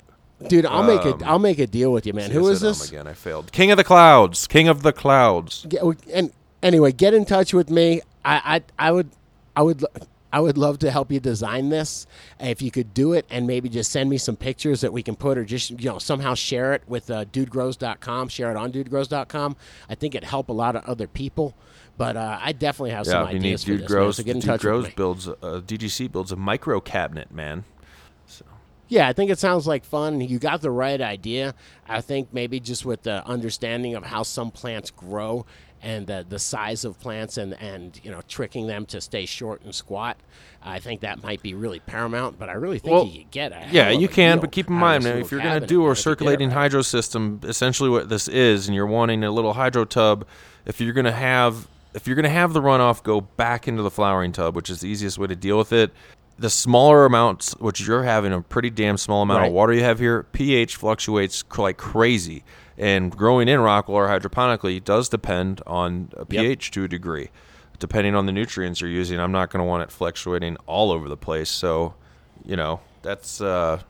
dude. 0.49 0.65
I'll 0.65 0.83
make 0.83 1.03
Um, 1.03 1.21
it. 1.21 1.23
I'll 1.25 1.39
make 1.39 1.59
a 1.59 1.67
deal 1.67 1.93
with 1.93 2.07
you, 2.07 2.13
man. 2.15 2.31
Who 2.31 2.49
is 2.49 2.63
um, 2.63 2.69
this? 2.69 2.89
again? 2.89 3.07
I 3.07 3.13
failed. 3.15 3.53
King 3.53 3.71
of 3.71 3.77
the 3.77 3.85
clouds. 3.85 4.47
King 4.47 4.69
of 4.69 4.83
the 4.83 4.93
clouds. 4.93 5.67
And 6.13 6.33
anyway, 6.63 6.93
get 6.93 7.13
in 7.13 7.25
touch 7.25 7.53
with 7.53 7.69
me. 7.71 8.01
I, 8.25 8.63
I, 8.79 8.89
I 8.89 8.93
would, 8.93 9.11
I 9.57 9.63
would, 9.63 9.85
I 10.33 10.41
would 10.41 10.57
love 10.57 10.79
to 10.81 10.91
help 10.91 11.13
you 11.13 11.21
design 11.21 11.69
this. 11.69 12.07
If 12.41 12.63
you 12.63 12.71
could 12.71 12.95
do 12.95 13.13
it, 13.13 13.27
and 13.31 13.47
maybe 13.47 13.69
just 13.69 13.93
send 13.93 14.09
me 14.09 14.17
some 14.19 14.37
pictures 14.37 14.81
that 14.81 14.93
we 14.93 15.03
can 15.03 15.15
put, 15.15 15.37
or 15.39 15.45
just 15.45 15.71
you 15.71 15.91
know 15.91 15.99
somehow 15.99 16.35
share 16.35 16.73
it 16.73 16.83
with 16.87 17.11
uh, 17.11 17.25
DudeGrows.com. 17.27 18.29
Share 18.29 18.51
it 18.51 18.57
on 18.57 18.73
DudeGrows.com. 18.73 19.57
I 19.89 19.95
think 19.95 20.15
it'd 20.15 20.29
help 20.29 20.49
a 20.49 20.53
lot 20.53 20.75
of 20.77 20.85
other 20.87 21.07
people. 21.07 21.55
But 21.99 22.17
uh, 22.17 22.39
I 22.41 22.53
definitely 22.53 22.93
have 22.93 23.07
some 23.07 23.23
Yeah, 23.25 23.27
if 23.29 23.33
you 23.35 23.39
need 23.41 23.47
ideas 23.49 23.65
for 23.65 23.71
Dude 23.73 23.81
this. 23.83 23.91
man, 23.91 23.99
Grows. 23.99 24.17
so 24.17 24.23
get 24.23 24.31
in 24.37 24.41
Dude 24.41 24.49
touch 24.49 24.61
Grows 24.63 24.83
with 24.85 24.93
me. 24.93 24.95
builds 24.97 25.29
uh, 25.29 25.35
DGC 25.43 26.11
builds 26.11 26.33
a 26.33 26.37
micro 26.37 26.81
cabinet, 26.81 27.31
man. 27.33 27.65
Yeah, 28.89 29.09
I 29.09 29.15
think 29.15 29.31
it 29.31 29.39
sounds 29.39 29.67
like 29.67 29.85
fun. 29.87 30.21
You 30.21 30.39
got 30.39 30.61
the 30.61 30.71
right 30.71 31.01
idea. 31.01 31.55
I 31.89 32.03
think 32.03 32.29
maybe 32.33 32.61
just 32.61 32.85
with 32.85 33.05
the 33.05 33.25
understanding 33.27 33.95
of 33.95 34.05
how 34.05 34.23
some 34.23 34.51
plants 34.51 34.91
grow 34.91 35.47
and 35.83 36.07
the, 36.07 36.25
the 36.29 36.39
size 36.39 36.85
of 36.85 36.99
plants 37.01 37.37
and, 37.37 37.55
and 37.61 37.99
you 38.03 38.11
know 38.11 38.21
tricking 38.29 38.67
them 38.67 38.87
to 38.87 39.01
stay 39.01 39.27
short 39.27 39.63
and 39.63 39.75
squat, 39.75 40.17
I 40.63 40.79
think 40.79 41.01
that 41.01 41.23
might 41.23 41.43
be 41.43 41.55
really 41.55 41.81
paramount. 41.81 42.39
But 42.39 42.49
I 42.49 42.53
really 42.53 42.79
think 42.79 42.93
Well, 42.95 43.07
you 43.07 43.25
get 43.31 43.53
a 43.53 43.67
Yeah, 43.71 43.91
you 43.91 44.09
can, 44.09 44.39
but 44.41 44.53
keep 44.53 44.69
in 44.69 44.75
mind, 44.75 45.05
man, 45.05 45.19
if 45.19 45.31
you're 45.31 45.41
going 45.41 45.61
to 45.61 45.67
do 45.67 45.87
a 45.87 45.91
if 45.91 45.91
you 45.91 45.95
get 45.95 45.99
it 45.99 46.03
circulating 46.03 46.49
right. 46.49 46.55
hydro 46.59 46.83
system, 46.83 47.41
essentially 47.43 47.91
what 47.91 48.09
this 48.09 48.29
is, 48.29 48.69
and 48.69 48.75
you're 48.75 48.87
wanting 48.87 49.25
a 49.25 49.31
little 49.31 49.55
hydro 49.55 49.85
tub, 49.85 50.27
if 50.67 50.81
you're 50.81 50.93
going 50.95 51.05
to 51.05 51.13
have 51.13 51.69
if 51.95 52.07
you're 52.07 52.17
going 52.17 52.25
to 52.25 52.31
have 52.31 52.53
the 52.53 52.61
runoff 52.63 53.03
go 53.03 53.21
back 53.21 53.69
into 53.69 53.83
the 53.83 53.91
flowering 53.91 54.33
tub, 54.33 54.57
which 54.57 54.71
is 54.71 54.81
the 54.81 54.89
easiest 54.89 55.19
way 55.19 55.27
to 55.27 55.37
deal 55.37 55.59
with 55.59 55.73
it, 55.73 55.91
the 56.39 56.49
smaller 56.49 57.05
amounts, 57.05 57.53
which 57.59 57.87
you're 57.87 58.05
having 58.05 58.33
a 58.33 58.41
pretty 58.41 58.71
damn 58.71 58.97
small 58.97 59.23
amount 59.23 59.41
Right. 59.41 59.49
of 59.49 59.53
water 59.53 59.73
you 59.75 59.83
have 59.85 59.99
here, 59.99 60.23
pH 60.33 60.77
fluctuates 60.77 61.45
like 61.59 61.77
crazy. 61.77 62.45
And 62.79 63.15
growing 63.15 63.49
in 63.49 63.61
rock 63.61 63.89
or 63.89 64.09
hydroponically 64.09 64.83
does 64.83 65.09
depend 65.09 65.61
on 65.67 66.11
a 66.17 66.25
pH 66.25 66.71
to 66.73 66.85
a 66.85 66.89
degree. 66.89 67.31
Depending 67.79 68.15
on 68.15 68.27
the 68.27 68.33
nutrients 68.33 68.81
you're 68.81 68.91
using, 68.91 69.19
I'm 69.19 69.33
not 69.33 69.51
going 69.51 69.59
to 69.61 69.65
want 69.65 69.83
it 69.83 69.91
fluctuating 69.91 70.57
all 70.67 70.93
over 70.93 71.09
the 71.09 71.17
place. 71.17 71.51
So, 71.51 71.95
you 72.45 72.57
know, 72.57 72.81
that's 73.03 73.41
uh, 73.41 73.81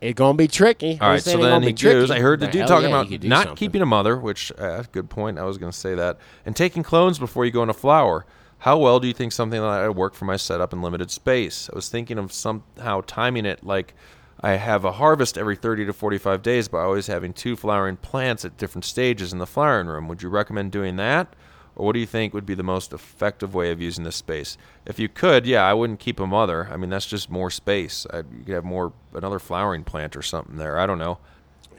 It's 0.00 0.16
gonna 0.16 0.34
be 0.34 0.48
tricky. 0.48 0.98
all 1.00 1.10
right, 1.10 1.22
so 1.22 1.36
then 1.38 1.62
he 1.62 1.72
goes. 1.72 2.10
I 2.10 2.18
heard 2.20 2.40
the 2.40 2.46
dude 2.48 2.66
talking 2.66 2.88
about 2.88 3.10
not 3.22 3.56
keeping 3.56 3.82
a 3.82 3.86
mother, 3.86 4.16
which 4.16 4.50
uh, 4.58 4.82
good 4.90 5.10
point. 5.10 5.38
I 5.38 5.44
was 5.44 5.58
going 5.58 5.70
to 5.70 5.78
say 5.78 5.94
that, 5.94 6.18
and 6.46 6.56
taking 6.56 6.82
clones 6.82 7.18
before 7.18 7.44
you 7.44 7.50
go 7.50 7.62
into 7.62 7.74
flower. 7.74 8.24
How 8.58 8.78
well 8.78 9.00
do 9.00 9.08
you 9.08 9.12
think 9.12 9.32
something 9.32 9.60
like 9.60 9.80
that 9.82 9.88
would 9.88 9.96
work 9.96 10.14
for 10.14 10.24
my 10.24 10.36
setup 10.36 10.72
in 10.72 10.82
limited 10.82 11.10
space? 11.10 11.68
I 11.72 11.74
was 11.74 11.88
thinking 11.88 12.16
of 12.16 12.32
somehow 12.32 13.02
timing 13.06 13.44
it 13.44 13.64
like 13.64 13.92
I 14.42 14.52
have 14.52 14.84
a 14.84 14.92
harvest 14.92 15.38
every 15.38 15.54
30 15.56 15.86
to 15.86 15.92
45 15.92 16.42
days, 16.42 16.68
but 16.68 16.78
always 16.78 17.06
having 17.06 17.32
two 17.32 17.54
flowering 17.54 17.96
plants 17.96 18.44
at 18.44 18.56
different 18.56 18.84
stages 18.84 19.32
in 19.32 19.38
the 19.38 19.46
flowering 19.46 19.86
room. 19.86 20.08
Would 20.08 20.22
you 20.22 20.28
recommend 20.28 20.72
doing 20.72 20.96
that? 20.96 21.34
Or 21.76 21.86
what 21.86 21.92
do 21.92 22.00
you 22.00 22.06
think 22.06 22.34
would 22.34 22.44
be 22.44 22.54
the 22.54 22.62
most 22.62 22.92
effective 22.92 23.54
way 23.54 23.70
of 23.70 23.80
using 23.80 24.04
this 24.04 24.16
space? 24.16 24.58
If 24.84 24.98
you 24.98 25.08
could, 25.08 25.46
yeah, 25.46 25.62
I 25.64 25.72
wouldn't 25.72 26.00
keep 26.00 26.20
a 26.20 26.26
mother. 26.26 26.68
I 26.70 26.76
mean, 26.76 26.90
that's 26.90 27.06
just 27.06 27.30
more 27.30 27.50
space. 27.50 28.06
I'd, 28.12 28.26
you 28.30 28.44
could 28.44 28.54
have 28.54 28.64
more 28.64 28.92
another 29.14 29.38
flowering 29.38 29.84
plant 29.84 30.16
or 30.16 30.22
something 30.22 30.56
there. 30.56 30.78
I 30.78 30.86
don't 30.86 30.98
know. 30.98 31.18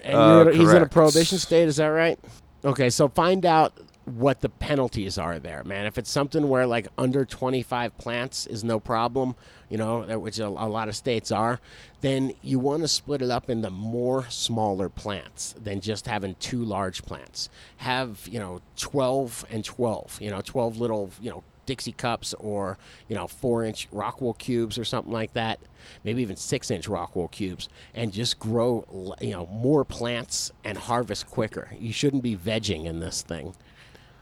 And 0.03 0.15
Uh, 0.15 0.45
he's 0.47 0.73
in 0.73 0.81
a 0.81 0.87
prohibition 0.87 1.37
state, 1.37 1.67
is 1.67 1.75
that 1.77 1.87
right? 1.87 2.17
Okay, 2.65 2.89
so 2.89 3.07
find 3.09 3.45
out 3.45 3.77
what 4.05 4.41
the 4.41 4.49
penalties 4.49 5.17
are 5.17 5.39
there, 5.39 5.63
man. 5.63 5.85
If 5.85 5.97
it's 5.97 6.11
something 6.11 6.49
where 6.49 6.67
like 6.67 6.87
under 6.97 7.25
25 7.25 7.97
plants 7.97 8.45
is 8.45 8.63
no 8.63 8.79
problem, 8.79 9.35
you 9.69 9.77
know, 9.77 10.01
which 10.19 10.39
a, 10.39 10.47
a 10.47 10.47
lot 10.47 10.89
of 10.89 10.95
states 10.95 11.31
are, 11.31 11.59
then 12.01 12.33
you 12.41 12.59
want 12.59 12.81
to 12.81 12.87
split 12.87 13.21
it 13.21 13.29
up 13.29 13.49
into 13.49 13.69
more 13.69 14.25
smaller 14.29 14.89
plants 14.89 15.55
than 15.61 15.79
just 15.79 16.07
having 16.07 16.35
two 16.35 16.63
large 16.63 17.03
plants. 17.03 17.49
Have, 17.77 18.27
you 18.29 18.39
know, 18.39 18.61
12 18.75 19.45
and 19.49 19.63
12, 19.63 20.19
you 20.21 20.29
know, 20.29 20.41
12 20.41 20.77
little, 20.77 21.11
you 21.21 21.29
know, 21.29 21.43
Dixie 21.65 21.93
cups 21.93 22.33
or 22.35 22.77
you 23.07 23.15
know 23.15 23.25
four 23.25 23.63
inch 23.63 23.89
Rockwool 23.91 24.37
cubes 24.37 24.77
or 24.77 24.83
something 24.83 25.13
like 25.13 25.31
that, 25.31 25.59
maybe 26.03 26.21
even 26.21 26.35
six 26.35 26.69
inch 26.69 26.87
Rockwool 26.87 27.31
cubes, 27.31 27.69
and 27.93 28.11
just 28.11 28.37
grow 28.37 29.15
you 29.21 29.31
know 29.31 29.47
more 29.47 29.85
plants 29.85 30.51
and 30.63 30.77
harvest 30.77 31.29
quicker. 31.29 31.69
You 31.79 31.93
shouldn't 31.93 32.23
be 32.23 32.35
vegging 32.35 32.85
in 32.85 32.99
this 32.99 33.21
thing. 33.21 33.55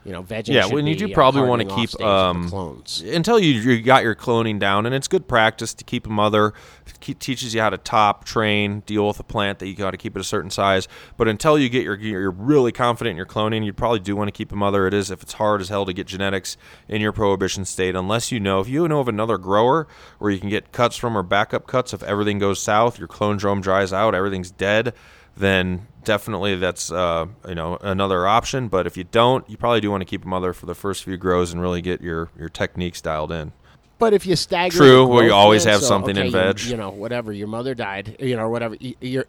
You 0.04 0.12
know, 0.12 0.22
vegging. 0.22 0.48
Yeah, 0.48 0.66
when 0.66 0.86
you 0.86 0.96
do 0.96 1.10
uh, 1.10 1.14
probably 1.14 1.42
want 1.42 1.62
to 1.62 1.74
keep 1.74 1.90
stage 1.90 2.04
of 2.04 2.34
the 2.34 2.40
um, 2.40 2.48
clones. 2.48 3.02
until 3.02 3.38
you, 3.38 3.52
you 3.52 3.82
got 3.82 4.02
your 4.02 4.16
cloning 4.16 4.58
down, 4.58 4.84
and 4.84 4.94
it's 4.94 5.06
good 5.06 5.28
practice 5.28 5.74
to 5.74 5.84
keep 5.84 6.06
a 6.06 6.10
mother. 6.10 6.52
Keep, 6.98 7.20
teaches 7.20 7.54
you 7.54 7.60
how 7.60 7.70
to 7.70 7.78
top, 7.78 8.24
train, 8.24 8.80
deal 8.80 9.06
with 9.06 9.20
a 9.20 9.24
plant 9.24 9.60
that 9.60 9.68
you 9.68 9.76
got 9.76 9.92
to 9.92 9.96
keep 9.96 10.16
it 10.16 10.20
a 10.20 10.24
certain 10.24 10.50
size. 10.50 10.88
But 11.16 11.28
until 11.28 11.56
you 11.56 11.68
get 11.68 11.84
your 11.84 11.96
you're 11.96 12.30
really 12.32 12.72
confident 12.72 13.12
in 13.12 13.16
your 13.16 13.26
cloning, 13.26 13.64
you 13.64 13.72
probably 13.72 14.00
do 14.00 14.16
want 14.16 14.28
to 14.28 14.32
keep 14.32 14.50
a 14.50 14.56
mother. 14.56 14.86
It 14.88 14.94
is 14.94 15.10
if 15.10 15.22
it's 15.22 15.34
hard 15.34 15.60
as 15.60 15.68
hell 15.68 15.86
to 15.86 15.92
get 15.92 16.08
genetics 16.08 16.56
in 16.88 17.00
your 17.00 17.12
prohibition 17.12 17.64
state, 17.64 17.94
unless 17.94 18.32
you 18.32 18.40
know 18.40 18.60
if 18.60 18.68
you 18.68 18.88
know 18.88 19.00
of 19.00 19.08
another 19.08 19.38
grower 19.38 19.86
where 20.18 20.32
you 20.32 20.40
can 20.40 20.48
get 20.48 20.72
cuts 20.72 20.96
from 20.96 21.16
or 21.16 21.22
backup 21.22 21.66
cuts. 21.66 21.92
If 21.92 22.02
everything 22.02 22.38
goes 22.40 22.60
south, 22.60 22.98
your 22.98 23.08
clone 23.08 23.36
dome 23.36 23.60
dries 23.60 23.92
out, 23.92 24.14
everything's 24.14 24.50
dead 24.50 24.94
then 25.36 25.86
definitely 26.04 26.56
that's 26.56 26.90
uh, 26.90 27.26
you 27.48 27.54
know 27.54 27.78
another 27.80 28.26
option. 28.26 28.68
But 28.68 28.86
if 28.86 28.96
you 28.96 29.04
don't, 29.04 29.48
you 29.48 29.56
probably 29.56 29.80
do 29.80 29.90
want 29.90 30.02
to 30.02 30.06
keep 30.06 30.24
a 30.24 30.28
mother 30.28 30.52
for 30.52 30.66
the 30.66 30.74
first 30.74 31.04
few 31.04 31.16
grows 31.16 31.52
and 31.52 31.60
really 31.60 31.82
get 31.82 32.00
your 32.00 32.30
your 32.38 32.48
techniques 32.48 33.00
dialed 33.00 33.32
in. 33.32 33.52
But 33.98 34.14
if 34.14 34.26
you 34.26 34.34
stagger, 34.34 34.76
True, 34.76 35.06
where 35.06 35.24
you 35.24 35.32
always 35.32 35.62
have 35.62 35.80
so, 35.80 35.86
something 35.86 36.16
in 36.16 36.32
veg. 36.32 36.60
You, 36.62 36.72
you 36.72 36.76
know, 36.76 36.90
whatever. 36.90 37.32
Your 37.32 37.46
mother 37.46 37.72
died. 37.74 38.16
You 38.18 38.36
know, 38.36 38.48
whatever. 38.48 38.76
You're. 38.80 39.26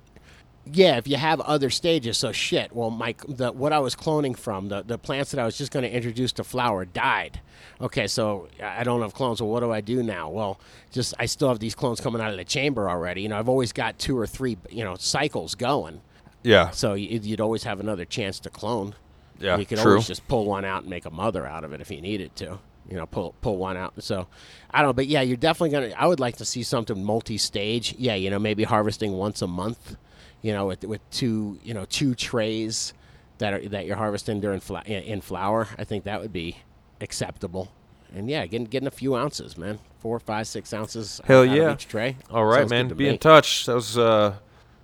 Yeah, 0.65 0.97
if 0.97 1.07
you 1.07 1.17
have 1.17 1.41
other 1.41 1.69
stages, 1.69 2.17
so 2.17 2.31
shit. 2.31 2.73
Well, 2.73 2.89
my 2.89 3.13
the 3.27 3.51
what 3.51 3.73
I 3.73 3.79
was 3.79 3.95
cloning 3.95 4.35
from 4.35 4.69
the 4.69 4.81
the 4.81 4.97
plants 4.97 5.31
that 5.31 5.39
I 5.39 5.45
was 5.45 5.57
just 5.57 5.71
going 5.71 5.83
to 5.83 5.91
introduce 5.91 6.31
to 6.33 6.43
flower 6.43 6.85
died. 6.85 7.41
Okay, 7.81 8.07
so 8.07 8.47
I 8.61 8.79
I 8.79 8.83
don't 8.83 9.01
have 9.01 9.13
clones. 9.13 9.41
Well, 9.41 9.51
what 9.51 9.59
do 9.59 9.71
I 9.71 9.81
do 9.81 10.01
now? 10.01 10.29
Well, 10.29 10.59
just 10.91 11.13
I 11.19 11.25
still 11.27 11.49
have 11.49 11.59
these 11.59 11.75
clones 11.75 11.99
coming 11.99 12.21
out 12.21 12.31
of 12.31 12.37
the 12.37 12.45
chamber 12.45 12.89
already. 12.89 13.21
You 13.21 13.29
know, 13.29 13.37
I've 13.37 13.49
always 13.49 13.73
got 13.73 13.99
two 13.99 14.17
or 14.17 14.25
three 14.25 14.57
you 14.71 14.83
know 14.83 14.95
cycles 14.95 15.53
going. 15.53 16.01
Yeah, 16.43 16.71
So 16.71 16.93
you- 16.93 17.19
you'd 17.23 17.41
always 17.41 17.63
have 17.63 17.79
another 17.79 18.05
chance 18.05 18.39
to 18.41 18.49
clone. 18.49 18.95
Yeah, 19.39 19.57
you 19.57 19.65
could 19.65 19.79
true. 19.79 19.91
always 19.93 20.07
just 20.07 20.27
pull 20.27 20.45
one 20.45 20.63
out 20.65 20.81
and 20.81 20.89
make 20.89 21.05
a 21.05 21.09
mother 21.09 21.45
out 21.47 21.63
of 21.63 21.73
it 21.73 21.81
if 21.81 21.89
you 21.89 22.01
needed 22.01 22.35
to. 22.37 22.59
You 22.89 22.97
know, 22.97 23.05
pull 23.05 23.33
pull 23.41 23.57
one 23.57 23.77
out. 23.77 23.93
So 24.03 24.27
I 24.71 24.79
don't 24.79 24.89
know, 24.89 24.93
but 24.93 25.07
yeah, 25.07 25.21
you're 25.21 25.37
definitely 25.37 25.69
gonna. 25.69 25.93
I 25.97 26.05
would 26.05 26.19
like 26.19 26.35
to 26.37 26.45
see 26.45 26.63
something 26.63 27.01
multi-stage. 27.03 27.95
Yeah, 27.97 28.15
you 28.15 28.29
know, 28.29 28.39
maybe 28.39 28.63
harvesting 28.63 29.13
once 29.13 29.41
a 29.41 29.47
month. 29.47 29.95
You 30.41 30.51
know, 30.53 30.65
with 30.67 30.83
with 30.83 31.01
two 31.09 31.59
you 31.63 31.73
know 31.73 31.85
two 31.85 32.13
trays 32.13 32.93
that 33.37 33.53
are 33.53 33.69
that 33.69 33.85
you're 33.85 33.95
harvesting 33.95 34.41
during 34.41 34.59
fla- 34.59 34.83
in 34.85 35.21
flower. 35.21 35.69
I 35.77 35.85
think 35.85 36.03
that 36.03 36.21
would 36.21 36.33
be 36.33 36.57
acceptable. 37.01 37.71
And 38.15 38.29
yeah, 38.29 38.45
getting 38.45 38.65
getting 38.65 38.87
a 38.87 38.91
few 38.91 39.15
ounces, 39.15 39.57
man. 39.57 39.79
Four, 39.99 40.19
five, 40.19 40.47
six 40.47 40.73
ounces. 40.73 41.21
Hell 41.23 41.45
yeah. 41.45 41.73
each 41.73 41.87
tray. 41.87 42.17
All 42.29 42.45
right, 42.45 42.59
Sounds 42.59 42.69
man. 42.71 42.87
Be 42.89 43.05
me. 43.05 43.09
in 43.11 43.17
touch. 43.17 43.65
That 43.65 43.75
was 43.75 43.97
uh, 43.97 44.35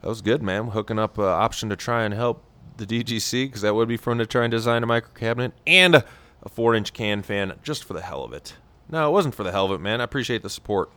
that 0.02 0.08
was 0.08 0.22
good, 0.22 0.42
man. 0.42 0.68
Hooking 0.68 1.00
up 1.00 1.18
an 1.18 1.26
option 1.26 1.70
to 1.70 1.76
try 1.76 2.04
and 2.04 2.14
help 2.14 2.44
the 2.78 2.86
DGC 2.86 3.46
because 3.48 3.62
that 3.62 3.76
would 3.76 3.88
be 3.88 3.98
fun 3.98 4.18
to 4.20 4.26
try 4.26 4.44
and 4.46 4.52
design 4.52 4.84
a 4.84 4.86
micro 4.86 5.12
cabinet 5.14 5.54
and 5.68 5.96
a 5.96 6.50
four 6.50 6.74
inch 6.76 6.94
can 6.94 7.22
fan 7.22 7.54
just 7.64 7.84
for 7.84 7.94
the 7.94 8.02
hell 8.02 8.24
of 8.24 8.34
it. 8.34 8.56
No, 8.90 9.08
it 9.10 9.12
wasn't 9.12 9.36
for 9.36 9.44
the 9.44 9.52
hell 9.52 9.66
of 9.66 9.72
it, 9.72 9.82
man. 9.82 10.02
I 10.02 10.06
appreciate 10.06 10.42
the 10.42 10.50
support. 10.50 10.90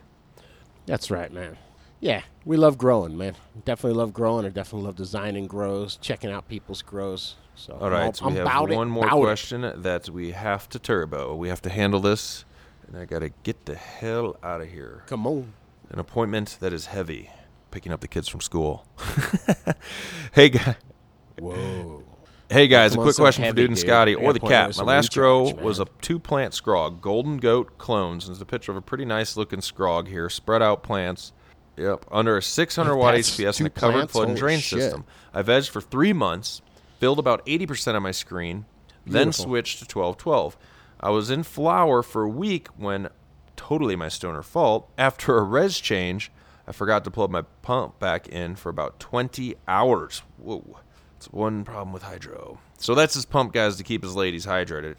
That's 0.85 1.11
right, 1.11 1.31
man. 1.31 1.57
Yeah, 1.99 2.23
we 2.43 2.57
love 2.57 2.77
growing, 2.77 3.17
man. 3.17 3.35
Definitely 3.63 3.97
love 3.97 4.13
growing. 4.13 4.45
I 4.45 4.49
definitely 4.49 4.87
love 4.87 4.95
designing 4.97 5.47
grows, 5.47 5.95
checking 5.97 6.31
out 6.31 6.49
people's 6.49 6.81
grows. 6.81 7.35
So 7.55 7.77
All 7.79 7.89
right, 7.89 8.07
I'm, 8.07 8.13
so 8.13 8.27
we 8.27 8.33
have 8.35 8.45
about 8.45 8.71
it, 8.71 8.75
one 8.75 8.89
more 8.89 9.05
about 9.05 9.19
it. 9.19 9.21
question 9.21 9.81
that 9.83 10.09
we 10.09 10.31
have 10.31 10.67
to 10.69 10.79
turbo. 10.79 11.35
We 11.35 11.47
have 11.49 11.61
to 11.61 11.69
handle 11.69 11.99
this, 11.99 12.43
and 12.87 12.97
I 12.97 13.05
gotta 13.05 13.29
get 13.43 13.65
the 13.65 13.75
hell 13.75 14.37
out 14.43 14.59
of 14.59 14.69
here. 14.69 15.03
Come 15.07 15.25
on. 15.27 15.53
An 15.89 15.99
appointment 15.99 16.57
that 16.59 16.73
is 16.73 16.87
heavy, 16.87 17.29
picking 17.73 17.91
up 17.91 18.01
the 18.01 18.07
kids 18.07 18.27
from 18.27 18.39
school. 18.39 18.85
hey, 20.31 20.49
guy. 20.49 20.77
Whoa. 21.39 22.03
Hey 22.49 22.67
guys, 22.67 22.93
a 22.93 22.99
quick 22.99 23.15
question 23.15 23.45
for 23.45 23.53
Dude 23.53 23.71
and. 23.71 23.79
Scotty 23.79 24.13
or 24.13 24.31
the 24.31 24.39
cat. 24.39 24.77
My 24.77 24.83
last 24.83 25.11
grow 25.11 25.51
was 25.55 25.79
a 25.79 25.87
two 26.01 26.19
plant 26.19 26.53
scrog, 26.53 27.01
golden 27.01 27.37
goat 27.37 27.79
clones. 27.79 28.25
And 28.25 28.35
there's 28.35 28.41
a 28.41 28.45
picture 28.45 28.71
of 28.71 28.77
a 28.77 28.81
pretty 28.81 29.05
nice 29.05 29.35
looking 29.35 29.59
scrog 29.59 30.07
here, 30.07 30.29
spread 30.29 30.61
out 30.61 30.83
plants. 30.83 31.33
Yep, 31.77 32.05
under 32.11 32.37
a 32.37 32.43
600 32.43 32.95
watt 32.95 33.15
HPS 33.15 33.57
and 33.57 33.65
a 33.65 33.69
covered 33.71 34.11
flood 34.11 34.27
and 34.29 34.37
drain 34.37 34.59
system. 34.59 35.05
I 35.33 35.41
vegged 35.41 35.69
for 35.69 35.81
three 35.81 36.13
months, 36.13 36.61
filled 36.99 37.17
about 37.17 37.43
80% 37.47 37.95
of 37.95 38.03
my 38.03 38.11
screen, 38.11 38.65
then 39.03 39.33
switched 39.33 39.79
to 39.79 39.85
1212. 39.85 40.55
I 40.99 41.09
was 41.09 41.31
in 41.31 41.41
flower 41.41 42.03
for 42.03 42.21
a 42.21 42.29
week 42.29 42.67
when, 42.77 43.09
totally 43.55 43.95
my 43.95 44.09
stoner 44.09 44.43
fault, 44.43 44.87
after 44.95 45.37
a 45.37 45.41
res 45.41 45.79
change, 45.79 46.31
I 46.67 46.71
forgot 46.71 47.03
to 47.03 47.11
plug 47.11 47.29
my 47.29 47.41
pump 47.61 47.99
back 47.99 48.27
in 48.27 48.55
for 48.55 48.69
about 48.69 48.99
20 48.99 49.55
hours. 49.67 50.23
Whoa. 50.37 50.79
It's 51.17 51.31
one 51.31 51.63
problem 51.63 51.93
with 51.93 52.03
hydro. 52.03 52.59
So 52.77 52.95
that's 52.95 53.13
his 53.13 53.25
pump, 53.25 53.53
guys, 53.53 53.77
to 53.77 53.83
keep 53.83 54.03
his 54.03 54.15
ladies 54.15 54.45
hydrated. 54.45 54.95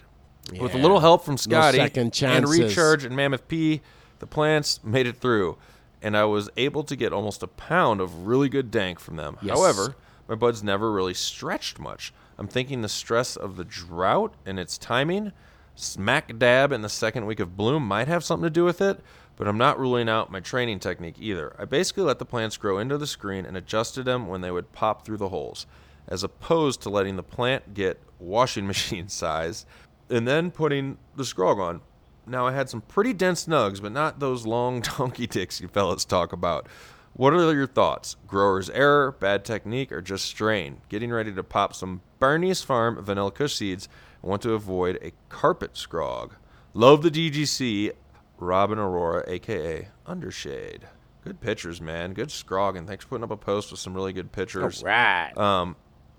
With 0.59 0.75
a 0.75 0.79
little 0.79 1.01
help 1.01 1.25
from 1.25 1.37
Scotty 1.39 1.81
and 1.81 2.49
recharge 2.49 3.05
and 3.05 3.17
Mammoth 3.17 3.49
P, 3.49 3.81
the 4.19 4.27
plants 4.27 4.81
made 4.85 5.07
it 5.07 5.17
through, 5.17 5.57
and 6.03 6.17
I 6.17 6.25
was 6.25 6.51
able 6.57 6.85
to 6.85 6.97
get 6.97 7.13
almost 7.13 7.43
a 7.43 7.47
pound 7.47 8.01
of 8.01 8.27
really 8.27 8.49
good 8.49 8.71
dank 8.71 9.01
from 9.01 9.17
them. 9.17 9.39
Yes. 9.43 9.57
However, 9.57 9.97
my 10.29 10.35
buds 10.35 10.63
never 10.63 10.93
really 10.93 11.15
stretched 11.15 11.79
much. 11.79 12.13
I'm 12.39 12.49
thinking 12.49 12.83
the 12.83 12.89
stress 12.89 13.37
of 13.37 13.57
the 13.57 13.65
drought 13.65 14.35
and 14.45 14.59
its 14.59 14.77
timing, 14.77 15.33
smack 15.75 16.39
dab 16.39 16.73
in 16.73 16.83
the 16.83 16.89
second 16.89 17.27
week 17.27 17.41
of 17.41 17.57
bloom, 17.57 17.87
might 17.87 18.09
have 18.09 18.25
something 18.25 18.45
to 18.45 18.51
do 18.51 18.65
with 18.65 18.81
it, 18.81 19.01
but 19.37 19.49
I'm 19.49 19.59
not 19.59 19.79
ruling 19.79 20.09
out 20.09 20.31
my 20.31 20.41
training 20.41 20.79
technique 20.79 21.17
either. 21.19 21.55
I 21.59 21.65
basically 21.65 22.05
let 22.05 22.19
the 22.19 22.25
plants 22.25 22.57
grow 22.57 22.79
into 22.79 22.99
the 22.99 23.07
screen 23.07 23.45
and 23.45 23.57
adjusted 23.57 24.05
them 24.05 24.27
when 24.27 24.41
they 24.41 24.51
would 24.51 24.73
pop 24.73 25.05
through 25.05 25.17
the 25.17 25.29
holes, 25.29 25.67
as 26.09 26.23
opposed 26.23 26.81
to 26.83 26.91
letting 26.91 27.17
the 27.17 27.23
plant 27.23 27.75
get 27.75 28.01
washing 28.19 28.67
machine 28.69 29.09
size 29.09 29.67
and 30.11 30.29
then 30.29 30.51
putting 30.51 30.99
the 31.17 31.25
scrog 31.25 31.59
on. 31.59 31.81
Now 32.27 32.47
I 32.47 32.53
had 32.53 32.71
some 32.71 32.81
pretty 32.81 33.13
dense 33.13 33.47
nugs, 33.47 33.83
but 33.83 33.93
not 33.93 34.21
those 34.21 34.47
long 34.47 34.81
donkey 34.99 35.27
dicks 35.27 35.61
you 35.61 35.69
fellas 35.69 36.05
talk 36.05 36.33
about. 36.33 36.69
What 37.17 37.33
are 37.33 37.55
your 37.55 37.69
thoughts? 37.69 38.17
Grower's 38.27 38.69
error, 38.71 39.13
bad 39.13 39.45
technique, 39.45 39.93
or 39.93 40.01
just 40.01 40.25
strain? 40.25 40.81
Getting 40.89 41.13
ready 41.13 41.33
to 41.33 41.45
pop 41.45 41.73
some 41.73 42.01
Barney's 42.19 42.63
Farm 42.63 43.01
vanilla 43.05 43.31
kush 43.31 43.55
seeds 43.55 43.89
and 44.21 44.31
want 44.31 44.43
to 44.43 44.55
avoid 44.55 44.99
a 45.01 45.13
carpet 45.29 45.75
scrog. 45.75 46.33
Love 46.73 47.03
the 47.03 47.11
DGC, 47.11 47.93
Robin 48.39 48.79
Aurora, 48.79 49.25
aka 49.27 49.89
Undershade. 50.07 50.83
Good 51.23 51.41
pictures, 51.41 51.81
man. 51.81 52.13
Good 52.13 52.29
scrog, 52.29 52.77
and 52.77 52.87
thanks 52.87 53.05
for 53.05 53.11
putting 53.11 53.25
up 53.25 53.31
a 53.31 53.37
post 53.37 53.71
with 53.71 53.81
some 53.81 53.95
really 53.95 54.13
good 54.13 54.27
All 54.27 54.31
pictures. 54.31 54.83
right. 54.83 55.33
Um, 55.37 55.77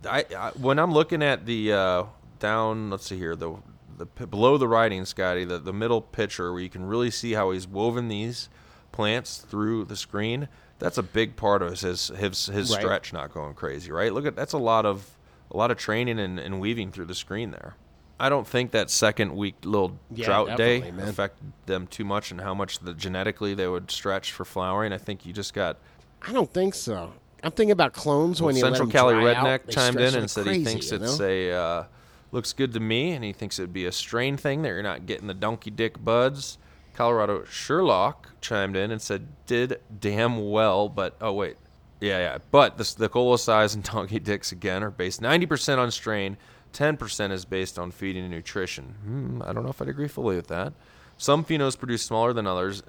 I, 0.07 0.25
I 0.35 0.49
when 0.59 0.79
I'm 0.79 0.91
looking 0.91 1.21
at 1.21 1.45
the 1.45 1.73
uh, 1.73 2.03
down, 2.39 2.89
let's 2.89 3.05
see 3.07 3.17
here, 3.17 3.35
the 3.35 3.55
the 3.97 4.05
below 4.25 4.57
the 4.57 4.67
writing, 4.67 5.05
Scotty, 5.05 5.45
the 5.45 5.59
the 5.59 5.73
middle 5.73 6.01
picture 6.01 6.51
where 6.51 6.61
you 6.61 6.69
can 6.69 6.85
really 6.85 7.11
see 7.11 7.33
how 7.33 7.51
he's 7.51 7.67
woven 7.67 8.07
these 8.07 8.49
plants 8.91 9.37
through 9.37 9.85
the 9.85 9.95
screen. 9.95 10.47
That's 10.79 10.97
a 10.97 11.03
big 11.03 11.35
part 11.35 11.61
of 11.61 11.79
his 11.79 12.07
his 12.07 12.47
his 12.47 12.71
Right. 12.71 12.81
stretch 12.81 13.13
not 13.13 13.33
going 13.33 13.53
crazy, 13.53 13.91
right? 13.91 14.11
Look 14.11 14.25
at 14.25 14.35
that's 14.35 14.53
a 14.53 14.57
lot 14.57 14.85
of 14.85 15.11
a 15.51 15.57
lot 15.57 15.69
of 15.71 15.77
training 15.77 16.19
and, 16.19 16.39
and 16.39 16.59
weaving 16.59 16.91
through 16.91 17.05
the 17.05 17.15
screen 17.15 17.51
there. 17.51 17.75
I 18.19 18.29
don't 18.29 18.47
think 18.47 18.71
that 18.71 18.89
second 18.89 19.35
week 19.35 19.55
little 19.63 19.99
Yeah, 20.13 20.25
drought 20.25 20.57
day 20.57 20.91
man. 20.91 21.07
affected 21.07 21.51
them 21.65 21.87
too 21.87 22.05
much 22.05 22.31
and 22.31 22.39
how 22.39 22.53
much 22.53 22.79
the 22.79 22.93
genetically 22.93 23.53
they 23.53 23.67
would 23.67 23.91
stretch 23.91 24.31
for 24.31 24.45
flowering. 24.45 24.93
I 24.93 24.97
think 24.97 25.25
you 25.25 25.33
just 25.33 25.53
got 25.53 25.77
I 26.21 26.31
don't 26.31 26.51
think 26.51 26.73
so. 26.73 27.13
I'm 27.43 27.51
thinking 27.51 27.71
about 27.71 27.93
clones 27.93 28.41
when 28.41 28.55
you 28.55 28.61
Central 28.61 28.89
Cali 28.89 29.13
Redneck 29.15 29.65
out, 29.65 29.69
chimed 29.69 29.99
in 29.99 30.15
and 30.15 30.29
said 30.29 30.45
crazy, 30.45 30.59
he 30.59 30.65
thinks 30.65 30.91
it's 30.91 31.19
know? 31.19 31.25
a 31.25 31.51
uh, 31.51 31.83
looks 32.31 32.53
good 32.53 32.73
to 32.73 32.79
me, 32.79 33.11
and 33.11 33.23
he 33.23 33.33
thinks 33.33 33.59
it'd 33.59 33.73
be 33.73 33.85
a 33.85 33.91
strain 33.91 34.35
thing 34.35 34.63
that 34.63 34.69
you're 34.69 34.81
not 34.81 35.05
getting 35.05 35.27
the 35.27 35.33
donkey 35.35 35.69
dick 35.69 36.03
buds. 36.03 36.57
Colorado 36.95 37.43
Sherlock 37.45 38.29
chimed 38.41 38.75
in 38.75 38.89
and 38.89 39.01
said 39.01 39.27
did 39.45 39.79
damn 39.99 40.49
well, 40.49 40.89
but 40.89 41.15
oh 41.21 41.33
wait, 41.33 41.57
yeah 41.99 42.19
yeah, 42.19 42.37
but 42.49 42.77
the 42.77 42.95
the 42.97 43.09
cola 43.09 43.37
size 43.37 43.75
and 43.75 43.83
donkey 43.91 44.19
dicks 44.19 44.51
again 44.51 44.83
are 44.83 44.89
based 44.89 45.21
90% 45.21 45.77
on 45.77 45.91
strain, 45.91 46.37
10% 46.75 47.31
is 47.31 47.45
based 47.45 47.79
on 47.79 47.91
feeding 47.91 48.23
and 48.23 48.31
nutrition. 48.31 48.95
Hmm, 49.03 49.41
I 49.43 49.53
don't 49.53 49.63
know 49.63 49.69
if 49.69 49.81
I'd 49.81 49.87
agree 49.87 50.07
fully 50.07 50.35
with 50.35 50.47
that. 50.47 50.73
Some 51.17 51.45
phenos 51.45 51.77
produce 51.77 52.03
smaller 52.03 52.33
than 52.33 52.45
others. 52.45 52.83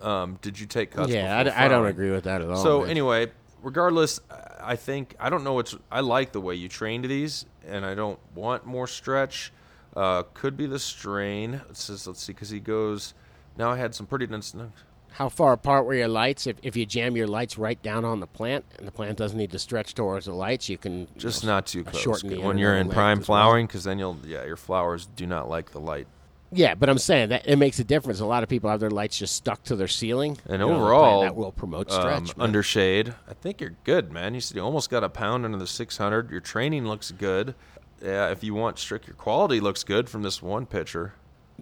Um, 0.00 0.38
did 0.40 0.58
you 0.58 0.66
take 0.66 0.92
cuts? 0.92 1.12
Yeah, 1.12 1.52
I, 1.54 1.68
don't 1.68 1.86
agree 1.86 2.10
with 2.10 2.24
that 2.24 2.40
at 2.40 2.50
all. 2.50 2.56
So 2.56 2.80
man. 2.80 2.90
anyway, 2.90 3.30
regardless, 3.62 4.20
I 4.60 4.76
think 4.76 5.14
I 5.20 5.30
don't 5.30 5.44
know 5.44 5.52
what's. 5.52 5.76
I 5.90 6.00
like 6.00 6.32
the 6.32 6.40
way 6.40 6.54
you 6.54 6.68
trained 6.68 7.04
these, 7.04 7.46
and 7.66 7.84
I 7.84 7.94
don't 7.94 8.18
want 8.34 8.66
more 8.66 8.86
stretch. 8.86 9.52
Uh, 9.94 10.22
could 10.34 10.56
be 10.56 10.66
the 10.66 10.78
strain. 10.78 11.60
It 11.68 11.76
says, 11.76 12.06
let's 12.06 12.22
see, 12.22 12.32
because 12.32 12.50
he 12.50 12.58
goes. 12.58 13.14
Now 13.56 13.70
I 13.70 13.76
had 13.76 13.94
some 13.94 14.06
pretty 14.06 14.26
dense. 14.26 14.54
How 15.14 15.28
far 15.28 15.52
apart 15.52 15.84
were 15.86 15.94
your 15.94 16.08
lights? 16.08 16.46
If, 16.46 16.56
if 16.62 16.76
you 16.76 16.86
jam 16.86 17.16
your 17.16 17.26
lights 17.26 17.58
right 17.58 17.80
down 17.82 18.04
on 18.04 18.20
the 18.20 18.26
plant 18.26 18.64
and 18.78 18.86
the 18.86 18.92
plant 18.92 19.18
doesn't 19.18 19.36
need 19.38 19.50
to 19.52 19.58
stretch 19.58 19.94
towards 19.94 20.26
the 20.26 20.32
lights, 20.34 20.68
you 20.68 20.78
can 20.78 21.00
you 21.00 21.06
Just 21.18 21.44
know, 21.44 21.50
not 21.50 21.66
too 21.66 21.84
uh, 21.86 21.90
close. 21.90 22.02
shorten 22.02 22.30
the 22.30 22.40
when 22.40 22.58
you're 22.58 22.76
in 22.76 22.88
prime 22.88 23.18
well. 23.18 23.24
flowering, 23.24 23.66
because 23.66 23.84
then 23.84 23.98
you'll. 23.98 24.18
Yeah, 24.24 24.44
your 24.44 24.56
flowers 24.56 25.06
do 25.06 25.26
not 25.26 25.48
like 25.48 25.70
the 25.72 25.80
light. 25.80 26.06
Yeah, 26.54 26.74
but 26.74 26.90
I'm 26.90 26.98
saying 26.98 27.30
that 27.30 27.46
it 27.48 27.56
makes 27.56 27.78
a 27.78 27.84
difference. 27.84 28.20
A 28.20 28.26
lot 28.26 28.42
of 28.42 28.48
people 28.50 28.68
have 28.68 28.78
their 28.80 28.90
lights 28.90 29.18
just 29.18 29.34
stuck 29.36 29.62
to 29.64 29.76
their 29.76 29.88
ceiling. 29.88 30.36
And 30.44 30.60
You 30.60 30.68
know, 30.68 30.74
overall, 30.74 31.22
that 31.22 31.34
will 31.34 31.50
promote 31.52 31.90
um, 31.90 32.00
stretch. 32.26 32.36
man. 32.36 32.44
under 32.44 32.62
shade. 32.62 33.14
I 33.26 33.32
think 33.32 33.60
you're 33.62 33.74
good, 33.84 34.12
man. 34.12 34.34
You 34.34 34.40
said 34.42 34.56
you 34.56 34.62
almost 34.62 34.90
got 34.90 35.02
a 35.02 35.08
pound 35.08 35.46
under 35.46 35.56
the 35.56 35.66
600. 35.66 36.30
Your 36.30 36.40
training 36.40 36.86
looks 36.86 37.10
good. 37.10 37.54
Yeah, 38.02 38.28
if 38.30 38.44
you 38.44 38.52
want 38.52 38.78
strict, 38.78 39.06
your 39.06 39.14
quality 39.16 39.60
looks 39.60 39.82
good 39.82 40.10
from 40.10 40.22
this 40.22 40.42
one 40.42 40.66
picture. 40.66 41.14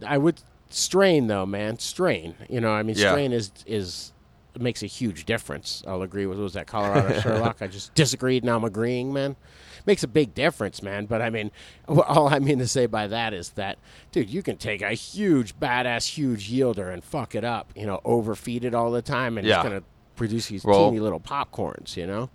I 0.05 0.19
would 0.19 0.41
strain 0.71 1.27
though, 1.27 1.47
man. 1.47 1.79
Strain. 1.79 2.35
You 2.49 2.61
know, 2.61 2.71
I 2.73 2.83
mean, 2.83 2.97
Yeah. 2.97 3.11
strain 3.11 3.33
is 3.33 3.53
is 3.66 4.12
makes 4.59 4.83
a 4.83 4.87
huge 4.87 5.25
difference. 5.27 5.83
I'll 5.87 6.03
agree 6.03 6.27
with 6.27 6.39
what 6.39 6.45
was 6.45 6.53
that 6.55 6.66
Colorado 6.66 7.21
Sherlock. 7.21 7.59
I 7.61 7.66
just 7.68 7.95
disagreed. 7.95 8.45
Now 8.45 8.57
I'm 8.57 8.64
agreeing, 8.64 9.12
man. 9.12 9.37
Makes 9.87 10.03
a 10.03 10.09
big 10.09 10.35
difference, 10.35 10.83
man. 10.83 11.07
But 11.07 11.23
I 11.23 11.31
mean, 11.31 11.51
all 11.89 12.29
I 12.29 12.39
mean 12.39 12.59
to 12.59 12.66
say 12.68 12.87
by 12.87 13.07
that 13.07 13.33
is 13.33 13.51
that, 13.51 13.79
dude, 14.12 14.29
you 14.29 14.43
can 14.43 14.57
take 14.57 14.83
a 14.83 14.91
huge, 14.93 15.59
badass, 15.59 16.09
huge 16.09 16.51
yielder 16.51 16.93
and 16.93 17.03
fuck 17.03 17.35
it 17.35 17.45
up. 17.45 17.73
You 17.77 17.87
know, 17.87 18.01
overfeed 18.05 18.64
it 18.64 18.75
all 18.75 18.91
the 18.91 19.03
time, 19.03 19.39
and 19.39 19.47
Yeah. 19.47 19.61
it's 19.61 19.62
gonna 19.68 19.83
produce 20.16 20.49
these 20.49 20.64
Well- 20.64 20.91
teeny 20.91 21.01
little 21.01 21.21
popcorns. 21.21 21.97
You 21.97 22.07
know. 22.07 22.31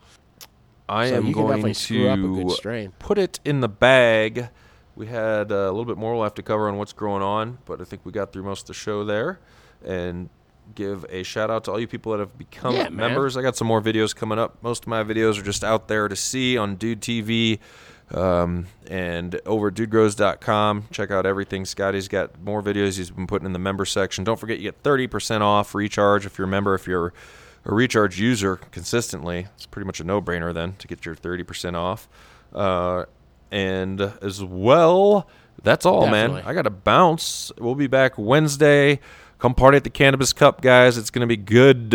I 0.88 1.10
So 1.10 1.16
am 1.16 1.26
you 1.28 1.34
can 1.34 1.42
going 1.44 1.48
definitely 1.50 1.74
screw 1.74 2.10
up 2.10 2.20
a 2.20 2.22
good 2.22 2.50
to 2.50 2.56
strain. 2.56 2.94
put 3.00 3.18
it 3.18 3.40
in 3.44 3.60
the 3.62 3.68
bag. 3.70 4.50
We 4.96 5.08
had 5.08 5.52
uh, 5.52 5.56
a 5.56 5.72
little 5.72 5.86
bit 5.86 5.98
more 5.98 6.14
we'll 6.14 6.24
have 6.24 6.36
to 6.36 6.44
cover 6.44 6.68
on 6.70 6.78
what's 6.78 6.94
going 6.94 7.22
on, 7.22 7.58
but 7.66 7.82
I 7.82 7.84
think 7.84 8.06
we 8.06 8.12
got 8.12 8.32
through 8.32 8.44
most 8.44 8.62
of 8.62 8.68
the 8.68 8.74
show 8.74 9.04
there. 9.04 9.40
And 9.86 10.30
give 10.74 11.06
a 11.10 11.22
shout 11.24 11.52
out 11.52 11.66
to 11.66 11.72
all 11.72 11.80
you 11.80 11.88
people 11.88 12.12
that 12.14 12.20
have 12.20 12.38
become 12.38 12.74
Yeah, 12.76 12.84
man. 12.84 12.96
members. 12.96 13.38
I 13.38 13.42
got 13.44 13.56
some 13.56 13.68
more 13.68 13.82
videos 13.82 14.16
coming 14.16 14.40
up. 14.40 14.58
Most 14.64 14.84
of 14.84 14.88
my 14.88 15.04
videos 15.04 15.38
are 15.40 15.44
just 15.44 15.64
out 15.64 15.88
there 15.88 16.08
to 16.08 16.16
see 16.16 16.58
on 16.58 16.76
Dude 16.76 17.02
TV 17.02 17.60
um, 18.12 18.66
and 18.88 19.40
over 19.46 19.68
at 19.68 19.74
dudegrows.com. 19.76 20.86
Check 20.92 21.12
out 21.12 21.26
everything. 21.26 21.66
Scotty's 21.66 22.08
got 22.08 22.42
more 22.42 22.64
videos 22.64 22.98
he's 22.98 23.12
been 23.12 23.28
putting 23.28 23.46
in 23.46 23.54
the 23.54 23.60
member 23.60 23.86
section. 23.86 24.24
Don't 24.24 24.40
forget, 24.40 24.58
you 24.58 24.64
get 24.64 24.82
30% 24.82 25.42
off 25.42 25.76
recharge 25.76 26.26
if 26.26 26.38
you're 26.38 26.48
a 26.48 26.50
member. 26.50 26.74
If 26.74 26.88
you're 26.88 27.14
a 27.66 27.74
recharge 27.74 28.20
user 28.20 28.56
consistently, 28.72 29.48
it's 29.56 29.66
pretty 29.66 29.86
much 29.86 30.00
a 30.00 30.04
no 30.04 30.22
brainer 30.22 30.54
then 30.54 30.76
to 30.80 30.88
get 30.88 31.06
your 31.06 31.16
30% 31.16 31.76
off. 31.76 32.08
Uh, 32.54 33.06
and 33.52 34.02
as 34.22 34.44
well, 34.44 35.28
that's 35.64 35.86
all, 35.86 36.02
Definitely. 36.06 36.42
man. 36.42 36.48
I 36.48 36.54
got 36.54 36.64
to 36.64 36.70
bounce. 36.70 37.52
We'll 37.58 37.76
be 37.76 37.88
back 37.88 38.18
Wednesday. 38.18 39.00
Come 39.40 39.54
party 39.54 39.78
at 39.78 39.84
the 39.84 39.90
Cannabis 39.90 40.34
Cup, 40.34 40.62
guys. 40.62 40.98
It's 40.98 41.10
going 41.10 41.22
to 41.22 41.28
be 41.28 41.38
good. 41.38 41.94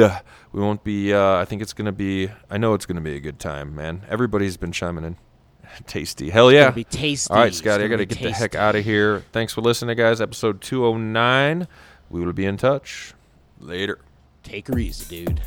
We 0.52 0.60
won't 0.60 0.84
be, 0.84 1.12
uh, 1.14 1.36
I 1.36 1.44
think 1.44 1.62
it's 1.62 1.72
going 1.72 1.86
to 1.86 1.92
be, 1.92 2.28
I 2.50 2.58
know 2.58 2.74
it's 2.74 2.86
going 2.86 2.96
to 2.96 3.02
be 3.02 3.14
a 3.16 3.20
good 3.20 3.38
time, 3.38 3.74
man. 3.74 4.02
Everybody's 4.08 4.56
been 4.56 4.72
chiming 4.72 5.04
in. 5.04 5.16
Tasty. 5.86 6.30
Hell 6.30 6.50
yeah. 6.52 6.70
be 6.70 6.84
tasty. 6.84 7.32
All 7.32 7.38
right, 7.40 7.54
Scotty, 7.54 7.84
I 7.84 7.88
got 7.88 7.98
to 7.98 8.06
get 8.06 8.18
the 8.20 8.32
heck 8.32 8.54
out 8.56 8.74
of 8.74 8.84
here. 8.84 9.24
Thanks 9.32 9.52
for 9.52 9.60
listening, 9.60 9.96
guys. 9.96 10.20
Episode 10.20 10.60
209. 10.60 11.68
We 12.10 12.24
will 12.24 12.32
be 12.32 12.44
in 12.44 12.56
touch. 12.56 13.14
Later. 13.60 14.00
Take 14.42 14.66
her 14.68 14.78
easy, 14.78 15.24
dude. 15.24 15.40